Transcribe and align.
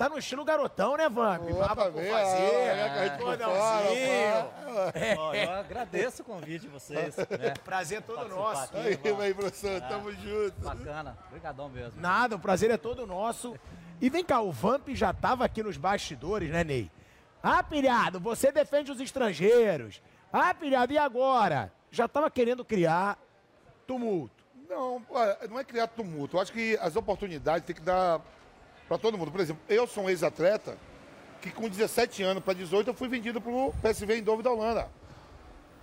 Tá 0.00 0.08
no 0.08 0.16
estilo 0.16 0.46
garotão, 0.46 0.96
né, 0.96 1.10
Vamp? 1.10 1.42
Por 1.42 1.92
bem, 1.92 2.10
fazer. 2.10 2.38
é, 2.38 2.68
é, 4.94 5.12
é. 5.12 5.14
Ó, 5.18 5.34
eu 5.34 5.50
agradeço 5.50 6.22
o 6.22 6.24
convite 6.24 6.62
de 6.62 6.68
vocês. 6.68 7.14
Né? 7.38 7.52
Prazer 7.62 7.98
é 7.98 8.00
todo 8.00 8.26
nosso. 8.30 8.74
aqui, 8.74 9.08
Aí, 9.08 9.12
vai, 9.12 9.34
professor, 9.34 9.78
tamo 9.82 10.10
junto. 10.12 10.58
Bacana, 10.62 11.18
obrigadão 11.28 11.68
mesmo. 11.68 12.00
Nada, 12.00 12.36
o 12.36 12.38
prazer 12.38 12.70
é 12.70 12.78
todo 12.78 13.06
nosso. 13.06 13.54
E 14.00 14.08
vem 14.08 14.24
cá, 14.24 14.40
o 14.40 14.50
Vamp 14.50 14.88
já 14.88 15.12
tava 15.12 15.44
aqui 15.44 15.62
nos 15.62 15.76
bastidores, 15.76 16.48
né, 16.48 16.64
Ney? 16.64 16.90
Ah, 17.42 17.62
pilhado, 17.62 18.18
você 18.18 18.50
defende 18.50 18.90
os 18.90 19.00
estrangeiros. 19.00 20.00
Ah, 20.32 20.54
pilhado, 20.54 20.94
e 20.94 20.98
agora? 20.98 21.70
Já 21.90 22.08
tava 22.08 22.30
querendo 22.30 22.64
criar 22.64 23.18
tumulto. 23.86 24.42
Não, 24.66 25.04
olha, 25.10 25.36
não 25.50 25.58
é 25.58 25.64
criar 25.64 25.88
tumulto. 25.88 26.38
Eu 26.38 26.40
acho 26.40 26.54
que 26.54 26.78
as 26.80 26.96
oportunidades 26.96 27.66
tem 27.66 27.76
que 27.76 27.82
dar 27.82 28.22
para 28.90 28.98
todo 28.98 29.16
mundo. 29.16 29.30
Por 29.30 29.40
exemplo, 29.40 29.62
eu 29.68 29.86
sou 29.86 30.02
um 30.02 30.10
ex-atleta 30.10 30.76
que 31.40 31.48
com 31.52 31.68
17 31.68 32.24
anos 32.24 32.42
para 32.42 32.54
18 32.54 32.90
eu 32.90 32.94
fui 32.94 33.06
vendido 33.06 33.40
para 33.40 33.52
o 33.52 33.72
PSV 33.74 34.16
em 34.16 34.22
Dove 34.22 34.42
da 34.42 34.50
Holanda. 34.50 34.88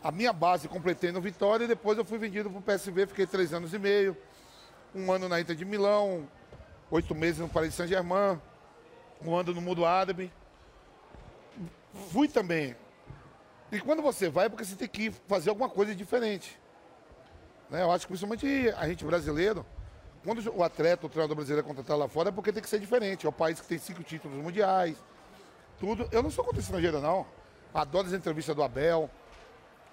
A 0.03 0.11
minha 0.11 0.33
base 0.33 0.67
completei 0.67 1.09
no 1.09 1.21
Vitória 1.21 1.63
e 1.63 1.67
depois 1.69 1.97
eu 1.97 2.03
fui 2.03 2.17
vendido 2.17 2.49
para 2.49 2.59
o 2.59 2.61
PSV, 2.61 3.07
fiquei 3.07 3.25
três 3.25 3.53
anos 3.53 3.73
e 3.73 3.79
meio. 3.79 4.17
Um 4.93 5.09
ano 5.09 5.29
na 5.29 5.39
Inter 5.39 5.55
de 5.55 5.63
Milão, 5.63 6.27
oito 6.91 7.15
meses 7.15 7.39
no 7.39 7.47
Paris 7.47 7.73
Saint-Germain, 7.75 8.41
um 9.23 9.33
ano 9.33 9.53
no 9.53 9.61
Mundo 9.61 9.85
Árabe. 9.85 10.29
Fui 12.11 12.27
também. 12.27 12.75
E 13.71 13.79
quando 13.79 14.01
você 14.01 14.27
vai 14.27 14.47
é 14.47 14.49
porque 14.49 14.65
você 14.65 14.75
tem 14.75 14.87
que 14.87 15.11
fazer 15.11 15.49
alguma 15.49 15.69
coisa 15.69 15.95
diferente. 15.95 16.59
Né? 17.69 17.83
Eu 17.83 17.91
acho 17.91 18.05
que 18.05 18.11
principalmente 18.11 18.69
a 18.77 18.85
gente 18.85 19.05
brasileiro, 19.05 19.65
quando 20.27 20.45
o 20.53 20.61
atleta, 20.61 21.05
o 21.05 21.09
treinador 21.09 21.37
brasileiro 21.37 21.65
é 21.65 21.69
contratado 21.69 22.01
lá 22.01 22.09
fora, 22.09 22.27
é 22.27 22.31
porque 22.33 22.51
tem 22.51 22.61
que 22.61 22.67
ser 22.67 22.79
diferente. 22.79 23.25
É 23.25 23.29
o 23.29 23.31
país 23.31 23.61
que 23.61 23.65
tem 23.65 23.77
cinco 23.77 24.03
títulos 24.03 24.37
mundiais, 24.37 24.97
tudo. 25.79 26.05
Eu 26.11 26.21
não 26.21 26.29
sou 26.29 26.43
contra 26.43 26.59
estrangeiro, 26.59 26.99
não. 26.99 27.25
Adoro 27.73 28.07
as 28.07 28.13
entrevistas 28.13 28.53
do 28.53 28.61
Abel. 28.61 29.09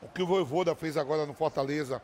O 0.03 0.09
que 0.09 0.21
o 0.21 0.27
Voivoda 0.27 0.75
fez 0.75 0.97
agora 0.97 1.25
no 1.25 1.35
Fortaleza, 1.35 2.03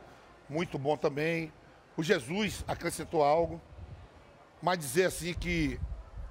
muito 0.48 0.78
bom 0.78 0.96
também. 0.96 1.52
O 1.96 2.04
Jesus 2.04 2.64
acrescentou 2.68 3.24
algo. 3.24 3.60
Mas 4.62 4.78
dizer 4.78 5.06
assim 5.06 5.34
que 5.34 5.80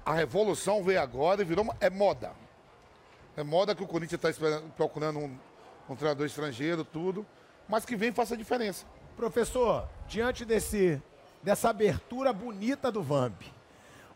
a 0.02 0.14
revolução 0.14 0.82
veio 0.82 1.02
agora 1.02 1.42
e 1.42 1.44
virou 1.44 1.64
uma, 1.64 1.76
é 1.82 1.90
moda. 1.90 2.32
É 3.36 3.42
moda 3.42 3.74
que 3.74 3.84
o 3.84 3.86
Corinthians 3.86 4.24
está 4.24 4.62
procurando 4.74 5.18
um, 5.18 5.38
um 5.86 5.94
treinador 5.94 6.24
estrangeiro, 6.24 6.82
tudo. 6.82 7.26
Mas 7.68 7.84
que 7.84 7.94
vem 7.94 8.08
e 8.08 8.12
faça 8.12 8.32
a 8.32 8.38
diferença. 8.38 8.86
Professor, 9.18 9.86
diante 10.08 10.46
desse, 10.46 11.02
dessa 11.42 11.70
abertura 11.70 12.32
bonita 12.32 12.90
do 12.90 13.02
Vamp, 13.02 13.42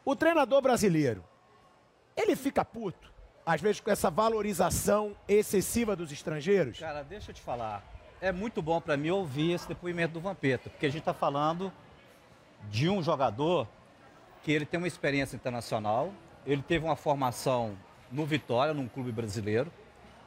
o 0.04 0.14
treinador 0.14 0.60
brasileiro, 0.60 1.24
ele 2.16 2.36
fica 2.36 2.64
puto, 2.64 3.12
às 3.44 3.60
vezes 3.60 3.80
com 3.80 3.90
essa 3.90 4.10
valorização 4.10 5.16
excessiva 5.26 5.96
dos 5.96 6.12
estrangeiros? 6.12 6.78
Cara, 6.78 7.02
deixa 7.02 7.30
eu 7.30 7.34
te 7.34 7.40
falar. 7.40 7.82
É 8.20 8.32
muito 8.32 8.62
bom 8.62 8.80
pra 8.80 8.96
mim 8.96 9.10
ouvir 9.10 9.52
esse 9.52 9.68
depoimento 9.68 10.14
do 10.14 10.20
Vampeta, 10.20 10.70
porque 10.70 10.86
a 10.86 10.90
gente 10.90 11.02
tá 11.02 11.14
falando 11.14 11.72
de 12.70 12.88
um 12.88 13.02
jogador 13.02 13.68
que 14.42 14.52
ele 14.52 14.66
tem 14.66 14.78
uma 14.78 14.88
experiência 14.88 15.36
internacional, 15.36 16.12
ele 16.46 16.62
teve 16.62 16.84
uma 16.84 16.96
formação 16.96 17.76
no 18.10 18.24
Vitória, 18.24 18.72
num 18.72 18.88
clube 18.88 19.10
brasileiro, 19.10 19.72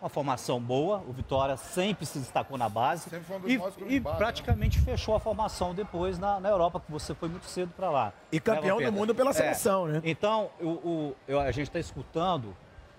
uma 0.01 0.09
formação 0.09 0.59
boa, 0.59 1.03
o 1.07 1.11
Vitória 1.11 1.57
sempre 1.57 2.05
se 2.05 2.19
destacou 2.19 2.57
na 2.57 2.69
base 2.69 3.09
Sempre 3.09 3.25
foi 3.25 3.37
um 3.37 3.39
dos 3.39 3.49
e, 3.51 3.53
e 3.55 3.99
base, 3.99 4.13
né? 4.13 4.17
praticamente 4.17 4.79
fechou 4.79 5.15
a 5.15 5.19
formação 5.19 5.73
depois 5.73 6.19
na, 6.19 6.39
na 6.39 6.49
Europa, 6.49 6.79
que 6.79 6.91
você 6.91 7.15
foi 7.15 7.27
muito 7.29 7.45
cedo 7.47 7.71
para 7.75 7.89
lá. 7.89 8.13
E 8.31 8.39
campeão 8.39 8.79
Né, 8.79 8.85
do 8.85 8.91
mundo 8.91 9.15
pela 9.15 9.31
É. 9.31 9.33
seleção, 9.33 9.87
né? 9.87 10.01
Então, 10.03 10.49
o, 10.61 10.67
o- 10.67 11.15
eu- 11.27 11.39
a 11.39 11.51
gente 11.51 11.67
está 11.67 11.79
escutando 11.79 12.55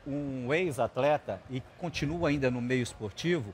um 0.06 0.52
ex-atleta 0.52 1.40
e 1.50 1.60
que 1.60 1.66
continua 1.78 2.30
ainda 2.30 2.50
no 2.50 2.60
meio 2.60 2.82
esportivo 2.82 3.52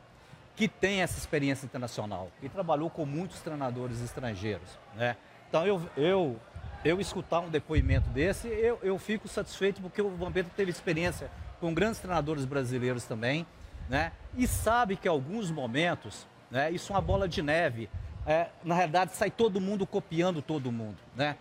que 0.56 0.68
tem 0.68 1.02
essa 1.02 1.18
experiência 1.18 1.66
internacional 1.66 2.28
e 2.40 2.48
trabalhou 2.48 2.88
com 2.88 3.04
muitos 3.04 3.40
treinadores 3.40 4.00
estrangeiros, 4.00 4.68
né? 4.94 5.16
Então, 5.48 5.66
eu, 5.66 5.82
eu, 5.96 6.36
eu 6.84 7.00
escutar 7.00 7.40
um 7.40 7.48
depoimento 7.50 8.08
desse, 8.10 8.46
eu, 8.48 8.78
eu 8.82 8.96
fico 8.98 9.26
satisfeito 9.28 9.80
porque 9.82 10.00
o 10.00 10.10
Vampeta 10.10 10.48
teve 10.56 10.70
experiência 10.70 11.28
com 11.64 11.72
grandes 11.72 11.98
treinadores 11.98 12.44
brasileiros 12.44 13.04
também, 13.04 13.46
né? 13.88 14.12
E 14.36 14.46
sabe 14.46 14.96
que 14.96 15.08
alguns 15.08 15.50
momentos, 15.50 16.26
né? 16.50 16.70
Isso 16.70 16.92
é 16.92 16.94
uma 16.94 17.00
bola 17.00 17.26
de 17.26 17.40
neve. 17.40 17.88
É, 18.26 18.48
na 18.62 18.74
realidade, 18.74 19.16
sai 19.16 19.30
todo 19.30 19.58
mundo 19.62 19.86
copiando 19.86 20.42
todo 20.42 20.70
mundo, 20.70 20.98
né? 21.16 21.38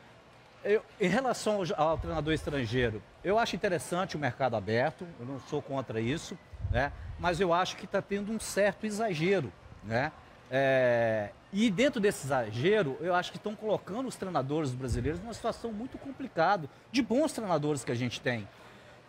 Eu- 0.63 0.81
em 0.97 1.09
relação 1.09 1.61
ao, 1.75 1.89
ao 1.89 1.97
treinador 1.97 2.33
estrangeiro, 2.33 3.03
eu 3.21 3.37
acho 3.37 3.53
interessante 3.57 4.15
o 4.15 4.19
mercado 4.19 4.55
aberto, 4.55 5.05
eu 5.19 5.25
não 5.25 5.41
sou 5.41 5.61
contra 5.61 5.99
isso, 5.99 6.37
né? 6.71 6.93
mas 7.19 7.41
eu 7.41 7.53
acho 7.53 7.75
que 7.75 7.83
está 7.83 8.01
tendo 8.01 8.31
um 8.31 8.39
certo 8.39 8.85
exagero. 8.85 9.51
Né? 9.83 10.09
É, 10.49 11.31
e 11.51 11.69
dentro 11.69 11.99
desse 11.99 12.25
exagero, 12.25 12.95
eu 13.01 13.13
acho 13.13 13.29
que 13.29 13.37
estão 13.37 13.55
colocando 13.55 14.07
os 14.07 14.15
treinadores 14.15 14.71
brasileiros 14.71 15.19
numa 15.19 15.33
situação 15.33 15.73
muito 15.73 15.97
complicada, 15.97 16.69
de 16.93 17.01
bons 17.01 17.33
treinadores 17.33 17.83
que 17.83 17.91
a 17.91 17.95
gente 17.95 18.21
tem. 18.21 18.47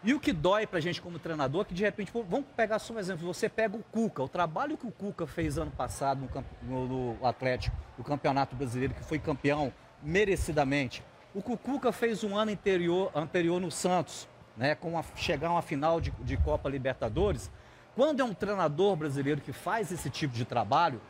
E 0.04 0.12
o 0.12 0.20
que 0.20 0.32
dói 0.34 0.66
pra 0.66 0.80
gente 0.80 1.00
como 1.00 1.18
treinador 1.18 1.62
é 1.62 1.64
que 1.64 1.72
de 1.74 1.82
repente, 1.82 2.12
vamos 2.12 2.44
pegar 2.54 2.78
só 2.78 2.92
um 2.92 2.98
exemplo, 2.98 3.26
você 3.26 3.48
pega 3.48 3.74
o 3.74 3.82
Cuca, 3.82 4.22
o 4.22 4.28
trabalho 4.28 4.76
que 4.76 4.86
o 4.86 4.92
Cuca 4.92 5.26
fez 5.26 5.56
ano 5.56 5.70
passado 5.70 6.28
no, 6.62 6.86
no- 6.86 7.14
no 7.16 7.26
Atlético, 7.26 7.74
no 7.96 8.04
Campeonato 8.04 8.54
Brasileiro, 8.54 8.92
que 8.92 9.02
foi 9.02 9.18
campeão 9.18 9.72
merecidamente. 10.02 11.02
O 11.34 11.40
Cuca 11.42 11.90
fez 11.90 12.22
um 12.22 12.36
ano 12.36 12.52
anterior, 12.52 13.10
anterior 13.14 13.58
no 13.58 13.70
Santos, 13.70 14.28
né, 14.56 14.74
com 14.74 14.98
a, 14.98 15.02
chegar 15.16 15.48
a 15.48 15.52
uma 15.52 15.62
final 15.62 16.00
de, 16.00 16.10
de 16.20 16.36
Copa 16.36 16.68
Libertadores. 16.68 17.50
Quando 17.96 18.20
é 18.20 18.24
um 18.24 18.34
treinador 18.34 18.94
brasileiro 18.96 19.40
que 19.40 19.52
faz 19.52 19.90
esse 19.90 20.10
tipo 20.10 20.34
de 20.34 20.44
trabalho, 20.44 21.00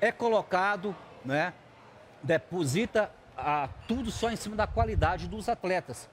é 0.00 0.10
colocado, 0.10 0.94
né, 1.24 1.52
deposita 2.22 3.12
ah, 3.36 3.68
tudo 3.86 4.10
só 4.10 4.28
em 4.30 4.36
cima 4.36 4.56
da 4.56 4.66
qualidade 4.66 5.28
dos 5.28 5.48
atletas 5.48 6.10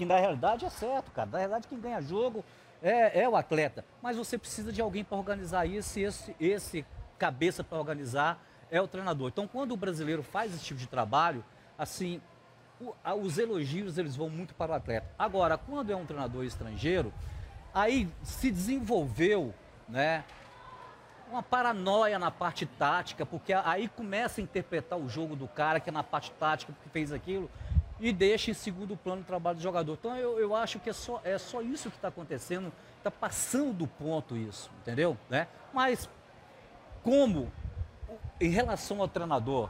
que 0.00 0.06
na 0.06 0.18
realidade 0.18 0.64
é 0.64 0.70
certo, 0.70 1.10
cara. 1.10 1.28
Na 1.30 1.36
realidade, 1.36 1.68
quem 1.68 1.78
ganha 1.78 2.00
jogo 2.00 2.42
é, 2.82 3.20
é 3.20 3.28
o 3.28 3.36
atleta. 3.36 3.84
Mas 4.00 4.16
você 4.16 4.38
precisa 4.38 4.72
de 4.72 4.80
alguém 4.80 5.04
para 5.04 5.18
organizar 5.18 5.66
isso 5.66 5.98
e 5.98 6.04
esse, 6.04 6.36
esse 6.40 6.86
cabeça 7.18 7.62
para 7.62 7.76
organizar 7.76 8.42
é 8.70 8.80
o 8.80 8.88
treinador. 8.88 9.28
Então, 9.28 9.46
quando 9.46 9.72
o 9.72 9.76
brasileiro 9.76 10.22
faz 10.22 10.54
esse 10.54 10.64
tipo 10.64 10.80
de 10.80 10.86
trabalho, 10.86 11.44
assim, 11.76 12.18
o- 12.80 12.94
a- 13.04 13.14
os 13.14 13.36
elogios 13.36 13.98
eles 13.98 14.16
vão 14.16 14.30
muito 14.30 14.54
para 14.54 14.72
o 14.72 14.74
atleta. 14.74 15.06
Agora, 15.18 15.58
quando 15.58 15.90
é 15.92 15.96
um 15.96 16.06
treinador 16.06 16.44
estrangeiro, 16.44 17.12
aí 17.74 18.08
se 18.22 18.50
desenvolveu, 18.50 19.52
né? 19.86 20.24
uma 21.30 21.44
paranoia 21.44 22.18
na 22.18 22.28
parte 22.28 22.66
tática, 22.66 23.24
porque 23.24 23.52
aí 23.52 23.86
começa 23.86 24.40
a 24.40 24.42
interpretar 24.42 24.98
o 24.98 25.08
jogo 25.08 25.36
do 25.36 25.46
cara 25.46 25.78
que 25.78 25.88
é 25.88 25.92
na 25.92 26.02
parte 26.02 26.32
tática, 26.32 26.72
porque 26.72 26.88
fez 26.88 27.12
aquilo, 27.12 27.48
e 28.00 28.12
deixa 28.12 28.50
em 28.50 28.54
segundo 28.54 28.96
plano 28.96 29.20
o 29.22 29.24
trabalho 29.24 29.58
do 29.58 29.62
jogador. 29.62 29.96
Então 30.00 30.16
eu, 30.16 30.38
eu 30.38 30.54
acho 30.54 30.78
que 30.78 30.88
é 30.90 30.92
só, 30.92 31.20
é 31.22 31.36
só 31.38 31.60
isso 31.60 31.90
que 31.90 31.96
está 31.96 32.08
acontecendo, 32.08 32.72
está 32.98 33.10
passando 33.10 33.72
do 33.74 33.86
ponto 33.86 34.36
isso, 34.36 34.70
entendeu? 34.80 35.16
Né? 35.28 35.46
Mas 35.72 36.08
como 37.02 37.52
em 38.40 38.48
relação 38.48 39.00
ao 39.00 39.08
treinador, 39.08 39.68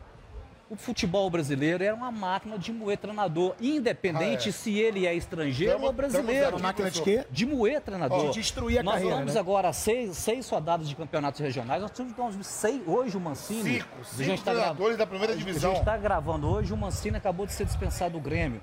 o 0.71 0.77
futebol 0.77 1.29
brasileiro 1.29 1.83
era 1.83 1.95
uma 1.95 2.13
máquina 2.13 2.57
de 2.57 2.73
moer 2.73 2.97
treinador, 2.97 3.55
independente 3.61 4.49
Ah, 4.49 4.51
é. 4.51 4.53
se 4.53 4.79
ele 4.79 5.05
é 5.07 5.13
estrangeiro 5.15 5.73
Tamo- 5.75 5.87
ou 5.87 5.93
brasileiro. 5.93 6.51
Uma 6.51 6.59
máquina 6.61 6.91
de 6.91 7.03
quê? 7.03 7.25
De 7.31 7.45
moer 7.45 7.81
treinador. 7.81 8.31
De 8.31 8.39
destruir 8.41 8.79
a 8.79 8.83
Nós 8.85 8.95
carreira, 8.95 9.17
vamos 9.17 9.35
né? 9.35 9.41
agora 9.41 9.73
seis, 9.73 10.17
seis 10.17 10.49
rodadas 10.49 10.89
de 10.89 10.95
campeonatos 10.95 11.41
regionais. 11.41 11.83
Nós 11.83 11.91
tivemos 11.91 12.47
seis, 12.47 12.81
hoje 12.87 13.17
o 13.17 13.21
Mancini. 13.21 13.75
Cinco, 13.81 13.89
a 14.01 14.05
cinco 14.05 14.23
gente 14.23 14.43
tá 14.45 14.53
treinadores 14.53 14.97
gra- 14.97 15.05
da 15.05 15.07
primeira 15.11 15.33
A 15.35 15.37
divisão. 15.37 15.71
gente 15.73 15.81
está 15.81 15.97
gravando 15.97 16.49
hoje, 16.49 16.73
o 16.73 16.77
Mancini 16.77 17.17
acabou 17.17 17.47
de 17.47 17.53
ser 17.53 17.65
dispensado 17.65 18.13
do 18.13 18.21
Grêmio. 18.21 18.61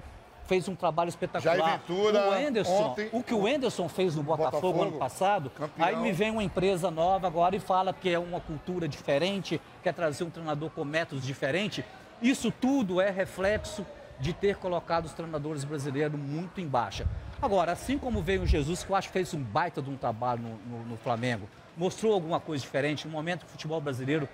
Fez 0.48 0.68
um 0.68 0.76
trabalho 0.76 1.10
espetacular. 1.10 1.58
Jair 1.58 1.80
Ventura, 1.80 2.30
o 2.30 2.32
Anderson, 2.32 2.72
ontem, 2.72 3.10
o 3.12 3.22
que 3.22 3.34
o 3.34 3.46
Anderson 3.46 3.90
fez 3.90 4.16
no 4.16 4.24
Botafogo, 4.24 4.52
Botafogo, 4.52 4.82
ano 4.84 4.92
passado, 4.94 5.50
campeão. 5.50 5.86
aí 5.86 5.96
me 5.98 6.12
vem 6.12 6.32
uma 6.32 6.44
empresa 6.44 6.90
nova 6.90 7.28
agora 7.28 7.56
e 7.56 7.60
fala 7.60 7.94
que 7.94 8.10
é 8.10 8.18
uma 8.18 8.40
cultura 8.40 8.88
diferente, 8.88 9.60
quer 9.84 9.94
trazer 9.94 10.24
um 10.24 10.30
treinador 10.30 10.70
com 10.70 10.86
métodos 10.86 11.26
diferentes. 11.26 11.84
Isso 12.22 12.50
tudo 12.50 13.02
é 13.02 13.10
reflexo 13.10 13.86
de 14.20 14.34
ter 14.34 14.56
colocado 14.56 15.06
os 15.06 15.14
treinadores 15.14 15.64
brasileiros 15.64 16.20
muito 16.20 16.60
em 16.62 16.68
baixa. 16.68 17.06
Agora, 17.42 17.74
assim 17.74 17.98
como 17.98 18.22
veio 18.22 18.44
o 18.44 18.48
Jesus, 18.48 18.84
que 18.84 18.90
eu 18.90 18.96
acho 18.96 19.10
que 19.10 19.14
fez 19.14 19.34
um 19.34 19.42
baita 19.42 19.82
de 19.82 19.90
um 19.90 19.98
trabalho 19.98 20.42
no, 20.42 20.78
no, 20.80 20.86
no 20.86 20.98
Flamengo, 20.98 21.48
mostrou 21.76 22.14
alguma 22.14 22.40
coisa 22.40 22.64
diferente, 22.64 23.06
no 23.06 23.14
momento 23.14 23.42
que 23.42 23.48
o 23.48 23.50
futebol 23.50 23.80
brasileiro 23.80 24.28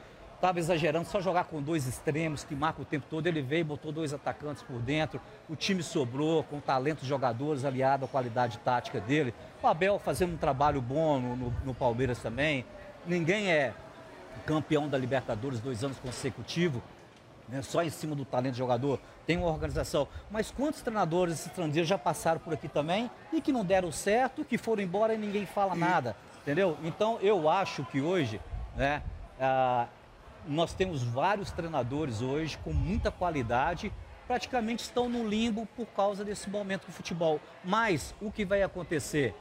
estava 0.43 0.59
exagerando, 0.59 1.07
só 1.07 1.21
jogar 1.21 1.45
com 1.45 1.61
dois 1.61 1.87
extremos 1.87 2.43
que 2.43 2.53
marcam 2.53 2.81
o 2.81 2.85
tempo 2.85 3.05
todo. 3.09 3.25
Ele 3.25 3.41
veio, 3.41 3.63
botou 3.63 3.93
dois 3.93 4.13
atacantes 4.13 4.61
por 4.61 4.77
dentro, 4.79 5.21
o 5.47 5.55
time 5.55 5.81
sobrou 5.81 6.43
com 6.43 6.59
talento 6.59 7.01
de 7.01 7.07
jogadores 7.07 7.63
aliado 7.63 8.03
à 8.03 8.07
qualidade 8.09 8.57
tática 8.59 8.99
dele. 8.99 9.33
O 9.61 9.67
Abel 9.67 9.97
fazendo 9.99 10.33
um 10.33 10.37
trabalho 10.37 10.81
bom 10.81 11.17
no, 11.17 11.35
no, 11.37 11.53
no 11.63 11.73
Palmeiras 11.73 12.19
também. 12.19 12.65
Ninguém 13.07 13.49
é 13.49 13.73
campeão 14.45 14.89
da 14.89 14.97
Libertadores 14.97 15.61
dois 15.61 15.81
anos 15.81 15.97
consecutivos, 15.99 16.81
né, 17.47 17.61
só 17.61 17.81
em 17.81 17.89
cima 17.89 18.13
do 18.13 18.25
talento 18.25 18.53
do 18.53 18.57
jogador, 18.57 18.99
tem 19.25 19.37
uma 19.37 19.47
organização. 19.47 20.09
Mas 20.29 20.51
quantos 20.51 20.81
treinadores 20.81 21.45
estrangeiros 21.45 21.87
já 21.87 21.97
passaram 21.97 22.41
por 22.41 22.53
aqui 22.53 22.67
também 22.67 23.09
e 23.31 23.39
que 23.39 23.53
não 23.53 23.63
deram 23.63 23.93
certo, 23.93 24.43
que 24.43 24.57
foram 24.57 24.83
embora 24.83 25.13
e 25.13 25.17
ninguém 25.17 25.45
fala 25.45 25.73
nada, 25.73 26.17
entendeu? 26.41 26.77
Então 26.83 27.17
eu 27.21 27.49
acho 27.49 27.85
que 27.85 28.01
hoje, 28.01 28.41
né, 28.75 29.01
ah, 29.39 29.87
nós 30.47 30.73
temos 30.73 31.03
vários 31.03 31.51
treinadores 31.51 32.21
hoje 32.21 32.57
com 32.63 32.73
muita 32.73 33.11
qualidade, 33.11 33.91
praticamente 34.27 34.83
estão 34.83 35.09
no 35.09 35.27
limbo 35.27 35.65
por 35.75 35.85
causa 35.87 36.23
desse 36.23 36.49
momento 36.49 36.85
do 36.85 36.91
futebol. 36.91 37.39
Mas 37.63 38.13
o 38.21 38.31
que 38.31 38.45
vai 38.45 38.63
acontecer, 38.63 39.35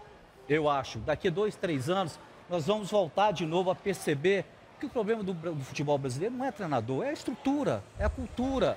eu 0.48 0.68
acho, 0.68 0.98
daqui 0.98 1.28
a 1.28 1.30
dois, 1.30 1.56
três 1.56 1.88
anos, 1.88 2.18
nós 2.48 2.66
vamos 2.66 2.90
voltar 2.90 3.32
de 3.32 3.46
novo 3.46 3.70
a 3.70 3.74
perceber 3.74 4.44
que 4.78 4.86
o 4.86 4.90
problema 4.90 5.22
do, 5.22 5.32
do 5.32 5.64
futebol 5.64 5.96
brasileiro 5.96 6.34
não 6.34 6.44
é 6.44 6.50
treinador, 6.50 7.04
é 7.04 7.10
a 7.10 7.12
estrutura, 7.12 7.82
é 7.98 8.04
a 8.04 8.10
cultura. 8.10 8.76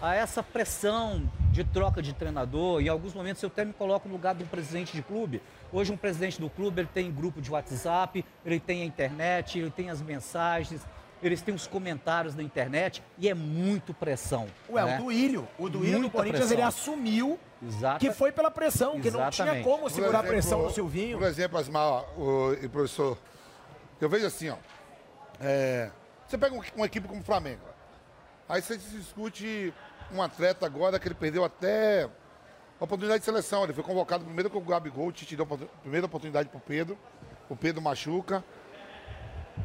Há 0.00 0.14
essa 0.14 0.42
pressão 0.42 1.22
de 1.50 1.64
troca 1.64 2.02
de 2.02 2.12
treinador. 2.12 2.82
Em 2.82 2.88
alguns 2.88 3.14
momentos 3.14 3.42
eu 3.42 3.46
até 3.46 3.64
me 3.64 3.72
coloco 3.72 4.06
no 4.06 4.14
lugar 4.14 4.34
do 4.34 4.44
presidente 4.44 4.92
de 4.92 5.00
clube. 5.00 5.40
Hoje 5.72 5.90
um 5.90 5.96
presidente 5.96 6.38
do 6.38 6.50
clube 6.50 6.82
ele 6.82 6.88
tem 6.92 7.10
grupo 7.10 7.40
de 7.40 7.50
WhatsApp, 7.50 8.22
ele 8.44 8.60
tem 8.60 8.82
a 8.82 8.84
internet, 8.84 9.58
ele 9.58 9.70
tem 9.70 9.88
as 9.88 10.02
mensagens, 10.02 10.86
eles 11.22 11.40
têm 11.42 11.54
os 11.54 11.66
comentários 11.66 12.34
na 12.34 12.42
internet 12.42 13.02
e 13.18 13.28
é 13.28 13.34
muito 13.34 13.94
pressão. 13.94 14.46
Ué, 14.68 14.84
né? 14.84 14.98
o 14.98 15.02
Duílio, 15.04 15.48
o 15.58 15.68
Duílio 15.68 15.92
do 15.94 16.00
Muita 16.00 16.16
Corinthians, 16.16 16.40
pressão. 16.48 16.56
ele 16.56 16.62
assumiu 16.62 17.38
Exata- 17.62 17.98
que 17.98 18.12
foi 18.12 18.30
pela 18.32 18.50
pressão, 18.50 19.00
que 19.00 19.10
não 19.10 19.30
tinha 19.30 19.62
como 19.62 19.88
segurar 19.88 20.18
a 20.18 20.20
exemplo, 20.20 20.28
pressão 20.28 20.62
no 20.62 20.70
Silvinho. 20.70 21.18
Por 21.18 21.26
exemplo, 21.26 21.58
Asmar, 21.58 21.82
ó, 21.82 22.04
o, 22.18 22.52
e 22.54 22.68
professor, 22.68 23.16
eu 24.00 24.08
vejo 24.08 24.26
assim, 24.26 24.50
ó. 24.50 24.56
é, 25.40 25.90
você 26.26 26.36
pega 26.36 26.54
um- 26.54 26.62
uma 26.76 26.86
equipe 26.86 27.08
como 27.08 27.20
o 27.20 27.24
Flamengo. 27.24 27.60
Aí 28.48 28.60
você 28.62 28.76
discute 28.76 29.72
um 30.12 30.22
atleta 30.22 30.66
agora 30.66 30.98
que 31.00 31.08
ele 31.08 31.14
perdeu 31.14 31.44
até 31.44 32.08
a 32.80 32.84
oportunidade 32.84 33.20
de 33.20 33.24
seleção. 33.24 33.64
Ele 33.64 33.72
foi 33.72 33.82
convocado 33.82 34.24
primeiro 34.24 34.48
com 34.50 34.58
o 34.58 34.60
Gabigol, 34.60 35.08
o 35.08 35.12
Tite 35.12 35.34
deu 35.34 35.46
a 35.50 35.80
primeira 35.80 36.06
oportunidade 36.06 36.48
pro 36.48 36.60
Pedro. 36.60 36.96
O 37.48 37.56
Pedro 37.56 37.80
machuca. 37.82 38.44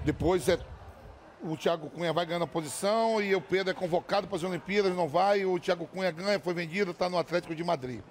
Depois 0.04 0.48
é, 0.50 0.58
o 1.44 1.58
Thiago 1.58 1.90
Cunha 1.90 2.14
vai 2.14 2.26
ganhando 2.26 2.44
a 2.44 2.48
posição 2.48 3.22
e 3.22 3.36
o 3.36 3.42
Pedro 3.42 3.72
é 3.72 3.74
convocado 3.74 4.28
para 4.28 4.38
as 4.38 4.44
Olimpíadas, 4.44 4.96
não 4.96 5.08
vai. 5.08 5.46
O 5.46 5.60
Thiago 5.60 5.88
Cunha 5.88 6.12
ganha, 6.12 6.40
foi 6.40 6.54
vendido, 6.54 6.92
está 6.92 7.10
no 7.10 7.18
Atlético 7.18 7.56
de 7.56 7.64
Madrid. 7.64 8.02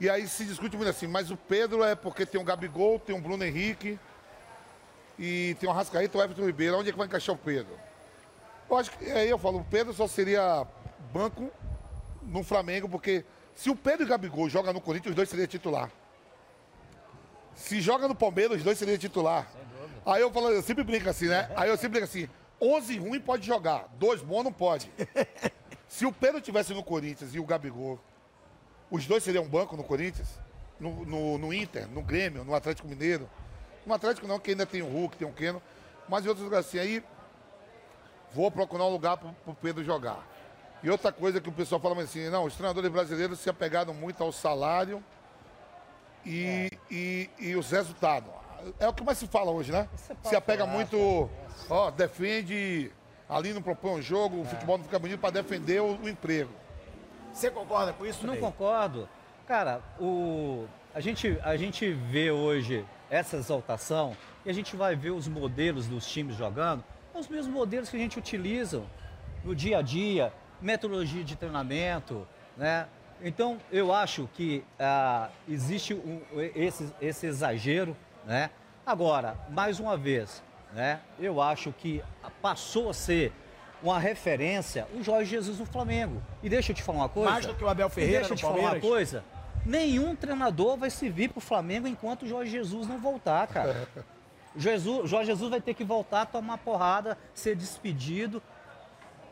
E 0.00 0.10
aí 0.10 0.26
se 0.26 0.44
discute 0.44 0.76
muito 0.76 0.88
assim, 0.88 1.06
mas 1.06 1.30
o 1.30 1.36
Pedro 1.36 1.84
é 1.84 1.94
porque 1.94 2.26
tem 2.26 2.40
um 2.40 2.44
Gabigol, 2.44 2.98
tem 2.98 3.14
um 3.14 3.20
Bruno 3.20 3.44
Henrique 3.44 3.98
e 5.18 5.56
tem 5.60 5.68
um 5.68 5.72
Rascaeta 5.72 6.16
e 6.16 6.20
o 6.20 6.24
Everton 6.24 6.46
Ribeiro. 6.46 6.76
Onde 6.76 6.88
é 6.88 6.92
que 6.92 6.98
vai 6.98 7.06
encaixar 7.06 7.34
o 7.34 7.38
Pedro? 7.38 7.78
Eu 8.68 8.76
acho 8.76 8.90
que 8.90 9.04
aí 9.10 9.30
eu 9.30 9.38
falo, 9.38 9.58
o 9.60 9.64
Pedro 9.64 9.92
só 9.92 10.08
seria 10.08 10.66
banco 11.12 11.50
no 12.22 12.42
Flamengo, 12.42 12.88
porque 12.88 13.24
se 13.54 13.70
o 13.70 13.76
Pedro 13.76 14.02
e 14.02 14.06
o 14.06 14.08
Gabigol 14.08 14.48
jogam 14.48 14.72
no 14.72 14.80
Corinthians, 14.80 15.10
os 15.10 15.16
dois 15.16 15.28
seriam 15.28 15.46
titular. 15.46 15.90
Se 17.54 17.80
joga 17.80 18.08
no 18.08 18.14
Palmeiras, 18.14 18.56
os 18.56 18.64
dois 18.64 18.78
seriam 18.78 18.98
titular. 18.98 19.46
Aí 20.04 20.20
eu 20.20 20.30
falo, 20.32 20.50
eu 20.50 20.62
sempre 20.62 20.82
brinco 20.82 21.08
assim, 21.08 21.28
né? 21.28 21.50
Aí 21.56 21.68
eu 21.68 21.76
sempre 21.76 22.00
brinco 22.00 22.04
assim, 22.04 22.28
11 22.60 22.98
ruim 22.98 23.20
pode 23.20 23.46
jogar, 23.46 23.88
dois 23.94 24.20
bons 24.22 24.44
não 24.44 24.52
pode. 24.52 24.90
Se 25.88 26.06
o 26.06 26.12
Pedro 26.12 26.40
tivesse 26.40 26.72
no 26.72 26.82
Corinthians 26.82 27.34
e 27.34 27.38
o 27.38 27.44
Gabigol, 27.44 28.00
os 28.90 29.06
dois 29.06 29.22
seriam 29.22 29.46
banco 29.46 29.76
no 29.76 29.84
Corinthians, 29.84 30.28
no, 30.80 31.04
no, 31.04 31.38
no 31.38 31.52
Inter, 31.52 31.88
no 31.88 32.02
Grêmio, 32.02 32.44
no 32.44 32.54
Atlético 32.54 32.88
Mineiro. 32.88 33.28
No 33.86 33.94
Atlético 33.94 34.26
não, 34.26 34.38
que 34.38 34.50
ainda 34.50 34.66
tem 34.66 34.82
o 34.82 34.88
Hulk, 34.88 35.16
tem 35.16 35.26
o 35.26 35.32
Keno, 35.32 35.62
mas 36.08 36.24
em 36.24 36.28
outros 36.28 36.44
lugares 36.44 36.66
assim. 36.66 36.78
Aí 36.78 37.02
vou 38.32 38.50
procurar 38.50 38.84
um 38.84 38.90
lugar 38.90 39.16
para 39.16 39.30
o 39.46 39.54
Pedro 39.54 39.84
jogar. 39.84 40.26
E 40.82 40.90
outra 40.90 41.12
coisa 41.12 41.40
que 41.40 41.48
o 41.48 41.52
pessoal 41.52 41.80
fala 41.80 42.00
assim, 42.02 42.28
não, 42.28 42.44
os 42.44 42.54
treinadores 42.54 42.90
brasileiros 42.90 43.38
se 43.38 43.48
apegaram 43.48 43.94
muito 43.94 44.22
ao 44.22 44.32
salário 44.32 45.02
e, 46.24 46.68
e, 46.90 47.30
e 47.38 47.54
os 47.54 47.70
resultados. 47.70 48.41
É 48.78 48.88
o 48.88 48.92
que 48.92 49.02
mais 49.04 49.18
se 49.18 49.26
fala 49.26 49.50
hoje, 49.50 49.72
né? 49.72 49.88
É 50.24 50.28
Se 50.28 50.36
apega 50.36 50.66
muito, 50.66 51.28
ó, 51.68 51.90
defende, 51.90 52.90
ali 53.28 53.52
não 53.52 53.62
propõe 53.62 53.92
um 53.98 54.02
jogo, 54.02 54.38
É. 54.38 54.40
o 54.40 54.44
futebol 54.44 54.78
não 54.78 54.84
fica 54.84 54.98
bonito 54.98 55.20
para 55.20 55.30
defender 55.30 55.80
o, 55.80 55.96
o 55.96 56.08
emprego. 56.08 56.50
Você 57.32 57.50
concorda 57.50 57.92
com 57.92 58.04
isso, 58.06 58.26
Não 58.26 58.34
Ney? 58.34 58.42
concordo. 58.42 59.08
Cara, 59.46 59.80
o, 59.98 60.66
a, 60.94 61.00
gente, 61.00 61.38
a 61.42 61.56
gente 61.56 61.90
vê 61.92 62.30
hoje 62.30 62.84
essa 63.10 63.36
exaltação 63.36 64.16
e 64.44 64.50
a 64.50 64.52
gente 64.52 64.76
vai 64.76 64.94
ver 64.94 65.10
os 65.10 65.26
modelos 65.28 65.86
dos 65.86 66.06
times 66.06 66.36
jogando, 66.36 66.84
é 67.14 67.18
os 67.18 67.28
mesmos 67.28 67.52
modelos 67.52 67.88
que 67.88 67.96
a 67.96 68.00
gente 68.00 68.18
utiliza 68.18 68.82
no 69.44 69.54
dia 69.54 69.78
a 69.78 69.82
dia, 69.82 70.32
metodologia 70.60 71.24
de 71.24 71.34
treinamento, 71.36 72.26
né? 72.56 72.86
Então, 73.24 73.58
eu 73.70 73.92
acho 73.92 74.28
que 74.34 74.64
ah, 74.78 75.28
existe 75.48 75.94
um- 75.94 76.20
esse, 76.54 76.92
esse 77.00 77.26
exagero, 77.26 77.96
né? 78.24 78.50
Agora, 78.84 79.36
mais 79.48 79.78
uma 79.78 79.96
vez, 79.96 80.42
né? 80.72 81.00
Eu 81.18 81.40
acho 81.40 81.72
que 81.72 82.02
passou 82.40 82.90
a 82.90 82.94
ser 82.94 83.32
uma 83.82 83.98
referência 83.98 84.86
o 84.94 85.02
Jorge 85.02 85.30
Jesus 85.30 85.58
no 85.58 85.66
Flamengo. 85.66 86.22
E 86.42 86.48
deixa 86.48 86.72
eu 86.72 86.76
te 86.76 86.82
falar 86.82 86.98
uma 86.98 87.08
coisa. 87.08 87.30
Mais 87.30 87.46
do 87.46 87.54
que 87.54 87.64
o 87.64 87.68
Abel 87.68 87.88
Ferreira 87.90 88.20
Deixa 88.20 88.32
eu 88.34 88.36
te 88.36 88.42
falar 88.42 88.54
uma 88.54 88.62
Palmeiras? 88.62 88.88
coisa. 88.88 89.24
Nenhum 89.64 90.16
treinador 90.16 90.76
vai 90.76 90.90
servir 90.90 91.28
pro 91.28 91.40
Flamengo 91.40 91.86
enquanto 91.86 92.22
o 92.22 92.28
Jorge 92.28 92.50
Jesus 92.50 92.86
não 92.88 92.98
voltar, 92.98 93.46
cara. 93.46 93.88
Jesus, 94.56 95.08
Jorge 95.08 95.30
Jesus 95.30 95.50
vai 95.50 95.60
ter 95.60 95.72
que 95.72 95.82
voltar, 95.84 96.26
tomar 96.26 96.58
porrada, 96.58 97.16
ser 97.32 97.56
despedido. 97.56 98.42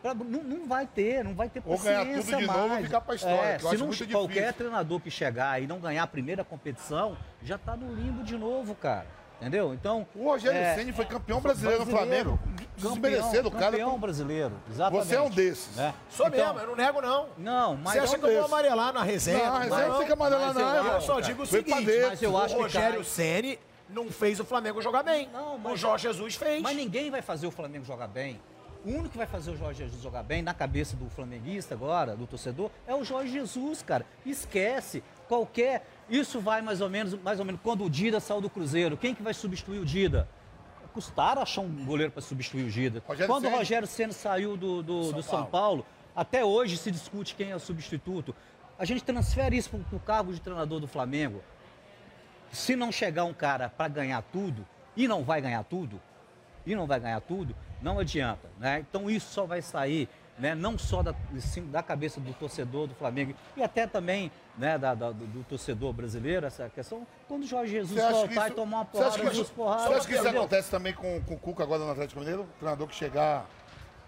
Pra- 0.02 0.14
não, 0.14 0.42
não 0.42 0.66
vai 0.66 0.86
ter, 0.86 1.22
não 1.24 1.34
vai 1.34 1.48
ter 1.48 1.62
Ou 1.64 1.78
ganhar 1.78 1.98
paciência 1.98 2.22
tudo 2.32 2.38
de 2.40 2.46
mais. 2.46 2.58
novo 2.60 2.74
e 2.80 2.82
ficar 2.84 3.00
pra 3.02 3.14
história, 3.14 3.36
É, 3.36 3.48
que 3.58 3.64
eu 3.64 3.68
se 3.68 3.74
acho 3.74 3.78
não, 3.78 3.86
muito 3.88 4.08
qualquer 4.08 4.32
difícil. 4.34 4.52
treinador 4.54 5.00
que 5.00 5.10
chegar 5.10 5.62
e 5.62 5.66
não 5.66 5.78
ganhar 5.78 6.02
a 6.02 6.06
primeira 6.06 6.42
competição, 6.44 7.16
já 7.42 7.58
tá 7.58 7.76
no 7.76 7.94
limbo 7.94 8.22
de 8.24 8.36
novo, 8.36 8.74
cara. 8.74 9.06
Entendeu? 9.40 9.72
Então. 9.72 10.06
O 10.14 10.24
Rogério 10.24 10.58
é, 10.58 10.74
Ceni 10.74 10.92
foi 10.92 11.06
campeão 11.06 11.40
brasileiro, 11.40 11.86
no 11.86 11.90
Flamengo. 11.90 12.38
Desmerecendo 12.76 13.48
o 13.48 13.50
cara. 13.50 13.70
campeão 13.72 13.98
brasileiro, 13.98 14.52
exatamente. 14.70 15.06
Você 15.06 15.14
é 15.16 15.20
um 15.22 15.30
desses. 15.30 15.74
né? 15.76 15.94
Sou 16.10 16.26
Então, 16.28 16.52
mesmo, 16.54 16.60
eu 16.60 16.66
não 16.66 16.76
nego 16.76 17.00
não. 17.00 17.28
Não, 17.38 17.76
mas 17.76 17.92
Você 17.94 17.98
acha 18.00 18.14
é 18.14 18.18
um 18.18 18.20
que 18.20 18.26
eu 18.26 18.34
vou 18.36 18.44
amarelar 18.44 18.92
na 18.92 19.02
resenha? 19.02 19.38
Não, 19.46 19.56
a 19.56 19.60
resenha 19.60 19.88
não 19.88 20.04
que 20.04 20.12
amarelar, 20.12 20.52
não. 20.54 20.86
eu 20.94 21.00
só 21.00 21.20
digo 21.20 21.42
o 21.42 21.46
seguinte, 21.46 21.70
mas 22.00 22.22
eu 22.22 22.36
acho 22.36 22.54
o 22.54 22.56
que 22.58 22.62
Rogério. 22.64 23.02
Ceni 23.04 23.58
não 23.88 24.10
fez 24.10 24.38
o 24.40 24.44
Flamengo 24.44 24.80
jogar 24.82 25.02
bem. 25.02 25.28
Não, 25.32 25.56
mas- 25.56 25.72
o 25.72 25.76
Jorge 25.76 26.02
Jesus 26.06 26.34
fez. 26.34 26.60
Mas 26.62 26.76
ninguém 26.76 27.10
vai 27.10 27.22
fazer 27.22 27.46
o 27.46 27.50
Flamengo 27.50 27.84
jogar 27.86 28.08
bem. 28.08 28.38
O 28.84 28.90
único 28.90 29.10
que 29.10 29.18
vai 29.18 29.26
fazer 29.26 29.50
o 29.50 29.56
Jorge 29.56 29.84
Jesus 29.84 30.02
jogar 30.02 30.22
bem, 30.22 30.40
na 30.40 30.54
cabeça 30.54 30.96
do 30.96 31.10
flamenguista 31.10 31.74
agora, 31.74 32.16
do 32.16 32.26
torcedor, 32.26 32.70
é 32.86 32.94
o 32.94 33.04
Jorge 33.04 33.30
Jesus, 33.30 33.82
cara. 33.82 34.06
Esquece. 34.24 35.02
Qualquer. 35.28 35.86
Isso 36.08 36.40
vai 36.40 36.62
mais 36.62 36.80
ou 36.80 36.88
menos, 36.88 37.14
mais 37.14 37.38
ou 37.38 37.44
menos, 37.44 37.60
quando 37.62 37.84
o 37.84 37.90
Dida 37.90 38.20
saiu 38.20 38.40
do 38.40 38.48
Cruzeiro. 38.48 38.96
Quem 38.96 39.14
que 39.14 39.22
vai 39.22 39.34
substituir 39.34 39.78
o 39.78 39.84
Dida? 39.84 40.26
Custaram 40.94 41.42
achar 41.42 41.60
um 41.60 41.84
goleiro 41.84 42.10
para 42.10 42.22
substituir 42.22 42.64
o 42.64 42.70
Dida. 42.70 43.02
Rogério 43.06 43.32
quando 43.32 43.44
o 43.46 43.50
Rogério 43.50 43.86
Senna 43.86 44.12
saiu 44.12 44.56
do, 44.56 44.82
do, 44.82 45.12
do 45.12 45.22
São 45.22 45.46
Paulo, 45.46 45.86
até 46.16 46.44
hoje 46.44 46.76
se 46.76 46.90
discute 46.90 47.34
quem 47.34 47.50
é 47.50 47.56
o 47.56 47.60
substituto. 47.60 48.34
A 48.78 48.84
gente 48.84 49.04
transfere 49.04 49.56
isso 49.56 49.70
para 49.70 49.96
o 49.96 50.00
cargo 50.00 50.32
de 50.32 50.40
treinador 50.40 50.80
do 50.80 50.88
Flamengo. 50.88 51.42
Se 52.50 52.74
não 52.74 52.90
chegar 52.90 53.24
um 53.24 53.34
cara 53.34 53.68
para 53.68 53.88
ganhar 53.88 54.22
tudo, 54.22 54.66
e 54.96 55.06
não 55.06 55.22
vai 55.22 55.40
ganhar 55.40 55.62
tudo, 55.64 56.00
e 56.66 56.74
não 56.74 56.86
vai 56.86 56.98
ganhar 56.98 57.20
tudo, 57.20 57.54
não 57.82 57.98
adianta. 57.98 58.48
Né? 58.58 58.84
Então 58.88 59.08
isso 59.10 59.32
só 59.32 59.44
vai 59.46 59.62
sair 59.62 60.08
né, 60.38 60.54
não 60.54 60.78
só 60.78 61.02
da, 61.02 61.14
da 61.66 61.82
cabeça 61.82 62.18
do 62.18 62.32
torcedor 62.32 62.86
do 62.86 62.94
Flamengo, 62.94 63.34
e 63.54 63.62
até 63.62 63.86
também 63.86 64.32
né, 64.56 64.78
da- 64.78 64.94
da- 64.94 65.10
do, 65.12 65.26
do 65.26 65.44
torcedor 65.44 65.92
brasileiro, 65.92 66.46
essa 66.46 66.66
questão, 66.70 67.06
quando 67.28 67.42
o 67.42 67.46
Jorge 67.46 67.72
Jesus 67.72 68.00
voltar 68.00 68.26
isso- 68.30 68.46
e 68.46 68.50
tomar 68.52 68.76
uma 68.78 68.84
você 68.90 68.98
acha 69.02 69.10
porrada, 69.18 69.30
que 69.30 69.40
isso-. 69.42 69.52
Você 69.54 69.62
acha 69.94 70.06
que 70.06 70.12
isso 70.14 70.22
entendeu? 70.22 70.40
acontece 70.40 70.70
também 70.70 70.94
com, 70.94 71.20
com 71.24 71.34
o 71.34 71.38
Cuca 71.38 71.62
agora 71.62 71.84
no 71.84 71.90
Atlético 71.90 72.20
Mineiro? 72.20 72.42
O 72.44 72.46
treinador 72.58 72.88
que 72.88 72.94
chegar. 72.94 73.44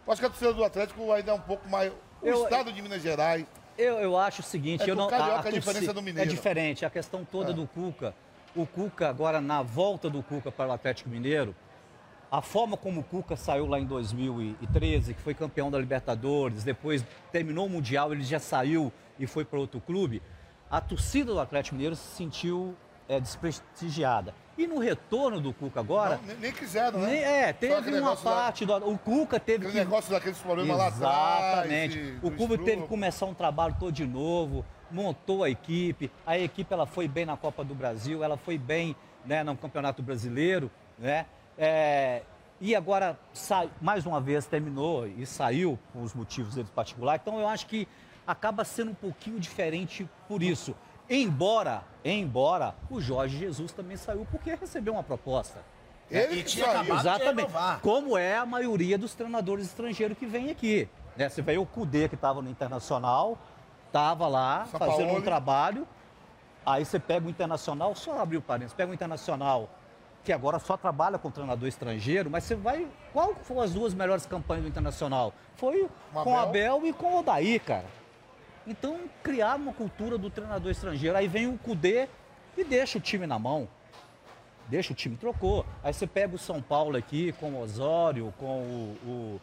Eu 0.06 0.12
acho 0.12 0.22
que 0.22 0.26
a 0.26 0.30
torcida 0.30 0.54
do 0.54 0.64
Atlético 0.64 1.12
ainda 1.12 1.32
é 1.32 1.34
um 1.34 1.40
pouco 1.40 1.68
mais. 1.68 1.92
O 2.22 2.26
Eu- 2.26 2.44
estado 2.44 2.72
de 2.72 2.80
Minas 2.80 3.02
Gerais. 3.02 3.44
Eu, 3.76 3.98
eu 3.98 4.16
acho 4.18 4.40
o 4.40 4.44
seguinte, 4.44 4.84
É 4.84 4.90
eu 4.90 4.94
o 4.94 4.96
não 4.96 5.08
carioca 5.08 5.32
a, 5.32 5.36
é 5.36 5.38
a 5.38 5.42
diferença 5.52 5.72
torcida- 5.72 5.92
do 5.92 6.02
mineiro. 6.02 6.30
É 6.30 6.32
diferente, 6.34 6.86
a 6.86 6.90
questão 6.90 7.26
toda 7.26 7.52
do 7.52 7.66
Cuca. 7.66 8.14
O 8.56 8.64
Cuca 8.66 9.06
agora 9.10 9.38
na 9.38 9.60
volta 9.60 10.08
do 10.08 10.22
Cuca 10.22 10.50
para 10.50 10.70
o 10.70 10.72
Atlético 10.72 11.10
Mineiro, 11.10 11.54
A 12.32 12.40
forma 12.40 12.78
como 12.78 13.00
o 13.02 13.04
Cuca 13.04 13.36
saiu 13.36 13.66
lá 13.66 13.78
em 13.78 13.84
2013, 13.84 15.12
que 15.12 15.20
foi 15.20 15.34
campeão 15.34 15.70
da 15.70 15.78
Libertadores, 15.78 16.64
depois 16.64 17.04
terminou 17.30 17.66
o 17.66 17.68
Mundial, 17.68 18.10
ele 18.10 18.24
já 18.24 18.38
saiu 18.38 18.90
e 19.18 19.26
foi 19.26 19.44
para 19.44 19.58
outro 19.58 19.78
clube, 19.82 20.22
a 20.70 20.80
torcida 20.80 21.30
do 21.30 21.38
Atlético 21.38 21.74
Mineiro 21.74 21.94
se 21.94 22.16
sentiu 22.16 22.74
é, 23.06 23.20
desprestigiada. 23.20 24.34
E 24.56 24.66
no 24.66 24.78
retorno 24.78 25.40
do 25.42 25.52
Cuca 25.52 25.80
agora, 25.80 26.18
Não, 26.26 26.34
nem, 26.36 26.52
quiseram, 26.52 27.00
né? 27.00 27.06
nem- 27.08 27.22
é, 27.22 27.52
teve 27.52 27.74
uma 27.74 27.90
negócio 27.90 28.24
da- 28.24 28.30
parte 28.30 28.64
do. 28.64 28.76
O 28.90 28.96
Cuca 28.96 29.38
teve 29.38 29.66
Aquele 29.66 29.72
que. 29.80 29.84
negócio 29.84 30.10
daqueles 30.10 30.38
problemas 30.38 30.78
lá 30.78 30.86
atrás. 30.88 31.66
Exatamente. 31.70 32.18
O 32.22 32.30
clube 32.30 32.56
teve 32.64 32.80
que 32.82 32.88
começar 32.88 33.26
um 33.26 33.34
trabalho 33.34 33.76
todo 33.78 33.92
de 33.92 34.06
novo, 34.06 34.64
montou 34.90 35.44
a 35.44 35.50
equipe. 35.50 36.10
A 36.26 36.38
equipe 36.38 36.72
ela 36.72 36.86
foi 36.86 37.06
bem 37.06 37.26
na 37.26 37.36
Copa 37.36 37.62
do 37.62 37.74
Brasil, 37.74 38.24
ela 38.24 38.38
foi 38.38 38.56
bem 38.56 38.96
né, 39.26 39.42
no 39.44 39.54
Campeonato 39.54 40.02
Brasileiro, 40.02 40.70
né? 40.98 41.26
É, 41.58 42.22
e 42.60 42.74
agora, 42.74 43.18
sai, 43.32 43.70
mais 43.80 44.06
uma 44.06 44.20
vez, 44.20 44.46
terminou 44.46 45.06
e 45.06 45.26
saiu 45.26 45.78
por 45.92 46.02
os 46.02 46.14
motivos 46.14 46.54
deles 46.54 46.70
particulares. 46.70 47.20
Então, 47.22 47.38
eu 47.38 47.48
acho 47.48 47.66
que 47.66 47.88
acaba 48.26 48.64
sendo 48.64 48.92
um 48.92 48.94
pouquinho 48.94 49.40
diferente 49.40 50.08
por 50.28 50.42
isso. 50.42 50.74
Embora, 51.10 51.82
embora 52.04 52.74
o 52.88 53.00
Jorge 53.00 53.36
Jesus 53.36 53.72
também 53.72 53.96
saiu 53.96 54.26
porque 54.30 54.54
recebeu 54.54 54.94
uma 54.94 55.02
proposta. 55.02 55.60
Ele 56.10 56.40
E 56.40 56.42
que 56.42 56.50
tinha 56.50 56.66
acabado 56.66 56.86
de 56.86 56.92
Exatamente. 56.92 57.36
renovar. 57.46 57.80
Como 57.80 58.16
é 58.16 58.36
a 58.36 58.46
maioria 58.46 58.96
dos 58.96 59.14
treinadores 59.14 59.66
estrangeiros 59.66 60.16
que 60.16 60.26
vem 60.26 60.50
aqui. 60.50 60.88
Né? 61.16 61.28
Você 61.28 61.42
vê 61.42 61.58
o 61.58 61.66
Cudê 61.66 62.08
que 62.08 62.14
estava 62.14 62.40
no 62.40 62.48
Internacional, 62.48 63.38
estava 63.86 64.26
lá 64.28 64.66
São 64.70 64.78
fazendo 64.78 65.04
um 65.04 65.08
Paulo. 65.08 65.22
trabalho. 65.22 65.88
Aí 66.64 66.84
você 66.84 66.98
pega 66.98 67.26
o 67.26 67.30
Internacional, 67.30 67.94
só 67.96 68.20
abrir 68.20 68.36
o 68.36 68.42
parênteses, 68.42 68.74
pega 68.74 68.90
o 68.90 68.94
Internacional, 68.94 69.68
que 70.24 70.32
agora 70.32 70.58
só 70.58 70.76
trabalha 70.76 71.18
com 71.18 71.30
treinador 71.30 71.68
estrangeiro, 71.68 72.30
mas 72.30 72.44
você 72.44 72.54
vai. 72.54 72.86
Qual 73.12 73.34
foram 73.42 73.62
as 73.62 73.72
duas 73.72 73.92
melhores 73.94 74.24
campanhas 74.26 74.64
do 74.64 74.68
Internacional? 74.68 75.32
Foi 75.56 75.88
Com 76.12 76.22
com 76.22 76.32
o 76.32 76.38
Abel. 76.38 76.86
E 76.86 76.92
com 76.92 77.14
o 77.14 77.18
Odaí, 77.18 77.58
cara. 77.58 77.86
Então, 78.66 79.00
criar 79.22 79.56
uma 79.56 79.72
cultura 79.72 80.16
do 80.16 80.30
treinador 80.30 80.70
estrangeiro. 80.70 81.16
Aí 81.16 81.26
vem 81.26 81.48
o 81.48 81.58
Cudê 81.58 82.08
e 82.56 82.62
deixa 82.62 82.98
o 82.98 83.00
time 83.00 83.26
na 83.26 83.38
mão. 83.38 83.68
Deixa 84.68 84.92
o 84.92 84.96
time, 84.96 85.16
trocou. 85.16 85.66
Aí 85.82 85.92
você 85.92 86.06
pega 86.06 86.34
o 86.34 86.38
São 86.38 86.62
Paulo 86.62 86.96
aqui 86.96 87.32
com 87.32 87.50
o 87.50 87.60
Osório, 87.60 88.32
com 88.38 88.60
o. 88.60 88.96
o, 89.04 89.40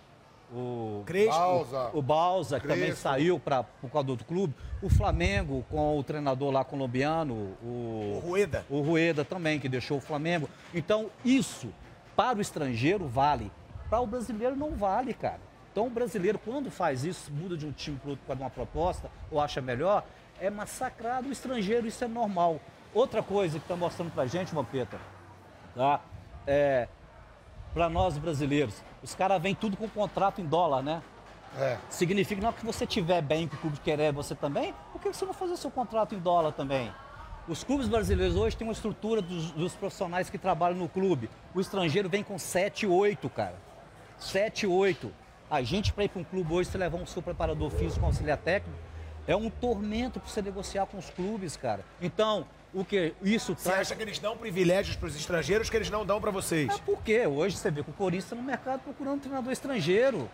o 0.51 1.03
Crespo. 1.06 1.32
Balsa. 1.32 1.89
o 1.94 2.01
Balsa, 2.01 2.60
que 2.60 2.68
também 2.68 2.94
saiu 2.94 3.39
para 3.39 3.63
por 3.63 3.89
causa 3.89 4.06
do 4.08 4.12
outro 4.12 4.25
clube. 4.25 4.56
O 4.82 4.89
Flamengo, 4.89 5.65
com 5.70 5.98
o 5.98 6.03
treinador 6.03 6.51
lá 6.51 6.63
colombiano, 6.63 7.56
O 7.62 8.15
o, 8.18 8.22
Rueda. 8.25 8.65
o 8.70 8.82
Rueda 8.82 9.24
também, 9.25 9.60
que 9.60 9.70
deixou 9.70 9.98
o 9.98 10.01
Flamengo. 10.01 10.50
Então, 10.74 11.10
isso, 11.24 11.70
para 12.15 12.38
o 12.38 12.41
estrangeiro, 12.41 13.08
vale. 13.08 13.51
Para 13.89 14.00
o 14.01 14.08
brasileiro, 14.08 14.56
não 14.56 14.75
vale, 14.75 15.13
cara. 15.13 15.39
Então, 15.72 15.88
o 15.88 15.89
brasileiro, 15.89 16.39
quando 16.39 16.72
faz 16.72 17.03
isso, 17.03 17.32
muda 17.32 17.56
de 17.56 17.65
um 17.65 17.72
time 17.72 17.98
para 17.98 18.10
outro 18.12 18.36
de 18.36 18.41
uma 18.41 18.50
proposta, 18.50 19.10
ou 19.32 19.39
acha 19.39 19.62
melhor, 19.62 20.03
é 20.41 20.50
massacrado 20.50 21.29
o 21.29 21.32
estrangeiro, 21.32 21.88
isso 21.88 22.03
é 22.03 22.08
normal. 22.08 22.60
Outra 22.94 23.22
coisa 23.22 23.60
que 23.60 23.65
está 23.65 23.75
mostrando 23.75 24.12
para 24.12 24.25
gente, 24.25 24.53
Vampeta, 24.53 24.98
tá? 25.75 26.01
É, 26.48 26.88
para 27.73 27.89
nós 27.89 28.17
brasileiros, 28.17 28.75
os 29.03 29.13
caras 29.15 29.41
vêm 29.41 29.55
tudo 29.55 29.77
com 29.77 29.88
contrato 29.88 30.41
em 30.41 30.45
dólar, 30.45 30.81
né? 30.81 31.01
É. 31.57 31.77
Significa 31.89 32.45
hora 32.45 32.55
que 32.55 32.65
você 32.65 32.85
tiver 32.85 33.21
bem, 33.21 33.47
que 33.47 33.55
o 33.55 33.57
clube 33.57 33.79
querer 33.79 34.11
você 34.11 34.35
também, 34.35 34.73
por 34.91 35.01
que 35.01 35.07
você 35.07 35.25
não 35.25 35.33
fazer 35.33 35.57
seu 35.57 35.71
contrato 35.71 36.13
em 36.13 36.19
dólar 36.19 36.51
também? 36.51 36.91
Os 37.47 37.63
clubes 37.63 37.88
brasileiros 37.88 38.35
hoje 38.35 38.55
têm 38.55 38.67
uma 38.67 38.73
estrutura 38.73 39.21
dos, 39.21 39.51
dos 39.51 39.73
profissionais 39.73 40.29
que 40.29 40.38
trabalham 40.38 40.77
no 40.77 40.88
clube. 40.88 41.29
O 41.55 41.59
estrangeiro 41.59 42.07
vem 42.07 42.23
com 42.23 42.38
7, 42.38 42.85
8, 42.85 43.27
cara. 43.29 43.55
7, 44.19 44.67
8. 44.67 45.11
A 45.49 45.63
gente, 45.63 45.91
para 45.91 46.03
ir 46.03 46.09
para 46.09 46.21
um 46.21 46.23
clube 46.23 46.53
hoje, 46.53 46.69
você 46.69 46.77
levar 46.77 46.99
um 46.99 47.07
seu 47.07 47.23
preparador 47.23 47.71
físico, 47.71 48.05
um 48.05 48.07
auxiliar 48.07 48.38
técnico, 48.38 48.77
é 49.25 49.35
um 49.35 49.49
tormento 49.49 50.19
para 50.19 50.29
você 50.29 50.43
negociar 50.43 50.85
com 50.85 50.97
os 50.97 51.09
clubes, 51.09 51.57
cara. 51.57 51.83
Então, 51.99 52.45
o 52.73 52.85
que 52.85 53.13
isso 53.21 53.55
Você 53.55 53.69
traz. 53.69 53.81
acha 53.88 53.95
que 53.95 54.01
eles 54.01 54.19
dão 54.19 54.38
privilégios 54.38 54.95
para 54.95 55.07
os 55.07 55.15
estrangeiros 55.15 55.69
que 55.69 55.75
eles 55.75 55.89
não 55.89 56.05
dão 56.05 56.19
para 56.21 56.31
vocês? 56.31 56.69
É 56.73 56.77
porque 56.85 57.25
hoje 57.25 57.57
você 57.57 57.71
vê 57.71 57.83
que 57.83 57.89
o 57.89 57.93
Corinthians 57.93 58.25
está 58.25 58.35
no 58.35 58.43
mercado 58.43 58.81
procurando 58.81 59.15
um 59.15 59.19
treinador 59.19 59.51
estrangeiro. 59.51 60.29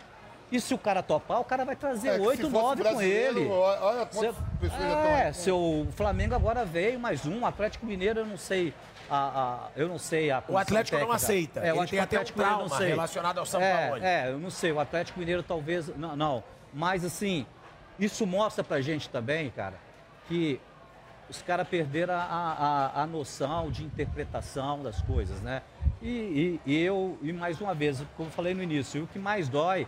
E 0.52 0.60
se 0.60 0.72
o 0.72 0.78
cara 0.78 1.02
topar, 1.02 1.40
o 1.40 1.44
cara 1.44 1.64
vai 1.64 1.74
trazer 1.74 2.08
É, 2.08 2.14
se 2.14 2.20
oito, 2.20 2.42
fosse 2.42 2.52
nove 2.52 2.84
com 2.84 3.02
ele. 3.02 3.46
Olha 3.48 4.06
quantas 4.06 4.36
pessoas 4.60 4.80
já 4.80 4.86
estão 4.88 5.10
é, 5.16 5.32
seu 5.32 5.88
Flamengo 5.96 6.34
agora 6.36 6.64
veio 6.64 7.00
mais 7.00 7.26
um, 7.26 7.44
Atlético 7.44 7.84
Mineiro, 7.84 8.20
eu 8.20 8.26
não 8.26 8.36
sei 8.36 8.72
a, 9.10 9.16
a- 9.16 9.68
eu 9.74 9.88
não 9.88 9.98
sei 9.98 10.30
a 10.30 10.42
O 10.48 10.56
Atlético 10.56 10.98
não 10.98 11.06
técnica. 11.08 11.16
aceita. 11.16 11.60
É, 11.60 11.70
eu 11.70 11.74
Ele 11.74 11.80
acho 11.80 11.90
tem 11.90 11.98
que 11.98 12.00
o 12.00 12.02
até 12.04 12.16
um 12.16 12.20
Atlético 12.20 12.38
Mineiro 12.38 12.58
não 12.60 12.66
trauma 12.68 12.78
sei. 12.80 12.88
relacionado 12.90 13.38
ao 13.38 13.46
São 13.46 13.60
é, 13.60 13.88
Paulo. 13.88 14.04
É, 14.04 14.30
eu 14.30 14.38
não 14.38 14.50
sei, 14.50 14.70
o 14.70 14.78
Atlético 14.78 15.18
Mineiro 15.18 15.42
talvez, 15.42 15.88
não, 15.96 16.14
não. 16.14 16.44
Mas 16.72 17.04
assim, 17.04 17.44
isso 17.98 18.24
mostra 18.24 18.62
pra 18.62 18.80
gente 18.80 19.08
também, 19.08 19.50
cara, 19.50 19.74
que 20.28 20.60
os 21.28 21.42
caras 21.42 21.66
perderam 21.66 22.14
a, 22.14 22.18
a, 22.94 23.02
a 23.02 23.06
noção 23.06 23.70
de 23.70 23.84
interpretação 23.84 24.82
das 24.82 25.00
coisas, 25.02 25.40
né? 25.40 25.62
E, 26.00 26.08
e- 26.08 26.60
e 26.66 26.82
eu, 26.82 27.18
e 27.22 27.32
mais 27.32 27.60
uma 27.60 27.74
vez, 27.74 28.02
como 28.16 28.28
eu 28.28 28.32
falei 28.32 28.54
no 28.54 28.62
início, 28.62 29.04
o 29.04 29.06
que 29.06 29.18
mais 29.18 29.48
dói 29.48 29.86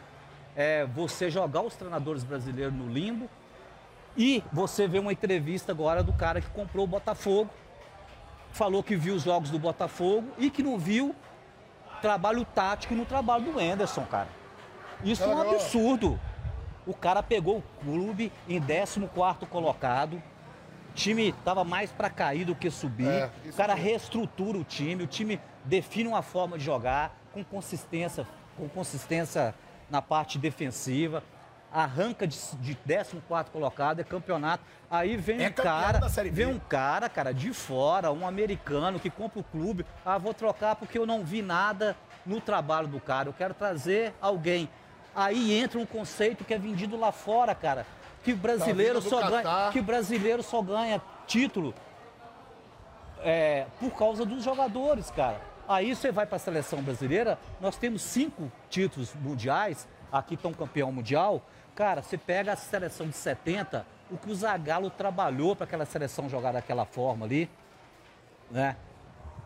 é 0.56 0.84
você 0.86 1.30
jogar 1.30 1.62
os 1.62 1.76
treinadores 1.76 2.24
brasileiros 2.24 2.74
no 2.74 2.88
limbo 2.88 3.28
e 4.16 4.42
você 4.52 4.88
vê 4.88 4.98
uma 4.98 5.12
entrevista 5.12 5.70
agora 5.70 6.02
do 6.02 6.12
cara 6.12 6.40
que 6.40 6.50
comprou 6.50 6.84
o 6.84 6.88
Botafogo, 6.88 7.48
falou 8.50 8.82
que 8.82 8.96
viu 8.96 9.14
os 9.14 9.22
jogos 9.22 9.50
do 9.50 9.58
Botafogo 9.58 10.26
e 10.38 10.50
que 10.50 10.62
não 10.62 10.76
viu 10.78 11.14
trabalho 12.02 12.44
tático 12.44 12.94
no 12.94 13.04
trabalho 13.04 13.44
do 13.44 13.60
Anderson, 13.60 14.04
cara. 14.06 14.28
Isso 15.04 15.22
é 15.22 15.26
um 15.28 15.40
absurdo. 15.54 16.18
O 16.86 16.94
cara 16.94 17.22
pegou 17.22 17.58
o 17.58 17.62
clube 17.84 18.32
em 18.48 18.60
14º 18.60 19.46
colocado. 19.46 20.20
O 20.98 21.00
time 21.00 21.28
estava 21.28 21.62
mais 21.62 21.92
para 21.92 22.10
cair 22.10 22.44
do 22.44 22.56
que 22.56 22.68
subir. 22.72 23.06
É, 23.06 23.30
o 23.46 23.52
cara 23.52 23.76
mesmo. 23.76 23.88
reestrutura 23.88 24.58
o 24.58 24.64
time, 24.64 25.04
o 25.04 25.06
time 25.06 25.40
define 25.64 26.08
uma 26.08 26.22
forma 26.22 26.58
de 26.58 26.64
jogar 26.64 27.16
com 27.32 27.44
consistência, 27.44 28.26
com 28.56 28.68
consistência 28.68 29.54
na 29.88 30.02
parte 30.02 30.40
defensiva. 30.40 31.22
Arranca 31.70 32.26
de, 32.26 32.36
de 32.56 32.74
14 32.74 33.22
colocado, 33.52 34.00
é 34.00 34.04
campeonato. 34.04 34.64
Aí 34.90 35.16
vem 35.16 35.44
É 35.44 35.48
um 35.50 35.52
cara, 35.52 36.00
vem 36.32 36.46
um 36.46 36.58
cara, 36.58 37.08
cara, 37.08 37.32
de 37.32 37.52
fora, 37.52 38.10
um 38.10 38.26
americano 38.26 38.98
que 38.98 39.08
compra 39.08 39.38
o 39.38 39.44
clube. 39.44 39.86
Ah, 40.04 40.18
vou 40.18 40.34
trocar 40.34 40.74
porque 40.74 40.98
eu 40.98 41.06
não 41.06 41.22
vi 41.22 41.42
nada 41.42 41.96
no 42.26 42.40
trabalho 42.40 42.88
do 42.88 42.98
cara. 42.98 43.28
Eu 43.28 43.32
quero 43.32 43.54
trazer 43.54 44.12
alguém. 44.20 44.68
Aí 45.14 45.52
entra 45.52 45.78
um 45.78 45.86
conceito 45.86 46.44
que 46.44 46.52
é 46.52 46.58
vendido 46.58 46.96
lá 46.96 47.12
fora, 47.12 47.54
cara. 47.54 47.86
Que 48.24 48.34
brasileiro 48.34 49.00
só 49.00 49.20
ganha, 49.20 49.42
Catar. 49.42 49.72
que 49.72 49.80
brasileiro 49.80 50.42
só 50.42 50.60
ganha 50.62 51.00
título 51.26 51.74
é, 53.20 53.66
por 53.80 53.90
causa 53.92 54.24
dos 54.24 54.42
jogadores, 54.44 55.10
cara. 55.10 55.40
Aí 55.66 55.94
você 55.94 56.10
vai 56.10 56.24
para 56.26 56.36
a 56.36 56.38
seleção 56.38 56.82
brasileira, 56.82 57.38
nós 57.60 57.76
temos 57.76 58.02
cinco 58.02 58.50
títulos 58.70 59.14
mundiais, 59.14 59.86
aqui 60.10 60.34
estão 60.34 60.52
campeão 60.52 60.90
mundial. 60.90 61.42
Cara, 61.74 62.02
você 62.02 62.16
pega 62.16 62.52
a 62.52 62.56
seleção 62.56 63.06
de 63.06 63.14
70, 63.14 63.86
o 64.10 64.16
que 64.16 64.30
o 64.30 64.34
Zagallo 64.34 64.88
trabalhou 64.90 65.54
para 65.54 65.64
aquela 65.64 65.84
seleção 65.84 66.28
jogar 66.28 66.52
daquela 66.52 66.84
forma 66.86 67.26
ali, 67.26 67.50
né? 68.50 68.76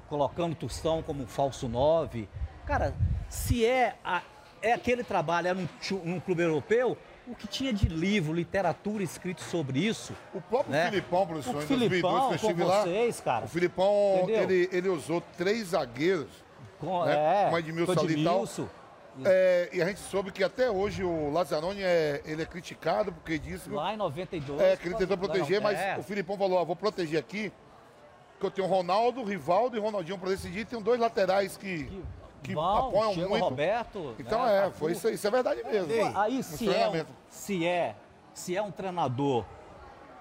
Colocando 0.08 0.54
Tostão 0.54 1.02
como 1.02 1.22
um 1.24 1.26
falso 1.26 1.68
9. 1.68 2.28
Cara, 2.64 2.94
se 3.28 3.66
é, 3.66 3.96
a- 4.04 4.22
é 4.62 4.72
aquele 4.72 5.02
trabalho, 5.02 5.48
é 5.48 5.54
num, 5.54 5.68
num 6.04 6.20
clube 6.20 6.42
europeu, 6.42 6.96
o 7.26 7.34
que 7.34 7.46
tinha 7.46 7.72
de 7.72 7.86
livro, 7.88 8.32
literatura 8.32 9.02
escrito 9.02 9.42
sobre 9.42 9.78
isso, 9.78 10.12
O 10.34 10.40
próprio 10.40 10.72
né? 10.72 10.88
Filipão, 10.90 11.26
professor, 11.26 11.56
O 11.56 11.62
em 11.62 11.66
2002, 11.66 11.90
Filipão 11.90 12.26
que 12.28 12.32
eu 12.32 12.36
estive 12.36 12.64
lá, 12.64 12.82
vocês, 12.82 13.20
cara. 13.20 13.44
o 13.44 13.48
Filipão, 13.48 14.20
Entendeu? 14.24 14.42
ele, 14.42 14.68
ele 14.72 14.88
usou 14.88 15.20
três 15.36 15.68
zagueiros, 15.68 16.30
Com, 16.80 17.04
né? 17.04 17.46
é, 17.46 17.50
Com 17.50 17.58
Edmilson 17.58 17.94
com 17.94 18.00
e. 18.02 18.12
Edmilson. 18.12 18.68
é, 19.24 19.68
e 19.72 19.82
a 19.82 19.86
gente 19.86 20.00
soube 20.00 20.32
que 20.32 20.42
até 20.42 20.70
hoje 20.70 21.04
o 21.04 21.30
Lazzaroni 21.30 21.82
é, 21.82 22.22
ele 22.24 22.42
é 22.42 22.46
criticado 22.46 23.12
porque 23.12 23.38
disse 23.38 23.70
Lá 23.70 23.94
em 23.94 23.96
92. 23.96 24.60
é, 24.60 24.76
que 24.76 24.88
ele 24.88 24.96
tentou 24.96 25.16
não, 25.16 25.24
proteger, 25.24 25.60
mas 25.60 25.78
é. 25.78 25.96
o 25.98 26.02
Filipão 26.02 26.36
falou, 26.36 26.58
ó, 26.58 26.64
vou 26.64 26.74
proteger 26.76 27.20
aqui, 27.20 27.52
que 28.40 28.46
eu 28.46 28.50
tenho 28.50 28.66
Ronaldo, 28.66 29.22
Rivaldo 29.22 29.76
e 29.76 29.80
Ronaldinho 29.80 30.18
para 30.18 30.30
decidir, 30.30 30.60
e 30.60 30.64
tenho 30.64 30.82
dois 30.82 30.98
laterais 30.98 31.56
que, 31.56 31.84
que 31.84 32.02
Bom, 32.52 32.88
apoiam 32.88 33.14
Diego 33.14 33.30
muito. 33.30 33.44
Roberto. 33.44 34.14
Então 34.18 34.44
né, 34.44 34.66
é, 34.66 34.70
foi 34.70 34.92
isso, 34.92 35.08
isso 35.08 35.26
é 35.26 35.30
verdade 35.30 35.62
mesmo. 35.64 35.92
Aí 36.18 36.36
No 36.36 36.42
se 36.42 36.68
é, 36.68 36.88
um, 36.88 37.06
se 37.28 37.66
é, 37.66 37.96
se 38.34 38.56
é 38.56 38.62
um 38.62 38.70
treinador, 38.70 39.44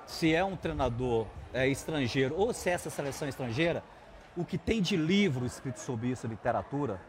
se 0.06 0.34
é 0.34 0.44
um 0.44 0.56
treinador 0.56 1.26
é, 1.54 1.68
estrangeiro 1.68 2.36
ou 2.38 2.54
se 2.54 2.70
é 2.70 2.74
essa 2.74 2.90
seleção 2.90 3.28
estrangeira, 3.28 3.84
o 4.36 4.46
que 4.46 4.58
tem 4.58 4.82
de 4.82 4.96
livro 4.96 5.46
escrito 5.46 5.80
sobre 5.80 6.08
isso, 6.08 6.28
literatura, 6.28 7.02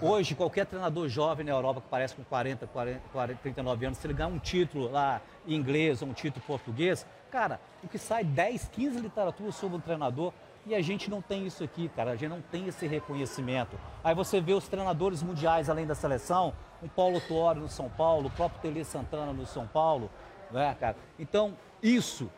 hoje 0.00 0.34
qualquer 0.34 0.66
treinador 0.66 1.08
jovem 1.08 1.44
na 1.44 1.52
Europa 1.52 1.80
que 1.80 1.88
parece 1.88 2.14
com 2.14 2.22
40, 2.24 2.66
40, 2.66 3.00
40 3.12 3.40
39 3.40 3.86
anos, 3.86 3.98
se 3.98 4.06
ele 4.06 4.14
ganhar 4.14 4.28
um 4.28 4.38
título 4.38 4.90
lá 4.90 5.20
em 5.46 5.54
inglês 5.54 6.02
ou 6.02 6.08
um 6.08 6.12
título 6.12 6.44
português, 6.46 7.06
cara, 7.30 7.60
o 7.82 7.88
que 7.88 7.98
sai 7.98 8.24
10, 8.24 8.68
15 8.68 9.00
literaturas 9.00 9.54
sobre 9.54 9.76
um 9.76 9.80
treinador, 9.80 10.32
E 10.68 10.74
a 10.74 10.82
gente 10.82 11.08
não 11.08 11.22
tem 11.22 11.46
isso 11.46 11.64
aqui, 11.64 11.88
cara. 11.88 12.10
A 12.10 12.16
gente 12.16 12.28
não 12.28 12.42
tem 12.42 12.68
esse 12.68 12.86
reconhecimento. 12.86 13.80
Aí 14.04 14.14
você 14.14 14.38
vê 14.38 14.52
os 14.52 14.68
treinadores 14.68 15.22
mundiais 15.22 15.70
além 15.70 15.86
da 15.86 15.94
seleção, 15.94 16.52
o 16.82 16.88
Paulo 16.88 17.22
Tuori 17.22 17.58
no 17.58 17.68
São 17.70 17.88
Paulo, 17.88 18.26
o 18.26 18.30
próprio 18.30 18.60
Tele 18.60 18.84
Santana 18.84 19.32
no 19.32 19.46
São 19.46 19.66
Paulo, 19.66 20.10
né, 20.50 20.76
cara? 20.78 20.96
Então, 21.18 21.56
isso, 21.82 22.30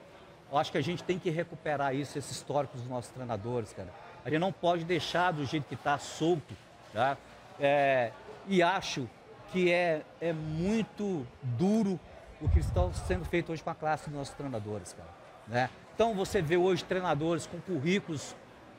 eu 0.51 0.57
acho 0.57 0.71
que 0.71 0.79
a 0.79 0.81
gente 0.81 1.03
tem 1.03 1.19
que 1.19 1.29
recuperar 1.29 1.93
isso, 1.93 2.17
esse 2.17 2.31
histórico 2.31 2.77
dos 2.77 2.87
nossos 2.87 3.11
treinadores, 3.11 3.73
cara. 3.73 3.89
A 4.25 4.31
gente 4.31 4.39
não 4.39 4.53
pode 4.53 4.85
deixar 4.85 5.33
do 5.33 5.45
jeito 5.45 5.67
que 5.67 5.75
está 5.75 5.99
solto, 5.99 6.55
tá? 6.93 7.17
É, 7.59 8.13
e 8.47 8.63
acho 8.63 9.09
que 9.51 9.73
é, 9.73 10.03
é 10.21 10.33
muito 10.33 11.27
duro 11.43 11.99
o 12.41 12.49
que 12.49 12.61
está 12.61 12.93
sendo 12.93 13.25
feito 13.25 13.51
hoje 13.51 13.63
com 13.63 13.71
a 13.71 13.75
classe 13.75 14.09
dos 14.09 14.17
nossos 14.17 14.35
treinadores, 14.35 14.93
cara. 14.93 15.11
Né? 15.49 15.69
Então 15.95 16.15
você 16.15 16.41
vê 16.41 16.57
hoje 16.57 16.85
treinadores 16.85 17.47
com 17.47 17.61
currículos, 17.61 18.35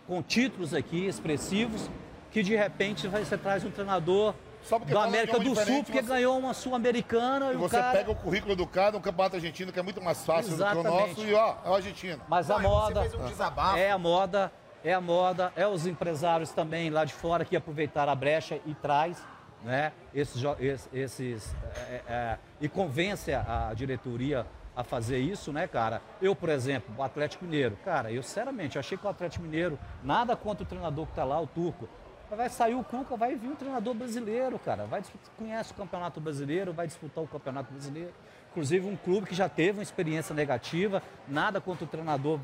com 0.08 0.22
títulos 0.22 0.74
aqui 0.74 1.06
expressivos, 1.08 1.90
que 2.32 2.42
de 2.44 2.56
repente 2.56 3.08
você 3.08 3.38
traz 3.38 3.64
um 3.64 3.72
treinador 3.72 4.34
da 4.70 4.80
fala 4.80 5.06
América 5.06 5.40
do 5.40 5.56
Sul, 5.56 5.84
porque 5.84 6.02
você- 6.02 6.08
ganhou 6.08 6.38
uma 6.38 6.54
Sul-Americana 6.54 7.48
e, 7.50 7.54
E 7.54 7.56
o 7.56 7.60
você 7.60 7.78
cara... 7.78 7.92
pega 7.98 8.12
o 8.12 8.16
currículo 8.16 8.56
do 8.56 8.66
cara 8.68 8.92
no 8.92 9.02
campeonato 9.02 9.36
argentino, 9.36 9.72
que 9.72 9.80
é 9.80 9.84
muito 9.84 10.02
mais 10.02 10.24
fácil 10.26 10.52
do 10.52 10.58
que 10.58 10.64
o 10.64 10.80
Exatamente. 10.80 11.10
nosso, 11.18 11.28
e 11.28 11.34
ó, 11.34 11.56
é 11.66 11.70
o 11.70 11.76
argentino. 11.76 12.22
Mas 12.28 12.50
a 12.52 12.56
e 12.56 12.62
você 12.62 12.68
moda 12.68 13.02
fez 13.02 13.14
um 13.16 13.26
desabafo. 13.26 13.78
é 13.78 13.92
a 13.92 13.98
moda, 13.98 14.52
é 14.84 14.94
a 14.94 15.02
moda, 15.02 15.52
é 15.56 15.68
os 15.68 15.86
empresários 15.88 16.52
também 16.52 16.90
lá 16.90 17.04
de 17.06 17.14
fora 17.14 17.44
que 17.44 17.56
aproveitaram 17.56 18.12
a 18.12 18.16
brecha 18.16 18.60
e 18.66 18.74
traz, 18.76 19.18
né? 19.64 19.92
Esses, 20.14 20.40
jo- 20.40 20.56
es- 20.60 20.90
esses 20.94 21.56
é, 21.90 22.02
é, 22.08 22.38
e 22.60 22.70
convence 22.70 23.34
a, 23.34 23.70
a 23.70 23.74
diretoria 23.74 24.46
a 24.76 24.84
fazer 24.84 25.20
isso, 25.20 25.52
né, 25.52 25.68
cara? 25.68 26.02
Eu, 26.22 26.36
por 26.36 26.50
exemplo, 26.50 26.94
o 26.98 27.04
Atlético 27.04 27.46
Mineiro, 27.46 27.78
cara, 27.84 28.12
eu 28.12 28.24
sinceramente 28.24 28.80
achei 28.80 28.98
que 28.98 29.06
o 29.06 29.10
Atlético 29.10 29.44
Mineiro 29.44 29.78
nada 30.04 30.36
contra 30.36 30.64
o 30.64 30.66
treinador 30.66 31.08
que 31.08 31.14
tá 31.14 31.24
lá, 31.24 31.40
o 31.40 31.48
turco. 31.48 31.88
Vai 32.30 32.50
sair 32.50 32.76
o 32.76 32.84
Cuca, 32.84 33.18
vai 33.18 33.36
vir 33.36 33.50
um 33.50 33.56
treinador 33.56 33.94
brasileiro, 33.94 34.58
cara. 34.58 34.86
Vai 34.86 35.04
conhece 35.38 35.74
o 35.74 35.76
Campeonato 35.76 36.22
Brasileiro, 36.22 36.72
vai 36.72 36.88
disputar 36.88 37.22
o 37.22 37.28
Campeonato 37.28 37.74
Brasileiro. 37.74 38.14
Inclusive 38.52 38.88
um 38.88 38.96
clube 38.96 39.28
que 39.28 39.36
já 39.36 39.50
teve 39.50 39.80
uma 39.80 39.84
experiência 39.84 40.34
negativa, 40.34 41.04
nada 41.28 41.60
contra 41.60 41.84
o 41.84 41.88
treinador 41.88 42.40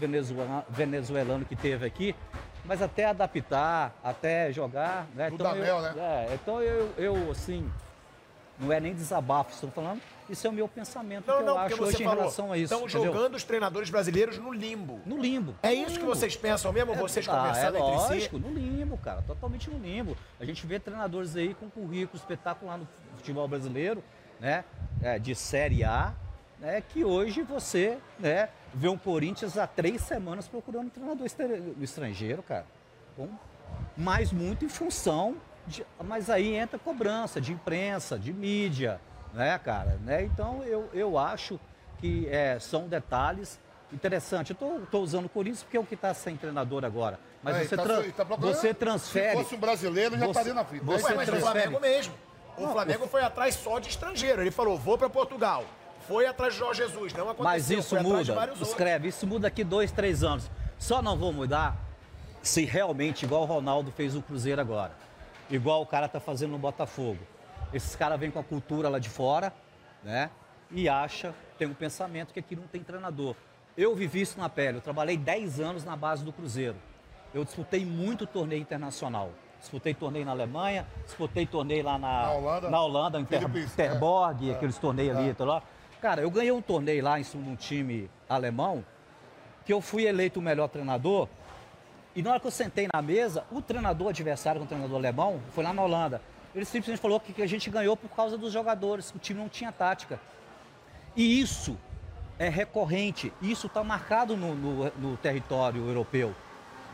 venezuelano, 0.70 1.46
que 1.46 1.56
teve 1.56 1.86
aqui, 1.86 2.14
mas 2.66 2.82
até 2.82 3.06
adaptar, 3.06 3.94
até 4.04 4.52
jogar, 4.52 5.08
né? 5.16 5.30
Dudamel, 5.30 5.66
eu, 5.66 5.82
né? 5.82 5.94
É, 5.98 6.34
então 6.34 6.62
eu, 6.62 6.94
eu, 6.98 7.32
assim, 7.32 7.70
não 8.60 8.72
é 8.72 8.80
nem 8.80 8.94
desabafo, 8.94 9.52
estou 9.54 9.70
falando, 9.72 10.02
isso 10.30 10.46
é 10.46 10.50
o 10.50 10.54
meu 10.54 10.68
pensamento 10.68 11.26
Não, 11.28 11.38
que 11.38 11.44
não, 11.44 11.54
eu 11.54 11.60
acho 11.60 11.84
hoje 11.84 12.02
em 12.02 12.06
falou, 12.06 12.20
relação 12.20 12.52
a 12.52 12.58
isso. 12.58 12.74
estão 12.74 12.88
entendeu? 12.88 13.14
jogando 13.14 13.36
os 13.36 13.44
treinadores 13.44 13.90
brasileiros 13.90 14.38
no 14.38 14.52
limbo. 14.52 15.00
no 15.06 15.18
limbo. 15.18 15.56
É 15.64 15.74
isso 15.74 15.94
que 15.94 16.00
limbo. 16.00 16.08
vocês 16.16 16.36
pensam 16.36 16.74
mesmo, 16.74 16.94
vocês 16.96 17.28
Ah, 17.30 17.38
conversando 17.38 17.78
é 17.78 17.80
entre 17.80 17.92
lógico, 17.94 18.38
si? 18.38 18.44
no 18.44 18.54
limbo, 18.54 18.98
cara, 18.98 19.22
totalmente 19.22 19.70
no 19.70 19.78
limbo. 19.80 20.18
A 20.40 20.44
gente 20.46 20.66
vê 20.66 20.80
treinadores 20.80 21.36
aí 21.36 21.54
com 21.54 21.70
currículo 21.70 22.18
espetacular 22.18 22.78
no 22.78 22.88
futebol 23.16 23.48
brasileiro, 23.48 24.04
né? 24.40 24.66
É, 25.02 25.18
de 25.18 25.34
Série 25.34 25.84
A, 25.84 26.14
né? 26.60 26.82
Que 26.82 27.06
hoje 27.06 27.42
você, 27.44 27.98
né? 28.20 28.50
Vê 28.74 28.90
um 28.90 28.98
Corinthians 28.98 29.58
há 29.58 29.66
três 29.66 30.02
semanas 30.02 30.48
procurando 30.48 30.88
um 30.88 30.90
treinador 30.90 31.26
estrangeiro, 31.80 32.44
cara. 32.44 32.66
Bom, 33.18 33.30
mas 33.96 34.32
muito 34.32 34.66
em 34.66 34.70
função 34.70 35.38
de, 35.68 35.86
mas 36.04 36.30
aí 36.30 36.56
entra 36.56 36.80
cobrança 36.80 37.40
de 37.42 37.52
imprensa, 37.52 38.18
de 38.18 38.32
mídia, 38.34 39.00
né, 39.34 39.60
cara? 39.60 40.00
Né? 40.04 40.24
Então 40.24 40.64
eu, 40.64 40.90
eu 40.94 41.18
acho 41.18 41.60
que 42.00 42.28
é, 42.30 42.58
são 42.60 42.88
detalhes 42.88 43.60
interessantes. 43.92 44.56
Eu 44.60 44.84
estou 44.84 45.02
usando 45.04 45.26
o 45.26 45.30
Corinthians 45.30 45.64
porque 45.64 45.78
é 45.78 45.80
o 45.80 45.84
que 45.86 45.96
está 45.96 46.14
sem 46.14 46.36
treinador 46.38 46.84
agora. 46.86 47.20
Mas 47.44 47.56
É, 47.58 47.64
você, 47.66 47.76
tá- 47.78 47.84
tran- 47.84 48.04
tá 48.12 48.24
você 48.24 48.74
transfere. 48.74 49.38
Se 49.38 49.44
fosse 49.44 49.56
um 49.56 49.60
brasileiro, 49.60 50.14
já 50.18 50.26
Você- 50.26 50.32
estaria 50.32 50.54
na 50.54 50.66
fita. 50.66 50.86
você 50.86 51.06
Ué, 51.06 51.16
mas 51.16 51.28
o 51.28 51.32
transfere- 51.32 51.60
Flamengo 51.62 51.80
mesmo. 51.80 52.14
O 52.58 52.68
Flamengo 52.70 53.08
foi 53.08 53.22
atrás 53.22 53.54
só 53.56 53.78
de 53.80 53.90
estrangeiro. 53.90 54.42
Ele 54.42 54.50
falou, 54.52 54.78
vou 54.78 54.98
para 54.98 55.10
Portugal. 55.10 55.64
Foi 56.08 56.26
atrás 56.26 56.54
de 56.54 56.60
Jorge 56.60 56.82
Jesus. 56.84 57.14
Não 57.14 57.24
aconteceu. 57.26 57.44
Mas 57.44 57.70
isso 57.70 57.96
muda, 58.02 58.50
escreve, 58.62 59.10
isso 59.10 59.28
muda 59.28 59.42
daqui 59.42 59.64
dois, 59.64 59.92
três 59.92 60.24
anos. 60.24 60.50
Só 60.80 61.02
não 61.02 61.18
vou 61.18 61.32
mudar 61.32 61.76
se 62.42 62.64
realmente, 62.66 63.26
igual 63.26 63.42
o 63.44 63.46
Ronaldo 63.46 63.92
fez 63.92 64.14
no 64.16 64.22
Cruzeiro 64.22 64.60
agora, 64.62 64.92
igual 65.50 65.82
o 65.82 65.86
cara 65.86 66.08
tá 66.08 66.20
fazendo 66.20 66.52
no 66.52 66.58
Botafogo. 66.58 67.20
Esses 67.74 67.96
caras 67.96 68.20
vêm 68.20 68.32
com 68.32 68.40
a 68.40 68.44
cultura 68.44 68.90
lá 68.90 69.00
de 69.00 69.10
fora, 69.10 69.54
né? 70.04 70.30
E 70.72 70.88
acha, 70.88 71.34
tem 71.58 71.68
um 71.68 71.74
pensamento 71.74 72.34
que 72.34 72.40
aqui 72.40 72.56
não 72.56 72.68
tem 72.68 72.82
treinador. 72.84 73.36
Eu 73.78 73.96
vivi 73.96 74.22
isso 74.22 74.40
na 74.40 74.50
pele, 74.50 74.78
eu 74.78 74.82
trabalhei 74.82 75.18
10 75.18 75.60
anos 75.60 75.84
na 75.84 75.96
base 75.96 76.24
do 76.24 76.34
Cruzeiro. 76.34 76.76
Eu 77.34 77.44
disputei 77.44 77.86
muito 77.86 78.26
torneio 78.26 78.62
internacional. 78.62 79.32
Disputei 79.60 79.94
torneio 79.94 80.26
na 80.26 80.32
Alemanha, 80.32 80.88
disputei 81.04 81.46
torneio 81.46 81.84
lá 81.84 81.98
na, 81.98 82.24
Na 82.24 82.32
Holanda. 82.32 82.70
na 82.70 82.82
Holanda, 82.82 83.20
em 83.20 83.26
Ter, 83.26 83.40
Philippines, 83.40 83.74
Terborg, 83.76 84.50
é. 84.50 84.54
aqueles 84.54 84.78
torneios 84.78 85.18
ali, 85.18 85.34
tá 85.34 85.46
lá. 85.46 85.64
Cara, 86.00 86.22
eu 86.22 86.30
ganhei 86.30 86.52
um 86.52 86.62
torneio 86.62 87.04
lá 87.04 87.20
em 87.20 87.24
cima 87.24 87.44
de 87.44 87.50
um 87.50 87.56
time 87.56 88.10
alemão, 88.30 88.86
que 89.66 89.74
eu 89.74 89.82
fui 89.82 90.06
eleito 90.06 90.40
o 90.40 90.44
melhor 90.44 90.68
treinador. 90.70 91.28
E 92.18 92.24
na 92.24 92.32
hora 92.32 92.40
que 92.40 92.48
eu 92.48 92.52
sentei 92.52 92.88
na 92.92 93.00
mesa, 93.00 93.44
o 93.52 93.62
treinador 93.62 94.08
adversário, 94.10 94.60
que 94.60 94.64
é 94.64 94.66
um 94.66 94.68
treinador 94.68 94.98
alemão, 94.98 95.40
foi 95.54 95.64
lá 95.64 95.72
na 95.72 95.84
Holanda. 95.84 96.20
Ele 96.56 96.66
simplesmente 96.66 97.00
falou 97.00 97.20
que 97.20 97.40
a 97.44 97.46
gente 97.46 97.70
ganhou 97.70 97.96
por 97.96 98.10
causa 98.10 98.36
dos 98.36 98.52
jogadores, 98.52 99.14
o 99.16 99.20
time 99.20 99.40
não 99.40 99.48
tinha 99.48 99.72
tática. 99.72 100.20
E 101.16 101.40
isso 101.40 101.78
é 102.40 102.50
recorrente, 102.50 103.32
isso 103.40 103.68
está 103.68 103.84
marcado 103.84 104.36
no, 104.36 104.56
no- 104.56 104.92
no 104.98 105.18
território 105.18 105.86
europeu. 105.88 106.34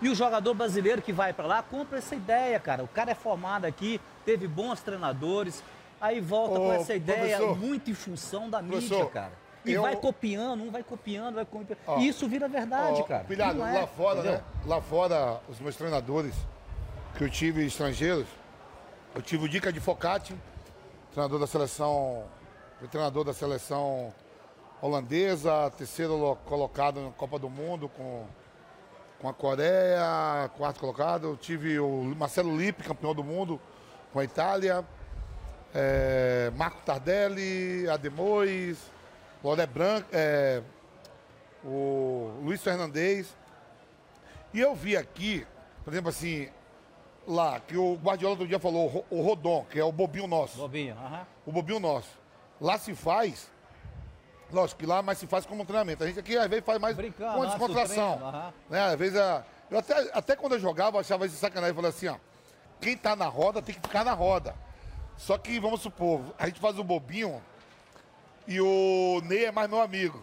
E 0.02 0.10
o 0.10 0.16
jogador 0.16 0.54
brasileiro 0.56 1.02
que 1.02 1.14
vai 1.14 1.32
para 1.32 1.48
lá 1.48 1.64
compra 1.64 2.00
essa 2.00 2.14
ideia, 2.16 2.60
cara. 2.60 2.84
O 2.84 2.88
cara 2.90 3.12
é 3.12 3.16
formado 3.16 3.64
aqui, 3.64 4.02
teve 4.26 4.46
bons 4.46 4.82
treinadores, 4.82 5.64
aí 6.02 6.20
volta 6.20 6.60
Ô, 6.60 6.64
com 6.66 6.74
essa 6.74 6.94
ideia 6.96 7.40
muito 7.56 7.90
em 7.90 7.94
função 7.94 8.50
da 8.50 8.62
mídia, 8.62 9.06
cara. 9.06 9.32
E 9.66 9.74
eu- 9.74 9.82
vai 9.82 9.96
copiando, 9.96 10.62
um 10.64 10.72
vai 10.72 10.84
copiando, 10.84 11.36
vai 11.36 11.46
copiando. 11.46 11.78
Ó, 11.88 12.00
e 12.00 12.08
isso 12.08 12.28
vira 12.28 12.48
verdade, 12.48 13.02
Ó, 13.02 13.04
cara. 13.04 13.24
Pilhado, 13.24 13.62
é, 13.64 13.80
lá 13.82 13.88
fora, 13.88 14.20
entendeu? 14.20 14.38
né? 14.38 14.44
Lá 14.66 14.82
fora, 14.82 15.40
os 15.48 15.60
meus 15.60 15.76
treinadores 15.76 16.34
que 17.18 17.24
eu 17.24 17.30
tive 17.30 17.66
estrangeiros, 17.66 18.28
eu 19.16 19.22
tive 19.22 19.46
o 19.46 19.50
Dica 19.50 19.72
de 19.72 19.80
Focati, 19.80 20.36
treinador 21.12 21.40
da 21.40 21.48
seleção, 21.48 22.24
treinador 22.92 23.24
da 23.24 23.34
seleção 23.34 24.14
holandesa, 24.82 25.72
terceiro 25.78 26.16
lo- 26.18 26.36
colocado 26.46 27.00
na 27.02 27.12
Copa 27.12 27.40
do 27.40 27.50
Mundo 27.50 27.88
com, 27.88 28.26
com 29.22 29.30
a 29.30 29.34
Coreia, 29.34 30.50
quarto 30.58 30.80
colocado. 30.82 31.28
Eu 31.28 31.38
tive 31.38 31.80
o 31.80 32.04
Marcelo 32.18 32.56
Lippe, 32.58 32.84
campeão 32.84 33.14
do 33.16 33.24
mundo 33.24 33.62
com 34.12 34.20
a 34.20 34.24
Itália. 34.26 34.84
É, 35.74 36.52
Marco 36.56 36.82
Tardelli, 36.86 37.88
Ademois, 37.90 38.78
Loré 39.44 39.66
Branco, 39.66 40.08
é, 40.12 40.62
o 41.64 42.40
Luiz 42.44 42.62
Fernandes. 42.62 43.36
E 44.54 44.60
eu 44.60 44.76
vi 44.76 44.96
aqui, 44.96 45.46
por 45.84 45.92
exemplo, 45.92 46.10
assim, 46.10 46.50
lá, 47.28 47.60
que 47.60 47.76
o 47.76 47.96
Guardiola 47.96 48.34
outro 48.34 48.48
dia 48.48 48.60
falou, 48.60 48.86
o 48.86 48.88
Ro- 48.88 49.06
o 49.10 49.22
Rodon, 49.22 49.66
que 49.70 49.80
é 49.80 49.84
o 49.84 49.92
bobinho 49.92 50.28
nosso. 50.28 50.58
Bobinho, 50.58 50.96
aham. 50.96 51.26
O 51.46 51.52
bobinho 51.52 51.80
nosso. 51.80 52.10
Lá 52.62 52.78
se 52.78 52.94
faz, 52.96 53.50
lógico 54.52 54.80
que 54.80 54.86
lá 54.86 55.02
mais 55.02 55.18
se 55.18 55.28
faz 55.28 55.46
como 55.46 55.66
treinamento. 55.66 56.04
A 56.04 56.08
gente 56.08 56.20
aqui 56.20 56.38
às 56.38 56.48
vezes 56.48 56.64
faz 56.66 56.80
mais 56.80 56.96
Brincando, 56.96 57.38
uma 57.38 57.48
descontração. 57.48 58.18
treino, 58.18 58.54
né? 58.70 58.82
Às 58.86 58.96
vezes, 58.96 59.18
a- 59.20 59.44
eu 59.72 59.80
até, 59.80 60.10
até 60.14 60.36
quando 60.36 60.54
eu 60.54 60.60
jogava, 60.60 60.98
eu 60.98 61.02
achava 61.02 61.26
isso 61.26 61.36
sacanagem. 61.38 61.72
Eu 61.72 61.76
falei 61.76 61.90
assim, 61.90 62.08
ó, 62.08 62.16
quem 62.80 62.96
tá 62.96 63.16
na 63.16 63.26
roda 63.26 63.62
tem 63.62 63.74
que 63.76 63.82
ficar 63.82 64.06
na 64.06 64.14
roda. 64.14 64.56
Só 65.18 65.38
que, 65.38 65.60
vamos 65.60 65.82
supor, 65.82 66.22
a 66.38 66.46
gente 66.46 66.60
faz 66.60 66.78
o 66.78 66.84
bobinho 66.84 67.42
e 68.48 68.60
o 68.62 69.22
Ney 69.26 69.46
é 69.46 69.52
mais 69.52 69.70
meu 69.70 69.82
amigo. 69.82 70.22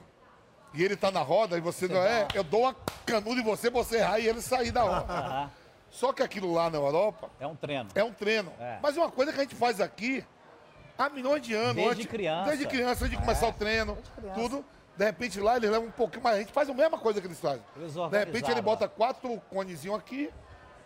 E 0.73 0.85
ele 0.85 0.97
tá 0.97 1.11
na 1.11 1.21
roda 1.21 1.57
e 1.57 1.61
você, 1.61 1.89
não 1.89 1.97
é, 1.97 2.29
eu 2.33 2.45
dou 2.45 2.61
uma 2.63 2.77
canuda 3.05 3.41
em 3.41 3.45
você, 3.45 3.69
você 3.71 3.97
errar 3.99 4.21
e 4.21 4.29
ele 4.29 4.41
sair 4.41 4.71
da 4.71 4.83
roda. 4.83 5.51
Só 5.91 6.13
que 6.13 6.23
aquilo 6.23 6.53
lá 6.55 6.71
na 6.71 6.79
Europa 6.79 7.29
É 7.41 7.47
um 7.47 7.57
treino. 7.57 7.89
é 7.97 8.05
um 8.05 8.13
treino. 8.13 8.53
É. 8.61 8.79
Mas 8.81 8.97
é 8.97 9.01
uma 9.01 9.11
coisa 9.11 9.33
que 9.33 9.39
a 9.41 9.43
gente 9.43 9.57
faz 9.57 9.81
aqui 9.81 10.25
há 10.97 11.09
milhões 11.09 11.43
de 11.43 11.53
anos. 11.55 11.75
Desde 11.75 11.93
antes, 11.95 12.07
criança. 12.07 12.45
Desde 12.49 12.67
criança, 12.67 13.05
antes 13.05 13.11
de 13.11 13.25
começar 13.25 13.49
o 13.49 13.53
treino, 13.53 13.99
tudo. 14.35 14.65
De 14.97 15.05
repente 15.05 15.41
lá 15.41 15.57
eles 15.57 15.71
levam 15.71 15.89
um 15.89 15.93
pouquinho 15.93 16.23
mais. 16.23 16.37
A 16.37 16.39
gente 16.41 16.53
faz 16.53 16.69
a 16.69 16.75
mesma 16.75 16.99
coisa 16.99 17.21
que 17.21 17.27
eles 17.27 17.41
fazem. 17.41 17.63
Eles 17.77 17.95
de 17.95 18.19
repente 18.19 18.51
ele 18.51 18.61
bota 18.61 18.87
quatro 18.87 19.41
conezinhos 19.51 19.99
aqui 19.99 20.31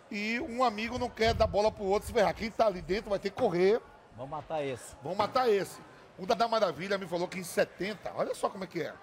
e 0.09 0.39
um 0.39 0.63
amigo 0.63 0.97
não 0.97 1.09
quer 1.09 1.33
dar 1.33 1.45
bola 1.45 1.71
pro 1.71 1.83
outro 1.83 2.07
se 2.07 2.13
ferrar. 2.13 2.33
Quem 2.33 2.49
tá 2.49 2.65
ali 2.65 2.81
dentro 2.81 3.09
vai 3.09 3.19
ter 3.19 3.29
que 3.29 3.35
correr. 3.35 3.79
Vamos 4.15 4.31
matar 4.31 4.63
esse. 4.63 4.95
Vamos 5.03 5.17
matar 5.17 5.49
esse. 5.49 5.79
O 6.17 6.25
Dada 6.25 6.47
Maravilha 6.47 6.97
me 6.97 7.05
falou 7.05 7.27
que 7.27 7.39
em 7.39 7.43
70, 7.43 8.11
olha 8.15 8.33
só 8.33 8.49
como 8.49 8.63
é 8.63 8.67
que 8.67 8.81
é. 8.81 8.93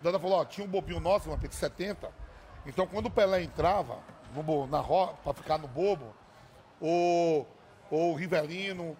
O 0.00 0.04
Dada 0.04 0.18
falou, 0.18 0.38
ó, 0.38 0.44
tinha 0.44 0.64
um 0.64 0.70
bobinho 0.70 1.00
nosso, 1.00 1.28
uma 1.28 1.36
de 1.36 1.54
70. 1.54 2.10
Então 2.66 2.86
quando 2.86 3.06
o 3.06 3.10
Pelé 3.10 3.42
entrava 3.42 3.98
no 4.34 4.66
na 4.66 4.78
roda 4.78 5.14
para 5.24 5.34
ficar 5.34 5.58
no 5.58 5.66
bobo, 5.66 6.14
o, 6.80 7.44
o 7.90 8.14
Rivelino, 8.14 8.96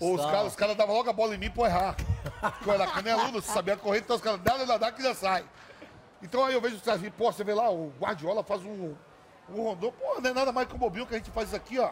ou 0.00 0.14
os 0.14 0.24
caras, 0.24 0.46
os 0.48 0.56
caras 0.56 0.76
davam 0.76 0.94
logo 0.94 1.08
a 1.08 1.12
bola 1.12 1.34
em 1.34 1.38
mim 1.38 1.50
pra 1.50 1.66
errar. 1.66 1.96
Porque 2.40 2.68
eu 2.68 2.74
era 2.74 2.86
caneludo, 2.86 3.40
sabia 3.42 3.76
correr, 3.76 3.98
então 3.98 4.16
os 4.16 4.22
caras 4.22 4.40
dá, 4.40 4.56
dá, 4.64 4.78
dá, 4.78 4.92
que 4.92 5.02
já 5.02 5.14
sai. 5.14 5.44
Então 6.22 6.44
aí 6.44 6.54
eu 6.54 6.60
vejo 6.60 6.76
os 6.76 6.82
caras 6.82 7.00
assim, 7.00 7.10
pô, 7.10 7.30
você 7.30 7.44
vê 7.44 7.54
lá, 7.54 7.70
o 7.70 7.92
Guardiola 8.00 8.42
faz 8.42 8.64
um, 8.64 8.94
O 9.48 9.62
Rondô, 9.62 9.92
pô, 9.92 10.20
não 10.20 10.30
é 10.30 10.32
nada 10.32 10.52
mais 10.52 10.66
que 10.66 10.74
um 10.74 10.78
bobinho 10.78 11.06
que 11.06 11.14
a 11.14 11.18
gente 11.18 11.30
faz 11.30 11.48
isso 11.48 11.56
aqui, 11.56 11.78
ó. 11.78 11.90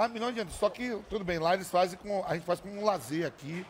Há 0.00 0.08
milhões 0.08 0.34
de 0.34 0.40
anos. 0.40 0.54
Só 0.54 0.70
que, 0.70 0.98
tudo 1.10 1.22
bem, 1.22 1.38
lá 1.38 1.52
eles 1.52 1.68
fazem 1.68 1.98
com. 1.98 2.24
A 2.26 2.32
gente 2.32 2.46
faz 2.46 2.58
com 2.58 2.70
um 2.70 2.82
lazer 2.82 3.26
aqui. 3.26 3.66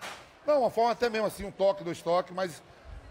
Não, 0.47 0.61
uma 0.61 0.71
forma 0.71 0.93
até 0.93 1.11
mesmo 1.11 1.27
assim, 1.27 1.45
um 1.45 1.51
toque, 1.51 1.83
dois 1.83 2.01
toques, 2.01 2.33
mas 2.33 2.63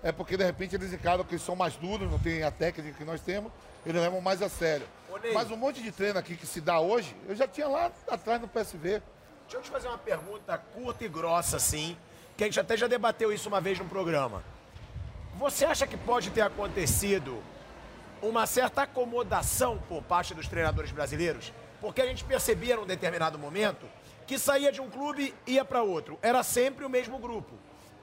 é 0.01 0.09
porque 0.09 0.37
de 0.37 0.45
repente 0.45 0.73
eles 0.73 0.93
encaram 0.93 1.25
que 1.25 1.33
eles 1.33 1.43
são 1.43 1.53
mais 1.53 1.75
duros, 1.75 2.09
não 2.09 2.17
tem 2.17 2.43
a 2.43 2.49
técnica 2.49 2.97
que 2.97 3.03
nós 3.03 3.19
temos, 3.19 3.51
eles 3.85 4.01
levam 4.01 4.21
mais 4.21 4.41
a 4.41 4.47
sério. 4.47 4.87
Mas 5.33 5.51
um 5.51 5.57
monte 5.57 5.83
de 5.83 5.91
treino 5.91 6.17
aqui 6.17 6.37
que 6.37 6.47
se 6.47 6.61
dá 6.61 6.79
hoje, 6.79 7.13
eu 7.27 7.35
já 7.35 7.45
tinha 7.45 7.67
lá 7.67 7.91
atrás 8.07 8.39
no 8.39 8.47
PSV. 8.47 9.01
Deixa 9.43 9.57
eu 9.57 9.61
te 9.61 9.69
fazer 9.69 9.89
uma 9.89 9.97
pergunta 9.97 10.57
curta 10.57 11.03
e 11.03 11.09
grossa, 11.09 11.57
assim, 11.57 11.97
que 12.37 12.43
a 12.45 12.47
gente 12.47 12.59
até 12.59 12.77
já 12.77 12.87
debateu 12.87 13.33
isso 13.33 13.49
uma 13.49 13.59
vez 13.59 13.77
no 13.77 13.85
programa. 13.85 14.41
Você 15.35 15.65
acha 15.65 15.85
que 15.85 15.97
pode 15.97 16.29
ter 16.31 16.41
acontecido 16.41 17.43
uma 18.21 18.45
certa 18.45 18.83
acomodação 18.83 19.77
por 19.89 20.01
parte 20.03 20.33
dos 20.33 20.47
treinadores 20.47 20.91
brasileiros? 20.91 21.51
Porque 21.81 22.01
a 22.01 22.05
gente 22.05 22.23
percebia 22.23 22.75
num 22.75 22.85
determinado 22.85 23.37
momento 23.37 23.85
que 24.27 24.37
saía 24.37 24.71
de 24.71 24.81
um 24.81 24.89
clube 24.89 25.33
e 25.47 25.53
ia 25.53 25.65
para 25.65 25.81
outro. 25.81 26.19
Era 26.21 26.43
sempre 26.43 26.85
o 26.85 26.89
mesmo 26.89 27.17
grupo. 27.17 27.53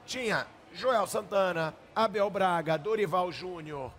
Tinha 0.05 0.45
Joel 0.73 1.07
Santana, 1.07 1.73
Abel 1.95 2.29
Braga, 2.29 2.77
Dorival 2.77 3.31
Júnior, 3.31 3.91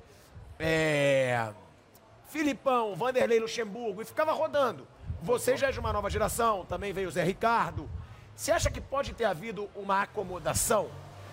é... 0.58 1.48
Filipão, 2.28 2.94
Vanderlei 2.94 3.40
Luxemburgo 3.40 4.02
e 4.02 4.04
ficava 4.04 4.32
rodando. 4.32 4.86
Você 5.22 5.56
já 5.56 5.68
é 5.68 5.72
de 5.72 5.80
uma 5.80 5.92
nova 5.92 6.10
geração, 6.10 6.64
também 6.66 6.92
veio 6.92 7.08
o 7.08 7.10
Zé 7.10 7.24
Ricardo. 7.24 7.88
Você 8.36 8.52
acha 8.52 8.70
que 8.70 8.80
pode 8.80 9.14
ter 9.14 9.24
havido 9.24 9.68
uma 9.74 10.02
acomodação? 10.02 10.90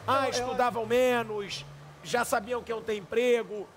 Ah, 0.08 0.30
estudavam 0.30 0.86
menos, 0.86 1.66
já 2.04 2.24
sabiam 2.24 2.64
que 2.64 2.72
iam 2.72 2.82
ter 2.82 2.96
emprego 2.96 3.68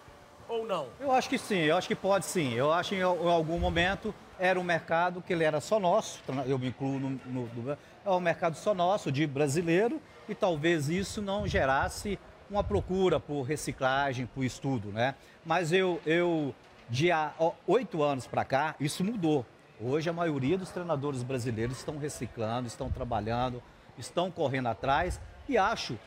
ou 0.49 0.65
não? 0.67 0.89
Eu 1.01 1.13
acho 1.13 1.29
que 1.29 1.39
sim, 1.39 1.59
eu 1.59 1.77
acho 1.77 1.89
que 1.89 1.95
pode 1.95 2.25
sim. 2.25 2.55
Eu 2.55 2.73
acho 2.73 2.91
que 2.91 2.97
em 2.97 3.03
algum 3.03 3.59
momento 3.59 4.15
era 4.38 4.59
um 4.59 4.62
mercado 4.62 5.20
que 5.22 5.33
ele 5.33 5.44
era 5.44 5.61
só 5.61 5.79
nosso, 5.81 6.20
eu 6.46 6.59
me 6.59 6.68
incluo 6.68 6.98
no, 6.98 7.11
no, 7.27 7.46
no- 7.55 7.72
é 8.05 8.11
um 8.11 8.20
mercado 8.20 8.57
só 8.57 8.74
nosso, 8.74 9.11
de 9.12 9.27
brasileiro, 9.27 10.01
e 10.29 10.35
talvez 10.35 10.88
isso 10.88 11.20
não 11.20 11.46
gerasse 11.46 12.18
uma 12.51 12.62
procura 12.64 13.18
por 13.20 13.42
reciclagem, 13.42 14.27
por 14.27 14.44
estudo, 14.44 14.90
né? 14.90 15.14
Mas 15.44 15.72
eu, 15.72 16.01
eu 16.07 16.55
de 16.88 17.11
há 17.12 17.33
oito 17.66 18.03
anos 18.03 18.27
para 18.27 18.44
cá, 18.44 18.74
isso 18.81 19.05
mudou. 19.05 19.44
Hoje 19.81 20.09
a 20.09 20.12
maioria 20.12 20.57
dos 20.57 20.70
treinadores 20.70 21.22
brasileiros 21.22 21.79
estão 21.79 21.98
reciclando, 21.98 22.66
estão 22.66 22.90
trabalhando, 22.90 23.62
estão 23.98 24.31
correndo 24.31 24.68
atrás, 24.68 25.20
e 25.48 25.59
acho 25.59 25.98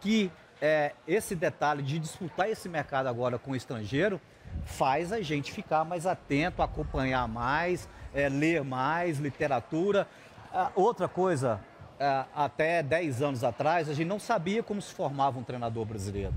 que 0.00 0.30
é, 0.60 0.92
esse 1.06 1.34
detalhe 1.34 1.82
de 1.82 1.98
disputar 1.98 2.48
esse 2.50 2.68
mercado 2.68 3.06
agora 3.08 3.38
com 3.38 3.52
o 3.52 3.56
estrangeiro 3.56 4.20
faz 4.64 5.12
a 5.12 5.20
gente 5.20 5.52
ficar 5.52 5.84
mais 5.84 6.06
atento, 6.06 6.62
acompanhar 6.62 7.26
mais, 7.28 7.88
é, 8.14 8.28
ler 8.28 8.64
mais 8.64 9.18
literatura. 9.18 10.06
Ah, 10.52 10.70
outra 10.74 11.08
coisa, 11.08 11.60
ah, 11.98 12.26
até 12.34 12.82
10 12.82 13.22
anos 13.22 13.44
atrás, 13.44 13.88
a 13.88 13.94
gente 13.94 14.08
não 14.08 14.18
sabia 14.18 14.62
como 14.62 14.82
se 14.82 14.92
formava 14.92 15.38
um 15.38 15.42
treinador 15.42 15.84
brasileiro. 15.84 16.34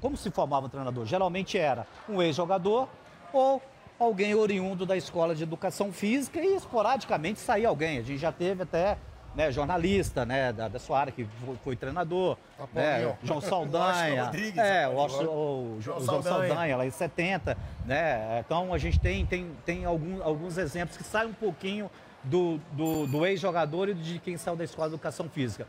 Como 0.00 0.16
se 0.16 0.30
formava 0.30 0.66
um 0.66 0.68
treinador? 0.68 1.04
Geralmente 1.04 1.58
era 1.58 1.86
um 2.08 2.22
ex-jogador 2.22 2.88
ou 3.32 3.60
alguém 3.98 4.34
oriundo 4.34 4.86
da 4.86 4.96
escola 4.96 5.34
de 5.34 5.42
educação 5.42 5.92
física 5.92 6.40
e 6.40 6.54
esporadicamente 6.54 7.40
saía 7.40 7.68
alguém. 7.68 7.98
A 7.98 8.02
gente 8.02 8.18
já 8.18 8.30
teve 8.30 8.62
até 8.62 8.96
né, 9.38 9.52
jornalista 9.52 10.26
né, 10.26 10.52
da, 10.52 10.66
da 10.66 10.80
sua 10.80 10.98
área 10.98 11.12
que 11.12 11.24
foi, 11.46 11.56
foi 11.62 11.76
treinador, 11.76 12.36
né, 12.74 12.90
Paulinho. 12.92 13.18
João 13.22 13.40
Saldanha, 13.48 14.24
Rodrigues, 14.24 14.58
é, 14.58 14.62
né, 14.80 14.88
o, 14.88 14.92
Washington- 14.94 15.24
o, 15.24 15.76
Jo- 15.76 15.80
João 15.80 15.98
o 15.98 16.04
João 16.04 16.22
Saldanha. 16.22 16.48
Saldanha, 16.48 16.76
lá 16.76 16.86
em 16.86 16.90
70, 16.90 17.56
né? 17.86 18.40
Então 18.44 18.74
a 18.74 18.78
gente 18.78 18.98
tem, 18.98 19.24
tem, 19.24 19.52
tem 19.64 19.84
algum, 19.84 20.20
alguns 20.24 20.58
exemplos 20.58 20.96
que 20.96 21.04
saem 21.04 21.30
um 21.30 21.32
pouquinho 21.32 21.88
do, 22.24 22.58
do, 22.72 23.06
do 23.06 23.24
ex-jogador 23.24 23.88
e 23.90 23.94
de 23.94 24.18
quem 24.18 24.36
saiu 24.36 24.56
da 24.56 24.64
escola 24.64 24.88
de 24.88 24.94
educação 24.96 25.28
física. 25.28 25.68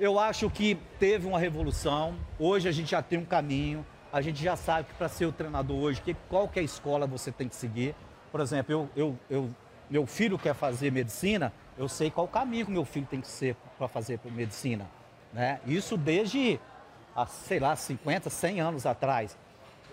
Eu 0.00 0.18
acho 0.18 0.50
que 0.50 0.74
teve 0.98 1.24
uma 1.24 1.38
revolução, 1.38 2.16
hoje 2.36 2.68
a 2.68 2.72
gente 2.72 2.90
já 2.90 3.00
tem 3.00 3.16
um 3.20 3.24
caminho, 3.24 3.86
a 4.12 4.20
gente 4.20 4.42
já 4.42 4.56
sabe 4.56 4.88
que 4.88 4.94
para 4.94 5.08
ser 5.08 5.26
o 5.26 5.30
treinador 5.32 5.76
hoje, 5.76 6.00
que, 6.00 6.14
qual 6.28 6.48
que 6.48 6.58
é 6.58 6.62
a 6.62 6.64
escola 6.64 7.06
você 7.06 7.30
tem 7.30 7.48
que 7.48 7.54
seguir. 7.54 7.94
Por 8.32 8.40
exemplo, 8.40 8.72
eu, 8.74 8.88
eu, 8.96 9.16
eu, 9.30 9.50
meu 9.90 10.06
filho 10.06 10.38
quer 10.38 10.54
fazer 10.54 10.90
medicina, 10.90 11.52
eu 11.76 11.88
sei 11.88 12.10
qual 12.10 12.26
caminho 12.28 12.68
meu 12.70 12.84
filho 12.84 13.06
tem 13.06 13.20
que 13.20 13.28
ser 13.28 13.56
para 13.78 13.88
fazer 13.88 14.18
medicina. 14.24 14.86
Né? 15.32 15.60
Isso 15.66 15.96
desde, 15.96 16.58
sei 17.28 17.58
lá, 17.58 17.74
50, 17.76 18.30
100 18.30 18.60
anos 18.60 18.86
atrás. 18.86 19.36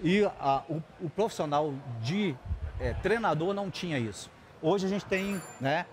E 0.03 0.23
a- 0.39 0.63
o, 0.69 0.81
o 1.01 1.09
profissional 1.09 1.73
de 2.01 2.35
eh, 2.79 2.93
treinador 3.01 3.53
não 3.53 3.69
tinha 3.69 3.97
isso. 3.99 4.29
Hoje 4.61 4.85
a 4.85 4.89
gente 4.89 5.05
tem 5.05 5.41
né, 5.59 5.85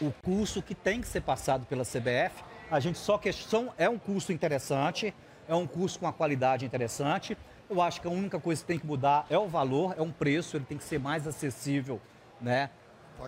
o 0.00 0.10
curso 0.22 0.62
que 0.62 0.74
tem 0.74 1.00
que 1.00 1.08
ser 1.08 1.20
passado 1.20 1.66
pela 1.66 1.84
CBF. 1.84 2.42
A 2.70 2.80
gente 2.80 2.98
só 2.98 3.18
questão 3.18 3.72
é 3.76 3.88
um 3.88 3.98
curso 3.98 4.32
interessante, 4.32 5.14
é 5.48 5.54
um 5.54 5.66
curso 5.66 5.98
com 5.98 6.06
uma 6.06 6.12
qualidade 6.12 6.64
interessante. 6.64 7.36
Eu 7.68 7.82
acho 7.82 8.00
que 8.00 8.06
a 8.06 8.10
única 8.10 8.38
coisa 8.40 8.60
que 8.62 8.66
tem 8.68 8.78
que 8.78 8.86
mudar 8.86 9.26
é 9.28 9.38
o 9.38 9.46
valor, 9.48 9.94
é 9.98 10.02
um 10.02 10.10
preço, 10.12 10.56
ele 10.56 10.64
tem 10.64 10.78
que 10.78 10.84
ser 10.84 10.98
mais 10.98 11.26
acessível, 11.26 12.00
né? 12.40 12.70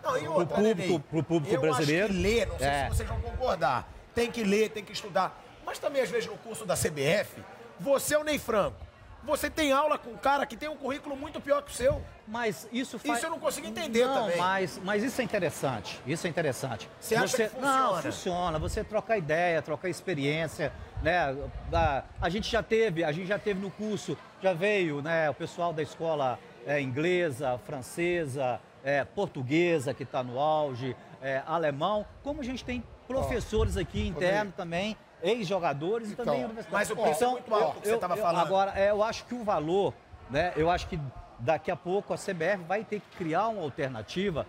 Não, 0.02 0.16
e 0.16 0.20
Pro 0.22 0.32
outra, 0.32 0.56
né, 0.62 0.68
público- 0.74 1.00
pro 1.00 1.22
público 1.22 1.54
eu 1.54 1.60
brasileiro. 1.60 2.04
Acho 2.06 2.14
que 2.14 2.20
ler, 2.22 2.46
não 2.46 2.58
sei 2.58 2.66
É. 2.68 2.82
se 2.84 2.88
vocês 2.96 3.08
vão 3.08 3.20
concordar. 3.20 3.88
Tem 4.14 4.30
que 4.30 4.42
ler, 4.44 4.70
tem 4.70 4.84
que 4.84 4.92
estudar. 4.92 5.42
Mas 5.64 5.78
também, 5.78 6.02
às 6.02 6.10
vezes, 6.10 6.28
no 6.28 6.36
curso 6.38 6.64
da 6.66 6.74
CBF, 6.76 7.42
você 7.78 8.14
é 8.14 8.18
o 8.18 8.24
Ney 8.24 8.38
Franco. 8.38 8.76
Você 9.22 9.50
tem 9.50 9.70
aula 9.70 9.98
com 9.98 10.10
um 10.10 10.16
cara 10.16 10.46
que 10.46 10.56
tem 10.56 10.68
um 10.68 10.76
currículo 10.76 11.14
muito 11.14 11.40
pior 11.42 11.60
que 11.62 11.70
o 11.70 11.74
seu. 11.74 12.00
Mas 12.26 12.66
isso 12.72 12.98
faz... 12.98 13.18
Isso 13.18 13.26
eu 13.26 13.30
não 13.30 13.38
consigo 13.38 13.66
entender 13.66 14.06
não, 14.06 14.14
também. 14.22 14.36
Mas, 14.38 14.80
mas 14.82 15.02
isso 15.02 15.20
é 15.20 15.24
interessante. 15.24 16.00
Isso 16.06 16.26
é 16.26 16.30
interessante. 16.30 16.88
Você 16.98 17.14
acha 17.16 17.36
que 17.48 17.60
Não, 17.60 17.88
funciona? 17.96 18.02
funciona. 18.02 18.58
Você 18.58 18.82
trocar 18.84 19.18
ideia, 19.18 19.60
trocar 19.60 19.90
experiência, 19.90 20.72
né? 21.02 21.36
A, 21.72 22.02
a 22.20 22.28
gente 22.30 22.50
já 22.50 22.62
teve, 22.62 23.04
a 23.04 23.12
gente 23.12 23.26
já 23.26 23.38
teve 23.38 23.60
no 23.60 23.70
curso, 23.70 24.16
já 24.42 24.54
veio, 24.54 25.02
né? 25.02 25.28
O 25.28 25.34
pessoal 25.34 25.70
da 25.72 25.82
escola 25.82 26.38
é, 26.66 26.80
inglesa, 26.80 27.58
francesa, 27.66 28.58
é, 28.84 29.04
portuguesa 29.04 29.92
que 29.94 30.02
está 30.02 30.22
no 30.22 30.38
auge, 30.38 30.96
é, 31.22 31.42
alemão. 31.46 32.06
Como 32.22 32.40
a 32.40 32.44
gente 32.44 32.64
tem 32.64 32.82
professores 33.06 33.76
aqui 33.76 34.06
internos 34.06 34.54
também, 34.54 34.96
ex-jogadores 35.22 36.10
e 36.10 36.12
Então, 36.12 36.24
também 36.24 36.44
universidades. 36.44 36.88
mas 36.88 36.90
o 36.90 37.02
preço 37.02 37.24
é 37.24 37.28
muito 37.28 37.54
alto 37.54 37.80
que 37.80 37.88
você 37.88 37.98
tava 37.98 38.16
falando. 38.16 38.46
Agora, 38.46 38.72
é, 38.78 38.90
eu 38.90 39.02
acho 39.02 39.24
que 39.24 39.34
o 39.34 39.44
valor, 39.44 39.92
né? 40.30 40.52
Eu 40.56 40.70
acho 40.70 40.86
que 40.86 40.98
daqui 41.38 41.70
a 41.70 41.76
pouco 41.76 42.12
a 42.12 42.16
CBF 42.16 42.64
vai 42.66 42.84
ter 42.84 43.00
que 43.00 43.16
criar 43.16 43.48
uma 43.48 43.62
alternativa 43.62 44.46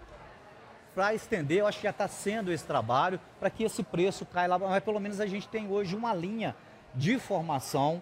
para 0.94 1.13
estender. 1.13 1.60
Eu 1.60 1.67
acho 1.67 1.78
que 1.78 1.84
já 1.84 1.91
está 1.91 2.08
sendo 2.08 2.52
esse 2.52 2.65
trabalho 2.65 3.20
para 3.39 3.50
que 3.50 3.63
esse 3.63 3.82
preço 3.84 4.26
caia 4.26 4.48
lá. 4.48 4.60
Mas 4.60 4.84
pelo 4.84 5.00
menos 5.00 5.20
a 5.20 5.26
gente 5.26 5.48
tem 5.48 5.70
hoje 5.70 5.96
uma 5.96 6.13
linha 6.13 6.56
de 6.94 7.17
formação 7.17 8.02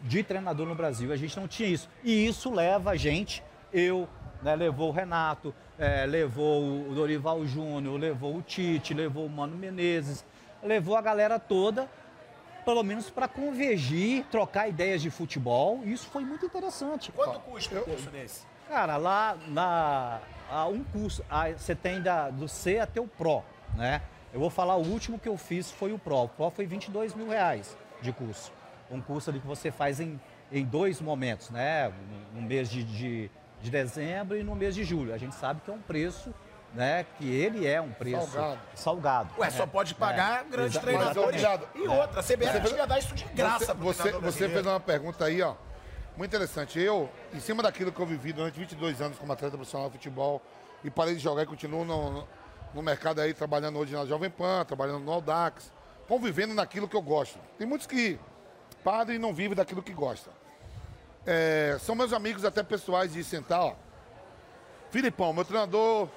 de 0.00 0.22
treinador 0.22 0.66
no 0.66 0.74
Brasil. 0.74 1.12
A 1.12 1.16
gente 1.16 1.38
não 1.38 1.46
tinha 1.46 1.68
isso. 1.68 1.88
E 2.02 2.26
isso 2.26 2.50
leva 2.50 2.92
a 2.92 2.96
gente, 2.96 3.42
eu, 3.72 4.08
né, 4.44 4.54
levou 4.54 4.90
o 4.90 4.92
Renato, 4.92 5.54
é, 5.78 6.04
levou 6.04 6.62
o 6.88 6.94
Dorival 6.94 7.44
Júnior, 7.46 7.98
levou 7.98 8.36
o 8.36 8.42
Tite, 8.42 8.92
levou 8.92 9.24
o 9.24 9.30
Mano 9.30 9.56
Menezes, 9.56 10.22
levou 10.62 10.96
a 10.96 11.00
galera 11.00 11.38
toda, 11.38 11.88
pelo 12.62 12.82
menos 12.82 13.08
para 13.08 13.26
convergir, 13.26 14.24
trocar 14.30 14.68
ideias 14.68 15.00
de 15.00 15.10
futebol. 15.10 15.80
E 15.82 15.92
isso 15.92 16.06
foi 16.08 16.24
muito 16.24 16.44
interessante. 16.44 17.10
Quanto 17.10 17.40
custa 17.40 17.80
um 17.80 17.82
curso 17.84 18.10
desse? 18.10 18.42
Cara, 18.68 18.98
lá 18.98 19.36
na 19.48 20.20
há 20.50 20.66
um 20.66 20.84
curso, 20.84 21.24
ah, 21.28 21.50
você 21.50 21.74
tem 21.74 22.02
da, 22.02 22.28
do 22.28 22.46
C 22.46 22.78
até 22.78 23.00
o 23.00 23.08
Pro, 23.08 23.42
né? 23.74 24.02
Eu 24.32 24.40
vou 24.40 24.50
falar, 24.50 24.76
o 24.76 24.86
último 24.86 25.18
que 25.18 25.28
eu 25.28 25.38
fiz 25.38 25.70
foi 25.70 25.92
o 25.92 25.98
Pro. 25.98 26.24
O 26.24 26.28
Pro 26.28 26.50
foi 26.50 26.66
22 26.66 27.14
mil 27.14 27.28
reais 27.28 27.76
de 28.02 28.12
curso. 28.12 28.52
Um 28.90 29.00
curso 29.00 29.30
ali 29.30 29.40
que 29.40 29.46
você 29.46 29.70
faz 29.70 30.00
em, 30.00 30.20
em 30.52 30.64
dois 30.64 31.00
momentos, 31.00 31.50
né? 31.50 31.90
No 32.34 32.42
mês 32.42 32.68
de, 32.68 32.84
de, 32.84 33.30
de 33.62 33.70
dezembro 33.70 34.36
e 34.36 34.42
no 34.42 34.54
mês 34.54 34.74
de 34.74 34.84
julho. 34.84 35.14
A 35.14 35.18
gente 35.18 35.34
sabe 35.34 35.60
que 35.64 35.70
é 35.70 35.74
um 35.74 35.80
preço, 35.80 36.34
né? 36.74 37.06
Que 37.18 37.28
ele 37.30 37.66
é 37.66 37.80
um 37.80 37.90
preço 37.92 38.30
Salgado. 38.32 38.60
salgado, 38.74 39.30
Ué, 39.38 39.46
né? 39.46 39.50
só 39.56 39.66
pode 39.66 39.94
pagar 39.94 40.40
É, 40.40 40.44
grandes 40.50 40.72
exa- 40.72 40.80
treinadores. 40.80 41.18
obrigado. 41.44 41.66
E 41.74 41.86
outra, 41.88 42.20
a 42.20 42.22
CBF 42.22 42.52
Você- 42.52 42.60
devia 42.60 42.86
dar 42.86 42.98
isso 42.98 43.14
de 43.14 43.24
graça 43.26 43.66
Você, 43.66 43.74
pro 43.74 43.84
você, 43.84 44.12
você 44.12 44.48
fez 44.48 44.66
uma 44.66 44.80
pergunta 44.80 45.24
aí, 45.24 45.40
ó, 45.40 45.54
muito 46.16 46.30
interessante. 46.30 46.78
Eu, 46.78 47.08
em 47.32 47.40
cima 47.40 47.62
daquilo 47.62 47.90
que 47.92 48.00
eu 48.00 48.06
vivi 48.06 48.32
durante 48.32 48.58
22 48.58 49.00
anos 49.00 49.18
como 49.18 49.32
atleta 49.32 49.56
profissional 49.56 49.88
de 49.88 49.94
futebol 49.96 50.42
e 50.82 50.90
parei 50.90 51.14
de 51.14 51.20
jogar 51.20 51.42
e 51.42 51.46
continuo 51.46 51.84
no, 51.84 52.10
no, 52.10 52.28
no 52.74 52.82
mercado 52.82 53.20
aí, 53.20 53.32
trabalhando 53.32 53.78
hoje 53.78 53.94
na 53.94 54.04
Jovem 54.04 54.28
Pan, 54.30 54.64
trabalhando 54.64 55.00
no 55.00 55.12
Audax, 55.12 55.72
convivendo 56.08 56.52
naquilo 56.54 56.86
que 56.88 56.96
eu 56.96 57.02
gosto. 57.02 57.38
Tem 57.56 57.66
muitos 57.66 57.86
que 57.86 58.18
param 58.82 59.14
e 59.14 59.18
não 59.18 59.32
vivem 59.32 59.56
daquilo 59.56 59.82
que 59.82 59.92
gostam. 59.94 60.32
É, 61.26 61.76
são 61.80 61.94
meus 61.94 62.12
amigos 62.12 62.44
até 62.44 62.62
pessoais 62.62 63.12
de 63.12 63.24
sentar, 63.24 63.60
ó. 63.60 63.74
Filipão, 64.90 65.32
meu 65.32 65.44
treinador 65.44 66.08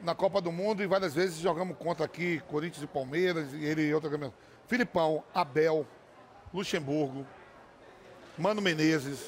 na 0.00 0.14
Copa 0.14 0.40
do 0.40 0.52
Mundo 0.52 0.82
e 0.82 0.86
várias 0.86 1.14
vezes 1.14 1.38
jogamos 1.38 1.76
contra 1.78 2.04
aqui, 2.04 2.42
Corinthians 2.48 2.84
e 2.84 2.86
Palmeiras, 2.86 3.52
e 3.54 3.64
ele 3.64 3.82
e 3.82 3.94
outra 3.94 4.10
caminhão. 4.10 4.34
Filipão, 4.66 5.24
Abel, 5.34 5.86
Luxemburgo, 6.52 7.26
Mano 8.36 8.60
Menezes, 8.60 9.20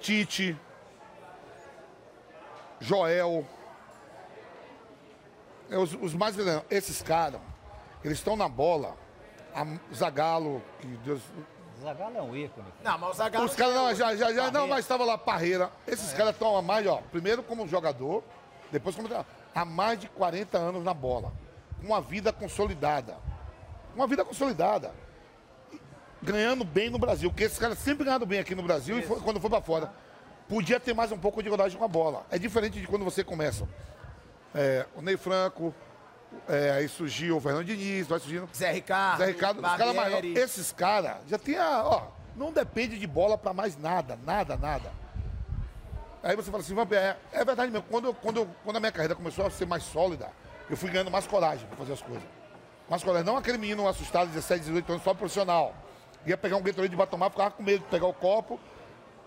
Tite. 0.00 0.56
Joel. 2.80 3.46
É, 5.70 5.78
Os, 5.78 5.94
os 5.94 6.14
mais 6.14 6.34
veteranos, 6.34 6.64
esses 6.68 7.00
caras, 7.00 7.40
eles 8.04 8.18
estão 8.18 8.36
na 8.36 8.48
bola. 8.48 8.96
A 9.54 9.66
Zagalo, 9.94 10.62
que 10.80 10.86
Deus. 11.04 11.22
Zagallo 11.82 12.16
é 12.16 12.22
um 12.22 12.36
ícone. 12.36 12.66
Não, 12.82 12.98
mas 12.98 13.10
o 13.10 13.12
Zagallo... 13.14 13.46
Os 13.46 13.54
caras 13.54 13.74
não, 13.74 13.94
já, 13.94 14.16
já, 14.16 14.32
já, 14.32 14.50
não, 14.50 14.66
mas 14.66 14.80
estava 14.80 15.04
lá 15.04 15.18
Parreira. 15.18 15.70
Esses 15.86 16.12
caras 16.12 16.32
estão 16.34 16.56
há 16.56 16.62
mais, 16.62 16.86
ó, 16.86 17.02
primeiro 17.10 17.42
como 17.42 17.66
jogador, 17.66 18.22
depois 18.70 18.94
como 18.96 19.08
há 19.54 19.64
mais 19.64 19.98
de 19.98 20.08
40 20.08 20.56
anos 20.58 20.84
na 20.84 20.94
bola. 20.94 21.32
Com 21.80 21.86
uma 21.88 22.00
vida 22.00 22.32
consolidada. 22.32 23.16
Uma 23.94 24.06
vida 24.06 24.24
consolidada. 24.24 24.92
Ganhando 26.22 26.64
bem 26.64 26.88
no 26.88 26.98
Brasil, 26.98 27.30
porque 27.30 27.44
esses 27.44 27.58
caras 27.58 27.78
sempre 27.78 28.04
ganharam 28.04 28.26
bem 28.26 28.38
aqui 28.38 28.54
no 28.54 28.62
Brasil 28.62 28.98
e 28.98 29.02
foi- 29.02 29.20
quando 29.20 29.40
foi 29.40 29.50
para 29.50 29.60
fora. 29.60 29.92
Podia 30.48 30.78
ter 30.78 30.94
mais 30.94 31.10
um 31.10 31.18
pouco 31.18 31.42
de 31.42 31.48
rodagem 31.48 31.76
com 31.78 31.84
a 31.84 31.88
bola. 31.88 32.24
É 32.30 32.38
diferente 32.38 32.80
de 32.80 32.86
quando 32.86 33.04
você 33.04 33.24
começa. 33.24 33.66
É, 34.54 34.86
o 34.94 35.02
Ney 35.02 35.16
Franco, 35.16 35.74
é, 36.48 36.70
aí 36.72 36.88
surgiu 36.88 37.36
o 37.36 37.40
Fernando 37.40 37.64
Diniz, 37.64 38.06
vai 38.06 38.18
surgindo. 38.18 38.48
Zé 38.54 38.72
Ricardo, 38.72 39.18
Zé 39.18 39.26
Ricardo, 39.26 39.58
os 39.58 39.76
caras 39.76 39.94
maiores. 39.94 40.36
Esses 40.36 40.72
caras 40.72 41.16
já 41.28 41.38
tem 41.38 41.56
a, 41.56 41.84
ó, 41.84 42.02
não 42.36 42.52
depende 42.52 42.98
de 42.98 43.06
bola 43.06 43.38
pra 43.38 43.52
mais 43.52 43.76
nada, 43.76 44.18
nada, 44.24 44.56
nada. 44.56 44.90
Aí 46.22 46.36
você 46.36 46.50
fala 46.50 46.62
assim, 46.62 46.74
é, 46.94 47.16
é 47.32 47.44
verdade 47.44 47.72
mesmo. 47.72 47.84
Quando, 47.90 48.14
quando, 48.14 48.48
quando 48.62 48.76
a 48.76 48.80
minha 48.80 48.92
carreira 48.92 49.14
começou 49.14 49.44
a 49.44 49.50
ser 49.50 49.66
mais 49.66 49.82
sólida, 49.82 50.30
eu 50.70 50.76
fui 50.76 50.88
ganhando 50.88 51.10
mais 51.10 51.26
coragem 51.26 51.66
pra 51.66 51.76
fazer 51.76 51.94
as 51.94 52.02
coisas. 52.02 52.22
Mais 52.88 53.02
coragem. 53.02 53.26
Não 53.26 53.36
aquele 53.36 53.58
menino 53.58 53.88
assustado, 53.88 54.28
17, 54.28 54.60
18 54.66 54.92
anos, 54.92 55.02
só 55.04 55.14
profissional. 55.14 55.74
Ia 56.24 56.36
pegar 56.36 56.56
um 56.56 56.62
Gatorade 56.62 56.90
de 56.90 56.96
bater 56.96 57.10
tomar, 57.10 57.30
ficava 57.30 57.50
com 57.50 57.62
medo 57.62 57.80
de 57.80 57.90
pegar 57.90 58.06
o 58.06 58.14
copo, 58.14 58.60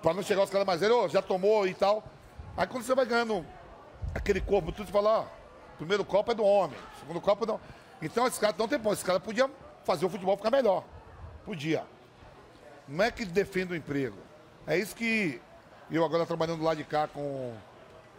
pra 0.01 0.13
não 0.13 0.23
chegar 0.23 0.43
os 0.43 0.49
caras 0.49 0.65
mais 0.65 0.79
velhos, 0.79 0.95
"Ô, 0.95 1.09
já 1.09 1.21
tomou 1.21 1.67
e 1.67 1.73
tal. 1.73 2.03
Aí 2.55 2.65
quando 2.65 2.83
você 2.83 2.95
vai 2.95 3.05
ganhando 3.05 3.45
aquele 4.13 4.39
corpo, 4.39 4.71
tudo 4.71 4.85
você 4.87 4.93
fala, 4.93 5.19
ó, 5.19 5.25
primeiro 5.77 6.03
copo 6.05 6.31
é 6.31 6.35
do 6.35 6.43
homem, 6.43 6.77
segundo 6.99 7.19
copo 7.21 7.43
é 7.43 7.47
do 7.47 7.59
Então 8.01 8.25
esses 8.27 8.39
caras 8.39 8.55
não 8.57 8.67
tem 8.67 8.79
ponto, 8.79 8.93
esses 8.93 9.03
caras 9.05 9.21
podiam 9.21 9.49
fazer 9.83 10.05
o 10.05 10.09
futebol 10.09 10.35
ficar 10.37 10.51
melhor. 10.51 10.83
Podia. 11.43 11.83
Não 12.87 13.03
é 13.05 13.11
que 13.11 13.25
defenda 13.25 13.73
o 13.73 13.75
emprego. 13.75 14.17
É 14.67 14.77
isso 14.77 14.95
que 14.95 15.39
eu 15.91 16.03
agora 16.03 16.25
trabalhando 16.25 16.63
lá 16.63 16.73
de 16.73 16.83
cá 16.83 17.07
com, 17.07 17.53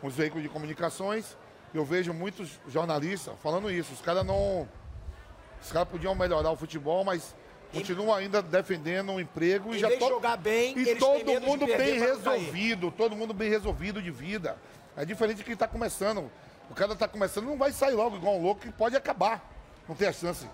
com 0.01 0.07
os 0.07 0.15
veículos 0.15 0.43
de 0.43 0.49
comunicações, 0.49 1.37
eu 1.75 1.85
vejo 1.85 2.13
muitos 2.15 2.59
jornalistas 2.69 3.35
falando 3.43 3.71
isso. 3.71 3.93
Os 3.93 4.01
caras 4.01 4.25
não. 4.25 4.69
Os 5.63 5.73
caras 5.73 5.89
podiam 5.89 6.15
melhorar 6.15 6.51
o 6.51 6.57
futebol, 6.57 7.05
mas 7.05 7.35
continuam 7.73 8.15
ainda 8.15 8.41
defendendo 8.41 9.13
o 9.13 9.21
emprego 9.21 9.73
e 9.73 9.77
Em 9.77 9.81
já 9.81 9.91
to- 9.99 10.09
jogar 10.09 10.37
bem, 10.37 10.79
e 10.79 10.95
todo 10.97 11.41
mundo 11.41 11.67
bem 11.67 11.99
resolvido, 11.99 12.91
todo 12.91 13.17
mundo 13.17 13.35
bem 13.35 13.51
resolvido 13.51 14.01
de 14.01 14.11
vida. 14.11 14.57
É 14.97 15.05
diferente 15.05 15.39
de 15.39 15.45
quem 15.45 15.55
está 15.55 15.67
começando. 15.67 16.31
O 16.71 16.75
cara 16.75 16.93
está 16.93 17.07
começando, 17.09 17.45
não 17.47 17.57
vai 17.57 17.73
sair 17.73 17.95
logo 17.95 18.17
igual 18.17 18.37
um 18.37 18.43
louco 18.43 18.61
que 18.63 18.73
pode 18.73 18.97
acabar. 18.97 19.43
Não 19.89 19.95
tem 19.95 20.09
a 20.09 20.13
chance. 20.13 20.47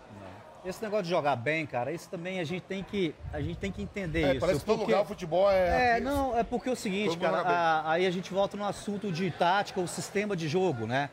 Esse 0.64 0.81
negócio 0.81 1.05
de 1.05 1.11
jogar 1.11 1.35
bem, 1.35 1.66
cara, 1.66 1.90
isso 1.90 2.09
também 2.09 2.38
a 2.38 2.44
gente 2.44 2.62
tem 2.62 2.85
que, 2.85 3.12
a 3.33 3.40
gente 3.40 3.57
tem 3.57 3.72
que 3.72 3.83
entender 3.83 4.22
É, 4.22 4.31
isso. 4.33 4.40
parece 4.40 4.61
que 4.61 4.66
todo 4.66 4.81
lugar 4.83 5.01
o 5.03 5.05
futebol 5.05 5.51
é. 5.51 5.66
É, 5.66 5.92
aqui. 5.94 6.05
não, 6.05 6.38
é 6.38 6.44
porque 6.44 6.68
é 6.68 6.72
o 6.72 6.77
seguinte, 6.77 7.16
cara, 7.18 7.38
a- 7.40 7.90
aí 7.90 8.07
a 8.07 8.11
gente 8.12 8.33
volta 8.33 8.57
no 8.57 8.64
assunto 8.64 9.11
de 9.11 9.29
tática, 9.33 9.81
o 9.81 9.88
sistema 9.88 10.37
de 10.37 10.46
jogo, 10.46 10.87
né? 10.87 11.11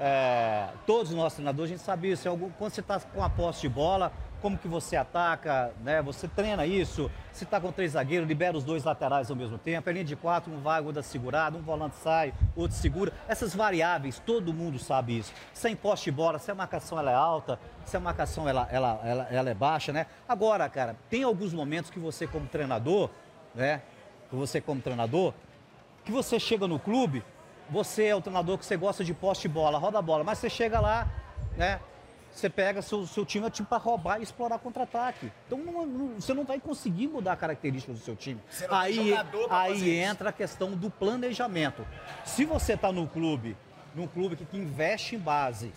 É, 0.00 0.70
todos 0.86 1.10
os 1.10 1.16
nossos 1.16 1.34
treinadores, 1.34 1.70
a 1.70 1.74
gente 1.76 1.84
sabe 1.84 2.10
isso. 2.10 2.26
é 2.26 2.32
Quando 2.58 2.72
você 2.72 2.80
está 2.80 2.98
com 2.98 3.22
a 3.22 3.30
posse 3.30 3.60
de 3.60 3.68
bola, 3.68 4.10
como 4.40 4.58
que 4.58 4.66
você 4.66 4.96
ataca, 4.96 5.72
né? 5.82 6.02
Você 6.02 6.26
treina 6.26 6.66
isso. 6.66 7.10
Se 7.32 7.44
está 7.44 7.60
com 7.60 7.70
três 7.70 7.92
zagueiros, 7.92 8.28
libera 8.28 8.56
os 8.56 8.64
dois 8.64 8.84
laterais 8.84 9.30
ao 9.30 9.36
mesmo 9.36 9.58
tempo. 9.58 9.88
É 9.88 9.92
linha 9.92 10.04
de 10.04 10.16
quatro, 10.16 10.52
um 10.52 10.60
vai, 10.60 10.80
outro 10.80 11.02
segurado, 11.02 11.58
um 11.58 11.62
volante 11.62 11.96
sai, 11.96 12.32
outro 12.56 12.76
segura. 12.76 13.12
Essas 13.28 13.54
variáveis, 13.54 14.20
todo 14.24 14.52
mundo 14.52 14.78
sabe 14.78 15.18
isso. 15.18 15.32
Sem 15.52 15.76
posse 15.76 16.04
de 16.04 16.10
bola, 16.10 16.38
se 16.38 16.50
a 16.50 16.54
marcação 16.54 16.98
ela 16.98 17.10
é 17.10 17.14
alta, 17.14 17.58
se 17.84 17.96
a 17.96 18.00
marcação 18.00 18.48
ela, 18.48 18.68
ela, 18.70 19.00
ela, 19.04 19.28
ela 19.30 19.50
é 19.50 19.54
baixa, 19.54 19.92
né? 19.92 20.06
Agora, 20.28 20.68
cara, 20.68 20.96
tem 21.08 21.22
alguns 21.22 21.52
momentos 21.52 21.90
que 21.90 21.98
você 21.98 22.26
como 22.26 22.46
treinador, 22.46 23.10
né? 23.54 23.82
Que 24.28 24.36
você 24.36 24.60
como 24.60 24.80
treinador, 24.80 25.34
que 26.04 26.12
você 26.12 26.38
chega 26.38 26.66
no 26.66 26.78
clube, 26.78 27.22
você 27.68 28.06
é 28.06 28.16
o 28.16 28.20
treinador 28.20 28.58
que 28.58 28.66
você 28.66 28.76
gosta 28.76 29.04
de 29.04 29.14
poste 29.14 29.42
de 29.42 29.54
bola, 29.54 29.78
roda 29.78 29.98
a 29.98 30.02
bola, 30.02 30.24
mas 30.24 30.38
você 30.38 30.50
chega 30.50 30.80
lá, 30.80 31.06
né? 31.56 31.80
Você 32.32 32.48
pega 32.48 32.80
seu, 32.80 33.06
seu 33.06 33.24
time 33.26 33.46
é 33.46 33.50
time 33.50 33.66
para 33.68 33.78
roubar 33.78 34.20
e 34.20 34.22
explorar 34.22 34.58
contra-ataque. 34.58 35.30
Então 35.46 35.58
não- 35.58 35.84
não- 35.86 36.14
você 36.20 36.32
não 36.32 36.44
vai 36.44 36.60
conseguir 36.60 37.08
mudar 37.08 37.32
a 37.32 37.36
característica 37.36 37.92
do 37.92 37.98
seu 37.98 38.14
time. 38.16 38.40
Você 38.48 38.66
não 38.66 38.70
tem 38.70 38.78
Aí, 38.78 39.12
aí 39.50 39.90
entra 39.98 40.30
a 40.30 40.32
questão 40.32 40.70
do 40.72 40.90
planejamento. 40.90 41.86
Se 42.24 42.44
você 42.44 42.74
está 42.74 42.92
no 42.92 43.06
clube, 43.06 43.56
num 43.94 44.06
clube 44.06 44.36
que, 44.36 44.44
que 44.44 44.56
investe 44.56 45.16
em 45.16 45.18
base, 45.18 45.72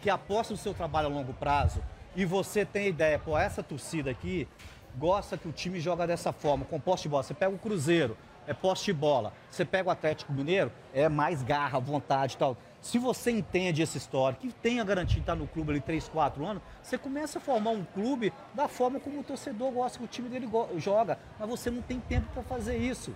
que 0.00 0.08
aposta 0.08 0.52
no 0.54 0.58
seu 0.58 0.72
trabalho 0.72 1.08
a 1.08 1.10
longo 1.10 1.32
prazo, 1.34 1.82
e 2.14 2.24
você 2.24 2.64
tem 2.64 2.86
ideia, 2.88 3.18
pô, 3.18 3.36
essa 3.36 3.62
torcida 3.62 4.10
aqui 4.10 4.46
gosta 4.96 5.36
que 5.36 5.48
o 5.48 5.52
time 5.52 5.80
joga 5.80 6.06
dessa 6.06 6.32
forma, 6.32 6.64
com 6.64 6.80
poste 6.80 7.04
de 7.04 7.08
bola. 7.10 7.22
Você 7.22 7.34
pega 7.34 7.54
o 7.54 7.58
Cruzeiro, 7.58 8.16
é 8.46 8.54
poste 8.54 8.86
de 8.86 8.92
bola. 8.92 9.32
Você 9.50 9.64
pega 9.64 9.88
o 9.88 9.92
Atlético 9.92 10.32
Mineiro, 10.32 10.72
é 10.94 11.08
mais 11.08 11.42
garra, 11.42 11.78
vontade 11.78 12.34
e 12.34 12.38
tal. 12.38 12.56
Se 12.88 12.96
você 12.96 13.30
entende 13.30 13.82
essa 13.82 13.98
história, 13.98 14.38
que 14.38 14.50
tem 14.50 14.80
a 14.80 14.84
garantia 14.84 15.16
de 15.16 15.20
estar 15.20 15.34
no 15.34 15.46
clube 15.46 15.72
ali 15.72 15.80
3, 15.82 16.08
4 16.08 16.46
anos, 16.46 16.62
você 16.82 16.96
começa 16.96 17.36
a 17.38 17.40
formar 17.40 17.72
um 17.72 17.84
clube 17.84 18.32
da 18.54 18.66
forma 18.66 18.98
como 18.98 19.20
o 19.20 19.22
torcedor 19.22 19.70
gosta 19.72 19.98
que 19.98 20.06
o 20.06 20.08
time 20.08 20.30
dele 20.30 20.48
joga. 20.78 21.18
Mas 21.38 21.50
você 21.50 21.70
não 21.70 21.82
tem 21.82 22.00
tempo 22.00 22.26
para 22.32 22.42
fazer 22.44 22.78
isso. 22.78 23.14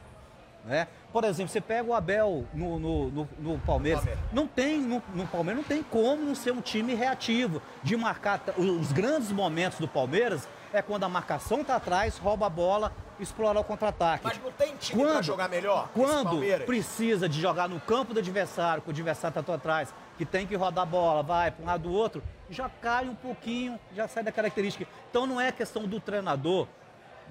Né? 0.64 0.86
Por 1.12 1.24
exemplo, 1.24 1.52
você 1.52 1.60
pega 1.60 1.88
o 1.88 1.92
Abel 1.92 2.44
no, 2.54 2.78
no, 2.78 3.10
no- 3.10 3.28
no 3.38 3.58
Palmeiras. 3.58 4.00
Palmeiras. 4.04 4.24
Não 4.32 4.46
tem, 4.46 4.80
no, 4.80 5.02
no 5.14 5.26
Palmeiras 5.26 5.62
não 5.62 5.68
tem 5.68 5.82
como 5.82 6.22
não 6.24 6.34
ser 6.34 6.52
um 6.52 6.60
time 6.60 6.94
reativo. 6.94 7.60
De 7.82 7.96
marcar. 7.96 8.40
Os 8.56 8.92
grandes 8.92 9.32
momentos 9.32 9.78
do 9.80 9.88
Palmeiras 9.88 10.48
é 10.72 10.80
quando 10.80 11.04
a 11.04 11.08
marcação 11.08 11.64
tá 11.64 11.76
atrás, 11.76 12.16
rouba 12.16 12.46
a 12.46 12.48
bola, 12.48 12.92
explorar 13.18 13.58
o 13.60 13.64
contra-ataque. 13.64 14.24
Mas 14.24 14.40
não 14.42 14.52
tem 14.52 14.74
time 14.76 15.02
pra 15.04 15.20
jogar 15.20 15.48
melhor? 15.48 15.88
Quando 15.92 16.40
precisa 16.64 17.28
de 17.28 17.40
jogar 17.40 17.68
no 17.68 17.80
campo 17.80 18.14
do 18.14 18.20
adversário, 18.20 18.82
que 18.82 18.88
o 18.88 18.92
adversário 18.92 19.38
está 19.40 19.54
atrás, 19.54 19.92
que 20.16 20.24
tem 20.24 20.46
que 20.46 20.54
rodar 20.54 20.84
a 20.84 20.86
bola, 20.86 21.22
vai 21.22 21.50
para 21.50 21.62
um 21.62 21.66
lado 21.66 21.82
do 21.88 21.92
outro, 21.92 22.22
já 22.48 22.68
cai 22.68 23.06
um 23.08 23.14
pouquinho, 23.14 23.78
já 23.94 24.06
sai 24.08 24.22
da 24.22 24.32
característica. 24.32 24.86
Então 25.10 25.26
não 25.26 25.40
é 25.40 25.50
questão 25.52 25.82
do 25.84 25.98
treinador 26.00 26.66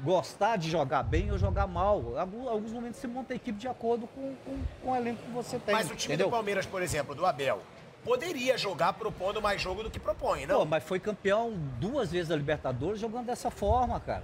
gostar 0.04 0.58
de 0.58 0.70
jogar 0.70 1.04
bem 1.04 1.32
ou 1.32 1.38
jogar 1.38 1.68
mal. 1.68 2.18
Alguns, 2.18 2.72
momentos 2.72 3.00
você 3.00 3.08
monta 3.08 3.34
a 3.34 3.36
equipe 3.36 3.58
de 3.58 3.68
acordo 3.68 4.08
com, 4.08 4.36
com, 4.46 4.58
com 4.84 4.92
o 4.92 4.96
elenco 4.96 5.22
que 5.24 5.32
você 5.32 5.60
tem. 5.60 5.74
Mas 5.76 5.86
o 5.90 5.96
time 5.96 6.14
entendeu? 6.14 6.28
do 6.28 6.32
Palmeiras, 6.32 6.66
por 6.66 6.82
exemplo, 6.82 7.14
do 7.16 7.26
Abel, 7.26 7.62
poderia 8.04 8.58
jogar 8.58 8.94
propondo 8.94 9.42
mais 9.42 9.62
jogo 9.62 9.84
do 9.84 9.90
que 9.92 10.00
propõe, 10.00 10.46
não? 10.46 10.60
Pô, 10.60 10.66
mas 10.66 10.84
foi 10.84 11.00
campeão 11.00 11.54
duas 11.80 12.12
vezes 12.12 12.28
da 12.30 12.36
Libertadores 12.36 13.00
jogando 13.00 13.28
dessa 13.28 13.52
forma, 13.52 14.00
cara. 14.00 14.24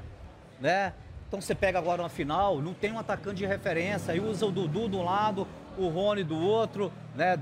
Né? 0.60 0.94
Então 1.28 1.42
você 1.42 1.54
pega 1.54 1.78
agora 1.78 2.02
uma 2.02 2.10
final, 2.10 2.60
não 2.62 2.74
tem 2.74 2.92
um 2.92 2.98
atacante 3.00 3.36
de 3.38 3.46
referência, 3.46 4.14
aí 4.14 4.20
usa 4.20 4.46
o 4.46 4.52
Dudu 4.52 4.88
de 4.90 4.96
um 4.96 5.04
lado, 5.04 5.46
o 5.78 5.90
Rony 5.90 6.24
do 6.24 6.40
outro, 6.40 6.92
né? 7.14 7.38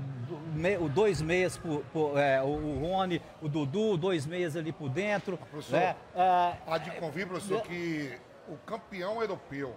O 0.80 0.88
dois 0.88 1.22
meias, 1.22 1.56
por, 1.56 1.82
por- 1.92 2.18
é, 2.18 2.42
o 2.42 2.78
Rony, 2.80 3.22
o 3.40 3.48
Dudu, 3.48 3.96
dois 3.96 4.26
meias 4.26 4.56
ali 4.56 4.72
por 4.72 4.88
dentro. 4.88 5.36
Professor, 5.50 5.78
né? 5.78 5.96
É, 6.14 6.52
Há 6.66 6.78
de 6.78 6.90
convir, 6.92 7.26
professor, 7.28 7.62
que 7.62 8.18
o 8.48 8.56
campeão 8.58 9.20
europeu, 9.20 9.74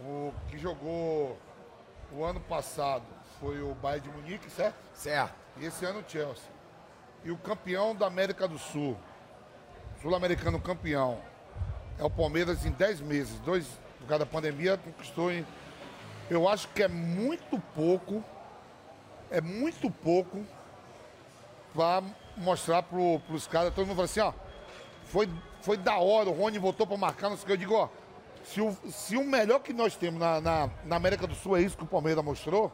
o 0.00 0.32
que 0.48 0.58
jogou 0.58 1.38
o 2.12 2.24
ano 2.24 2.40
passado, 2.40 3.04
foi 3.40 3.62
o 3.62 3.74
Bayern 3.74 4.08
de 4.08 4.16
Munique, 4.16 4.50
certo? 4.50 4.76
Certo. 4.94 5.34
E 5.56 5.66
esse 5.66 5.84
ano 5.84 6.00
o 6.00 6.10
Chelsea. 6.10 6.50
E 7.24 7.30
o 7.30 7.36
campeão 7.36 7.94
da 7.94 8.06
América 8.06 8.46
do 8.46 8.58
Sul, 8.58 8.96
sul-americano 10.00 10.60
campeão, 10.60 11.20
é 11.98 12.04
o 12.04 12.10
Palmeiras 12.10 12.64
em 12.64 12.70
10 12.70 13.00
meses. 13.00 13.38
Dois, 13.40 13.66
por 13.98 14.08
causa 14.08 14.24
da 14.24 14.30
pandemia, 14.30 14.76
conquistou 14.76 15.32
em. 15.32 15.46
Eu 16.28 16.48
acho 16.48 16.68
que 16.68 16.82
é 16.82 16.88
muito 16.88 17.58
pouco, 17.74 18.24
é 19.30 19.40
muito 19.40 19.90
pouco 19.90 20.44
para 21.74 22.02
mostrar 22.36 22.82
para 22.82 22.98
os 22.98 23.46
caras. 23.46 23.74
Todo 23.74 23.86
mundo 23.86 23.96
fala 23.96 24.06
assim, 24.06 24.20
ó, 24.20 24.32
foi, 25.04 25.28
foi 25.64 25.76
da 25.78 25.96
hora, 25.98 26.28
o 26.28 26.32
Rony 26.32 26.58
voltou 26.58 26.86
para 26.86 26.96
marcar, 26.96 27.30
não 27.30 27.36
sei 27.36 27.44
o 27.44 27.46
que. 27.46 27.52
Eu 27.52 27.56
digo, 27.56 27.74
ó, 27.74 27.88
se 28.44 28.60
o, 28.60 28.76
se 28.90 29.16
o 29.16 29.24
melhor 29.24 29.60
que 29.60 29.72
nós 29.72 29.96
temos 29.96 30.20
na, 30.20 30.40
na, 30.40 30.70
na 30.84 30.96
América 30.96 31.26
do 31.26 31.34
Sul 31.34 31.56
é 31.56 31.62
isso 31.62 31.76
que 31.76 31.84
o 31.84 31.86
Palmeiras 31.86 32.22
mostrou, 32.22 32.70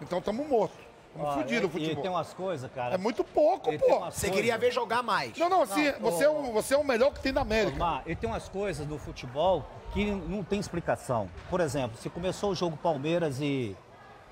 então 0.00 0.18
estamos 0.18 0.46
mortos. 0.48 0.78
Estamos 1.14 1.34
fodidos 1.34 1.64
o 1.64 1.72
futebol. 1.72 1.98
E 1.98 2.02
tem 2.02 2.10
umas 2.10 2.32
coisas, 2.34 2.70
cara. 2.72 2.94
É 2.94 2.98
muito 2.98 3.24
pouco, 3.24 3.70
Ele 3.70 3.78
pô. 3.78 3.86
Você 3.86 4.00
coisas- 4.00 4.30
queria 4.30 4.58
ver 4.58 4.70
jogar 4.70 5.02
mais. 5.02 5.36
Não, 5.38 5.48
não, 5.48 5.62
assim, 5.62 5.90
Não, 5.92 6.00
você, 6.10 6.24
é 6.24 6.28
o, 6.28 6.52
você 6.52 6.74
é 6.74 6.78
o 6.78 6.84
melhor 6.84 7.10
que 7.12 7.20
tem 7.20 7.32
na 7.32 7.40
América. 7.42 7.76
Mar, 7.78 8.02
e 8.06 8.14
tem 8.14 8.28
umas 8.28 8.48
coisas 8.50 8.86
do 8.86 8.98
futebol 8.98 9.64
que 9.92 10.10
não 10.10 10.42
tem 10.44 10.58
explicação. 10.60 11.30
Por 11.48 11.60
exemplo, 11.60 11.96
se 11.98 12.10
começou 12.10 12.50
o 12.50 12.54
jogo 12.54 12.76
Palmeiras 12.76 13.40
e 13.40 13.74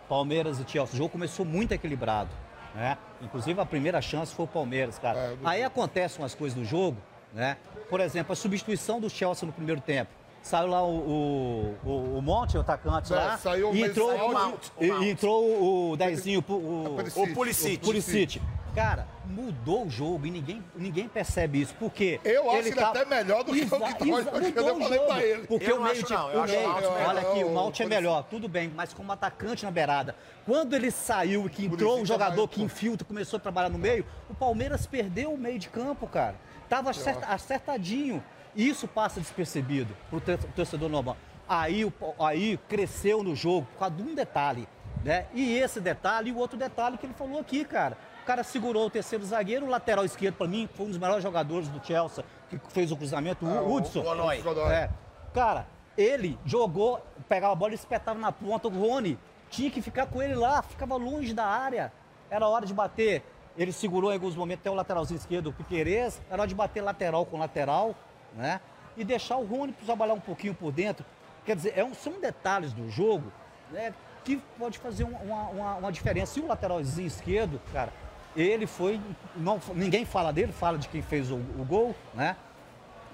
Palmeiras 0.08 0.58
e 0.58 0.64
Chelsea, 0.70 0.94
o 0.94 0.96
jogo 0.98 1.08
começou 1.10 1.46
muito 1.46 1.72
equilibrado, 1.72 2.28
né? 2.74 2.98
Inclusive 3.22 3.58
a 3.60 3.64
primeira 3.66 4.02
chance 4.02 4.34
foi 4.34 4.44
o 4.44 4.48
Palmeiras, 4.48 4.98
cara. 4.98 5.18
É, 5.18 5.36
do- 5.36 5.48
Aí 5.48 5.62
acontecem 5.64 6.20
umas 6.22 6.34
coisas 6.34 6.58
do 6.58 6.64
jogo, 6.66 6.98
né? 7.32 7.56
Por 7.88 8.00
exemplo, 8.00 8.32
a 8.32 8.36
substituição 8.36 9.00
do 9.00 9.08
Chelsea 9.10 9.46
no 9.46 9.52
primeiro 9.52 9.80
tempo. 9.80 10.10
Saiu 10.42 10.66
lá 10.68 10.84
o, 10.84 10.94
o, 10.94 11.88
o, 11.88 12.18
o 12.18 12.22
Monte, 12.22 12.58
o 12.58 12.60
atacante 12.60 13.10
É, 13.12 13.16
lá. 13.16 13.38
saiu 13.38 13.74
e 13.74 13.82
entrou, 13.82 14.10
o, 14.10 14.26
o 14.28 14.32
Mount, 14.32 14.60
o 14.78 14.84
e- 14.84 14.88
Mount. 14.92 15.02
entrou 15.06 15.90
o 15.92 15.96
Dezinho, 15.96 16.44
o, 16.46 16.52
o, 16.52 16.94
Pulisic. 16.96 17.18
O 17.30 17.34
Pulisic. 17.34 17.76
o 17.76 17.86
Pulisic. 17.86 18.42
Cara, 18.74 19.06
mudou 19.24 19.86
o 19.86 19.88
jogo 19.90 20.26
e 20.26 20.30
ninguém, 20.30 20.62
ninguém 20.76 21.08
percebe 21.08 21.62
isso. 21.62 21.74
Porque 21.78 22.20
Eu 22.24 22.50
acho 22.50 22.58
ele 22.58 22.68
ele 22.70 22.76
tá- 22.76 22.88
até 22.90 23.04
melhor 23.06 23.42
do 23.44 23.52
que 23.54 23.62
o 23.62 23.68
que 23.68 23.74
Exa- 23.74 23.84
mudou 24.32 24.68
eu 24.68 24.76
o 24.76 24.80
falei 24.82 24.98
jogo. 24.98 25.06
pra 25.06 25.22
ele. 25.24 25.46
Porque 25.46 25.70
Eu 25.70 25.76
o 25.76 25.80
meio 25.82 25.92
acho 25.92 26.04
de, 26.04 26.12
não, 26.12 26.30
eu 26.30 26.40
o 26.40 26.44
meio- 26.44 26.68
olha 27.08 27.20
aqui, 27.20 27.44
o 27.44 27.46
o 27.48 27.54
Mount 27.54 27.80
é 27.80 27.86
melhor, 27.86 28.24
tudo 28.24 28.46
bem, 28.48 28.70
mas 28.74 28.92
como 28.92 29.12
atacante 29.12 29.64
na 29.64 29.70
beirada. 29.70 30.14
Quando 30.44 30.74
ele 30.74 30.90
saiu 30.90 31.46
e 31.46 31.48
que 31.48 31.64
entrou 31.66 31.98
um 32.00 32.02
é 32.02 32.04
jogador 32.04 32.48
que 32.48 32.62
infiltra, 32.62 33.06
começou 33.06 33.38
a 33.38 33.40
trabalhar 33.40 33.70
no 33.70 33.78
meio, 33.78 34.04
o 34.28 34.34
Palmeiras 34.34 34.86
perdeu 34.86 35.32
o 35.32 35.38
meio 35.38 35.58
de 35.58 35.68
campo, 35.70 36.06
cara. 36.06 36.34
Tava 36.68 36.90
acerta- 36.90 37.26
acertadinho. 37.26 38.22
Isso 38.54 38.86
passa 38.86 39.20
despercebido 39.20 39.96
pro 40.08 40.20
tor- 40.20 40.38
torcedor 40.54 40.88
normal. 40.88 41.16
Aí, 41.48 41.84
o, 41.84 41.92
aí 42.20 42.56
cresceu 42.68 43.22
no 43.22 43.34
jogo 43.34 43.66
por 43.72 43.78
causa 43.80 43.94
de 43.96 44.02
um 44.02 44.14
detalhe, 44.14 44.66
né? 45.04 45.26
E 45.34 45.58
esse 45.58 45.80
detalhe 45.80 46.30
e 46.30 46.32
o 46.32 46.38
outro 46.38 46.56
detalhe 46.56 46.96
que 46.96 47.04
ele 47.06 47.14
falou 47.14 47.40
aqui, 47.40 47.64
cara. 47.64 47.96
O 48.22 48.26
cara 48.26 48.42
segurou 48.42 48.86
o 48.86 48.90
terceiro 48.90 49.22
zagueiro, 49.24 49.66
o 49.66 49.68
lateral 49.68 50.04
esquerdo, 50.04 50.36
pra 50.36 50.46
mim, 50.46 50.68
foi 50.74 50.86
um 50.86 50.88
dos 50.88 50.98
melhores 50.98 51.22
jogadores 51.22 51.68
do 51.68 51.84
Chelsea, 51.84 52.24
que 52.48 52.58
fez 52.70 52.90
o 52.90 52.96
cruzamento, 52.96 53.44
Ah, 53.46 53.60
o 53.60 53.74
Hudson. 53.74 54.02
Godoy. 54.02 54.40
Godoy. 54.40 54.72
É. 54.72 54.88
Cara, 55.34 55.66
ele 55.98 56.38
jogou, 56.46 57.04
pegava 57.28 57.52
a 57.52 57.56
bola 57.56 57.72
e 57.72 57.74
espetava 57.74 58.18
na 58.18 58.32
ponta. 58.32 58.68
O 58.68 58.70
Rony 58.70 59.18
tinha 59.50 59.70
que 59.70 59.82
ficar 59.82 60.06
com 60.06 60.22
ele 60.22 60.34
lá, 60.34 60.62
ficava 60.62 60.96
longe 60.96 61.34
da 61.34 61.44
área. 61.44 61.92
Era 62.30 62.48
hora 62.48 62.64
de 62.64 62.72
bater. 62.72 63.22
Ele 63.56 63.70
segurou 63.72 64.10
em 64.10 64.14
alguns 64.14 64.34
momentos 64.34 64.62
até 64.62 64.70
o 64.70 64.74
lateralzinho 64.74 65.18
esquerdo, 65.18 65.48
o 65.48 65.52
Piquerez. 65.52 66.20
Era 66.30 66.42
hora 66.42 66.48
de 66.48 66.54
bater 66.54 66.82
lateral 66.82 67.24
com 67.24 67.38
lateral, 67.38 67.94
né? 68.34 68.60
E 68.96 69.04
deixar 69.04 69.36
o 69.36 69.44
Rony 69.46 69.72
trabalhar 69.84 70.14
um 70.14 70.20
pouquinho 70.20 70.54
por 70.54 70.72
dentro. 70.72 71.04
Quer 71.44 71.56
dizer, 71.56 71.74
é 71.76 71.84
um- 71.84 71.94
são 71.94 72.20
detalhes 72.20 72.72
do 72.72 72.90
jogo 72.90 73.30
né, 73.70 73.92
que 74.24 74.36
pode 74.58 74.78
fazer 74.78 75.04
um- 75.04 75.16
uma, 75.16 75.42
uma, 75.50 75.74
uma 75.76 75.92
diferença. 75.92 76.38
E 76.38 76.42
o 76.42 76.46
lateralzinho 76.46 77.06
esquerdo, 77.06 77.60
cara, 77.72 77.92
ele 78.36 78.66
foi. 78.66 79.00
Não, 79.36 79.60
ninguém 79.74 80.04
fala 80.04 80.32
dele, 80.32 80.52
fala 80.52 80.76
de 80.78 80.88
quem 80.88 81.02
fez 81.02 81.30
o, 81.30 81.36
o 81.36 81.64
gol, 81.68 81.94
né? 82.14 82.36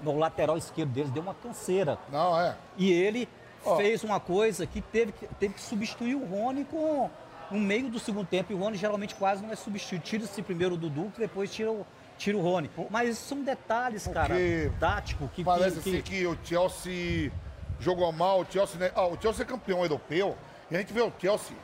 O 0.03 0.17
lateral 0.17 0.57
esquerdo 0.57 0.89
deles 0.91 1.11
deu 1.11 1.21
uma 1.21 1.35
canseira. 1.35 1.97
Não, 2.11 2.39
é. 2.39 2.55
E 2.77 2.91
ele 2.91 3.29
Ó. 3.63 3.75
fez 3.77 4.03
uma 4.03 4.19
coisa 4.19 4.65
que 4.65 4.81
teve, 4.81 5.11
que 5.11 5.27
teve 5.39 5.53
que 5.53 5.61
substituir 5.61 6.15
o 6.15 6.25
Rony 6.25 6.65
com 6.65 7.09
no 7.51 7.59
meio 7.59 7.89
do 7.89 7.99
segundo 7.99 8.25
tempo. 8.25 8.51
E 8.51 8.55
o 8.55 8.57
Rony 8.57 8.77
geralmente 8.77 9.15
quase 9.15 9.43
não 9.43 9.51
é 9.51 9.55
substituído. 9.55 10.03
Tira-se 10.03 10.41
primeiro 10.41 10.75
o 10.75 10.77
Dudu, 10.77 11.11
que 11.13 11.19
depois 11.19 11.53
tira 11.53 11.71
o, 11.71 11.85
tira 12.17 12.37
o 12.37 12.41
Rony. 12.41 12.69
Mas 12.89 13.17
são 13.17 13.43
detalhes, 13.43 14.07
cara, 14.07 14.33
Porque 14.35 14.71
tático 14.79 15.27
que. 15.29 15.43
Parece 15.43 15.79
que, 15.79 15.89
assim 15.89 16.01
que 16.01 16.25
o 16.25 16.37
Chelsea 16.43 17.31
jogou 17.79 18.11
mal, 18.11 18.41
o 18.41 18.45
Chelsea, 18.49 18.79
né? 18.79 18.91
ah, 18.95 19.07
o 19.07 19.19
Chelsea 19.19 19.43
é 19.43 19.45
campeão 19.45 19.81
europeu, 19.81 20.37
e 20.69 20.75
a 20.75 20.79
gente 20.79 20.93
vê 20.93 21.01
o 21.01 21.11
Chelsea, 21.19 21.57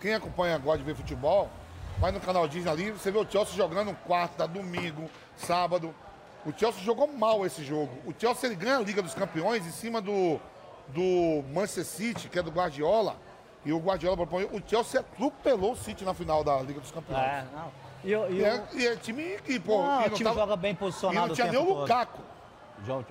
quem 0.00 0.14
acompanha 0.14 0.56
gosta 0.58 0.78
de 0.78 0.84
ver 0.84 0.94
futebol, 0.94 1.50
vai 1.98 2.12
no 2.12 2.20
canal 2.20 2.46
Disney 2.46 2.70
ali, 2.70 2.90
você 2.92 3.10
vê 3.10 3.18
o 3.18 3.28
Chelsea 3.28 3.54
jogando 3.54 3.94
quarta, 4.06 4.46
domingo, 4.46 5.10
sábado. 5.36 5.92
O 6.44 6.52
Chelsea 6.56 6.80
jogou 6.82 7.08
mal 7.08 7.44
esse 7.44 7.64
jogo. 7.64 7.90
O 8.06 8.14
Chelsea 8.16 8.48
ele 8.48 8.54
ganha 8.54 8.76
a 8.76 8.80
Liga 8.80 9.02
dos 9.02 9.14
Campeões 9.14 9.66
em 9.66 9.72
cima 9.72 10.00
do, 10.00 10.38
do 10.88 11.42
Manchester 11.52 11.84
City, 11.84 12.28
que 12.28 12.38
é 12.38 12.42
do 12.42 12.52
Guardiola. 12.52 13.16
E 13.66 13.72
o 13.72 13.78
Guardiola 13.80 14.16
propõe. 14.16 14.44
O 14.44 14.62
Chelsea 14.66 15.00
atropelou 15.00 15.72
o 15.72 15.76
City 15.76 16.04
na 16.04 16.14
final 16.14 16.42
da 16.44 16.56
Liga 16.62 16.78
dos 16.80 16.90
Campeões. 16.92 17.20
É, 17.22 17.44
não. 17.52 17.70
E, 18.04 18.12
eu- 18.12 18.32
e 18.32 18.36
E, 18.38 18.44
é, 18.44 18.64
e 18.74 18.86
é 18.86 18.96
time 18.96 19.36
que, 19.44 19.58
pô, 19.58 19.82
Não, 19.82 20.02
e 20.02 20.06
o 20.06 20.10
time 20.10 20.32
joga 20.32 20.54
bem 20.56 20.70
E 20.72 20.74
posicionado 20.76 21.26
não 21.26 21.32
o 21.32 21.34
tinha 21.34 21.50
nem 21.50 21.60
o 21.60 21.66
todo. 21.66 21.80
Lukaku. 21.80 22.22
Joga- 22.86 23.06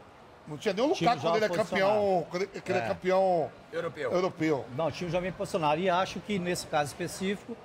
Não 0.47 0.57
tinha 0.57 0.73
nem 0.73 0.83
o 0.85 0.87
Lukaku 0.87 1.21
quando 1.21 1.35
ele 1.35 1.45
é 1.45 1.47
joga 1.49 1.63
campeão. 1.65 2.27
Quando 2.29 2.41
ele, 2.43 2.51
é 2.53 2.71
É. 2.71 2.81
campeão 2.87 3.51
Europeu. 3.73 4.11
europeu. 4.13 4.65
Não, 4.77 4.87
o 4.87 4.91
time 4.91 5.11
já 5.11 5.19
vem 5.19 5.31
posicionado. 5.33 5.81
E 5.81 5.89
acho 5.89 6.19
que 6.21 6.39
nesse 6.39 6.67
caso 6.67 6.87
específico, 6.91 7.57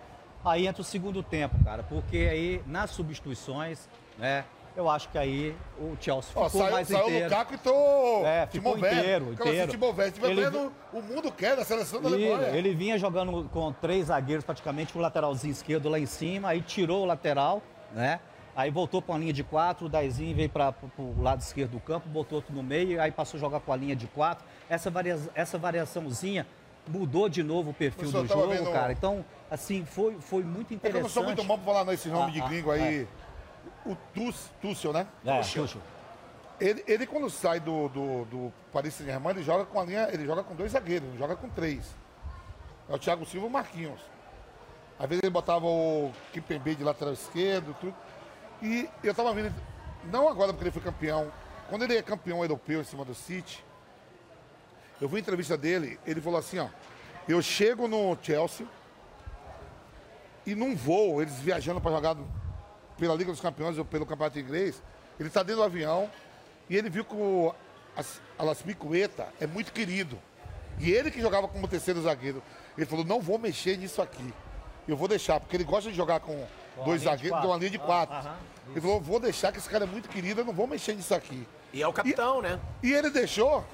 aí 0.45 0.67
entra 0.67 0.83
o 0.83 0.85
segundo 0.85 1.23
tempo, 1.23 1.55
cara. 1.63 1.85
Porque 1.85 2.17
aí, 2.17 2.63
nas 2.67 2.91
substituições, 2.91 3.89
né? 4.19 4.45
Eu 4.77 4.89
acho 4.89 5.09
que 5.09 5.19
aí 5.19 5.55
o 5.79 5.97
Chelsea 6.01 6.23
ficou 6.29 6.45
Ó, 6.45 6.49
saiu, 6.49 6.71
mais 6.73 6.89
saiu 6.89 7.05
o 7.05 7.09
inteiro. 7.09 7.25
Lukaku 7.29 7.55
e 7.55 7.59
tô 7.59 8.25
É, 8.27 8.47
ficou 8.47 8.79
inteiro, 8.79 9.33
inteiro. 9.33 9.71
Se 9.71 10.13
tiver 10.13 10.31
Ele- 10.31 10.43
vendo, 10.45 10.73
o 10.93 11.03
mundo 11.03 11.33
quer 11.33 11.57
da 11.57 11.65
seleção 11.65 12.01
da 12.01 12.09
Ele, 12.11 12.33
Alemanha. 12.33 12.57
ele 12.57 12.75
vinha 12.75 12.97
jogando 12.99 13.49
com 13.53 13.73
três 13.73 14.07
zagueiros 14.07 14.45
praticamente, 14.45 14.93
com 14.93 14.99
o 15.01 15.03
lateralzinho 15.03 15.51
esquerdo 15.53 15.89
lá 15.89 15.99
em 15.99 16.07
cima, 16.07 16.49
aí 16.51 16.61
tirou 16.63 17.03
o 17.03 17.07
lateral, 17.07 17.61
né? 17.93 18.21
Aí 18.55 18.71
voltou 18.71 19.01
para 19.03 19.13
uma 19.15 19.19
linha 19.21 19.33
de 19.33 19.43
quatro, 19.45 19.87
o 19.87 19.89
Daizinho 19.89 20.35
veio 20.37 20.49
para 20.49 20.75
o 20.99 21.23
lado 21.23 21.41
esquerdo 21.41 21.73
do 21.73 21.81
campo, 21.81 22.09
botou 22.09 22.37
outro 22.37 22.55
no 22.55 22.63
meio, 22.63 23.01
aí 23.01 23.11
passou 23.11 23.39
a 23.39 23.41
jogar 23.41 23.61
com 23.61 23.73
a 23.73 23.77
linha 23.77 23.97
de 23.97 24.07
quatro. 24.09 24.45
Essa, 24.69 24.91
varia, 24.91 25.19
essa 25.35 25.57
variaçãozinha 25.59 26.47
mudou 26.87 27.29
de 27.29 27.43
novo 27.43 27.71
o 27.71 27.75
perfil 27.75 28.11
do 28.11 28.27
jogo, 28.27 28.49
vendo- 28.49 28.73
cara. 28.73 28.93
Então, 28.93 29.25
assim, 29.51 29.85
foi, 29.85 30.17
foi 30.21 30.43
muito 30.43 30.67
É 30.67 30.67
que 30.69 30.75
eu 30.75 30.79
interessante. 30.91 31.03
não 31.03 31.09
sou 31.09 31.25
muito 31.25 31.45
bom 31.45 31.57
pra 31.57 31.65
falar 31.73 31.85
nesse 31.85 32.09
nome 32.09 32.31
Ah, 32.31 32.35
de 32.35 32.41
ah, 32.41 32.49
gringo 32.49 32.71
aí. 32.73 33.07
O 33.93 34.33
Tuchel, 34.61 34.93
né? 34.93 35.07
É, 35.25 35.41
Tuchel. 35.65 35.83
Ele, 36.61 36.85
ele 36.87 37.07
quando 37.07 37.31
sai 37.31 37.59
do, 37.59 37.89
do, 37.89 38.25
do 38.27 38.53
Paris 38.73 38.95
Saint-Germain, 38.95 39.31
ele 39.35 39.43
joga 39.43 39.65
com 39.65 39.81
a 39.81 39.85
linha, 39.85 40.09
ele 40.13 40.27
joga 40.27 40.43
com 40.43 40.55
dois 40.55 40.73
zagueiros, 40.73 41.09
não 41.09 41.17
joga 41.17 41.35
com 41.35 41.49
três. 41.49 41.95
É 42.89 42.95
o 42.95 42.99
Thiago 42.99 43.25
Silva 43.25 43.47
e 43.47 43.49
o 43.49 43.53
Marquinhos. 43.53 44.01
Às 44.99 45.09
vezes 45.09 45.23
ele 45.23 45.33
botava 45.33 45.65
o 45.67 46.13
Kimpembe 46.33 46.75
de 46.75 46.85
lateral 46.85 47.15
esquerdo, 47.15 47.75
tudo. 47.81 47.95
E 48.63 48.87
eu 49.03 49.15
tava 49.15 49.33
vendo, 49.33 49.55
não 50.05 50.29
agora 50.29 50.53
porque 50.53 50.65
ele 50.65 50.71
foi 50.71 50.83
campeão, 50.83 51.33
quando 51.71 51.85
ele 51.85 51.97
é 51.97 52.03
campeão 52.03 52.43
europeu 52.43 52.83
em 52.83 52.85
cima 52.85 53.05
do 53.07 53.15
City, 53.15 53.65
eu 55.01 55.09
vi 55.09 55.17
a 55.17 55.21
entrevista 55.21 55.57
dele, 55.57 55.99
ele 56.07 56.21
falou 56.21 56.39
assim, 56.39 56.59
ó, 56.59 56.67
eu 57.27 57.41
chego 57.41 57.89
no 57.89 58.19
Chelsea 58.23 58.67
e 60.47 60.55
num 60.55 60.77
voo, 60.77 61.23
eles 61.23 61.39
viajando 61.39 61.81
para 61.81 61.93
jogar 61.93 62.15
no- 62.15 62.29
pela 63.01 63.15
Liga 63.15 63.33
dos 63.33 63.41
Campeões 63.41 63.79
ou 63.79 63.85
pelo 63.85 64.05
Campeonato 64.07 64.39
Inglês, 64.39 64.81
ele 65.19 65.29
está 65.29 65.43
dentro 65.43 65.63
do 65.63 65.65
avião 65.65 66.09
e 66.69 66.77
ele 66.77 66.89
viu 66.91 67.05
que 67.05 67.15
o 67.15 67.53
As- 67.97 68.21
Alaspilicueta 68.39 69.27
é 69.41 69.47
muito 69.47 69.73
querido. 69.73 70.19
E 70.79 70.91
ele 70.93 71.11
que 71.11 71.21
jogava 71.21 71.49
como 71.49 71.67
terceiro 71.67 72.01
zagueiro. 72.03 72.43
Ele 72.77 72.87
falou, 72.87 73.05
não 73.05 73.21
vou 73.21 73.39
mexer 73.39 73.77
nisso 73.77 74.01
aqui. 74.01 74.33
Eu 74.87 74.97
vou 74.97 75.09
deixar, 75.09 75.41
porque 75.41 75.57
ele 75.57 75.65
gosta 75.65 75.91
de 75.91 75.97
jogar 75.97 76.21
com 76.21 76.47
dois 76.85 77.01
de 77.01 77.07
zagueiros, 77.07 77.31
quatro. 77.31 77.47
de 77.49 77.53
uma 77.53 77.59
linha 77.59 77.71
de 77.71 77.79
quatro. 77.79 78.15
Ah, 78.15 78.21
aham, 78.21 78.37
ele 78.71 78.81
falou, 78.81 79.01
vou 79.01 79.19
deixar 79.21 79.51
que 79.53 79.59
esse 79.59 79.69
cara 79.69 79.85
é 79.85 79.87
muito 79.87 80.09
querido, 80.09 80.41
eu 80.41 80.45
não 80.45 80.53
vou 80.53 80.67
mexer 80.67 80.95
nisso 80.95 81.15
aqui. 81.15 81.47
E 81.73 81.83
é 81.83 81.87
o 81.89 81.93
capitão, 81.93 82.41
né? 82.41 82.59
E 82.83 82.93
ele 82.93 83.11
deixou, 83.11 83.65